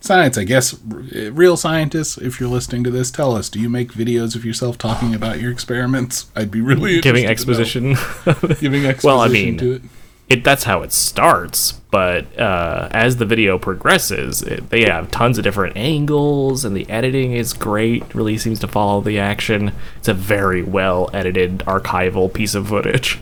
science. 0.00 0.36
I 0.36 0.44
guess 0.44 0.78
real 0.82 1.56
scientists, 1.56 2.18
if 2.18 2.38
you're 2.38 2.50
listening 2.50 2.84
to 2.84 2.90
this, 2.90 3.10
tell 3.10 3.34
us: 3.34 3.48
Do 3.48 3.60
you 3.60 3.70
make 3.70 3.92
videos 3.92 4.36
of 4.36 4.44
yourself 4.44 4.76
talking 4.76 5.14
about 5.14 5.40
your 5.40 5.50
experiments? 5.50 6.26
I'd 6.36 6.50
be 6.50 6.60
really 6.60 7.00
Giving 7.00 7.24
interested 7.24 7.72
to 7.74 7.80
know. 7.80 7.90
exposition. 7.92 8.56
Giving 8.60 8.84
exposition 8.84 8.98
Well, 9.08 9.20
I 9.20 9.28
mean, 9.28 9.56
to 9.58 9.72
it. 9.76 9.82
It 10.28 10.44
that's 10.44 10.64
how 10.64 10.82
it 10.82 10.92
starts 10.92 11.72
but 11.90 12.38
uh, 12.38 12.88
as 12.92 13.16
the 13.16 13.24
video 13.24 13.58
progresses 13.58 14.42
it, 14.42 14.68
they 14.70 14.84
have 14.84 15.10
tons 15.10 15.38
of 15.38 15.44
different 15.44 15.76
angles 15.76 16.64
and 16.64 16.76
the 16.76 16.88
editing 16.90 17.32
is 17.32 17.52
great 17.54 18.14
really 18.14 18.36
seems 18.36 18.58
to 18.60 18.68
follow 18.68 19.00
the 19.00 19.18
action 19.18 19.72
it's 19.96 20.08
a 20.08 20.14
very 20.14 20.62
well 20.62 21.08
edited 21.14 21.58
archival 21.60 22.32
piece 22.32 22.54
of 22.54 22.68
footage 22.68 23.20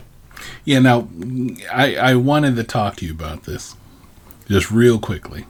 Yeah, 0.65 0.79
now 0.79 1.07
I 1.71 1.95
I 1.95 2.15
wanted 2.15 2.55
to 2.57 2.63
talk 2.63 2.97
to 2.97 3.05
you 3.05 3.11
about 3.13 3.43
this 3.43 3.75
just 4.47 4.69
real 4.71 4.99
quickly. 4.99 5.45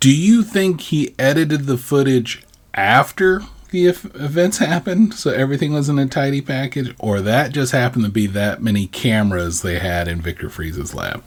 Do 0.00 0.14
you 0.14 0.42
think 0.42 0.80
he 0.82 1.14
edited 1.18 1.66
the 1.66 1.78
footage 1.78 2.44
after 2.74 3.42
the 3.70 3.88
ev- 3.88 4.10
events 4.14 4.58
happened 4.58 5.12
so 5.14 5.30
everything 5.30 5.72
was 5.72 5.88
in 5.88 5.98
a 5.98 6.06
tidy 6.06 6.40
package 6.40 6.94
or 6.98 7.20
that 7.20 7.52
just 7.52 7.72
happened 7.72 8.04
to 8.04 8.10
be 8.10 8.26
that 8.26 8.62
many 8.62 8.86
cameras 8.86 9.62
they 9.62 9.78
had 9.78 10.06
in 10.08 10.20
Victor 10.20 10.48
Freeze's 10.48 10.94
lab? 10.94 11.22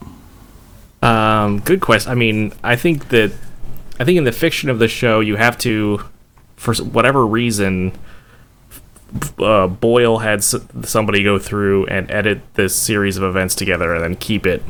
um, 1.02 1.60
good 1.62 1.80
question 1.82 2.12
i 2.12 2.16
mean 2.16 2.52
i 2.64 2.76
think 2.76 3.10
that 3.10 3.32
i 4.00 4.04
think 4.04 4.18
in 4.18 4.24
the 4.26 4.32
fiction 4.32 4.70
of 4.70 4.80
the 4.80 4.88
show 4.88 5.20
you 5.20 5.36
have 5.38 5.58
to 5.58 6.02
for 6.56 6.74
whatever 6.76 7.26
reason 7.26 7.94
uh, 9.40 9.68
boyle 9.68 10.20
had 10.20 10.40
s- 10.40 10.56
somebody 10.84 11.24
go 11.24 11.40
through 11.40 11.86
and 11.88 12.10
edit 12.12 12.42
this 12.56 12.76
series 12.76 13.18
of 13.18 13.24
events 13.24 13.56
together 13.56 13.94
and 13.96 14.04
then 14.04 14.16
keep 14.16 14.46
it 14.46 14.62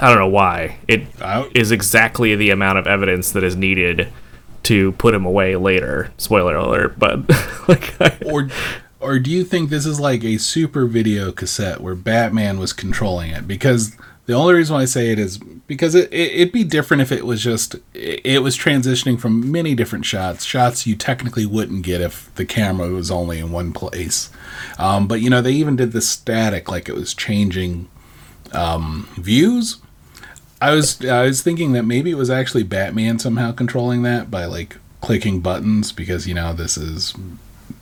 I 0.00 0.08
don't 0.08 0.18
know 0.18 0.26
why. 0.26 0.78
It 0.88 1.02
I- 1.22 1.48
is 1.54 1.70
exactly 1.70 2.34
the 2.34 2.50
amount 2.50 2.78
of 2.78 2.86
evidence 2.88 3.30
that 3.30 3.44
is 3.44 3.54
needed 3.54 4.08
to 4.64 4.92
put 4.92 5.14
him 5.14 5.24
away 5.24 5.56
later. 5.56 6.12
Spoiler 6.18 6.56
alert, 6.56 6.98
but 6.98 7.28
like 7.68 8.00
I, 8.00 8.18
or 8.24 8.48
or 9.00 9.18
do 9.18 9.30
you 9.30 9.44
think 9.44 9.70
this 9.70 9.86
is 9.86 10.00
like 10.00 10.24
a 10.24 10.38
super 10.38 10.86
video 10.86 11.30
cassette 11.30 11.80
where 11.80 11.94
Batman 11.94 12.58
was 12.58 12.72
controlling 12.72 13.30
it? 13.30 13.46
Because 13.46 13.96
the 14.26 14.32
only 14.32 14.54
reason 14.54 14.74
why 14.74 14.82
I 14.82 14.86
say 14.86 15.10
it 15.10 15.18
is 15.18 15.36
because 15.38 15.94
it, 15.94 16.10
it 16.12 16.32
it'd 16.32 16.52
be 16.52 16.64
different 16.64 17.02
if 17.02 17.12
it 17.12 17.26
was 17.26 17.42
just 17.42 17.74
it, 17.92 18.20
it 18.24 18.42
was 18.42 18.56
transitioning 18.56 19.20
from 19.20 19.52
many 19.52 19.74
different 19.74 20.06
shots, 20.06 20.44
shots 20.44 20.86
you 20.86 20.96
technically 20.96 21.44
wouldn't 21.44 21.82
get 21.82 22.00
if 22.00 22.34
the 22.36 22.46
camera 22.46 22.88
was 22.88 23.10
only 23.10 23.38
in 23.38 23.52
one 23.52 23.72
place. 23.72 24.30
Um, 24.78 25.06
but 25.06 25.20
you 25.20 25.28
know 25.28 25.42
they 25.42 25.52
even 25.52 25.76
did 25.76 25.92
the 25.92 26.00
static 26.00 26.70
like 26.70 26.88
it 26.88 26.94
was 26.94 27.12
changing 27.12 27.88
um, 28.52 29.08
views. 29.16 29.76
I 30.64 30.70
was 30.74 31.04
I 31.04 31.24
was 31.26 31.42
thinking 31.42 31.72
that 31.72 31.82
maybe 31.82 32.10
it 32.10 32.16
was 32.16 32.30
actually 32.30 32.62
Batman 32.62 33.18
somehow 33.18 33.52
controlling 33.52 34.00
that 34.04 34.30
by 34.30 34.46
like 34.46 34.78
clicking 35.02 35.40
buttons 35.40 35.92
because 35.92 36.26
you 36.26 36.32
know 36.32 36.54
this 36.54 36.78
is 36.78 37.12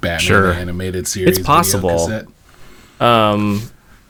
Batman 0.00 0.18
Sure. 0.18 0.52
animated 0.52 1.06
series. 1.06 1.38
It's 1.38 1.46
possible. 1.46 2.24
um 2.98 3.62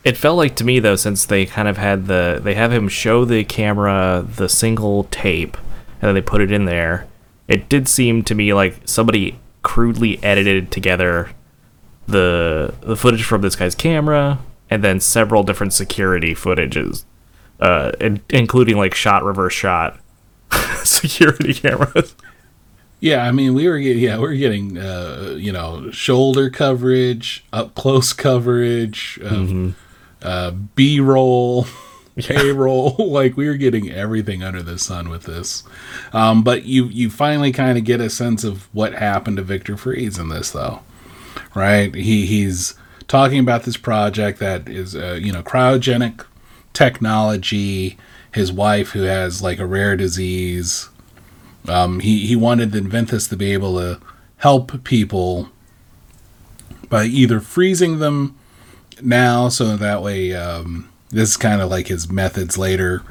it 0.05 0.16
felt 0.16 0.39
like 0.39 0.57
to 0.57 0.65
me 0.65 0.78
though 0.78 0.97
since 0.97 1.27
they 1.27 1.44
kind 1.44 1.69
of 1.69 1.77
had 1.77 2.07
the 2.07 2.40
they 2.43 2.55
have 2.55 2.73
him 2.73 2.89
show 2.89 3.27
the 3.27 3.44
camera 3.44 4.24
the 4.27 4.49
single 4.49 5.05
tape 5.05 5.59
and 6.01 6.09
then 6.09 6.15
they 6.15 6.23
put 6.23 6.40
it 6.40 6.51
in 6.51 6.65
there. 6.65 7.07
It 7.49 7.69
did 7.69 7.89
seem 7.89 8.23
to 8.24 8.35
me 8.35 8.55
like 8.55 8.81
somebody 8.86 9.39
crudely 9.61 10.19
edited 10.24 10.70
together 10.70 11.28
the 12.09 12.73
the 12.81 12.97
footage 12.97 13.23
from 13.24 13.43
this 13.43 13.55
guy's 13.55 13.74
camera 13.74 14.39
and 14.70 14.82
then 14.82 14.99
several 14.99 15.43
different 15.43 15.74
security 15.74 16.35
footages 16.35 17.05
uh 17.62 17.93
in, 18.01 18.20
including 18.30 18.76
like 18.76 18.94
shot 18.94 19.24
reverse 19.24 19.55
shot 19.55 19.98
security 20.84 21.55
cameras 21.55 22.14
Yeah, 23.01 23.24
I 23.26 23.32
mean 23.32 23.55
we 23.55 23.66
were 23.68 23.78
getting 23.80 24.02
yeah 24.02 24.16
we 24.16 24.22
were 24.28 24.34
getting 24.34 24.78
uh, 24.78 25.34
you 25.36 25.51
know 25.52 25.90
shoulder 25.90 26.51
coverage, 26.51 27.44
up 27.52 27.74
close 27.74 28.12
coverage, 28.12 29.18
of, 29.22 29.74
uh, 30.22 30.52
B 30.76 31.01
roll, 31.01 31.66
A 32.30 32.52
roll. 32.52 32.94
like 32.98 33.36
we 33.36 33.48
were 33.48 33.56
getting 33.56 33.90
everything 33.90 34.44
under 34.44 34.62
the 34.62 34.78
sun 34.78 35.09
with 35.09 35.24
this. 35.24 35.64
Um, 36.12 36.44
but 36.44 36.64
you 36.64 36.84
you 36.86 37.10
finally 37.10 37.51
kind 37.51 37.76
of 37.76 37.82
get 37.84 38.01
a 38.01 38.09
sense 38.09 38.44
of 38.44 38.68
what 38.72 38.94
happened 38.94 39.39
to 39.39 39.43
Victor 39.43 39.76
Freeze 39.76 40.16
in 40.18 40.28
this 40.28 40.52
though, 40.52 40.80
right? 41.56 41.93
He 41.94 42.26
he's 42.26 42.74
talking 43.09 43.40
about 43.40 43.64
this 43.64 43.76
project 43.76 44.39
that 44.39 44.68
is 44.68 44.94
uh, 44.94 45.18
you 45.20 45.32
know 45.32 45.43
cryogenic 45.43 46.24
technology. 46.73 47.97
his 48.32 48.51
wife 48.51 48.90
who 48.90 49.03
has 49.03 49.43
like 49.43 49.59
a 49.59 49.66
rare 49.66 49.97
disease. 49.97 50.89
Um, 51.69 52.01
he 52.01 52.27
he 52.27 52.35
wanted 52.35 52.73
Inventus 52.73 53.28
to 53.28 53.36
be 53.36 53.53
able 53.53 53.77
to 53.78 54.01
help 54.39 54.82
people 54.82 55.51
by 56.89 57.05
either 57.05 57.40
freezing 57.40 57.99
them 57.99 58.36
now, 59.01 59.49
so 59.49 59.77
that 59.77 60.03
way 60.03 60.35
um, 60.35 60.89
this 61.11 61.31
is 61.31 61.36
kind 61.36 61.61
of 61.61 61.70
like 61.70 61.89
his 61.89 62.11
methods 62.11 62.59
later, 62.59 63.03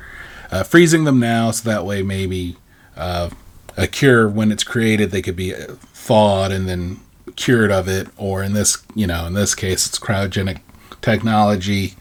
uh, 0.51 0.63
freezing 0.63 1.05
them 1.05 1.19
now, 1.19 1.51
so 1.51 1.69
that 1.69 1.85
way 1.85 2.01
maybe 2.01 2.57
uh, 2.97 3.29
a 3.77 3.88
cure 3.88 4.27
when 4.27 4.51
it's 4.51 4.63
created 4.63 5.11
they 5.11 5.21
could 5.21 5.35
be 5.35 5.55
uh, 5.55 5.75
thawed 5.93 6.51
and 6.51 6.67
then 6.67 6.99
cured 7.35 7.71
of 7.71 7.88
it, 7.88 8.07
or 8.17 8.43
in 8.43 8.53
this 8.53 8.83
you 8.95 9.07
know 9.07 9.25
in 9.25 9.33
this 9.33 9.55
case 9.55 9.88
it's 9.88 9.99
cryogenic 9.99 10.59
technology. 11.01 11.93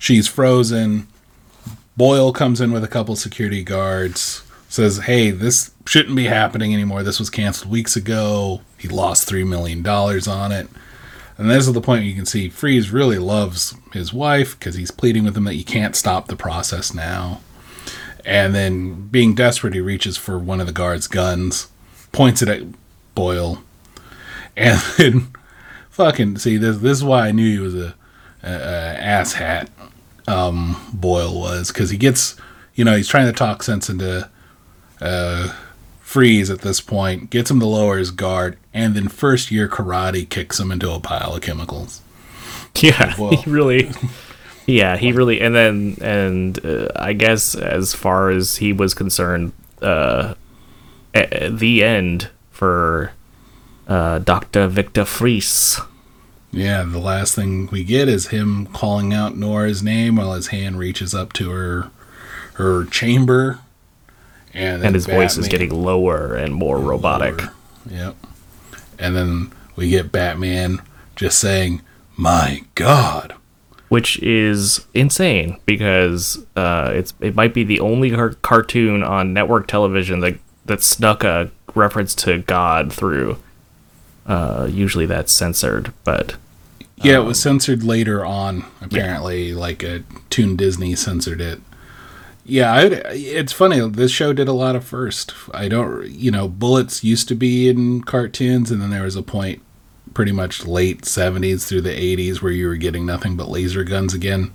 She's 0.00 0.26
frozen. 0.26 1.06
Boyle 1.94 2.32
comes 2.32 2.62
in 2.62 2.72
with 2.72 2.82
a 2.82 2.88
couple 2.88 3.14
security 3.16 3.62
guards, 3.62 4.42
says, 4.70 5.00
Hey, 5.00 5.30
this 5.30 5.72
shouldn't 5.86 6.16
be 6.16 6.24
happening 6.24 6.72
anymore. 6.72 7.02
This 7.02 7.18
was 7.18 7.28
canceled 7.28 7.70
weeks 7.70 7.96
ago. 7.96 8.62
He 8.78 8.88
lost 8.88 9.28
$3 9.28 9.46
million 9.46 9.86
on 9.86 10.52
it. 10.52 10.68
And 11.36 11.50
this 11.50 11.66
is 11.66 11.74
the 11.74 11.82
point 11.82 12.00
where 12.00 12.08
you 12.08 12.14
can 12.14 12.24
see 12.24 12.48
Freeze 12.48 12.90
really 12.90 13.18
loves 13.18 13.74
his 13.92 14.10
wife 14.10 14.58
because 14.58 14.76
he's 14.76 14.90
pleading 14.90 15.24
with 15.24 15.36
him 15.36 15.44
that 15.44 15.56
you 15.56 15.64
can't 15.64 15.94
stop 15.94 16.28
the 16.28 16.36
process 16.36 16.94
now. 16.94 17.42
And 18.24 18.54
then, 18.54 19.08
being 19.08 19.34
desperate, 19.34 19.74
he 19.74 19.80
reaches 19.80 20.16
for 20.16 20.38
one 20.38 20.60
of 20.60 20.66
the 20.66 20.72
guards' 20.72 21.08
guns, 21.08 21.68
points 22.12 22.40
it 22.40 22.48
at 22.48 22.62
Boyle, 23.14 23.62
and 24.56 24.80
then 24.96 25.28
fucking 25.90 26.38
see 26.38 26.56
this. 26.56 26.78
This 26.78 26.98
is 26.98 27.04
why 27.04 27.28
I 27.28 27.32
knew 27.32 27.50
he 27.50 27.58
was 27.58 27.74
a, 27.74 27.94
a, 28.42 28.50
a 28.50 28.98
asshat. 29.00 29.68
Um, 30.30 30.76
Boyle 30.92 31.38
was 31.38 31.68
because 31.72 31.90
he 31.90 31.96
gets, 31.96 32.36
you 32.74 32.84
know, 32.84 32.96
he's 32.96 33.08
trying 33.08 33.26
to 33.26 33.32
talk 33.32 33.62
sense 33.62 33.90
into 33.90 34.28
uh, 35.00 35.54
Freeze 36.00 36.50
at 36.50 36.60
this 36.60 36.80
point, 36.80 37.30
gets 37.30 37.50
him 37.50 37.58
to 37.60 37.66
lower 37.66 37.98
his 37.98 38.10
guard, 38.10 38.56
and 38.72 38.94
then 38.94 39.08
first 39.08 39.50
year 39.50 39.68
karate 39.68 40.28
kicks 40.28 40.60
him 40.60 40.70
into 40.70 40.90
a 40.92 41.00
pile 41.00 41.34
of 41.34 41.42
chemicals. 41.42 42.00
Yeah, 42.80 43.12
he 43.30 43.50
really. 43.50 43.90
Yeah, 44.66 44.96
he 44.96 45.10
really, 45.10 45.40
and 45.40 45.54
then, 45.54 45.96
and 46.00 46.64
uh, 46.64 46.88
I 46.94 47.12
guess 47.12 47.56
as 47.56 47.92
far 47.92 48.30
as 48.30 48.56
he 48.58 48.72
was 48.72 48.94
concerned, 48.94 49.52
uh, 49.82 50.34
the 51.12 51.82
end 51.82 52.28
for 52.50 53.12
uh, 53.88 54.20
Doctor 54.20 54.68
Victor 54.68 55.04
Fries. 55.04 55.80
Yeah, 56.52 56.82
the 56.82 56.98
last 56.98 57.34
thing 57.34 57.68
we 57.70 57.84
get 57.84 58.08
is 58.08 58.28
him 58.28 58.66
calling 58.66 59.14
out 59.14 59.36
Nora's 59.36 59.82
name 59.82 60.16
while 60.16 60.34
his 60.34 60.48
hand 60.48 60.78
reaches 60.78 61.14
up 61.14 61.32
to 61.34 61.50
her 61.50 61.90
her 62.54 62.84
chamber, 62.86 63.60
and 64.52 64.82
and 64.82 64.94
his 64.94 65.06
voice 65.06 65.36
is 65.36 65.48
getting 65.48 65.70
lower 65.70 66.34
and 66.34 66.54
more 66.54 66.78
robotic. 66.78 67.40
lower. 67.40 67.52
Yep. 67.88 68.16
And 68.98 69.16
then 69.16 69.52
we 69.76 69.88
get 69.88 70.12
Batman 70.12 70.82
just 71.16 71.38
saying, 71.38 71.82
"My 72.16 72.64
God." 72.74 73.34
which 73.90 74.22
is 74.22 74.86
insane 74.94 75.58
because 75.66 76.46
uh, 76.54 76.92
it's 76.94 77.12
it 77.20 77.34
might 77.34 77.52
be 77.52 77.64
the 77.64 77.80
only 77.80 78.12
car- 78.12 78.36
cartoon 78.40 79.02
on 79.02 79.34
network 79.34 79.66
television 79.66 80.20
that 80.20 80.38
that 80.64 80.80
snuck 80.80 81.24
a 81.24 81.50
reference 81.74 82.14
to 82.14 82.38
God 82.38 82.92
through. 82.92 83.36
Uh, 84.26 84.68
usually 84.70 85.06
that's 85.06 85.32
censored, 85.32 85.92
but 86.04 86.36
Yeah, 86.96 87.16
it 87.20 87.24
was 87.24 87.40
censored 87.40 87.82
later 87.82 88.24
on. 88.24 88.64
Apparently, 88.80 89.54
like 89.54 89.82
a 89.82 90.04
Toon 90.28 90.56
Disney 90.56 90.94
censored 90.94 91.40
it. 91.40 91.60
Yeah, 92.44 92.72
I, 92.72 92.84
it's 93.12 93.52
funny. 93.52 93.86
This 93.88 94.10
show 94.10 94.32
did 94.32 94.48
a 94.48 94.52
lot 94.52 94.74
of 94.76 94.84
first. 94.84 95.34
I 95.54 95.68
don't, 95.68 96.08
you 96.10 96.30
know, 96.30 96.48
bullets 96.48 97.04
used 97.04 97.28
to 97.28 97.34
be 97.34 97.68
in 97.68 98.02
cartoons, 98.02 98.70
and 98.70 98.82
then 98.82 98.90
there 98.90 99.04
was 99.04 99.16
a 99.16 99.22
point, 99.22 99.62
pretty 100.14 100.32
much 100.32 100.66
late 100.66 101.02
'70s 101.02 101.66
through 101.66 101.82
the 101.82 101.90
'80s, 101.90 102.42
where 102.42 102.52
you 102.52 102.66
were 102.66 102.76
getting 102.76 103.06
nothing 103.06 103.36
but 103.36 103.48
laser 103.48 103.84
guns 103.84 104.14
again. 104.14 104.52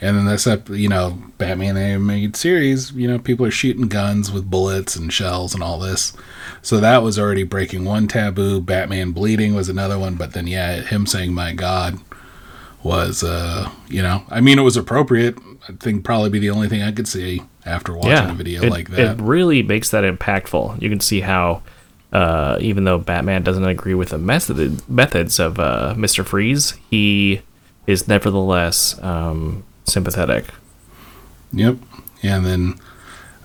And 0.00 0.16
then 0.18 0.26
this 0.26 0.46
up, 0.46 0.68
you 0.68 0.88
know, 0.88 1.22
Batman 1.38 1.76
animated 1.76 2.36
series, 2.36 2.92
you 2.92 3.08
know, 3.08 3.18
people 3.18 3.46
are 3.46 3.50
shooting 3.50 3.88
guns 3.88 4.30
with 4.30 4.50
bullets 4.50 4.96
and 4.96 5.12
shells 5.12 5.54
and 5.54 5.62
all 5.62 5.78
this. 5.78 6.12
So 6.64 6.80
that 6.80 7.02
was 7.02 7.18
already 7.18 7.44
breaking 7.44 7.84
one 7.84 8.08
taboo. 8.08 8.60
Batman 8.60 9.12
bleeding 9.12 9.54
was 9.54 9.68
another 9.68 9.98
one, 9.98 10.14
but 10.14 10.32
then 10.32 10.46
yeah, 10.46 10.80
him 10.80 11.06
saying 11.06 11.34
"My 11.34 11.52
God" 11.52 12.00
was, 12.82 13.22
uh, 13.22 13.70
you 13.86 14.00
know, 14.00 14.24
I 14.30 14.40
mean, 14.40 14.58
it 14.58 14.62
was 14.62 14.76
appropriate. 14.76 15.38
I 15.68 15.72
think 15.72 16.04
probably 16.04 16.30
be 16.30 16.38
the 16.38 16.50
only 16.50 16.68
thing 16.68 16.82
I 16.82 16.90
could 16.90 17.06
see 17.06 17.42
after 17.66 17.94
watching 17.94 18.10
yeah, 18.12 18.30
a 18.30 18.34
video 18.34 18.62
it, 18.62 18.70
like 18.70 18.88
that. 18.90 19.18
it 19.18 19.22
really 19.22 19.62
makes 19.62 19.90
that 19.90 20.04
impactful. 20.04 20.80
You 20.80 20.88
can 20.88 21.00
see 21.00 21.20
how, 21.20 21.62
uh, 22.12 22.56
even 22.60 22.84
though 22.84 22.98
Batman 22.98 23.42
doesn't 23.42 23.66
agree 23.66 23.94
with 23.94 24.08
the 24.08 24.18
method 24.18 24.88
methods 24.88 25.38
of 25.38 25.58
uh, 25.58 25.94
Mister 25.98 26.24
Freeze, 26.24 26.74
he 26.90 27.42
is 27.86 28.08
nevertheless 28.08 28.98
um, 29.02 29.64
sympathetic. 29.84 30.46
Yep. 31.52 31.76
And 32.22 32.46
then, 32.46 32.80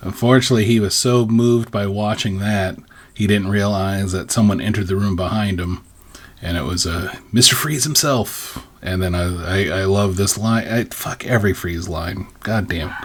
unfortunately, 0.02 0.64
he 0.64 0.80
was 0.80 0.96
so 0.96 1.26
moved 1.26 1.70
by 1.70 1.86
watching 1.86 2.40
that 2.40 2.78
he 3.20 3.28
didn't 3.28 3.50
realize 3.50 4.14
that 4.14 4.32
someone 4.32 4.62
entered 4.62 4.88
the 4.88 4.96
room 4.96 5.18
behind 5.18 5.60
him, 5.60 5.84
and 6.42 6.56
it 6.56 6.64
was 6.64 6.88
uh, 6.88 7.14
Mr. 7.34 7.54
Freeze 7.54 7.84
himself. 7.84 8.66
And 8.82 9.04
then 9.04 9.14
I, 9.14 9.74
I, 9.74 9.82
I 9.82 9.84
love 9.84 10.16
this 10.16 10.38
line. 10.38 10.66
I, 10.66 10.86
fuck 10.86 11.26
every 11.26 11.54
Freeze 11.54 11.90
line. 11.90 12.28
God 12.40 12.70
damn. 12.70 12.96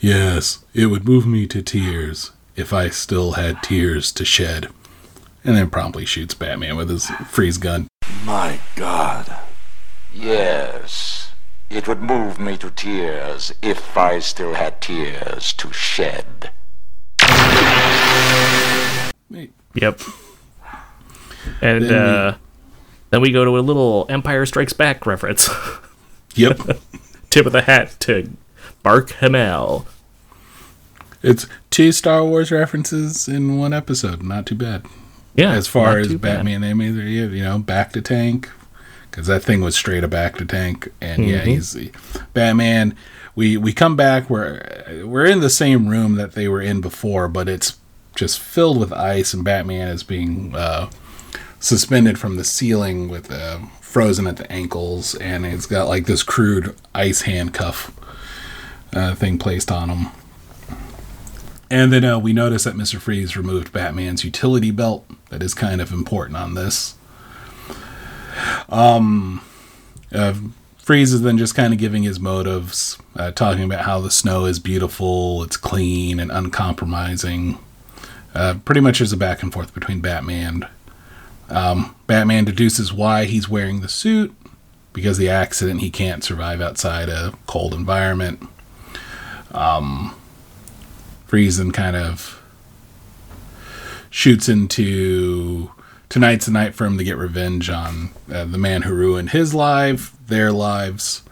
Yes, 0.00 0.66
it 0.74 0.88
would 0.88 1.08
move 1.08 1.26
me 1.26 1.46
to 1.46 1.62
tears 1.62 2.32
if 2.56 2.74
I 2.74 2.90
still 2.90 3.32
had 3.32 3.62
tears 3.62 4.12
to 4.12 4.24
shed. 4.26 4.68
And 5.42 5.56
then 5.56 5.70
promptly 5.70 6.04
shoots 6.04 6.34
Batman 6.34 6.76
with 6.76 6.90
his 6.90 7.06
freeze 7.06 7.56
gun. 7.56 7.88
My 8.26 8.60
God. 8.76 9.34
Yes, 10.12 11.30
it 11.70 11.88
would 11.88 12.02
move 12.02 12.38
me 12.38 12.58
to 12.58 12.68
tears 12.68 13.54
if 13.62 13.96
I 13.96 14.18
still 14.18 14.52
had 14.52 14.82
tears 14.82 15.54
to 15.54 15.72
shed. 15.72 16.50
Yep. 19.30 20.00
And 21.60 21.82
Then 21.84 21.88
we- 21.88 21.94
uh, 21.94 22.34
then 23.10 23.20
we 23.22 23.30
go 23.32 23.44
to 23.44 23.58
a 23.58 23.60
little 23.60 24.06
Empire 24.08 24.44
Strikes 24.46 24.72
Back 24.72 25.06
reference. 25.06 25.48
Yep. 26.34 26.60
Tip 27.30 27.46
of 27.46 27.52
the 27.52 27.62
hat 27.62 27.96
to 28.00 28.30
Mark 28.84 29.10
Hamill. 29.12 29.86
it's 31.20 31.46
two 31.70 31.90
Star 31.90 32.24
Wars 32.24 32.52
references 32.52 33.26
in 33.26 33.58
one 33.58 33.72
episode. 33.72 34.22
Not 34.22 34.46
too 34.46 34.54
bad. 34.54 34.84
Yeah, 35.34 35.52
as 35.52 35.66
far 35.66 35.98
as 35.98 36.06
too 36.08 36.18
bad. 36.18 36.36
Batman 36.36 36.62
animated, 36.62 37.08
you 37.08 37.28
you 37.30 37.42
know, 37.42 37.58
bacta 37.58 38.04
tank, 38.04 38.48
because 39.10 39.26
that 39.26 39.42
thing 39.42 39.62
was 39.62 39.74
straight 39.74 40.04
up 40.04 40.10
bacta 40.10 40.46
tank, 40.48 40.88
and 41.00 41.24
yeah, 41.26 41.40
Mm-hmm. 41.40 41.48
he's 41.48 41.90
Batman. 42.34 42.94
We 43.34 43.56
we 43.56 43.72
come 43.72 43.96
back. 43.96 44.30
We're 44.30 45.02
we're 45.06 45.26
in 45.26 45.40
the 45.40 45.50
same 45.50 45.88
room 45.88 46.14
that 46.16 46.32
they 46.32 46.46
were 46.46 46.62
in 46.62 46.80
before, 46.80 47.26
but 47.26 47.48
it's 47.48 47.77
just 48.18 48.40
filled 48.40 48.78
with 48.78 48.92
ice, 48.92 49.32
and 49.32 49.44
Batman 49.44 49.88
is 49.88 50.02
being 50.02 50.54
uh, 50.54 50.90
suspended 51.60 52.18
from 52.18 52.36
the 52.36 52.44
ceiling 52.44 53.08
with 53.08 53.30
uh, 53.30 53.60
frozen 53.80 54.26
at 54.26 54.36
the 54.36 54.50
ankles, 54.50 55.14
and 55.14 55.46
it's 55.46 55.66
got 55.66 55.88
like 55.88 56.06
this 56.06 56.22
crude 56.22 56.74
ice 56.94 57.22
handcuff 57.22 57.92
uh, 58.92 59.14
thing 59.14 59.38
placed 59.38 59.70
on 59.70 59.88
him. 59.88 60.12
And 61.70 61.92
then 61.92 62.04
uh, 62.04 62.18
we 62.18 62.32
notice 62.32 62.64
that 62.64 62.74
Mr. 62.74 62.98
Freeze 62.98 63.36
removed 63.36 63.72
Batman's 63.72 64.24
utility 64.24 64.70
belt. 64.70 65.06
That 65.28 65.42
is 65.42 65.54
kind 65.54 65.80
of 65.80 65.92
important 65.92 66.38
on 66.38 66.54
this. 66.54 66.96
Um, 68.68 69.44
uh, 70.12 70.34
Freeze 70.78 71.12
is 71.12 71.22
then 71.22 71.36
just 71.36 71.54
kind 71.54 71.72
of 71.74 71.78
giving 71.78 72.02
his 72.02 72.18
motives, 72.18 72.96
uh, 73.14 73.30
talking 73.30 73.64
about 73.64 73.84
how 73.84 74.00
the 74.00 74.10
snow 74.10 74.46
is 74.46 74.58
beautiful, 74.58 75.42
it's 75.42 75.58
clean 75.58 76.18
and 76.18 76.32
uncompromising. 76.32 77.58
Uh, 78.34 78.54
pretty 78.64 78.80
much 78.80 78.98
there's 78.98 79.12
a 79.12 79.16
back 79.16 79.42
and 79.42 79.52
forth 79.52 79.74
between 79.74 80.00
Batman. 80.00 80.66
Um, 81.48 81.94
Batman 82.06 82.44
deduces 82.44 82.92
why 82.92 83.24
he's 83.24 83.48
wearing 83.48 83.80
the 83.80 83.88
suit 83.88 84.34
because 84.92 85.18
the 85.18 85.28
accident 85.28 85.80
he 85.80 85.90
can't 85.90 86.24
survive 86.24 86.60
outside 86.60 87.08
a 87.08 87.34
cold 87.46 87.74
environment. 87.74 88.42
Then 91.58 91.72
kind 91.72 91.96
of 91.96 92.42
shoots 94.10 94.48
into 94.48 95.70
tonight's 96.08 96.46
the 96.46 96.52
night 96.52 96.74
for 96.74 96.86
him 96.86 96.98
to 96.98 97.04
get 97.04 97.16
revenge 97.16 97.70
on 97.70 98.10
uh, 98.32 98.44
the 98.44 98.58
man 98.58 98.82
who 98.82 98.94
ruined 98.94 99.30
his 99.30 99.54
life, 99.54 100.14
their 100.26 100.52
lives. 100.52 101.22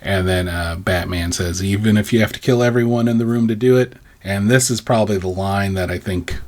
And 0.00 0.28
then 0.28 0.48
uh, 0.48 0.76
Batman 0.76 1.32
says, 1.32 1.62
even 1.62 1.96
if 1.96 2.12
you 2.12 2.20
have 2.20 2.32
to 2.32 2.40
kill 2.40 2.62
everyone 2.62 3.08
in 3.08 3.18
the 3.18 3.26
room 3.26 3.48
to 3.48 3.56
do 3.56 3.76
it. 3.76 3.94
And 4.22 4.50
this 4.50 4.70
is 4.70 4.80
probably 4.80 5.18
the 5.18 5.28
line 5.28 5.74
that 5.74 5.90
I 5.90 5.98
think 5.98 6.40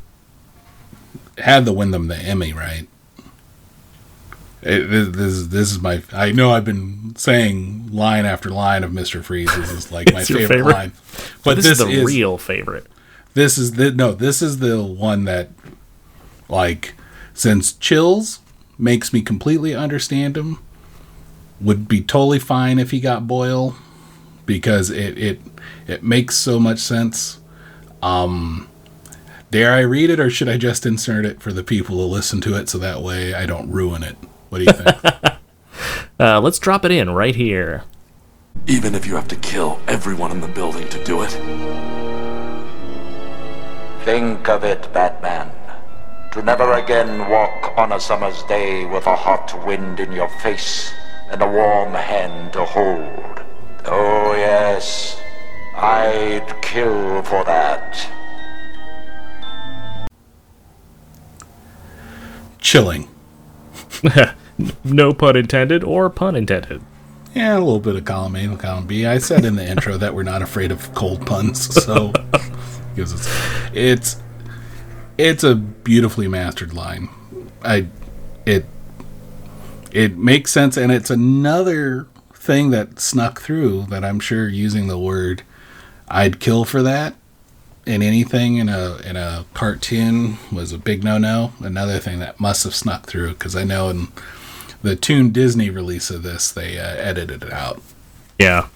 had 1.38 1.64
to 1.66 1.72
win 1.72 1.90
them 1.90 2.09
the 2.09 2.16
Emmy, 2.16 2.52
right? 2.52 2.86
It, 4.62 5.12
this, 5.12 5.47
this 5.47 5.72
is 5.72 5.80
my. 5.80 6.02
I 6.12 6.32
know 6.32 6.52
I've 6.52 6.66
been 6.66 7.16
saying 7.16 7.88
line 7.92 8.26
after 8.26 8.51
line 8.51 8.84
of 8.84 8.92
Mister 8.92 9.22
Freeze. 9.22 9.55
This 9.56 9.70
is 9.70 9.90
like 9.90 10.12
my 10.12 10.22
favorite, 10.22 10.48
favorite? 10.48 10.72
line. 10.72 10.92
But 11.42 11.56
this, 11.56 11.64
this, 11.64 11.80
is 11.80 11.86
the 11.86 11.92
is 11.92 12.05
real 12.05 12.36
favorite. 12.36 12.86
this 13.32 13.56
is 13.56 13.72
the 13.72 13.90
no. 13.90 14.12
This 14.12 14.42
is 14.42 14.59
the 14.59 14.82
one 14.82 15.24
that, 15.24 15.48
like, 16.51 16.92
since 17.32 17.72
Chills 17.72 18.40
makes 18.76 19.14
me 19.14 19.22
completely 19.22 19.74
understand 19.74 20.36
him, 20.36 20.59
would 21.59 21.88
be 21.88 22.02
totally 22.02 22.38
fine 22.38 22.78
if 22.78 22.90
he 22.90 23.01
got 23.01 23.26
Boyle, 23.26 23.76
because 24.44 24.90
it 24.90 25.16
it 25.16 25.40
it 25.86 26.02
makes 26.02 26.36
so 26.36 26.60
much 26.60 26.80
sense. 26.80 27.39
Um, 28.02 28.68
dare 29.51 29.72
I 29.72 29.81
read 29.81 30.10
it, 30.10 30.20
or 30.20 30.31
should 30.31 30.48
I 30.48 30.56
just 30.56 30.86
insert 30.86 31.27
it 31.27 31.40
for 31.40 31.52
the 31.52 31.62
people 31.62 31.97
to 31.97 32.05
listen 32.05 32.40
to 32.43 32.56
it, 32.56 32.68
so 32.68 32.78
that 32.78 33.02
way 33.02 33.35
I 33.35 33.47
don't 33.47 33.70
ruin 33.70 34.02
it? 34.02 34.16
What 34.48 34.59
do 34.59 34.64
you 34.64 34.72
think? 34.72 35.35
Uh, 36.18 36.39
let's 36.39 36.59
drop 36.59 36.85
it 36.85 36.90
in 36.90 37.09
right 37.09 37.35
here. 37.35 37.82
Even 38.66 38.94
if 38.94 39.06
you 39.06 39.14
have 39.14 39.28
to 39.28 39.36
kill 39.36 39.81
everyone 39.89 40.31
in 40.31 40.43
the 40.43 40.48
building 40.48 40.86
to 40.90 41.02
do 41.02 41.22
it. 41.22 41.31
Think 44.05 44.47
of 44.48 44.62
it, 44.62 44.93
Batman. 44.93 45.51
To 46.32 46.43
never 46.43 46.74
again 46.74 47.28
walk 47.31 47.72
on 47.78 47.93
a 47.93 48.01
summer's 48.01 48.43
day 48.44 48.85
with 48.85 49.06
a 49.06 49.16
hot 49.16 49.66
wind 49.66 49.98
in 49.98 50.12
your 50.12 50.28
face 50.40 50.93
and 51.31 51.40
a 51.40 51.48
warm 51.48 51.94
hand 51.94 52.52
to 52.52 52.64
hold. 52.64 53.43
Oh, 53.86 54.35
yes, 54.35 55.19
I'd 55.82 56.61
kill 56.62 57.23
for 57.23 57.44
that. 57.44 58.09
Chilling. 62.61 63.09
No 64.85 65.12
pun 65.12 65.36
intended 65.36 65.82
or 65.85 66.11
pun 66.11 66.36
intended. 66.36 66.82
Yeah, 67.35 67.57
a 67.57 67.61
little 67.61 67.81
bit 67.81 67.97
of 67.97 68.05
column 68.05 68.36
A 68.36 68.40
and 68.40 68.59
column 68.59 68.86
B. 68.86 69.07
I 69.07 69.19
said 69.19 69.44
in 69.44 69.57
the 69.57 69.66
intro 69.66 69.97
that 69.97 70.15
we're 70.15 70.23
not 70.23 70.43
afraid 70.43 70.73
of 70.73 70.93
cold 70.94 71.27
puns, 71.27 71.74
so 71.85 72.12
because 72.94 73.12
it's 73.12 73.28
it's 73.73 74.16
it's 75.16 75.44
a 75.44 75.55
beautifully 75.55 76.28
mastered 76.28 76.74
line. 76.74 77.09
I 77.62 77.86
it 78.44 78.66
it 79.93 80.19
makes 80.19 80.51
sense, 80.51 80.77
and 80.77 80.90
it's 80.90 81.11
another 81.11 82.09
thing 82.35 82.70
that 82.70 83.01
snuck 83.01 83.40
through 83.40 83.86
that 83.86 84.05
I'm 84.05 84.19
sure 84.19 84.48
using 84.48 84.89
the 84.89 84.98
word 84.98 85.43
"I'd 86.11 86.41
kill 86.41 86.65
for 86.65 86.82
that" 86.82 87.15
in 87.87 88.03
anything 88.03 88.57
in 88.57 88.69
a 88.69 88.97
in 88.99 89.16
a 89.16 89.45
cartoon 89.55 90.39
was 90.53 90.73
a 90.73 90.78
big 90.78 91.03
no 91.03 91.19
no. 91.19 91.53
Another 91.61 91.99
thing 91.99 92.19
that 92.20 92.39
must 92.41 92.65
have 92.65 92.74
snuck 92.74 93.07
through 93.07 93.31
because 93.31 93.57
I 93.57 93.65
know 93.65 93.89
in 93.89 94.09
the 94.82 94.97
Toon 94.97 95.31
Disney 95.31 95.70
release 95.70 96.11
of 96.11 96.23
this 96.23 96.51
they 96.51 96.78
uh, 96.78 96.97
edited 96.97 97.43
it 97.43 97.53
out. 97.53 97.81
Yeah. 98.39 98.69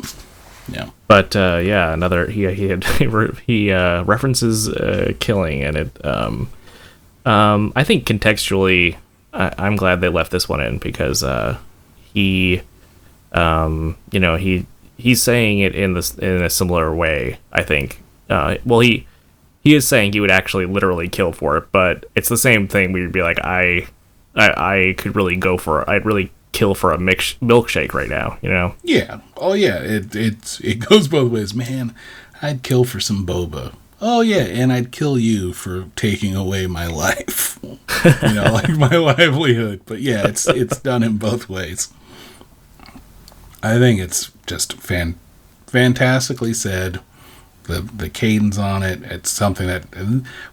Yeah. 0.69 0.91
But 1.09 1.37
uh, 1.37 1.61
yeah, 1.63 1.93
another 1.93 2.27
he 2.31 2.53
he 2.55 2.69
had, 2.69 2.85
he 3.47 3.71
uh, 3.71 4.05
references 4.05 4.69
uh, 4.69 5.13
killing, 5.21 5.63
and 5.63 5.77
it. 5.77 6.05
Um, 6.05 6.51
um, 7.27 7.73
I 7.75 7.85
think 7.85 8.07
contextually, 8.07 8.97
I, 9.33 9.53
I'm 9.59 9.77
glad 9.77 10.01
they 10.01 10.09
left 10.09 10.31
this 10.31 10.49
one 10.49 10.61
in 10.61 10.79
because 10.79 11.23
uh, 11.23 11.59
he, 12.13 12.63
um, 13.33 13.97
you 14.11 14.21
know, 14.21 14.37
he 14.37 14.67
he's 14.97 15.23
saying 15.23 15.61
it 15.61 15.75
in 15.75 15.95
this 15.95 16.17
in 16.17 16.43
a 16.43 16.51
similar 16.51 16.95
way. 16.95 17.39
I 17.53 17.63
think. 17.63 18.03
Uh, 18.29 18.57
well, 18.65 18.81
he 18.81 19.07
he 19.65 19.75
is 19.75 19.89
saying 19.89 20.13
he 20.13 20.21
would 20.21 20.31
actually 20.31 20.67
literally 20.67 21.09
kill 21.09 21.33
for 21.33 21.57
it, 21.57 21.73
but 21.73 22.07
it's 22.15 22.29
the 22.29 22.37
same 22.37 22.69
thing. 22.69 22.93
We'd 22.93 23.13
be 23.13 23.23
like, 23.23 23.39
I, 23.43 23.87
I, 24.35 24.51
I 24.51 24.95
could 24.99 25.17
really 25.17 25.37
go 25.37 25.57
for. 25.57 25.89
I'd 25.89 26.05
really 26.05 26.33
kill 26.53 26.75
for 26.75 26.93
a 26.93 26.99
mix, 26.99 27.35
milkshake 27.43 27.95
right 27.95 28.09
now. 28.09 28.39
You 28.43 28.51
know. 28.51 28.75
Yeah. 28.83 29.21
Oh 29.37 29.55
yeah. 29.55 29.79
It 29.79 30.15
it's 30.15 30.61
it 30.61 30.87
goes 30.87 31.09
both 31.09 31.33
ways, 31.33 31.55
man. 31.55 31.95
I'd 32.43 32.63
kill 32.63 32.85
for 32.85 33.01
some 33.01 33.27
boba. 33.27 33.75
Oh 34.01 34.21
yeah, 34.21 34.43
and 34.43 34.71
I'd 34.71 34.93
kill 34.93 35.19
you 35.19 35.55
for 35.55 35.87
taking 35.97 36.37
away 36.37 36.67
my 36.67 36.87
life. 36.87 37.59
you 37.63 38.35
know, 38.35 38.53
like 38.53 38.69
my 38.71 38.89
livelihood. 38.97 39.83
But 39.87 40.01
yeah, 40.01 40.27
it's 40.27 40.47
it's 40.47 40.79
done 40.79 41.03
in 41.03 41.17
both 41.17 41.49
ways. 41.49 41.91
I 43.63 43.79
think 43.79 43.99
it's 44.01 44.31
just 44.47 44.75
fan 44.75 45.19
fantastically 45.67 46.55
said. 46.55 47.01
The 47.65 47.81
the 47.81 48.11
cadence 48.11 48.59
on 48.59 48.83
it, 48.83 49.03
it's 49.05 49.31
something 49.31 49.67
that 49.67 49.85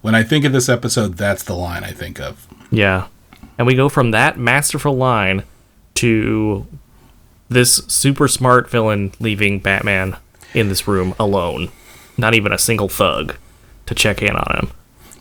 when 0.01 0.15
I 0.15 0.23
think 0.23 0.45
of 0.45 0.53
this 0.53 0.69
episode, 0.69 1.17
that's 1.17 1.43
the 1.43 1.55
line 1.55 1.83
I 1.83 1.91
think 1.91 2.21
of. 2.21 2.47
Yeah. 2.71 3.07
And 3.57 3.67
we 3.67 3.75
go 3.75 3.89
from 3.89 4.11
that 4.11 4.39
masterful 4.39 4.95
line 4.95 5.43
to 5.95 6.65
this 7.49 7.75
super 7.87 8.29
smart 8.29 8.69
villain 8.69 9.11
leaving 9.19 9.59
Batman 9.59 10.15
in 10.53 10.69
this 10.69 10.87
room 10.87 11.13
alone. 11.19 11.69
Not 12.17 12.33
even 12.33 12.53
a 12.53 12.57
single 12.57 12.87
thug 12.87 13.35
to 13.87 13.93
check 13.93 14.21
in 14.21 14.35
on 14.35 14.55
him. 14.57 14.71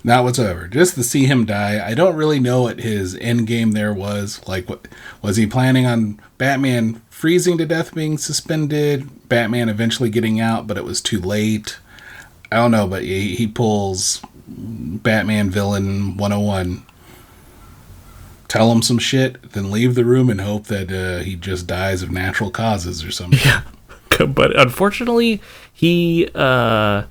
Not 0.03 0.25
whatsoever. 0.25 0.69
Just 0.69 0.95
to 0.95 1.03
see 1.03 1.27
him 1.27 1.45
die. 1.45 1.85
I 1.85 1.95
don't 1.95 2.17
really 2.17 2.41
know 2.41 2.63
what 2.63 2.79
his 2.79 3.17
end 3.17 3.47
game 3.47 3.73
there 3.73 3.93
was. 3.93 4.41
Like, 4.47 4.69
what 4.69 4.87
was 5.21 5.37
he 5.37 5.47
planning 5.47 5.87
on? 5.87 6.21
Batman 6.39 7.03
freezing 7.21 7.59
to 7.59 7.67
death, 7.67 7.95
being 7.95 8.17
suspended. 8.17 9.29
Batman 9.29 9.69
eventually 9.69 10.09
getting 10.09 10.41
out, 10.41 10.67
but 10.67 10.79
it 10.79 10.87
was 10.87 11.03
too 11.03 11.21
late. 11.21 11.79
I 12.51 12.57
don't 12.57 12.71
know, 12.71 12.87
but 12.87 13.03
he, 13.03 13.37
he 13.37 13.47
pulls 13.47 14.23
Batman 14.49 15.51
villain 15.51 16.17
101. 16.17 16.83
Tell 18.49 18.73
him 18.73 18.81
some 18.81 18.99
shit, 18.99 19.53
then 19.53 19.71
leave 19.71 19.97
the 19.97 20.05
room 20.07 20.31
and 20.31 20.41
hope 20.41 20.65
that 20.69 20.91
uh, 20.91 21.23
he 21.23 21.37
just 21.37 21.67
dies 21.67 22.03
of 22.03 22.11
natural 22.11 22.51
causes 22.51 23.05
or 23.05 23.11
something. 23.11 23.39
Yeah. 23.45 23.63
But 24.27 24.59
unfortunately, 24.59 25.41
he 25.73 26.29
uh 26.35 27.05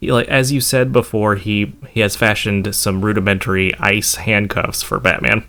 he, 0.00 0.10
like 0.10 0.26
as 0.26 0.50
you 0.50 0.60
said 0.60 0.90
before, 0.92 1.36
he 1.36 1.76
he 1.90 2.00
has 2.00 2.16
fashioned 2.16 2.74
some 2.74 3.04
rudimentary 3.04 3.72
ice 3.74 4.16
handcuffs 4.16 4.82
for 4.82 4.98
Batman. 4.98 5.44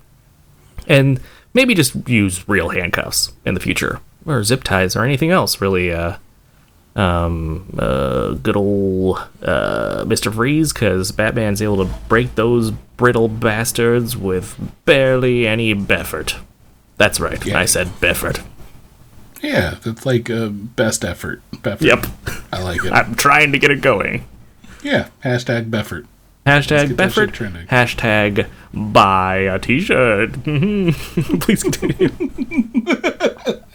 And 0.86 1.20
maybe 1.56 1.74
just 1.74 2.08
use 2.08 2.48
real 2.48 2.70
handcuffs 2.70 3.32
in 3.46 3.56
the 3.56 3.60
future 3.60 4.00
or 4.28 4.44
zip 4.44 4.64
ties 4.64 4.96
or 4.96 5.04
anything 5.04 5.32
else 5.32 5.60
really 5.62 5.92
uh 5.92 6.18
um 6.96 7.66
uh 7.80 8.32
good 8.34 8.56
old 8.56 9.18
uh 9.42 10.04
Mr. 10.06 10.34
Freeze 10.34 10.74
cuz 10.74 11.12
Batman's 11.12 11.62
able 11.62 11.78
to 11.86 11.92
break 12.10 12.36
those 12.36 12.72
brittle 12.72 13.28
bastards 13.30 14.18
with 14.18 14.56
barely 14.86 15.48
any 15.48 15.72
effort. 15.90 16.38
That's 16.98 17.20
right. 17.20 17.44
Yeah. 17.46 17.60
I 17.60 17.66
said 17.66 17.90
effort. 18.02 18.42
Yeah, 19.44 19.76
it's 19.86 20.04
like 20.04 20.32
uh, 20.32 20.48
best 20.50 21.06
effort. 21.06 21.42
Beffort. 21.58 21.82
Yep. 21.82 22.08
I 22.52 22.64
like 22.64 22.84
it. 22.84 22.92
I'm 22.98 23.14
trying 23.14 23.52
to 23.52 23.60
get 23.60 23.70
it 23.70 23.82
going. 23.82 24.26
yeah, 24.82 25.10
hashtag 25.24 25.70
Beffort. 25.70 26.08
Hashtag 26.48 26.88
get 26.88 26.98
that 26.98 27.12
shit 27.12 27.30
Befford. 27.30 27.34
trending. 27.34 27.68
Hashtag 27.68 28.48
buy 28.74 29.36
a 29.36 29.60
t-shirt. 29.60 30.32
Please 30.44 31.62
continue. 31.62 32.10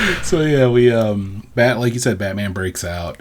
So 0.22 0.42
yeah, 0.42 0.68
we 0.68 0.92
um 0.92 1.46
bat 1.54 1.78
like 1.78 1.94
you 1.94 1.98
said, 1.98 2.18
Batman 2.18 2.52
breaks 2.52 2.84
out. 2.84 3.20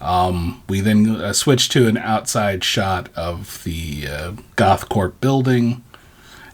Um, 0.00 0.62
we 0.68 0.80
then 0.80 1.16
uh, 1.16 1.32
switch 1.32 1.68
to 1.70 1.86
an 1.86 1.96
outside 1.96 2.62
shot 2.62 3.08
of 3.16 3.62
the 3.64 4.06
uh, 4.06 4.32
GothCorp 4.56 5.20
building, 5.20 5.82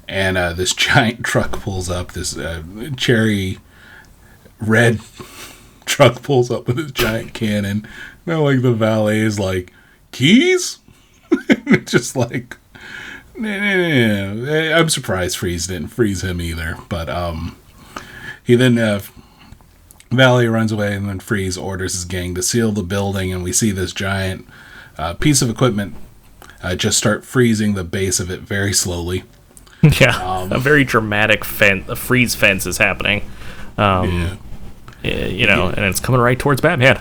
and 0.08 0.38
uh, 0.38 0.52
this 0.52 0.72
giant 0.74 1.24
truck 1.24 1.52
pulls 1.52 1.90
up. 1.90 2.12
This 2.12 2.36
uh, 2.36 2.62
cherry 2.96 3.58
red 4.60 5.00
truck 5.84 6.22
pulls 6.22 6.50
up 6.50 6.66
with 6.66 6.76
this 6.76 6.92
giant 6.92 7.34
cannon. 7.34 7.86
Now, 8.24 8.42
like 8.42 8.62
the 8.62 8.72
valet 8.72 9.18
is 9.18 9.38
like, 9.40 9.72
keys, 10.12 10.78
just 11.84 12.14
like. 12.14 12.56
nah. 13.36 14.76
I'm 14.76 14.88
surprised 14.88 15.38
Freeze 15.38 15.66
didn't 15.66 15.88
freeze 15.88 16.22
him 16.22 16.40
either, 16.40 16.76
but 16.88 17.08
um, 17.08 17.56
he 18.44 18.54
then 18.54 18.78
uh, 18.78 19.00
Valley 20.10 20.48
runs 20.48 20.72
away, 20.72 20.94
and 20.94 21.08
then 21.08 21.20
Freeze 21.20 21.56
orders 21.56 21.92
his 21.94 22.04
gang 22.04 22.34
to 22.34 22.42
seal 22.42 22.72
the 22.72 22.82
building, 22.82 23.32
and 23.32 23.42
we 23.44 23.52
see 23.52 23.70
this 23.70 23.92
giant 23.92 24.46
uh, 24.98 25.14
piece 25.14 25.40
of 25.42 25.48
equipment 25.50 25.94
uh, 26.62 26.74
just 26.74 26.98
start 26.98 27.24
freezing 27.24 27.74
the 27.74 27.84
base 27.84 28.18
of 28.20 28.30
it 28.30 28.40
very 28.40 28.72
slowly. 28.72 29.22
yeah, 29.82 30.48
a 30.50 30.58
very 30.58 30.84
dramatic 30.84 31.44
fence, 31.44 31.88
a 31.88 31.96
freeze 31.96 32.34
fence 32.34 32.66
is 32.66 32.78
happening. 32.78 33.22
Um, 33.78 34.38
Yeah. 35.02 35.26
you 35.26 35.46
know, 35.46 35.68
and 35.68 35.78
it's 35.86 36.00
coming 36.00 36.20
right 36.20 36.38
towards 36.38 36.60
Batman. 36.60 37.00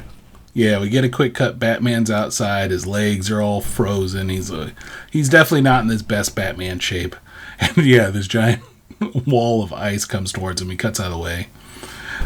Yeah, 0.54 0.80
we 0.80 0.90
get 0.90 1.04
a 1.04 1.10
quick 1.10 1.34
cut. 1.36 1.60
Batman's 1.60 2.10
outside. 2.10 2.72
His 2.72 2.88
legs 2.88 3.30
are 3.30 3.42
all 3.42 3.60
frozen. 3.62 4.30
He's 4.30 4.52
uh, 4.52 4.72
he's 5.12 5.30
definitely 5.30 5.62
not 5.62 5.84
in 5.84 5.90
his 5.90 6.04
best 6.04 6.36
Batman 6.36 6.80
shape. 6.80 7.16
And 7.62 7.86
yeah, 7.86 8.10
this 8.10 8.26
giant 8.28 8.62
wall 9.28 9.62
of 9.62 9.74
ice 9.74 10.06
comes 10.06 10.32
towards 10.32 10.62
him. 10.62 10.70
He 10.70 10.78
cuts 10.78 10.98
out 10.98 11.08
of 11.08 11.12
the 11.12 11.18
way. 11.18 11.48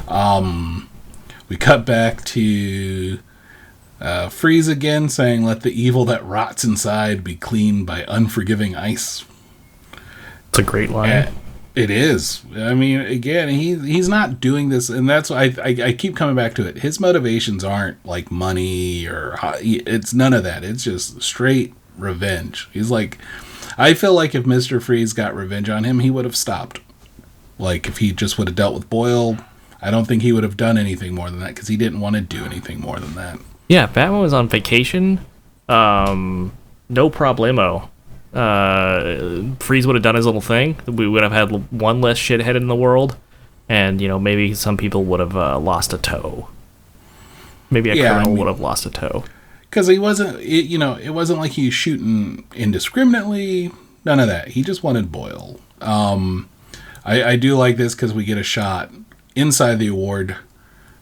Um, 0.08 0.90
we 1.50 1.58
cut 1.58 1.86
back 1.86 2.24
to 2.26 3.20
uh, 4.02 4.30
Freeze 4.30 4.68
again, 4.68 5.10
saying, 5.10 5.44
"Let 5.44 5.62
the 5.62 5.72
evil 5.72 6.06
that 6.06 6.26
rots 6.26 6.64
inside 6.64 7.24
be 7.24 7.36
cleaned 7.36 7.86
by 7.86 8.06
unforgiving 8.08 8.76
ice." 8.76 9.26
It's 10.50 10.60
a 10.60 10.64
great 10.64 10.90
line. 10.90 11.10
And, 11.10 11.36
It 11.76 11.90
is. 11.90 12.44
I 12.56 12.76
mean, 12.76 13.00
again, 13.00 13.50
he 13.50 13.76
he's 13.76 14.08
not 14.08 14.40
doing 14.40 14.70
this, 14.70 14.90
and 14.90 15.10
that's 15.10 15.32
why 15.32 15.46
I, 15.46 15.56
I 15.64 15.88
I 15.88 15.94
keep 15.94 16.16
coming 16.16 16.36
back 16.36 16.54
to 16.56 16.68
it. 16.68 16.78
His 16.78 17.00
motivations 17.00 17.64
aren't 17.64 18.06
like 18.06 18.30
money 18.30 19.08
or 19.08 19.40
it's 19.60 20.14
none 20.14 20.34
of 20.34 20.44
that. 20.44 20.64
It's 20.64 20.84
just 20.84 21.24
straight 21.24 21.74
revenge. 21.98 22.70
He's 22.72 22.92
like, 22.92 23.18
I 23.76 23.96
feel 23.96 24.14
like 24.14 24.36
if 24.36 24.46
Mister 24.46 24.80
Freeze 24.80 25.14
got 25.14 25.36
revenge 25.36 25.68
on 25.68 25.84
him, 25.84 26.00
he 26.00 26.12
would 26.12 26.26
have 26.26 26.36
stopped. 26.36 26.80
Like 27.58 27.88
if 27.88 27.98
he 27.98 28.12
just 28.12 28.38
would 28.38 28.50
have 28.50 28.56
dealt 28.56 28.76
with 28.76 28.90
Boyle, 28.90 29.38
I 29.84 29.92
don't 29.92 30.06
think 30.06 30.22
he 30.22 30.32
would 30.32 30.44
have 30.44 30.56
done 30.58 30.78
anything 30.78 31.14
more 31.14 31.30
than 31.30 31.40
that 31.42 31.50
because 31.50 31.68
he 31.68 31.76
didn't 31.78 32.00
want 32.00 32.16
to 32.16 32.22
do 32.22 32.46
anything 32.46 32.80
more 32.80 33.00
than 33.00 33.16
that. 33.16 33.38
Yeah, 33.68 33.86
Batman 33.88 34.22
was 34.22 34.34
on 34.34 34.48
vacation. 34.48 35.20
Um, 35.68 36.54
no 36.90 37.10
problemo. 37.10 37.90
Uh, 38.34 39.56
Freeze 39.60 39.86
would 39.86 39.96
have 39.96 40.04
done 40.04 40.16
his 40.16 40.26
little 40.26 40.42
thing. 40.42 40.78
We 40.88 41.08
would 41.08 41.22
have 41.24 41.32
had 41.32 41.50
one 41.72 42.02
less 42.02 42.18
shithead 42.18 42.56
in 42.56 42.68
the 42.68 42.76
world, 42.76 43.16
and 43.70 44.02
you 44.02 44.08
know 44.08 44.20
maybe 44.20 44.54
some 44.54 44.78
people 44.78 45.04
would 45.06 45.20
have 45.20 45.36
uh, 45.38 45.60
lost 45.60 45.94
a 45.94 45.98
toe. 45.98 46.50
Maybe 47.70 47.90
a 47.92 47.96
Yeah, 47.96 48.18
I 48.20 48.26
mean- 48.26 48.38
would 48.38 48.48
have 48.48 48.60
lost 48.60 48.86
a 48.86 48.90
toe. 48.90 49.24
because 49.70 49.88
he 49.88 49.98
wasn't 50.00 50.40
it, 50.40 50.66
you 50.66 50.78
know 50.78 50.96
it 50.96 51.10
wasn't 51.10 51.40
like 51.40 51.52
he 51.52 51.66
was 51.66 51.74
shooting 51.74 52.44
indiscriminately 52.56 53.72
none 54.06 54.20
of 54.20 54.28
that 54.28 54.50
he 54.50 54.62
just 54.62 54.84
wanted 54.84 55.12
boyle 55.12 55.60
um 55.82 56.48
i 57.04 57.24
i 57.32 57.36
do 57.36 57.56
like 57.56 57.76
this 57.78 57.96
because 57.96 58.14
we 58.14 58.24
get 58.24 58.38
a 58.38 58.44
shot 58.44 58.92
inside 59.36 59.76
the 59.76 59.88
award 59.88 60.38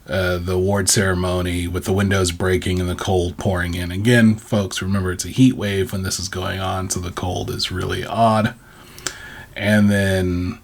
uh, 0.08 0.38
the 0.38 0.54
award 0.54 0.90
ceremony 0.90 1.68
with 1.68 1.86
the 1.86 1.94
windows 1.94 2.32
breaking 2.32 2.80
and 2.80 2.90
the 2.90 2.96
cold 2.96 3.38
pouring 3.38 3.74
in 3.74 3.92
again 3.92 4.36
folks 4.36 4.82
remember 4.82 5.12
it's 5.12 5.26
a 5.26 5.30
heat 5.30 5.54
wave 5.54 5.92
when 5.92 6.04
this 6.04 6.20
is 6.20 6.28
going 6.28 6.60
on 6.60 6.90
so 6.90 7.00
the 7.00 7.12
cold 7.12 7.50
is 7.50 7.72
really 7.72 8.06
odd 8.06 8.56
and 9.56 9.90
then 9.90 10.60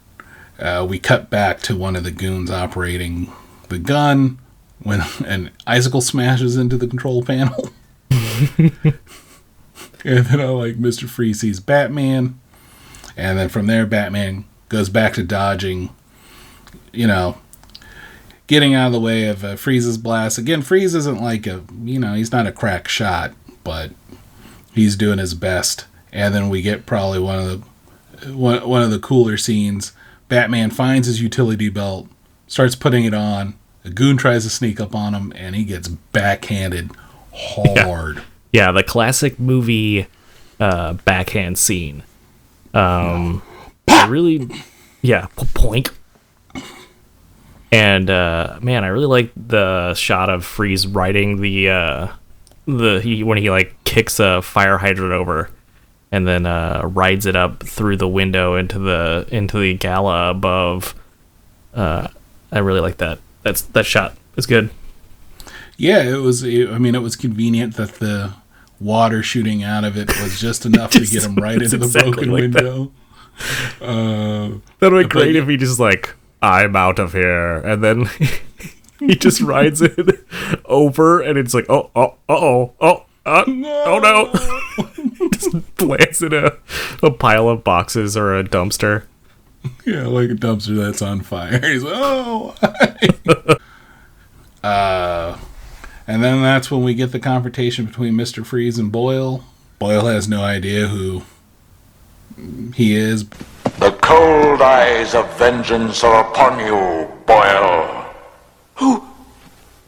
uh, 0.59 0.85
we 0.87 0.97
cut 0.97 1.29
back 1.29 1.59
to 1.59 1.75
one 1.75 1.95
of 1.95 2.03
the 2.03 2.11
goons 2.11 2.49
operating 2.49 3.31
the 3.69 3.77
gun 3.77 4.39
when 4.79 5.01
an 5.25 5.51
icicle 5.65 6.01
smashes 6.01 6.57
into 6.57 6.77
the 6.77 6.87
control 6.87 7.23
panel 7.23 7.69
and 10.07 10.25
then 10.25 10.39
I 10.39 10.45
like 10.45 10.75
Mr. 10.77 11.07
Freeze 11.07 11.41
sees 11.41 11.59
Batman. 11.59 12.39
And 13.15 13.37
then 13.37 13.49
from 13.49 13.67
there, 13.67 13.85
Batman 13.85 14.45
goes 14.69 14.89
back 14.89 15.13
to 15.13 15.23
dodging, 15.23 15.89
you 16.93 17.07
know, 17.07 17.37
getting 18.47 18.73
out 18.73 18.87
of 18.87 18.93
the 18.93 18.99
way 18.99 19.27
of 19.27 19.43
uh, 19.43 19.55
Freeze's 19.55 19.97
blast. 19.97 20.37
Again, 20.37 20.61
Freeze 20.61 20.95
isn't 20.95 21.21
like 21.21 21.45
a, 21.45 21.63
you 21.83 21.99
know, 21.99 22.13
he's 22.13 22.31
not 22.31 22.47
a 22.47 22.51
crack 22.51 22.87
shot, 22.87 23.33
but 23.63 23.91
he's 24.73 24.95
doing 24.95 25.19
his 25.19 25.33
best. 25.33 25.85
And 26.11 26.33
then 26.33 26.49
we 26.49 26.61
get 26.61 26.85
probably 26.85 27.19
one 27.19 27.39
of 27.39 27.45
the 27.45 28.33
one, 28.33 28.67
one 28.67 28.81
of 28.81 28.91
the 28.91 28.99
cooler 28.99 29.37
scenes. 29.37 29.91
Batman 30.29 30.71
finds 30.71 31.07
his 31.07 31.21
utility 31.21 31.69
belt, 31.69 32.07
starts 32.47 32.75
putting 32.75 33.05
it 33.05 33.13
on. 33.13 33.55
A 33.85 33.89
goon 33.89 34.17
tries 34.17 34.43
to 34.43 34.49
sneak 34.49 34.81
up 34.81 34.95
on 34.95 35.13
him, 35.13 35.31
and 35.35 35.55
he 35.55 35.63
gets 35.63 35.87
backhanded 35.87 36.91
hard. 37.33 38.21
Yeah, 38.51 38.71
the 38.71 38.83
classic 38.83 39.39
movie 39.39 40.07
uh, 40.59 40.93
backhand 40.93 41.57
scene. 41.57 42.03
Um, 42.73 43.41
I 43.87 44.07
really, 44.07 44.49
yeah, 45.01 45.27
poink. 45.35 45.93
And 47.71 48.09
uh, 48.09 48.59
man, 48.61 48.83
I 48.83 48.87
really 48.87 49.07
like 49.07 49.31
the 49.35 49.93
shot 49.93 50.29
of 50.29 50.45
Freeze 50.45 50.87
riding 50.87 51.41
the 51.41 51.69
uh, 51.69 52.07
the 52.65 53.01
he 53.01 53.23
when 53.23 53.37
he 53.37 53.49
like 53.49 53.75
kicks 53.83 54.19
a 54.19 54.41
fire 54.41 54.77
hydrant 54.77 55.11
over, 55.13 55.49
and 56.11 56.25
then 56.25 56.45
uh, 56.45 56.81
rides 56.85 57.25
it 57.25 57.35
up 57.35 57.61
through 57.63 57.97
the 57.97 58.07
window 58.07 58.55
into 58.55 58.79
the 58.79 59.27
into 59.31 59.59
the 59.59 59.73
gala 59.73 60.29
above. 60.29 60.95
Uh, 61.73 62.07
I 62.51 62.59
really 62.59 62.79
like 62.79 62.97
that. 62.97 63.19
That's 63.43 63.63
that 63.63 63.85
shot. 63.85 64.15
It's 64.37 64.47
good. 64.47 64.69
Yeah, 65.75 66.03
it 66.03 66.21
was. 66.21 66.43
It, 66.43 66.69
I 66.69 66.77
mean, 66.77 66.95
it 66.95 67.01
was 67.01 67.15
convenient 67.17 67.75
that 67.75 67.95
the 67.95 68.33
water 68.79 69.21
shooting 69.23 69.61
out 69.63 69.83
of 69.83 69.97
it 69.97 70.07
was 70.21 70.39
just 70.39 70.65
enough 70.65 70.91
to 70.91 70.99
get 71.05 71.23
him 71.25 71.35
right 71.35 71.61
into 71.61 71.77
the 71.77 71.85
exactly 71.85 72.11
broken 72.27 72.31
like 72.31 72.51
that. 72.53 72.63
window. 72.63 72.91
Uh, 73.81 74.59
That 74.79 74.91
would 74.91 74.99
be 74.99 75.03
But- 75.03 75.09
great 75.09 75.35
if 75.35 75.47
he 75.47 75.57
just 75.57 75.79
like, 75.79 76.15
I'm 76.41 76.75
out 76.75 76.99
of 76.99 77.13
here, 77.13 77.57
and 77.57 77.83
then 77.83 78.09
he 78.99 79.15
just 79.15 79.41
rides 79.41 79.81
it 79.81 80.25
over, 80.65 81.21
and 81.21 81.37
it's 81.37 81.53
like, 81.53 81.69
oh, 81.69 81.91
oh, 81.95 82.15
oh, 82.29 82.73
oh, 82.79 83.05
uh, 83.25 83.43
oh 83.47 83.99
no, 83.99 85.29
just 85.31 85.81
lands 85.81 86.21
in 86.21 86.33
a, 86.33 86.53
a 87.03 87.11
pile 87.11 87.49
of 87.49 87.63
boxes 87.63 88.15
or 88.15 88.35
a 88.35 88.43
dumpster. 88.43 89.03
yeah, 89.85 90.05
like 90.05 90.29
a 90.29 90.35
dumpster 90.35 90.77
that's 90.77 91.01
on 91.01 91.21
fire. 91.21 91.59
He's 91.59 91.83
like, 91.83 91.93
oh. 91.95 92.55
uh, 94.63 95.37
and 96.07 96.23
then 96.23 96.41
that's 96.41 96.71
when 96.71 96.83
we 96.83 96.93
get 96.93 97.11
the 97.11 97.19
confrontation 97.19 97.85
between 97.85 98.15
Mister 98.15 98.45
Freeze 98.45 98.79
and 98.79 98.91
Boyle. 98.91 99.43
Boyle 99.79 100.05
has 100.05 100.29
no 100.29 100.41
idea 100.41 100.87
who 100.87 101.23
he 102.73 102.95
is. 102.95 103.25
The 103.79 103.91
cold 104.01 104.61
eyes 104.61 105.13
of 105.15 105.37
vengeance 105.37 106.03
are 106.03 106.29
upon 106.29 106.59
you, 106.59 107.07
Boyle. 107.25 108.05
Who 108.75 109.03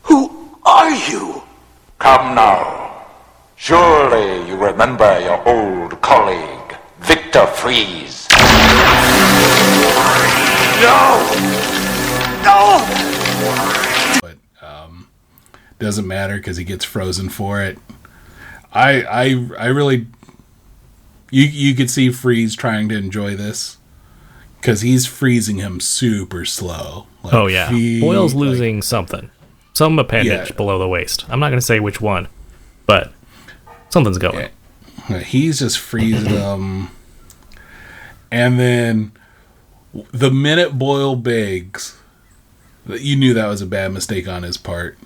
who 0.04 0.58
are 0.64 0.92
you? 0.92 1.42
Come 2.00 2.36
now. 2.36 3.06
Surely 3.56 4.48
you 4.48 4.56
remember 4.56 5.20
your 5.20 5.48
old 5.48 6.02
colleague, 6.02 6.76
Victor 7.02 7.46
Freeze. 7.48 8.28
No! 10.82 11.20
No! 12.44 14.20
But 14.22 14.38
um, 14.66 15.08
doesn't 15.78 16.08
matter 16.08 16.38
because 16.38 16.58
he 16.58 16.64
gets 16.64 16.86
frozen 16.86 17.30
for 17.30 17.62
it. 17.62 17.78
I 18.72 19.02
I 19.04 19.50
I 19.58 19.66
really 19.68 20.08
you 21.32 21.44
you 21.44 21.76
could 21.76 21.90
see 21.90 22.10
Freeze 22.12 22.56
trying 22.56 22.90
to 22.90 22.98
enjoy 22.98 23.36
this 23.36 23.78
because 24.60 24.82
he's 24.82 25.06
freezing 25.06 25.58
him 25.58 25.80
super 25.80 26.46
slow. 26.46 27.08
Like, 27.24 27.34
Oh 27.34 27.48
yeah, 27.48 27.70
he- 27.70 28.00
Boyle's 28.02 28.34
like- 28.34 28.42
losing 28.42 28.82
something, 28.82 29.30
some 29.74 29.98
appendage 30.00 30.50
Yeah. 30.50 30.56
below 30.56 30.80
the 30.80 30.88
waist. 30.88 31.26
I'm 31.30 31.40
not 31.40 31.50
gonna 31.50 31.62
say 31.62 31.80
which 31.80 32.02
one, 32.02 32.28
but 32.86 33.14
something's 33.90 34.18
going. 34.18 34.50
he's 35.26 35.60
just 35.60 35.80
freezing 35.80 36.34
them, 36.34 36.90
and 38.32 38.60
then 38.60 39.12
the 40.12 40.30
minute 40.30 40.78
Boyle 40.78 41.16
begs, 41.16 41.96
you 42.88 43.16
knew 43.16 43.34
that 43.34 43.48
was 43.48 43.62
a 43.62 43.66
bad 43.66 43.92
mistake 43.92 44.28
on 44.28 44.44
his 44.44 44.56
part 44.58 44.98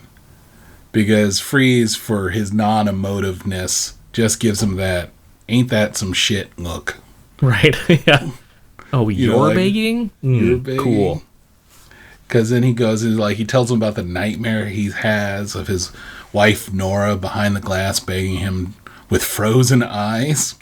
because 0.91 1.39
Freeze, 1.39 1.95
for 1.95 2.31
his 2.31 2.51
non-emotiveness, 2.51 3.93
just 4.11 4.39
gives 4.41 4.61
him 4.61 4.75
that 4.75 5.09
"ain't 5.49 5.69
that 5.69 5.95
some 5.97 6.13
shit" 6.13 6.57
look. 6.57 6.97
Right? 7.41 7.75
yeah. 8.07 8.29
Oh, 8.93 9.09
You 9.09 9.27
know, 9.27 9.33
you're 9.37 9.47
like, 9.47 9.55
begging? 9.55 10.11
You're 10.21 10.57
Mm, 10.57 10.63
begging. 10.63 10.81
Cool. 10.81 11.23
Because 12.27 12.49
then 12.49 12.63
he 12.63 12.73
goes 12.73 13.03
and 13.03 13.17
like 13.17 13.37
he 13.37 13.45
tells 13.45 13.69
him 13.71 13.77
about 13.77 13.95
the 13.95 14.03
nightmare 14.03 14.65
he 14.67 14.89
has 14.91 15.55
of 15.55 15.67
his 15.67 15.91
wife 16.31 16.71
Nora 16.73 17.15
behind 17.15 17.55
the 17.55 17.59
glass 17.59 17.99
begging 17.99 18.37
him 18.37 18.73
with 19.09 19.23
frozen 19.23 19.83
eyes, 19.83 20.55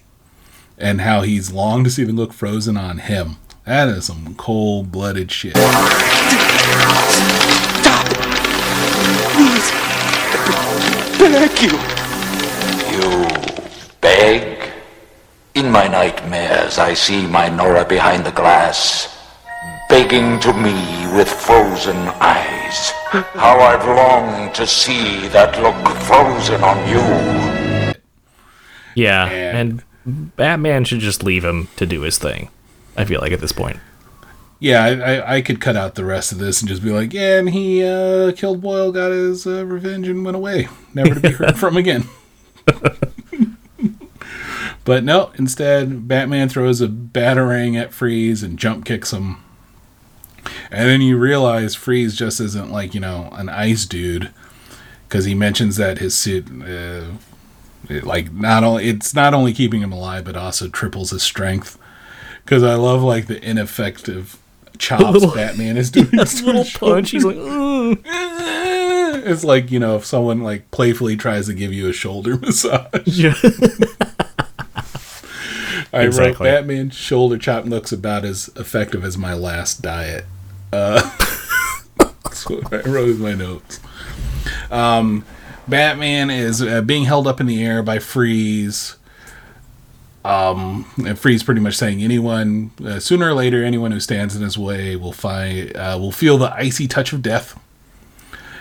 and 0.77 1.01
how 1.01 1.21
he's 1.21 1.51
longed 1.51 1.85
to 1.85 1.91
see 1.91 2.03
them 2.03 2.15
look 2.17 2.33
frozen 2.33 2.75
on 2.75 2.97
him. 2.97 3.37
That 3.65 3.87
is 3.89 4.05
some 4.05 4.35
cold 4.35 4.91
blooded 4.91 5.31
shit. 5.31 5.55
Stop! 7.81 8.05
Please, 9.31 9.71
beg 11.19 11.61
you. 11.61 11.77
You 12.91 13.27
beg? 14.01 14.50
In 15.53 15.69
my 15.69 15.87
nightmares, 15.87 16.77
I 16.77 16.93
see 16.93 17.27
my 17.27 17.49
Nora 17.49 17.83
behind 17.85 18.25
the 18.25 18.31
glass, 18.31 19.17
begging 19.89 20.39
to 20.41 20.53
me 20.53 20.73
with 21.13 21.27
frozen 21.27 21.97
eyes. 22.21 22.91
How 23.35 23.59
I've 23.59 23.85
longed 23.85 24.55
to 24.55 24.65
see 24.65 25.27
that 25.29 25.61
look 25.61 25.75
frozen 26.03 26.63
on 26.63 26.77
you. 26.89 27.93
Yeah, 28.95 29.25
And- 29.29 29.83
and 30.05 30.35
Batman 30.37 30.85
should 30.85 30.99
just 30.99 31.21
leave 31.23 31.43
him 31.43 31.67
to 31.75 31.85
do 31.85 32.01
his 32.01 32.17
thing. 32.17 32.49
I 32.97 33.03
feel 33.05 33.19
like 33.21 33.31
at 33.33 33.41
this 33.41 33.51
point. 33.51 33.79
Yeah, 34.59 34.83
I, 34.83 34.89
I, 35.15 35.35
I 35.37 35.41
could 35.41 35.59
cut 35.59 35.75
out 35.75 35.95
the 35.95 36.05
rest 36.05 36.31
of 36.31 36.37
this 36.37 36.61
and 36.61 36.69
just 36.69 36.83
be 36.83 36.91
like, 36.91 37.13
yeah, 37.13 37.39
and 37.39 37.49
he 37.49 37.83
uh, 37.83 38.31
killed 38.33 38.61
Boyle, 38.61 38.91
got 38.91 39.11
his 39.11 39.45
uh, 39.47 39.65
revenge, 39.65 40.07
and 40.07 40.23
went 40.23 40.37
away, 40.37 40.67
never 40.93 41.15
to 41.15 41.19
be 41.19 41.31
heard 41.31 41.57
from 41.59 41.77
again. 41.77 42.05
but 44.85 45.03
no, 45.03 45.31
instead, 45.37 46.07
Batman 46.07 46.49
throws 46.49 46.81
a 46.81 46.87
batarang 46.87 47.79
at 47.79 47.93
Freeze 47.93 48.43
and 48.43 48.57
jump 48.57 48.85
kicks 48.85 49.11
him. 49.11 49.37
And 50.71 50.89
then 50.89 51.01
you 51.01 51.17
realize 51.17 51.75
Freeze 51.75 52.15
just 52.15 52.39
isn't 52.39 52.71
like, 52.71 52.93
you 52.95 52.99
know, 52.99 53.29
an 53.33 53.49
ice 53.49 53.85
dude. 53.85 54.31
Because 55.07 55.25
he 55.25 55.35
mentions 55.35 55.75
that 55.75 55.97
his 55.97 56.15
suit, 56.17 56.47
uh, 56.49 57.03
it, 57.89 58.05
like, 58.05 58.31
not 58.31 58.63
only 58.63 58.87
it's 58.87 59.13
not 59.13 59.33
only 59.33 59.53
keeping 59.53 59.81
him 59.81 59.91
alive, 59.91 60.23
but 60.23 60.37
also 60.37 60.67
triples 60.69 61.09
his 61.11 61.21
strength. 61.21 61.77
Because 62.45 62.63
I 62.63 62.75
love, 62.75 63.03
like, 63.03 63.27
the 63.27 63.43
ineffective 63.47 64.37
chops 64.77 65.03
little- 65.13 65.31
Batman 65.35 65.75
is 65.77 65.91
doing. 65.91 66.17
A 66.17 66.23
little 66.45 66.65
punch. 66.79 67.11
He's 67.11 67.25
like, 67.25 67.35
"Ugh." 67.37 67.99
it's 69.23 69.43
like 69.43 69.69
you 69.69 69.77
know 69.79 69.97
if 69.97 70.05
someone 70.05 70.41
like 70.41 70.71
playfully 70.71 71.17
tries 71.17 71.45
to 71.47 71.53
give 71.53 71.73
you 71.73 71.89
a 71.89 71.93
shoulder 71.93 72.37
massage. 72.37 72.87
yeah. 73.05 73.33
I 75.93 76.03
Exactly. 76.03 76.47
wrote 76.47 76.53
Batman 76.61 76.89
shoulder 76.89 77.37
chop 77.37 77.65
looks 77.65 77.91
about 77.91 78.23
as 78.23 78.49
effective 78.55 79.03
as 79.03 79.17
my 79.17 79.33
last 79.33 79.81
diet. 79.81 80.25
Uh, 80.71 81.01
that's 82.23 82.49
what 82.49 82.73
I 82.73 82.81
wrote 82.89 83.09
in 83.09 83.19
my 83.19 83.33
notes. 83.33 83.79
Um, 84.69 85.25
Batman 85.67 86.29
is 86.29 86.61
uh, 86.61 86.81
being 86.81 87.03
held 87.03 87.27
up 87.27 87.39
in 87.41 87.45
the 87.45 87.63
air 87.63 87.83
by 87.83 87.99
Freeze. 87.99 88.95
Um, 90.23 90.85
and 91.03 91.17
Freeze 91.17 91.41
pretty 91.43 91.61
much 91.61 91.75
saying 91.75 92.01
anyone 92.03 92.71
uh, 92.85 92.99
sooner 92.99 93.29
or 93.29 93.33
later 93.33 93.63
anyone 93.63 93.91
who 93.91 93.99
stands 93.99 94.35
in 94.35 94.43
his 94.43 94.55
way 94.57 94.95
will 94.95 95.13
find 95.13 95.75
uh, 95.75 95.97
will 95.99 96.11
feel 96.11 96.37
the 96.37 96.53
icy 96.53 96.87
touch 96.87 97.11
of 97.11 97.21
death. 97.23 97.59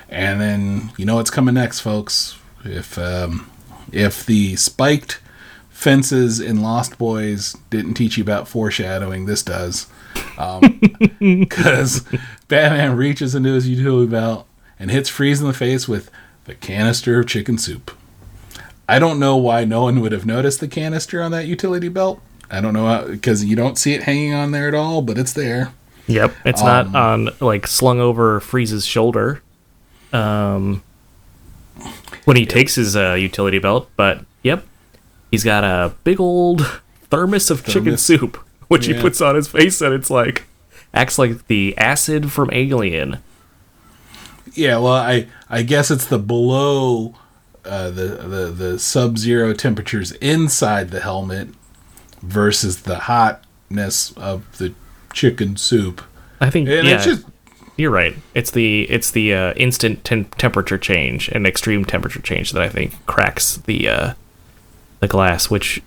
And 0.08 0.40
then 0.40 0.90
you 0.96 1.04
know 1.04 1.16
what's 1.16 1.30
coming 1.30 1.54
next, 1.54 1.80
folks. 1.80 2.38
If 2.64 2.98
um, 2.98 3.50
if 3.92 4.24
the 4.24 4.56
spiked 4.56 5.19
fences 5.80 6.40
in 6.40 6.60
Lost 6.60 6.98
Boys 6.98 7.56
didn't 7.70 7.94
teach 7.94 8.18
you 8.18 8.22
about 8.22 8.46
foreshadowing, 8.46 9.24
this 9.26 9.42
does. 9.42 9.86
Because 11.18 12.04
Batman 12.48 12.96
reaches 12.96 13.34
into 13.34 13.52
his 13.52 13.68
utility 13.68 14.10
belt 14.10 14.46
and 14.78 14.90
hits 14.90 15.08
Freeze 15.08 15.40
in 15.40 15.46
the 15.46 15.52
face 15.52 15.86
with 15.88 16.10
the 16.44 16.54
canister 16.54 17.20
of 17.20 17.26
chicken 17.26 17.58
soup. 17.58 17.90
I 18.88 18.98
don't 18.98 19.18
know 19.18 19.36
why 19.36 19.64
no 19.64 19.82
one 19.82 20.00
would 20.00 20.12
have 20.12 20.26
noticed 20.26 20.60
the 20.60 20.68
canister 20.68 21.22
on 21.22 21.30
that 21.32 21.46
utility 21.46 21.88
belt. 21.88 22.20
I 22.50 22.60
don't 22.60 22.74
know 22.74 23.06
because 23.08 23.44
you 23.44 23.54
don't 23.56 23.78
see 23.78 23.94
it 23.94 24.02
hanging 24.02 24.34
on 24.34 24.50
there 24.50 24.66
at 24.68 24.74
all, 24.74 25.00
but 25.02 25.16
it's 25.16 25.32
there. 25.32 25.72
Yep. 26.08 26.34
It's 26.44 26.60
Um, 26.62 26.66
not 26.92 26.94
on 26.96 27.28
like 27.40 27.66
slung 27.66 28.00
over 28.00 28.40
Freeze's 28.40 28.84
shoulder. 28.84 29.42
Um, 30.12 30.82
when 32.24 32.36
he 32.36 32.44
takes 32.46 32.74
his 32.74 32.96
uh, 32.96 33.14
utility 33.14 33.58
belt, 33.58 33.88
but 33.96 34.24
yep, 34.42 34.64
he's 35.30 35.44
got 35.44 35.64
a 35.64 35.94
big 36.04 36.20
old 36.20 36.82
thermos 37.10 37.50
of 37.50 37.64
chicken 37.64 37.96
soup, 37.96 38.36
which 38.68 38.86
he 38.86 38.94
puts 38.94 39.20
on 39.20 39.34
his 39.34 39.48
face, 39.48 39.80
and 39.80 39.94
it's 39.94 40.10
like 40.10 40.44
acts 40.92 41.18
like 41.18 41.46
the 41.46 41.76
acid 41.78 42.32
from 42.32 42.50
Alien. 42.52 43.18
Yeah, 44.54 44.78
well, 44.78 44.94
I 44.94 45.28
I 45.48 45.62
guess 45.62 45.90
it's 45.90 46.06
the 46.06 46.18
below 46.18 47.14
uh, 47.64 47.90
the 47.90 48.06
the 48.06 48.46
the 48.50 48.78
sub 48.78 49.18
zero 49.18 49.52
temperatures 49.52 50.12
inside 50.12 50.90
the 50.90 51.00
helmet 51.00 51.48
versus 52.22 52.82
the 52.82 53.00
hotness 53.00 54.12
of 54.12 54.58
the 54.58 54.74
chicken 55.12 55.56
soup. 55.56 56.02
I 56.40 56.50
think 56.50 56.68
And 56.68 56.86
yeah, 56.86 56.96
it's 56.96 57.04
just 57.04 57.26
you're 57.76 57.90
right. 57.90 58.14
It's 58.34 58.50
the 58.50 58.82
it's 58.90 59.10
the 59.10 59.34
uh, 59.34 59.52
instant 59.54 60.04
tem- 60.04 60.24
temperature 60.24 60.78
change 60.78 61.28
and 61.28 61.46
extreme 61.46 61.84
temperature 61.84 62.20
change 62.20 62.52
that 62.52 62.62
I 62.62 62.68
think 62.68 62.94
cracks 63.06 63.56
the 63.58 63.88
uh, 63.88 64.14
the 65.00 65.08
glass, 65.08 65.50
which 65.50 65.82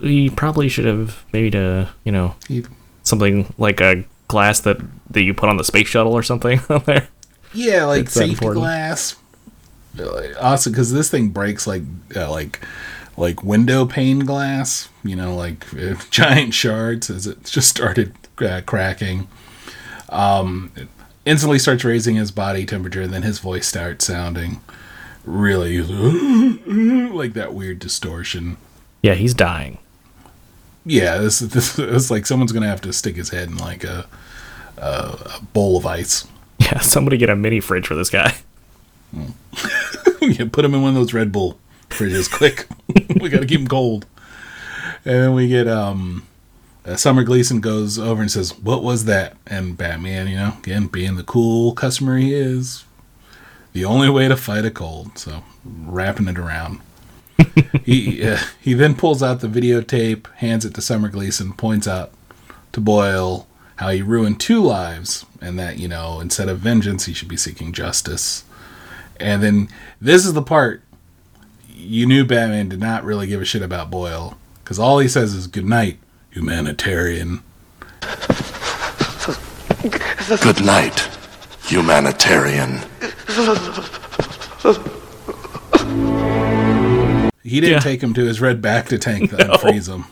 he 0.00 0.28
probably 0.30 0.68
should 0.68 0.84
have 0.86 1.24
made 1.32 1.54
a 1.54 1.90
you 2.04 2.12
know 2.12 2.34
he- 2.48 2.64
something 3.02 3.52
like 3.58 3.80
a 3.80 4.04
glass 4.28 4.60
that 4.60 4.78
that 5.10 5.22
you 5.22 5.34
put 5.34 5.48
on 5.48 5.56
the 5.56 5.64
space 5.64 5.88
shuttle 5.88 6.12
or 6.12 6.22
something 6.22 6.60
on 6.68 6.82
there. 6.86 7.08
yeah, 7.52 7.84
like 7.84 8.02
It's 8.02 8.12
safety 8.12 8.46
glass. 8.46 9.16
Also, 10.40 10.70
because 10.70 10.92
this 10.92 11.08
thing 11.10 11.28
breaks 11.28 11.66
like 11.66 11.82
uh, 12.16 12.30
like 12.30 12.60
like 13.16 13.44
window 13.44 13.86
pane 13.86 14.20
glass. 14.20 14.88
You 15.04 15.16
know, 15.16 15.34
like 15.36 15.66
uh, 15.78 15.94
giant 16.10 16.54
shards 16.54 17.10
as 17.10 17.26
it 17.26 17.44
just 17.44 17.68
started 17.68 18.14
uh, 18.38 18.62
cracking. 18.66 19.28
Um, 20.08 20.72
it 20.76 20.88
instantly 21.24 21.58
starts 21.58 21.84
raising 21.84 22.16
his 22.16 22.30
body 22.32 22.66
temperature, 22.66 23.02
and 23.02 23.12
then 23.12 23.22
his 23.22 23.38
voice 23.38 23.66
starts 23.68 24.06
sounding 24.06 24.60
really 25.24 25.80
like 27.12 27.34
that 27.34 27.54
weird 27.54 27.78
distortion. 27.78 28.56
Yeah, 29.02 29.14
he's 29.14 29.34
dying. 29.34 29.78
Yeah, 30.86 31.18
this 31.18 31.38
this 31.40 31.78
it's 31.78 32.10
like 32.10 32.26
someone's 32.26 32.52
gonna 32.52 32.68
have 32.68 32.80
to 32.82 32.92
stick 32.92 33.16
his 33.16 33.30
head 33.30 33.48
in 33.48 33.56
like 33.58 33.84
a 33.84 34.06
a, 34.76 34.80
a 34.80 35.40
bowl 35.52 35.76
of 35.76 35.86
ice. 35.86 36.26
Yeah, 36.58 36.78
somebody 36.80 37.16
get 37.16 37.30
a 37.30 37.36
mini 37.36 37.60
fridge 37.60 37.86
for 37.86 37.94
this 37.94 38.10
guy. 38.10 38.34
yeah, 40.20 40.46
put 40.50 40.64
him 40.64 40.74
in 40.74 40.82
one 40.82 40.90
of 40.90 40.94
those 40.94 41.12
Red 41.14 41.30
Bull 41.32 41.58
fridges, 41.88 42.30
quick. 42.30 42.66
we 43.20 43.28
got 43.28 43.40
to 43.40 43.46
keep 43.46 43.60
him 43.60 43.68
cold. 43.68 44.06
And 45.04 45.22
then 45.22 45.34
we 45.34 45.48
get 45.48 45.68
um, 45.68 46.26
uh, 46.84 46.96
Summer 46.96 47.22
Gleason 47.22 47.60
goes 47.60 47.98
over 47.98 48.20
and 48.20 48.30
says, 48.30 48.58
"What 48.58 48.82
was 48.82 49.04
that?" 49.04 49.36
And 49.46 49.76
Batman, 49.76 50.28
you 50.28 50.36
know, 50.36 50.54
again 50.58 50.86
being 50.86 51.16
the 51.16 51.22
cool 51.22 51.72
customer 51.72 52.16
he 52.16 52.34
is, 52.34 52.84
the 53.74 53.84
only 53.84 54.08
way 54.08 54.28
to 54.28 54.36
fight 54.36 54.64
a 54.64 54.70
cold. 54.70 55.18
So 55.18 55.44
wrapping 55.64 56.28
it 56.28 56.38
around. 56.38 56.80
he 57.84 58.26
uh, 58.26 58.38
he 58.60 58.72
then 58.72 58.94
pulls 58.94 59.22
out 59.22 59.40
the 59.40 59.48
videotape, 59.48 60.32
hands 60.36 60.64
it 60.64 60.72
to 60.74 60.80
Summer 60.80 61.08
Gleason, 61.08 61.52
points 61.52 61.86
out 61.86 62.12
to 62.72 62.80
Boyle 62.80 63.46
how 63.76 63.90
he 63.90 64.00
ruined 64.02 64.38
two 64.38 64.62
lives, 64.62 65.26
and 65.40 65.58
that 65.58 65.78
you 65.78 65.88
know 65.88 66.20
instead 66.20 66.48
of 66.48 66.60
vengeance, 66.60 67.04
he 67.06 67.12
should 67.12 67.28
be 67.28 67.36
seeking 67.36 67.72
justice. 67.72 68.44
And 69.18 69.42
then 69.42 69.68
this 70.00 70.24
is 70.24 70.32
the 70.32 70.42
part 70.42 70.82
you 71.68 72.06
knew 72.06 72.24
Batman 72.24 72.68
did 72.68 72.80
not 72.80 73.04
really 73.04 73.26
give 73.26 73.42
a 73.42 73.44
shit 73.44 73.62
about 73.62 73.90
Boyle 73.90 74.38
because 74.62 74.78
all 74.78 75.00
he 75.00 75.08
says 75.08 75.34
is 75.34 75.48
"Good 75.48 75.66
night, 75.66 75.98
humanitarian." 76.30 77.42
Good 80.40 80.64
night, 80.64 81.10
humanitarian. 81.64 82.80
He 87.42 87.60
didn't 87.60 87.74
Yeah. 87.74 87.78
take 87.80 88.02
him 88.02 88.14
to 88.14 88.24
his 88.24 88.40
red 88.40 88.62
bacta 88.62 88.98
tank 89.00 89.30
to 89.30 89.58
freeze 89.60 89.88
him. 89.88 90.04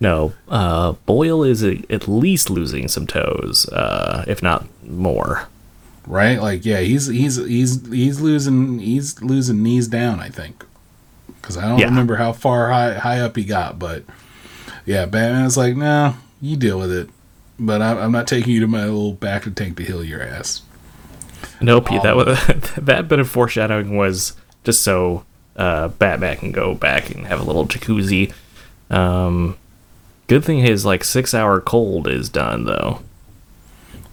No, 0.00 0.32
uh, 0.48 0.92
Boyle 1.06 1.44
is 1.44 1.62
a, 1.62 1.80
at 1.90 2.08
least 2.08 2.50
losing 2.50 2.88
some 2.88 3.06
toes, 3.06 3.68
uh, 3.68 4.24
if 4.26 4.42
not 4.42 4.66
more. 4.82 5.46
right? 6.06 6.40
Like, 6.42 6.64
yeah, 6.64 6.80
he's 6.80 7.06
he's 7.06 7.36
he's 7.36 7.86
he's 7.88 8.20
losing 8.20 8.80
he's 8.80 9.22
losing 9.22 9.62
knees 9.62 9.86
down. 9.86 10.18
I 10.18 10.28
think 10.30 10.64
because 11.40 11.56
I 11.56 11.68
don't 11.68 11.78
Yeah. 11.78 11.84
remember 11.86 12.16
how 12.16 12.32
far 12.32 12.70
high 12.72 12.94
high 12.94 13.20
up 13.20 13.36
he 13.36 13.44
got, 13.44 13.78
but 13.78 14.02
yeah, 14.86 15.04
Batman's 15.06 15.56
like, 15.56 15.76
no, 15.76 16.16
you 16.40 16.56
deal 16.56 16.78
with 16.80 16.90
it, 16.90 17.08
but 17.60 17.80
I, 17.82 17.92
I'm 18.00 18.10
not 18.10 18.26
taking 18.26 18.52
you 18.54 18.60
to 18.60 18.66
my 18.66 18.84
little 18.86 19.14
bacta 19.14 19.54
tank 19.54 19.76
to 19.76 19.84
heal 19.84 20.02
your 20.02 20.22
ass. 20.22 20.62
Nope, 21.62 21.88
that 22.02 22.16
was, 22.16 22.38
that 22.76 23.08
bit 23.08 23.18
of 23.18 23.28
foreshadowing 23.28 23.96
was 23.96 24.34
just 24.64 24.82
so 24.82 25.24
uh, 25.56 25.88
Batman 25.88 26.36
can 26.36 26.52
go 26.52 26.74
back 26.74 27.10
and 27.10 27.26
have 27.26 27.40
a 27.40 27.44
little 27.44 27.66
jacuzzi. 27.66 28.32
Um, 28.90 29.56
good 30.28 30.44
thing 30.44 30.58
his 30.58 30.84
like 30.84 31.04
six 31.04 31.34
hour 31.34 31.60
cold 31.60 32.06
is 32.08 32.28
done 32.28 32.64
though. 32.64 33.00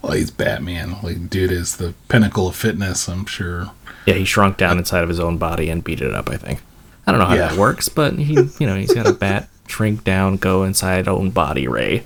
Well, 0.02 0.14
he's 0.14 0.32
Batman. 0.32 0.96
Like, 1.04 1.30
dude 1.30 1.52
is 1.52 1.76
the 1.78 1.94
pinnacle 2.08 2.48
of 2.48 2.56
fitness. 2.56 3.10
I'm 3.10 3.26
sure. 3.26 3.72
Yeah, 4.06 4.14
he 4.14 4.24
shrunk 4.24 4.56
down 4.58 4.78
inside 4.78 5.04
of 5.04 5.10
his 5.10 5.20
own 5.20 5.38
body 5.38 5.70
and 5.70 5.84
beat 5.84 6.00
it 6.02 6.14
up. 6.14 6.30
I 6.30 6.38
think. 6.38 6.62
I 7.06 7.12
don't 7.12 7.20
know 7.20 7.26
how 7.26 7.34
Yeah. 7.36 7.50
that 7.50 7.58
works, 7.58 7.90
but 7.90 8.14
he, 8.18 8.34
you 8.60 8.68
know, 8.68 8.76
he's 8.76 8.94
got 8.94 9.08
a 9.08 9.14
bat 9.14 9.50
shrink 9.68 10.04
down, 10.04 10.38
go 10.38 10.64
inside 10.64 11.08
own 11.08 11.32
body 11.32 11.68
ray. 11.68 12.04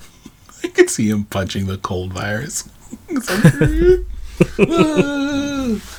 I 0.63 0.67
could 0.69 0.89
see 0.89 1.09
him 1.09 1.25
punching 1.25 1.67
the 1.67 1.77
cold 1.77 2.13
virus. 2.13 2.67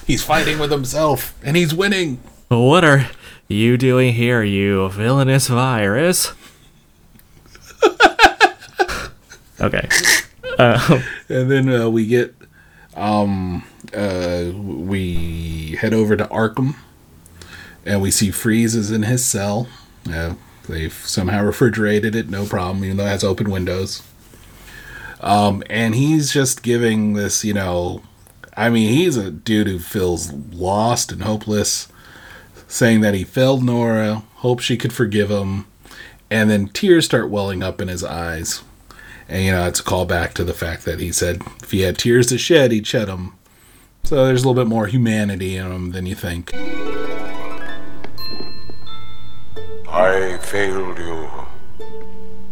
He's 0.07 0.23
fighting 0.23 0.59
with 0.59 0.71
himself, 0.71 1.35
and 1.43 1.57
he's 1.57 1.75
winning. 1.75 2.23
What 2.49 2.85
are 2.85 3.09
you 3.49 3.77
doing 3.77 4.15
here, 4.15 4.43
you 4.43 4.89
villainous 4.91 5.49
virus? 5.49 6.33
okay. 9.61 9.89
And 10.59 11.51
then 11.51 11.69
uh, 11.69 11.89
we 11.89 12.07
get, 12.07 12.35
um, 12.95 13.65
uh, 13.95 14.51
we 14.55 15.77
head 15.81 15.95
over 15.95 16.17
to 16.17 16.27
Arkham, 16.27 16.77
and 17.85 18.01
we 18.01 18.11
see 18.11 18.31
Freeze 18.31 18.75
is 18.75 18.91
in 18.91 19.03
his 19.03 19.25
cell. 19.25 19.69
Uh, 20.11 20.35
they've 20.69 20.93
somehow 20.93 21.43
refrigerated 21.43 22.15
it, 22.15 22.29
no 22.29 22.47
problem, 22.47 22.85
even 22.85 22.99
though 22.99 23.07
it 23.07 23.11
has 23.11 23.25
open 23.25 23.51
windows. 23.51 24.03
Um, 25.21 25.63
and 25.71 25.95
he's 25.95 26.33
just 26.33 26.63
giving 26.63 27.15
this, 27.15 27.45
you 27.45 27.55
know, 27.55 28.03
I 28.57 28.71
mean, 28.71 28.89
he's 28.89 29.17
a 29.17 29.31
dude 29.31 29.67
who 29.67 29.79
feels 29.79 30.33
lost 30.33 31.11
and 31.11 31.23
hopeless, 31.23 31.89
saying 32.69 33.01
that 33.01 33.15
he 33.15 33.25
failed 33.25 33.65
Nora, 33.65 34.23
hopes 34.37 34.65
she 34.65 34.77
could 34.77 34.93
forgive 34.93 35.31
him, 35.31 35.67
and 36.31 36.51
then 36.51 36.69
tears 36.69 37.05
start 37.05 37.31
welling 37.31 37.63
up 37.63 37.81
in 37.81 37.89
his 37.89 38.05
eyes. 38.05 38.63
And 39.29 39.45
you 39.45 39.53
know, 39.53 39.67
it's 39.67 39.81
a 39.81 39.85
callback 39.85 40.35
to 40.35 40.45
the 40.45 40.55
fact 40.55 40.85
that 40.85 41.01
he 41.01 41.11
said 41.11 41.43
if 41.63 41.71
he 41.71 41.81
had 41.81 41.99
tears 41.99 42.27
to 42.29 42.39
shed, 42.39 42.73
he'd 42.73 42.87
shed 42.87 43.09
them. 43.09 43.35
So 44.05 44.27
there's 44.27 44.45
a 44.45 44.49
little 44.49 44.63
bit 44.63 44.69
more 44.69 44.87
humanity 44.87 45.57
in 45.57 45.73
him 45.73 45.93
than 45.93 46.07
you 46.07 46.15
think. 46.15 46.53
I 49.89 50.39
failed 50.43 50.99
you. 50.99 51.31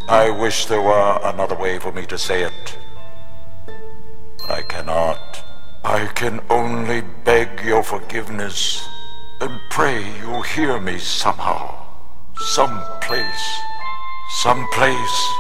I 0.09 0.31
wish 0.31 0.67
there 0.67 0.81
were 0.81 1.21
another 1.23 1.55
way 1.55 1.79
for 1.79 1.93
me 1.93 2.07
to 2.07 2.19
say 2.19 2.43
it. 2.45 2.79
But 4.39 4.51
I 4.51 4.63
cannot. 4.63 5.32
I 5.85 6.07
can 6.15 6.41
only 6.49 7.03
beg 7.25 7.65
your 7.65 7.83
forgiveness 7.83 8.89
and 9.41 9.61
pray 9.69 10.17
you'll 10.21 10.43
hear 10.43 10.81
me 10.81 10.99
somehow. 10.99 11.85
Some 12.37 12.81
place. 13.01 13.61
Some 14.43 14.67
place 14.73 15.33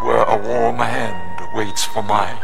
where 0.00 0.22
a 0.22 0.38
warm 0.38 0.78
hand 0.78 1.54
waits 1.54 1.84
for 1.84 2.02
mine. 2.02 2.38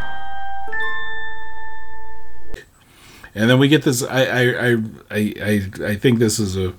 And 3.33 3.49
then 3.49 3.57
we 3.57 3.67
get 3.67 3.83
this. 3.83 4.03
I 4.03 4.23
I 4.23 4.71
I, 4.71 5.33
I, 5.41 5.61
I 5.83 5.95
think 5.95 6.19
this 6.19 6.39
is 6.39 6.55
a 6.55 6.73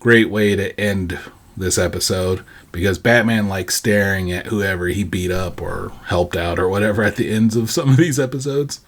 great 0.00 0.30
way 0.30 0.56
to 0.56 0.78
end 0.80 1.18
this 1.56 1.78
episode 1.78 2.44
because 2.72 2.98
Batman 2.98 3.48
likes 3.48 3.74
staring 3.74 4.32
at 4.32 4.46
whoever 4.46 4.88
he 4.88 5.04
beat 5.04 5.30
up 5.30 5.62
or 5.62 5.92
helped 6.06 6.36
out 6.36 6.58
or 6.58 6.68
whatever 6.68 7.02
at 7.02 7.16
the 7.16 7.30
ends 7.30 7.56
of 7.56 7.70
some 7.70 7.90
of 7.90 7.96
these 7.98 8.18
episodes. 8.18 8.80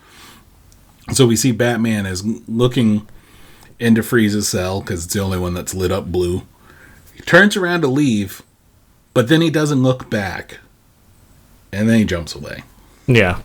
So 1.13 1.27
we 1.27 1.37
see 1.37 1.53
Batman 1.53 2.07
is 2.07 2.25
looking 2.49 3.07
into 3.79 4.03
Freeze's 4.03 4.49
cell 4.49 4.81
because 4.81 5.05
it's 5.05 5.15
the 5.15 5.21
only 5.21 5.39
one 5.39 5.55
that's 5.55 5.75
lit 5.75 5.93
up 5.93 6.07
blue. 6.07 6.43
He 7.15 7.23
turns 7.23 7.57
around 7.57 7.83
to 7.83 7.89
leave, 7.89 8.43
but 9.15 9.29
then 9.29 9.41
he 9.41 9.51
doesn't 9.51 9.83
look 9.83 10.11
back, 10.11 10.59
and 11.73 11.89
then 11.89 11.99
he 11.99 12.05
jumps 12.05 12.35
away. 12.35 12.65
Yeah. 13.07 13.41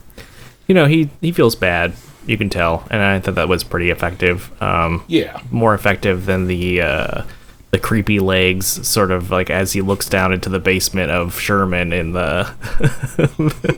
You 0.68 0.76
know, 0.76 0.86
he, 0.86 1.10
he 1.22 1.32
feels 1.32 1.56
bad. 1.56 1.94
You 2.26 2.38
can 2.38 2.50
tell. 2.50 2.88
And 2.90 3.02
I 3.02 3.20
thought 3.20 3.36
that 3.36 3.50
was 3.50 3.64
pretty 3.64 3.90
effective. 3.90 4.52
Um, 4.62 5.04
Yeah, 5.08 5.42
more 5.52 5.74
effective 5.74 6.26
than 6.26 6.48
the 6.48 6.82
uh, 6.82 7.24
the 7.72 7.80
creepy 7.80 8.20
legs, 8.20 8.88
sort 8.88 9.12
of 9.12 9.32
like 9.32 9.50
as 9.50 9.74
he 9.74 9.82
looks 9.82 10.08
down 10.08 10.34
into 10.34 10.50
the 10.50 10.60
basement 10.60 11.10
of 11.10 11.40
Sherman 11.40 11.94
in 11.94 12.12
the 12.12 12.54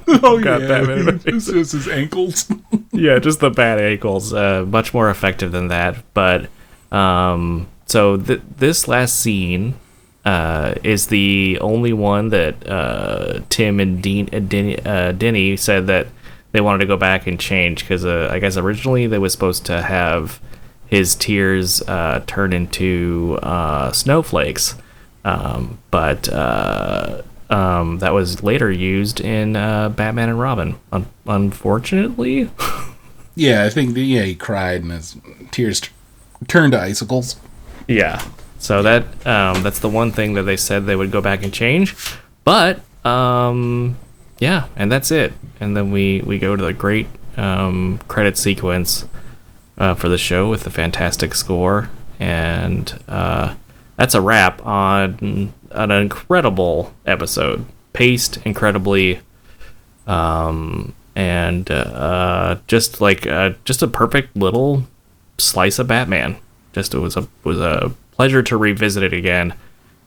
oh 0.23 0.41
God, 0.41 0.67
Batman. 0.67 1.21
it's 1.25 1.45
just 1.45 1.71
his 1.73 1.87
ankles. 1.87 2.51
yeah, 2.95 3.19
just 3.19 3.39
the 3.39 3.49
bad 3.49 3.79
ankles. 3.79 4.33
Uh, 4.33 4.65
much 4.67 4.93
more 4.93 5.09
effective 5.09 5.51
than 5.51 5.67
that. 5.69 5.97
But 6.13 6.49
um, 6.91 7.67
so 7.85 8.17
th- 8.17 8.41
this 8.57 8.87
last 8.87 9.19
scene 9.19 9.73
uh, 10.25 10.75
is 10.83 11.07
the 11.07 11.57
only 11.59 11.91
one 11.91 12.29
that 12.29 12.67
uh, 12.69 13.39
Timm 13.49 13.79
and 13.79 14.01
Dean, 14.01 14.27
uh, 14.27 14.37
Dini, 14.39 14.79
uh, 14.85 15.11
Dini 15.13 15.57
said 15.57 15.87
that 15.87 16.07
they 16.51 16.61
wanted 16.61 16.79
to 16.79 16.85
go 16.85 16.95
back 16.95 17.25
and 17.25 17.39
change 17.39 17.81
because 17.81 18.05
uh, 18.05 18.29
I 18.31 18.37
guess 18.39 18.57
originally 18.57 19.07
they 19.07 19.17
was 19.17 19.33
supposed 19.33 19.65
to 19.65 19.81
have 19.81 20.39
his 20.85 21.15
tears 21.15 21.81
uh, 21.83 22.23
turn 22.27 22.53
into 22.53 23.39
uh, 23.41 23.91
snowflakes, 23.91 24.75
um, 25.25 25.79
but 25.89 26.29
uh, 26.29 27.23
um, 27.53 27.99
that 27.99 28.13
was 28.13 28.41
later 28.41 28.71
used 28.71 29.19
in 29.19 29.55
uh, 29.55 29.89
Batman 29.89 30.29
and 30.29 30.39
Robin. 30.39 30.75
Un- 30.91 31.05
unfortunately, 31.27 32.49
yeah, 33.35 33.63
I 33.63 33.69
think 33.69 33.93
the, 33.93 34.01
yeah 34.01 34.23
he 34.23 34.33
cried 34.35 34.81
and 34.81 34.91
his 34.91 35.15
tears 35.51 35.81
t- 35.81 35.89
turned 36.47 36.73
to 36.73 36.81
icicles. 36.81 37.35
Yeah. 37.87 38.25
So 38.57 38.81
that 38.81 39.03
um, 39.27 39.61
that's 39.61 39.79
the 39.79 39.89
one 39.89 40.11
thing 40.11 40.33
that 40.33 40.43
they 40.43 40.57
said 40.57 40.85
they 40.85 40.95
would 40.95 41.11
go 41.11 41.21
back 41.21 41.43
and 41.43 41.53
change, 41.53 41.95
but 42.43 42.79
um, 43.05 43.97
yeah, 44.39 44.67
and 44.75 44.91
that's 44.91 45.11
it. 45.11 45.33
And 45.59 45.77
then 45.77 45.91
we 45.91 46.21
we 46.21 46.39
go 46.39 46.55
to 46.55 46.63
the 46.63 46.73
great 46.73 47.07
um, 47.37 47.99
credit 48.07 48.37
sequence 48.37 49.05
uh, 49.77 49.93
for 49.95 50.07
the 50.07 50.17
show 50.17 50.49
with 50.49 50.63
the 50.63 50.69
fantastic 50.71 51.35
score, 51.35 51.89
and 52.19 52.97
uh, 53.07 53.55
that's 53.97 54.15
a 54.15 54.21
wrap 54.21 54.65
on 54.65 55.53
an 55.73 55.91
incredible 55.91 56.93
episode, 57.05 57.65
paced 57.93 58.37
incredibly, 58.45 59.19
um, 60.07 60.93
and 61.15 61.69
uh, 61.69 62.57
just 62.67 63.01
like 63.01 63.27
uh, 63.27 63.51
just 63.65 63.83
a 63.83 63.87
perfect 63.87 64.35
little 64.35 64.83
slice 65.37 65.79
of 65.79 65.87
Batman. 65.87 66.37
Just 66.73 66.93
it 66.93 66.99
was 66.99 67.15
a 67.17 67.27
was 67.43 67.59
a 67.59 67.91
pleasure 68.11 68.43
to 68.43 68.57
revisit 68.57 69.03
it 69.03 69.13
again. 69.13 69.53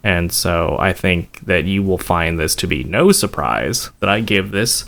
And 0.03 0.31
so 0.31 0.77
I 0.79 0.93
think 0.93 1.41
that 1.47 1.65
you 1.65 1.83
will 1.83 1.99
find 1.99 2.39
this 2.39 2.55
to 2.57 2.67
be 2.67 2.85
no 2.85 3.11
surprise 3.11 3.91
that 3.99 4.09
I 4.09 4.21
give 4.21 4.53
this 4.53 4.85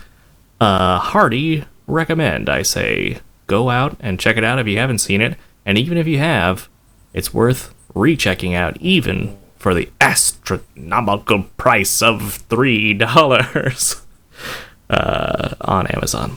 a 0.61 0.99
hearty 0.99 1.65
recommend. 1.87 2.49
I 2.49 2.63
say 2.63 3.19
go 3.47 3.71
out 3.71 3.97
and 4.01 4.21
check 4.21 4.37
it 4.37 4.45
out 4.45 4.59
if 4.59 4.67
you 4.67 4.79
haven't 4.79 4.99
seen 4.99 5.21
it, 5.21 5.37
and 5.65 5.79
even 5.79 5.99
if 5.99 6.07
you 6.07 6.19
have, 6.19 6.69
it's 7.13 7.35
worth 7.35 7.75
rechecking 7.95 8.55
out 8.55 8.77
even 8.81 9.38
for 9.59 9.75
the 9.75 9.89
astronomical 10.01 11.45
price 11.57 12.01
of 12.03 12.35
three 12.49 12.95
dollars 12.95 14.03
uh, 14.91 15.55
on 15.61 15.87
Amazon. 15.89 16.37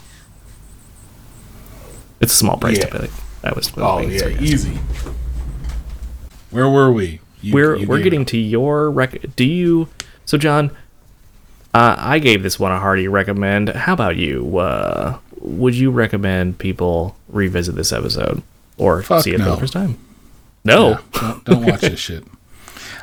It's 2.20 2.34
a 2.34 2.38
small 2.38 2.58
price 2.58 2.78
Yeah. 2.78 2.86
to 2.86 3.00
pay. 3.00 3.08
That 3.42 3.56
was 3.56 3.72
Oh 3.78 4.00
yeah, 4.00 4.28
easy. 4.40 4.78
Where 6.52 6.70
were 6.70 6.92
we? 6.92 7.20
You- 7.42 7.54
we're 7.54 7.76
you 7.76 7.88
we're 7.88 8.02
getting 8.04 8.22
it- 8.22 8.28
to 8.30 8.38
your 8.38 8.92
rec. 8.92 9.36
Do 9.36 9.44
you? 9.46 9.88
So 10.26 10.38
John, 10.38 10.70
uh, 11.74 11.96
I 11.98 12.20
gave 12.20 12.44
this 12.44 12.60
one 12.60 12.72
a 12.72 12.80
hearty 12.80 13.08
recommend. 13.08 13.70
How 13.70 13.94
about 13.94 14.18
you? 14.18 14.58
Uh, 14.60 15.18
would 15.40 15.74
you 15.76 15.90
recommend 15.90 16.60
people 16.60 17.16
revisit 17.30 17.74
this 17.76 17.92
episode 17.92 18.44
or 18.78 19.02
Fuck 19.02 19.24
see 19.24 19.32
it 19.34 19.40
for 19.40 19.50
the 19.50 19.58
first 19.58 19.74
time? 19.74 19.98
No. 20.64 21.00
don't, 21.14 21.44
don't 21.46 21.66
watch 21.66 21.82
this 21.82 22.00
shit. 22.00 22.24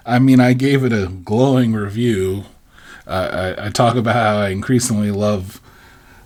I 0.08 0.18
mean, 0.18 0.40
I 0.40 0.52
gave 0.54 0.84
it 0.84 0.92
a 0.92 1.06
glowing 1.08 1.72
review. 1.74 2.44
Uh, 3.06 3.54
I, 3.58 3.66
I 3.66 3.68
talk 3.70 3.94
about 3.96 4.14
how 4.14 4.36
I 4.38 4.48
increasingly 4.48 5.10
love 5.10 5.60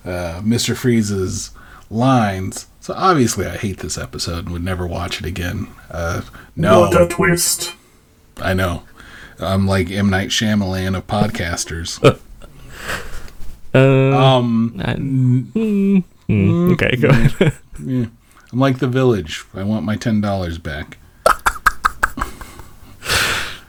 uh, 0.05 0.41
Mr. 0.45 0.75
Freeze's 0.77 1.51
lines. 1.91 2.67
So 2.81 2.95
obviously, 2.97 3.47
I 3.47 3.57
hate 3.57 3.79
this 3.79 3.97
episode 3.99 4.45
and 4.45 4.51
would 4.51 4.65
never 4.65 4.87
watch 4.87 5.21
it 5.21 5.27
again. 5.27 5.69
Uh, 5.91 6.23
no, 6.57 6.81
What 6.81 7.01
a 7.01 7.07
twist. 7.09 7.75
I 8.39 8.55
know. 8.55 8.83
I'm 9.39 9.67
like 9.67 9.91
M 9.91 10.09
Night 10.11 10.29
Shyamalan 10.31 10.97
of 10.97 11.07
podcasters. 11.07 11.99
Uh, 13.75 13.79
um, 14.15 14.75
I- 14.85 14.95
mm, 14.97 16.05
mm, 16.29 16.73
okay, 16.75 16.95
go 16.97 17.09
ahead. 17.09 17.55
yeah. 17.83 18.05
I'm 18.53 18.59
like 18.59 18.81
the 18.81 18.87
Village. 18.87 19.45
I 19.55 19.63
want 19.63 19.87
my 19.87 19.97
ten 19.97 20.21
dollars 20.21 20.59
back. 20.59 20.99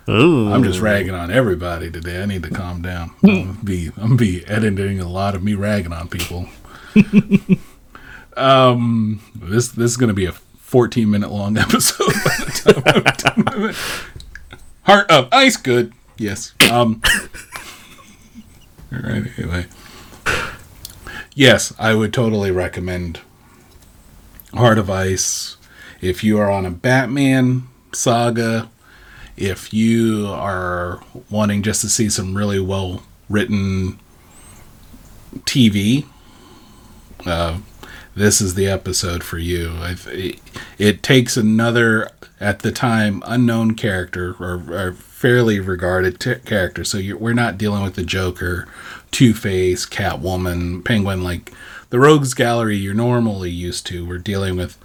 Ooh. 0.09 0.51
I'm 0.51 0.63
just 0.63 0.81
ragging 0.81 1.13
on 1.13 1.31
everybody 1.31 1.89
today. 1.89 2.21
I 2.21 2.25
need 2.25 2.43
to 2.43 2.49
calm 2.49 2.81
down. 2.81 3.11
I'm 3.23 3.53
be 3.63 3.87
I'm 3.97 4.01
gonna 4.03 4.15
be 4.15 4.45
editing 4.45 4.99
a 4.99 5.07
lot 5.07 5.35
of 5.35 5.43
me 5.43 5.53
ragging 5.53 5.93
on 5.93 6.09
people. 6.09 6.47
um, 8.37 9.21
this 9.35 9.69
this 9.69 9.91
is 9.91 9.97
gonna 9.97 10.13
be 10.13 10.25
a 10.25 10.33
14 10.33 11.09
minute 11.09 11.31
long 11.31 11.57
episode. 11.59 12.07
By 12.07 12.35
the 12.45 13.13
time 13.17 13.43
I'm 13.47 13.63
done. 13.63 13.75
Heart 14.83 15.09
of 15.09 15.29
ice 15.31 15.55
good. 15.55 15.93
Yes. 16.17 16.53
Um. 16.69 17.01
all 18.91 18.99
right. 18.99 19.25
Anyway. 19.37 19.67
Yes, 21.35 21.73
I 21.79 21.95
would 21.95 22.13
totally 22.13 22.51
recommend 22.51 23.21
Heart 24.53 24.77
of 24.77 24.89
Ice 24.89 25.57
if 25.99 26.23
you 26.23 26.37
are 26.37 26.51
on 26.51 26.65
a 26.65 26.69
Batman 26.69 27.67
saga 27.91 28.69
if 29.37 29.73
you 29.73 30.27
are 30.27 31.01
wanting 31.29 31.63
just 31.63 31.81
to 31.81 31.89
see 31.89 32.09
some 32.09 32.35
really 32.35 32.59
well 32.59 33.03
written 33.29 33.99
TV, 35.39 36.05
uh, 37.25 37.59
this 38.15 38.41
is 38.41 38.53
the 38.53 38.67
episode 38.67 39.23
for 39.23 39.37
you. 39.37 39.71
It, 39.81 40.39
it 40.77 41.03
takes 41.03 41.35
another, 41.35 42.09
at 42.39 42.59
the 42.59 42.71
time, 42.71 43.23
unknown 43.25 43.75
character 43.75 44.35
or, 44.39 44.63
or 44.69 44.93
fairly 44.93 45.59
regarded 45.59 46.19
t- 46.19 46.35
character. 46.45 46.83
So 46.83 47.01
we're 47.17 47.33
not 47.33 47.57
dealing 47.57 47.83
with 47.83 47.95
the 47.95 48.03
Joker, 48.03 48.67
Two 49.09 49.33
Face, 49.33 49.85
Catwoman, 49.85 50.83
Penguin, 50.85 51.23
like 51.23 51.51
the 51.89 51.99
Rogues 51.99 52.33
Gallery 52.33 52.77
you're 52.77 52.93
normally 52.93 53.49
used 53.49 53.85
to. 53.87 54.05
We're 54.05 54.17
dealing 54.17 54.57
with 54.57 54.77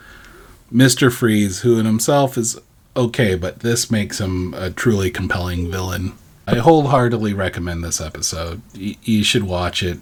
Mr. 0.73 1.13
Freeze, 1.13 1.61
who 1.61 1.79
in 1.79 1.87
himself 1.87 2.39
is 2.39 2.59
okay, 2.97 3.35
but 3.35 3.61
this 3.61 3.91
makes 3.91 4.21
him 4.21 4.55
a 4.55 4.71
truly 4.71 5.11
compelling 5.11 5.71
villain. 5.71 6.15
I 6.47 6.57
wholeheartedly 6.57 7.35
recommend 7.35 7.85
this 7.85 8.01
episode. 8.01 8.63
Y- 8.75 8.97
you 9.03 9.23
should 9.23 9.45
watch 9.45 9.83
it. 9.83 9.99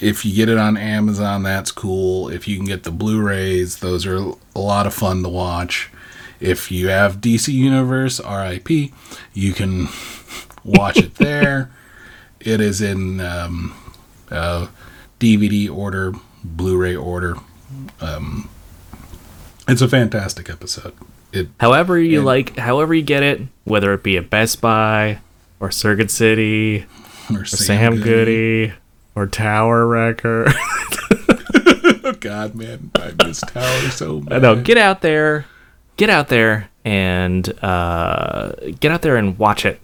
If 0.00 0.24
you 0.24 0.34
get 0.34 0.48
it 0.48 0.58
on 0.58 0.76
Amazon, 0.76 1.42
that's 1.42 1.70
cool. 1.72 2.28
If 2.28 2.46
you 2.48 2.56
can 2.56 2.64
get 2.64 2.84
the 2.84 2.90
Blu 2.90 3.20
rays, 3.20 3.78
those 3.78 4.06
are 4.06 4.16
a 4.16 4.58
lot 4.58 4.86
of 4.86 4.94
fun 4.94 5.22
to 5.24 5.28
watch. 5.28 5.90
If 6.40 6.70
you 6.70 6.88
have 6.88 7.20
DC 7.20 7.52
Universe, 7.52 8.20
RIP, 8.20 8.92
you 9.34 9.52
can 9.52 9.88
watch 10.64 10.96
it 10.98 11.16
there. 11.16 11.70
It 12.40 12.60
is 12.60 12.80
in 12.80 13.20
um, 13.20 13.74
uh, 14.30 14.68
DVD 15.18 15.70
order, 15.74 16.12
Blu 16.44 16.76
ray 16.76 16.94
order. 16.94 17.36
Um, 18.00 18.48
it's 19.66 19.82
a 19.82 19.88
fantastic 19.88 20.48
episode. 20.48 20.94
It 21.32 21.48
However 21.60 21.98
you 21.98 22.22
like, 22.22 22.56
however 22.56 22.94
you 22.94 23.02
get 23.02 23.22
it, 23.22 23.42
whether 23.64 23.92
it 23.92 24.02
be 24.02 24.16
at 24.16 24.30
Best 24.30 24.60
Buy 24.60 25.20
or 25.60 25.70
Circuit 25.70 26.10
City 26.10 26.86
or 27.30 27.40
or 27.40 27.44
Sam 27.44 28.00
Goody 28.00 28.72
or 29.14 29.26
Tower 29.26 29.86
Wrecker. 29.86 30.46
oh 32.04 32.14
God, 32.20 32.54
man, 32.54 32.90
I 32.94 33.12
miss 33.24 33.40
Tower 33.40 33.90
so 33.90 34.20
bad. 34.22 34.42
no, 34.42 34.56
get 34.60 34.78
out 34.78 35.02
there, 35.02 35.44
get 35.96 36.08
out 36.08 36.28
there, 36.28 36.70
and 36.84 37.52
uh, 37.62 38.52
get 38.80 38.92
out 38.92 39.02
there 39.02 39.16
and 39.16 39.38
watch 39.38 39.66
it. 39.66 39.80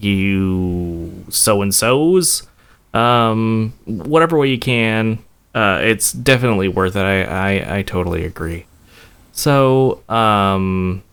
You 0.00 1.24
so 1.28 1.62
and 1.62 1.74
so's, 1.74 2.46
um, 2.94 3.72
whatever 3.84 4.38
way 4.38 4.48
you 4.48 4.58
can. 4.58 5.18
Uh, 5.54 5.80
it's 5.82 6.12
definitely 6.12 6.68
worth 6.68 6.94
it. 6.94 7.02
I, 7.02 7.22
I, 7.24 7.78
I 7.78 7.82
totally 7.82 8.24
agree. 8.24 8.66
So, 9.38 10.02
um, 10.08 11.04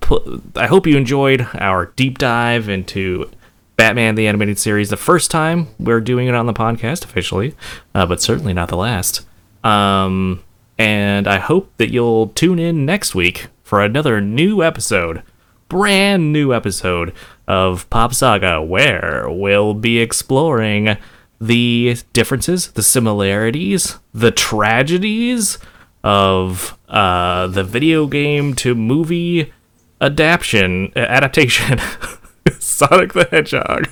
pl- 0.00 0.42
I 0.54 0.66
hope 0.66 0.86
you 0.86 0.98
enjoyed 0.98 1.48
our 1.54 1.86
deep 1.96 2.18
dive 2.18 2.68
into 2.68 3.30
Batman 3.76 4.16
the 4.16 4.26
Animated 4.26 4.58
Series. 4.58 4.90
The 4.90 4.98
first 4.98 5.30
time 5.30 5.68
we're 5.78 6.02
doing 6.02 6.28
it 6.28 6.34
on 6.34 6.44
the 6.44 6.52
podcast 6.52 7.06
officially, 7.06 7.54
uh, 7.94 8.04
but 8.04 8.20
certainly 8.20 8.52
not 8.52 8.68
the 8.68 8.76
last. 8.76 9.26
Um, 9.64 10.42
and 10.76 11.26
I 11.26 11.38
hope 11.38 11.72
that 11.78 11.90
you'll 11.90 12.28
tune 12.28 12.58
in 12.58 12.84
next 12.84 13.14
week 13.14 13.46
for 13.64 13.82
another 13.82 14.20
new 14.20 14.62
episode, 14.62 15.22
brand 15.70 16.34
new 16.34 16.52
episode 16.52 17.14
of 17.48 17.88
Pop 17.88 18.12
Saga, 18.12 18.60
where 18.60 19.24
we'll 19.30 19.72
be 19.72 20.00
exploring 20.00 20.98
the 21.40 21.96
differences, 22.12 22.72
the 22.72 22.82
similarities, 22.82 23.98
the 24.12 24.30
tragedies 24.30 25.56
of 26.04 26.75
uh, 26.88 27.46
the 27.48 27.64
video 27.64 28.06
game 28.06 28.54
to 28.54 28.74
movie 28.74 29.52
adaptation 30.00 30.92
adaptation 30.96 31.78
Sonic 32.58 33.12
the 33.14 33.26
Hedgehog. 33.30 33.88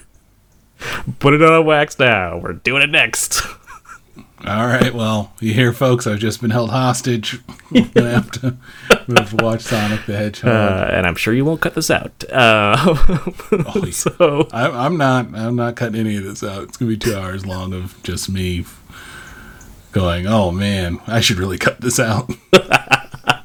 Put 1.18 1.34
it 1.34 1.42
on 1.42 1.64
wax 1.64 1.98
now. 1.98 2.36
We're 2.38 2.52
doing 2.54 2.82
it 2.82 2.90
next. 2.90 3.40
All 4.46 4.66
right, 4.66 4.92
well, 4.92 5.32
you 5.40 5.54
hear, 5.54 5.72
folks. 5.72 6.06
I've 6.06 6.18
just 6.18 6.42
been 6.42 6.50
held 6.50 6.68
hostage. 6.68 7.40
I'm 7.74 7.88
gonna 7.92 8.10
have 8.10 8.30
to, 8.32 8.46
I'm 8.90 8.98
gonna 9.06 9.20
have 9.22 9.30
to 9.38 9.42
watch 9.42 9.62
Sonic 9.62 10.04
the 10.04 10.14
Hedgehog. 10.18 10.50
Uh, 10.52 10.90
and 10.92 11.06
I'm 11.06 11.14
sure 11.14 11.32
you 11.32 11.46
won't 11.46 11.62
cut 11.62 11.74
this 11.74 11.90
out. 11.90 12.22
Uh, 12.30 12.76
Oh, 12.86 13.72
yeah. 13.86 13.90
so 13.90 14.46
I, 14.52 14.68
I'm 14.68 14.98
not. 14.98 15.34
I'm 15.34 15.56
not 15.56 15.76
cutting 15.76 15.98
any 15.98 16.16
of 16.18 16.24
this 16.24 16.44
out. 16.44 16.64
It's 16.64 16.76
gonna 16.76 16.90
be 16.90 16.98
two 16.98 17.16
hours 17.16 17.46
long 17.46 17.72
of 17.72 18.00
just 18.02 18.28
me 18.28 18.66
going. 19.94 20.26
Oh 20.26 20.50
man, 20.50 21.00
I 21.06 21.20
should 21.20 21.38
really 21.38 21.58
cut 21.58 21.80
this 21.80 21.98
out. 21.98 22.30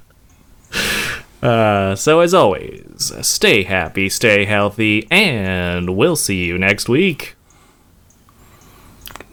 Uh, 1.41 1.95
so 1.95 2.19
as 2.19 2.33
always, 2.33 3.13
stay 3.21 3.63
happy, 3.63 4.09
stay 4.09 4.43
healthy, 4.43 5.07
and 5.09 5.95
we'll 5.95 6.17
see 6.17 6.43
you 6.43 6.57
next 6.57 6.89
week. 6.89 7.35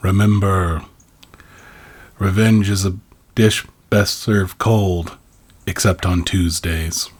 Remember, 0.03 0.83
revenge 2.21 2.71
is 2.71 2.85
a 2.85 2.97
dish 3.35 3.67
best 3.91 4.21
served 4.21 4.57
cold, 4.59 5.17
except 5.67 6.07
on 6.07 6.23
Tuesdays. 6.23 7.11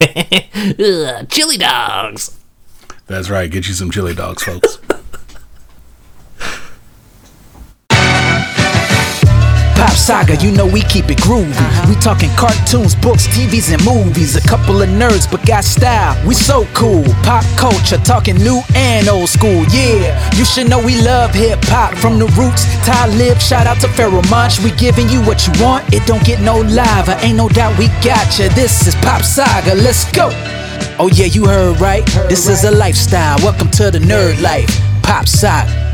Ugh, 0.00 1.28
chili 1.28 1.56
dogs. 1.56 2.38
That's 3.06 3.28
right. 3.28 3.50
Get 3.50 3.66
you 3.66 3.74
some 3.74 3.90
chili 3.90 4.14
dogs, 4.14 4.44
folks. 4.44 4.78
Saga, 9.98 10.36
you 10.36 10.52
know 10.52 10.64
we 10.66 10.82
keep 10.82 11.10
it 11.10 11.18
groovy. 11.18 11.52
We 11.88 11.94
talking 11.96 12.30
cartoons, 12.36 12.94
books, 12.94 13.26
TVs, 13.26 13.72
and 13.74 13.84
movies. 13.84 14.36
A 14.36 14.40
couple 14.40 14.80
of 14.80 14.88
nerds, 14.88 15.30
but 15.30 15.44
got 15.44 15.64
style. 15.64 16.16
We 16.26 16.34
so 16.34 16.66
cool. 16.72 17.04
Pop 17.24 17.44
culture, 17.58 17.98
talking 17.98 18.36
new 18.36 18.62
and 18.74 19.08
old 19.08 19.28
school. 19.28 19.64
Yeah, 19.70 20.16
you 20.34 20.44
should 20.44 20.70
know 20.70 20.78
we 20.78 21.00
love 21.02 21.34
hip 21.34 21.58
hop 21.64 21.94
from 21.98 22.18
the 22.18 22.26
roots. 22.38 22.64
Ty 22.86 23.08
Lib, 23.18 23.38
shout 23.38 23.66
out 23.66 23.80
to 23.80 23.88
Pharoahe 23.88 24.28
Monch. 24.30 24.60
We 24.60 24.70
giving 24.72 25.08
you 25.08 25.20
what 25.22 25.46
you 25.46 25.52
want. 25.62 25.92
It 25.92 26.06
don't 26.06 26.24
get 26.24 26.40
no 26.40 26.60
lava. 26.60 27.18
Ain't 27.24 27.36
no 27.36 27.48
doubt 27.48 27.76
we 27.78 27.88
got 28.02 28.38
you. 28.38 28.48
This 28.50 28.86
is 28.86 28.94
Pop 28.96 29.22
Saga. 29.22 29.74
Let's 29.74 30.10
go. 30.12 30.30
Oh 31.00 31.10
yeah, 31.12 31.26
you 31.26 31.44
heard 31.46 31.80
right. 31.80 32.06
This 32.28 32.48
is 32.48 32.64
a 32.64 32.70
lifestyle. 32.70 33.36
Welcome 33.38 33.70
to 33.72 33.90
the 33.90 33.98
nerd 33.98 34.40
life. 34.40 34.70
Pop 35.02 35.26
Saga. 35.26 35.87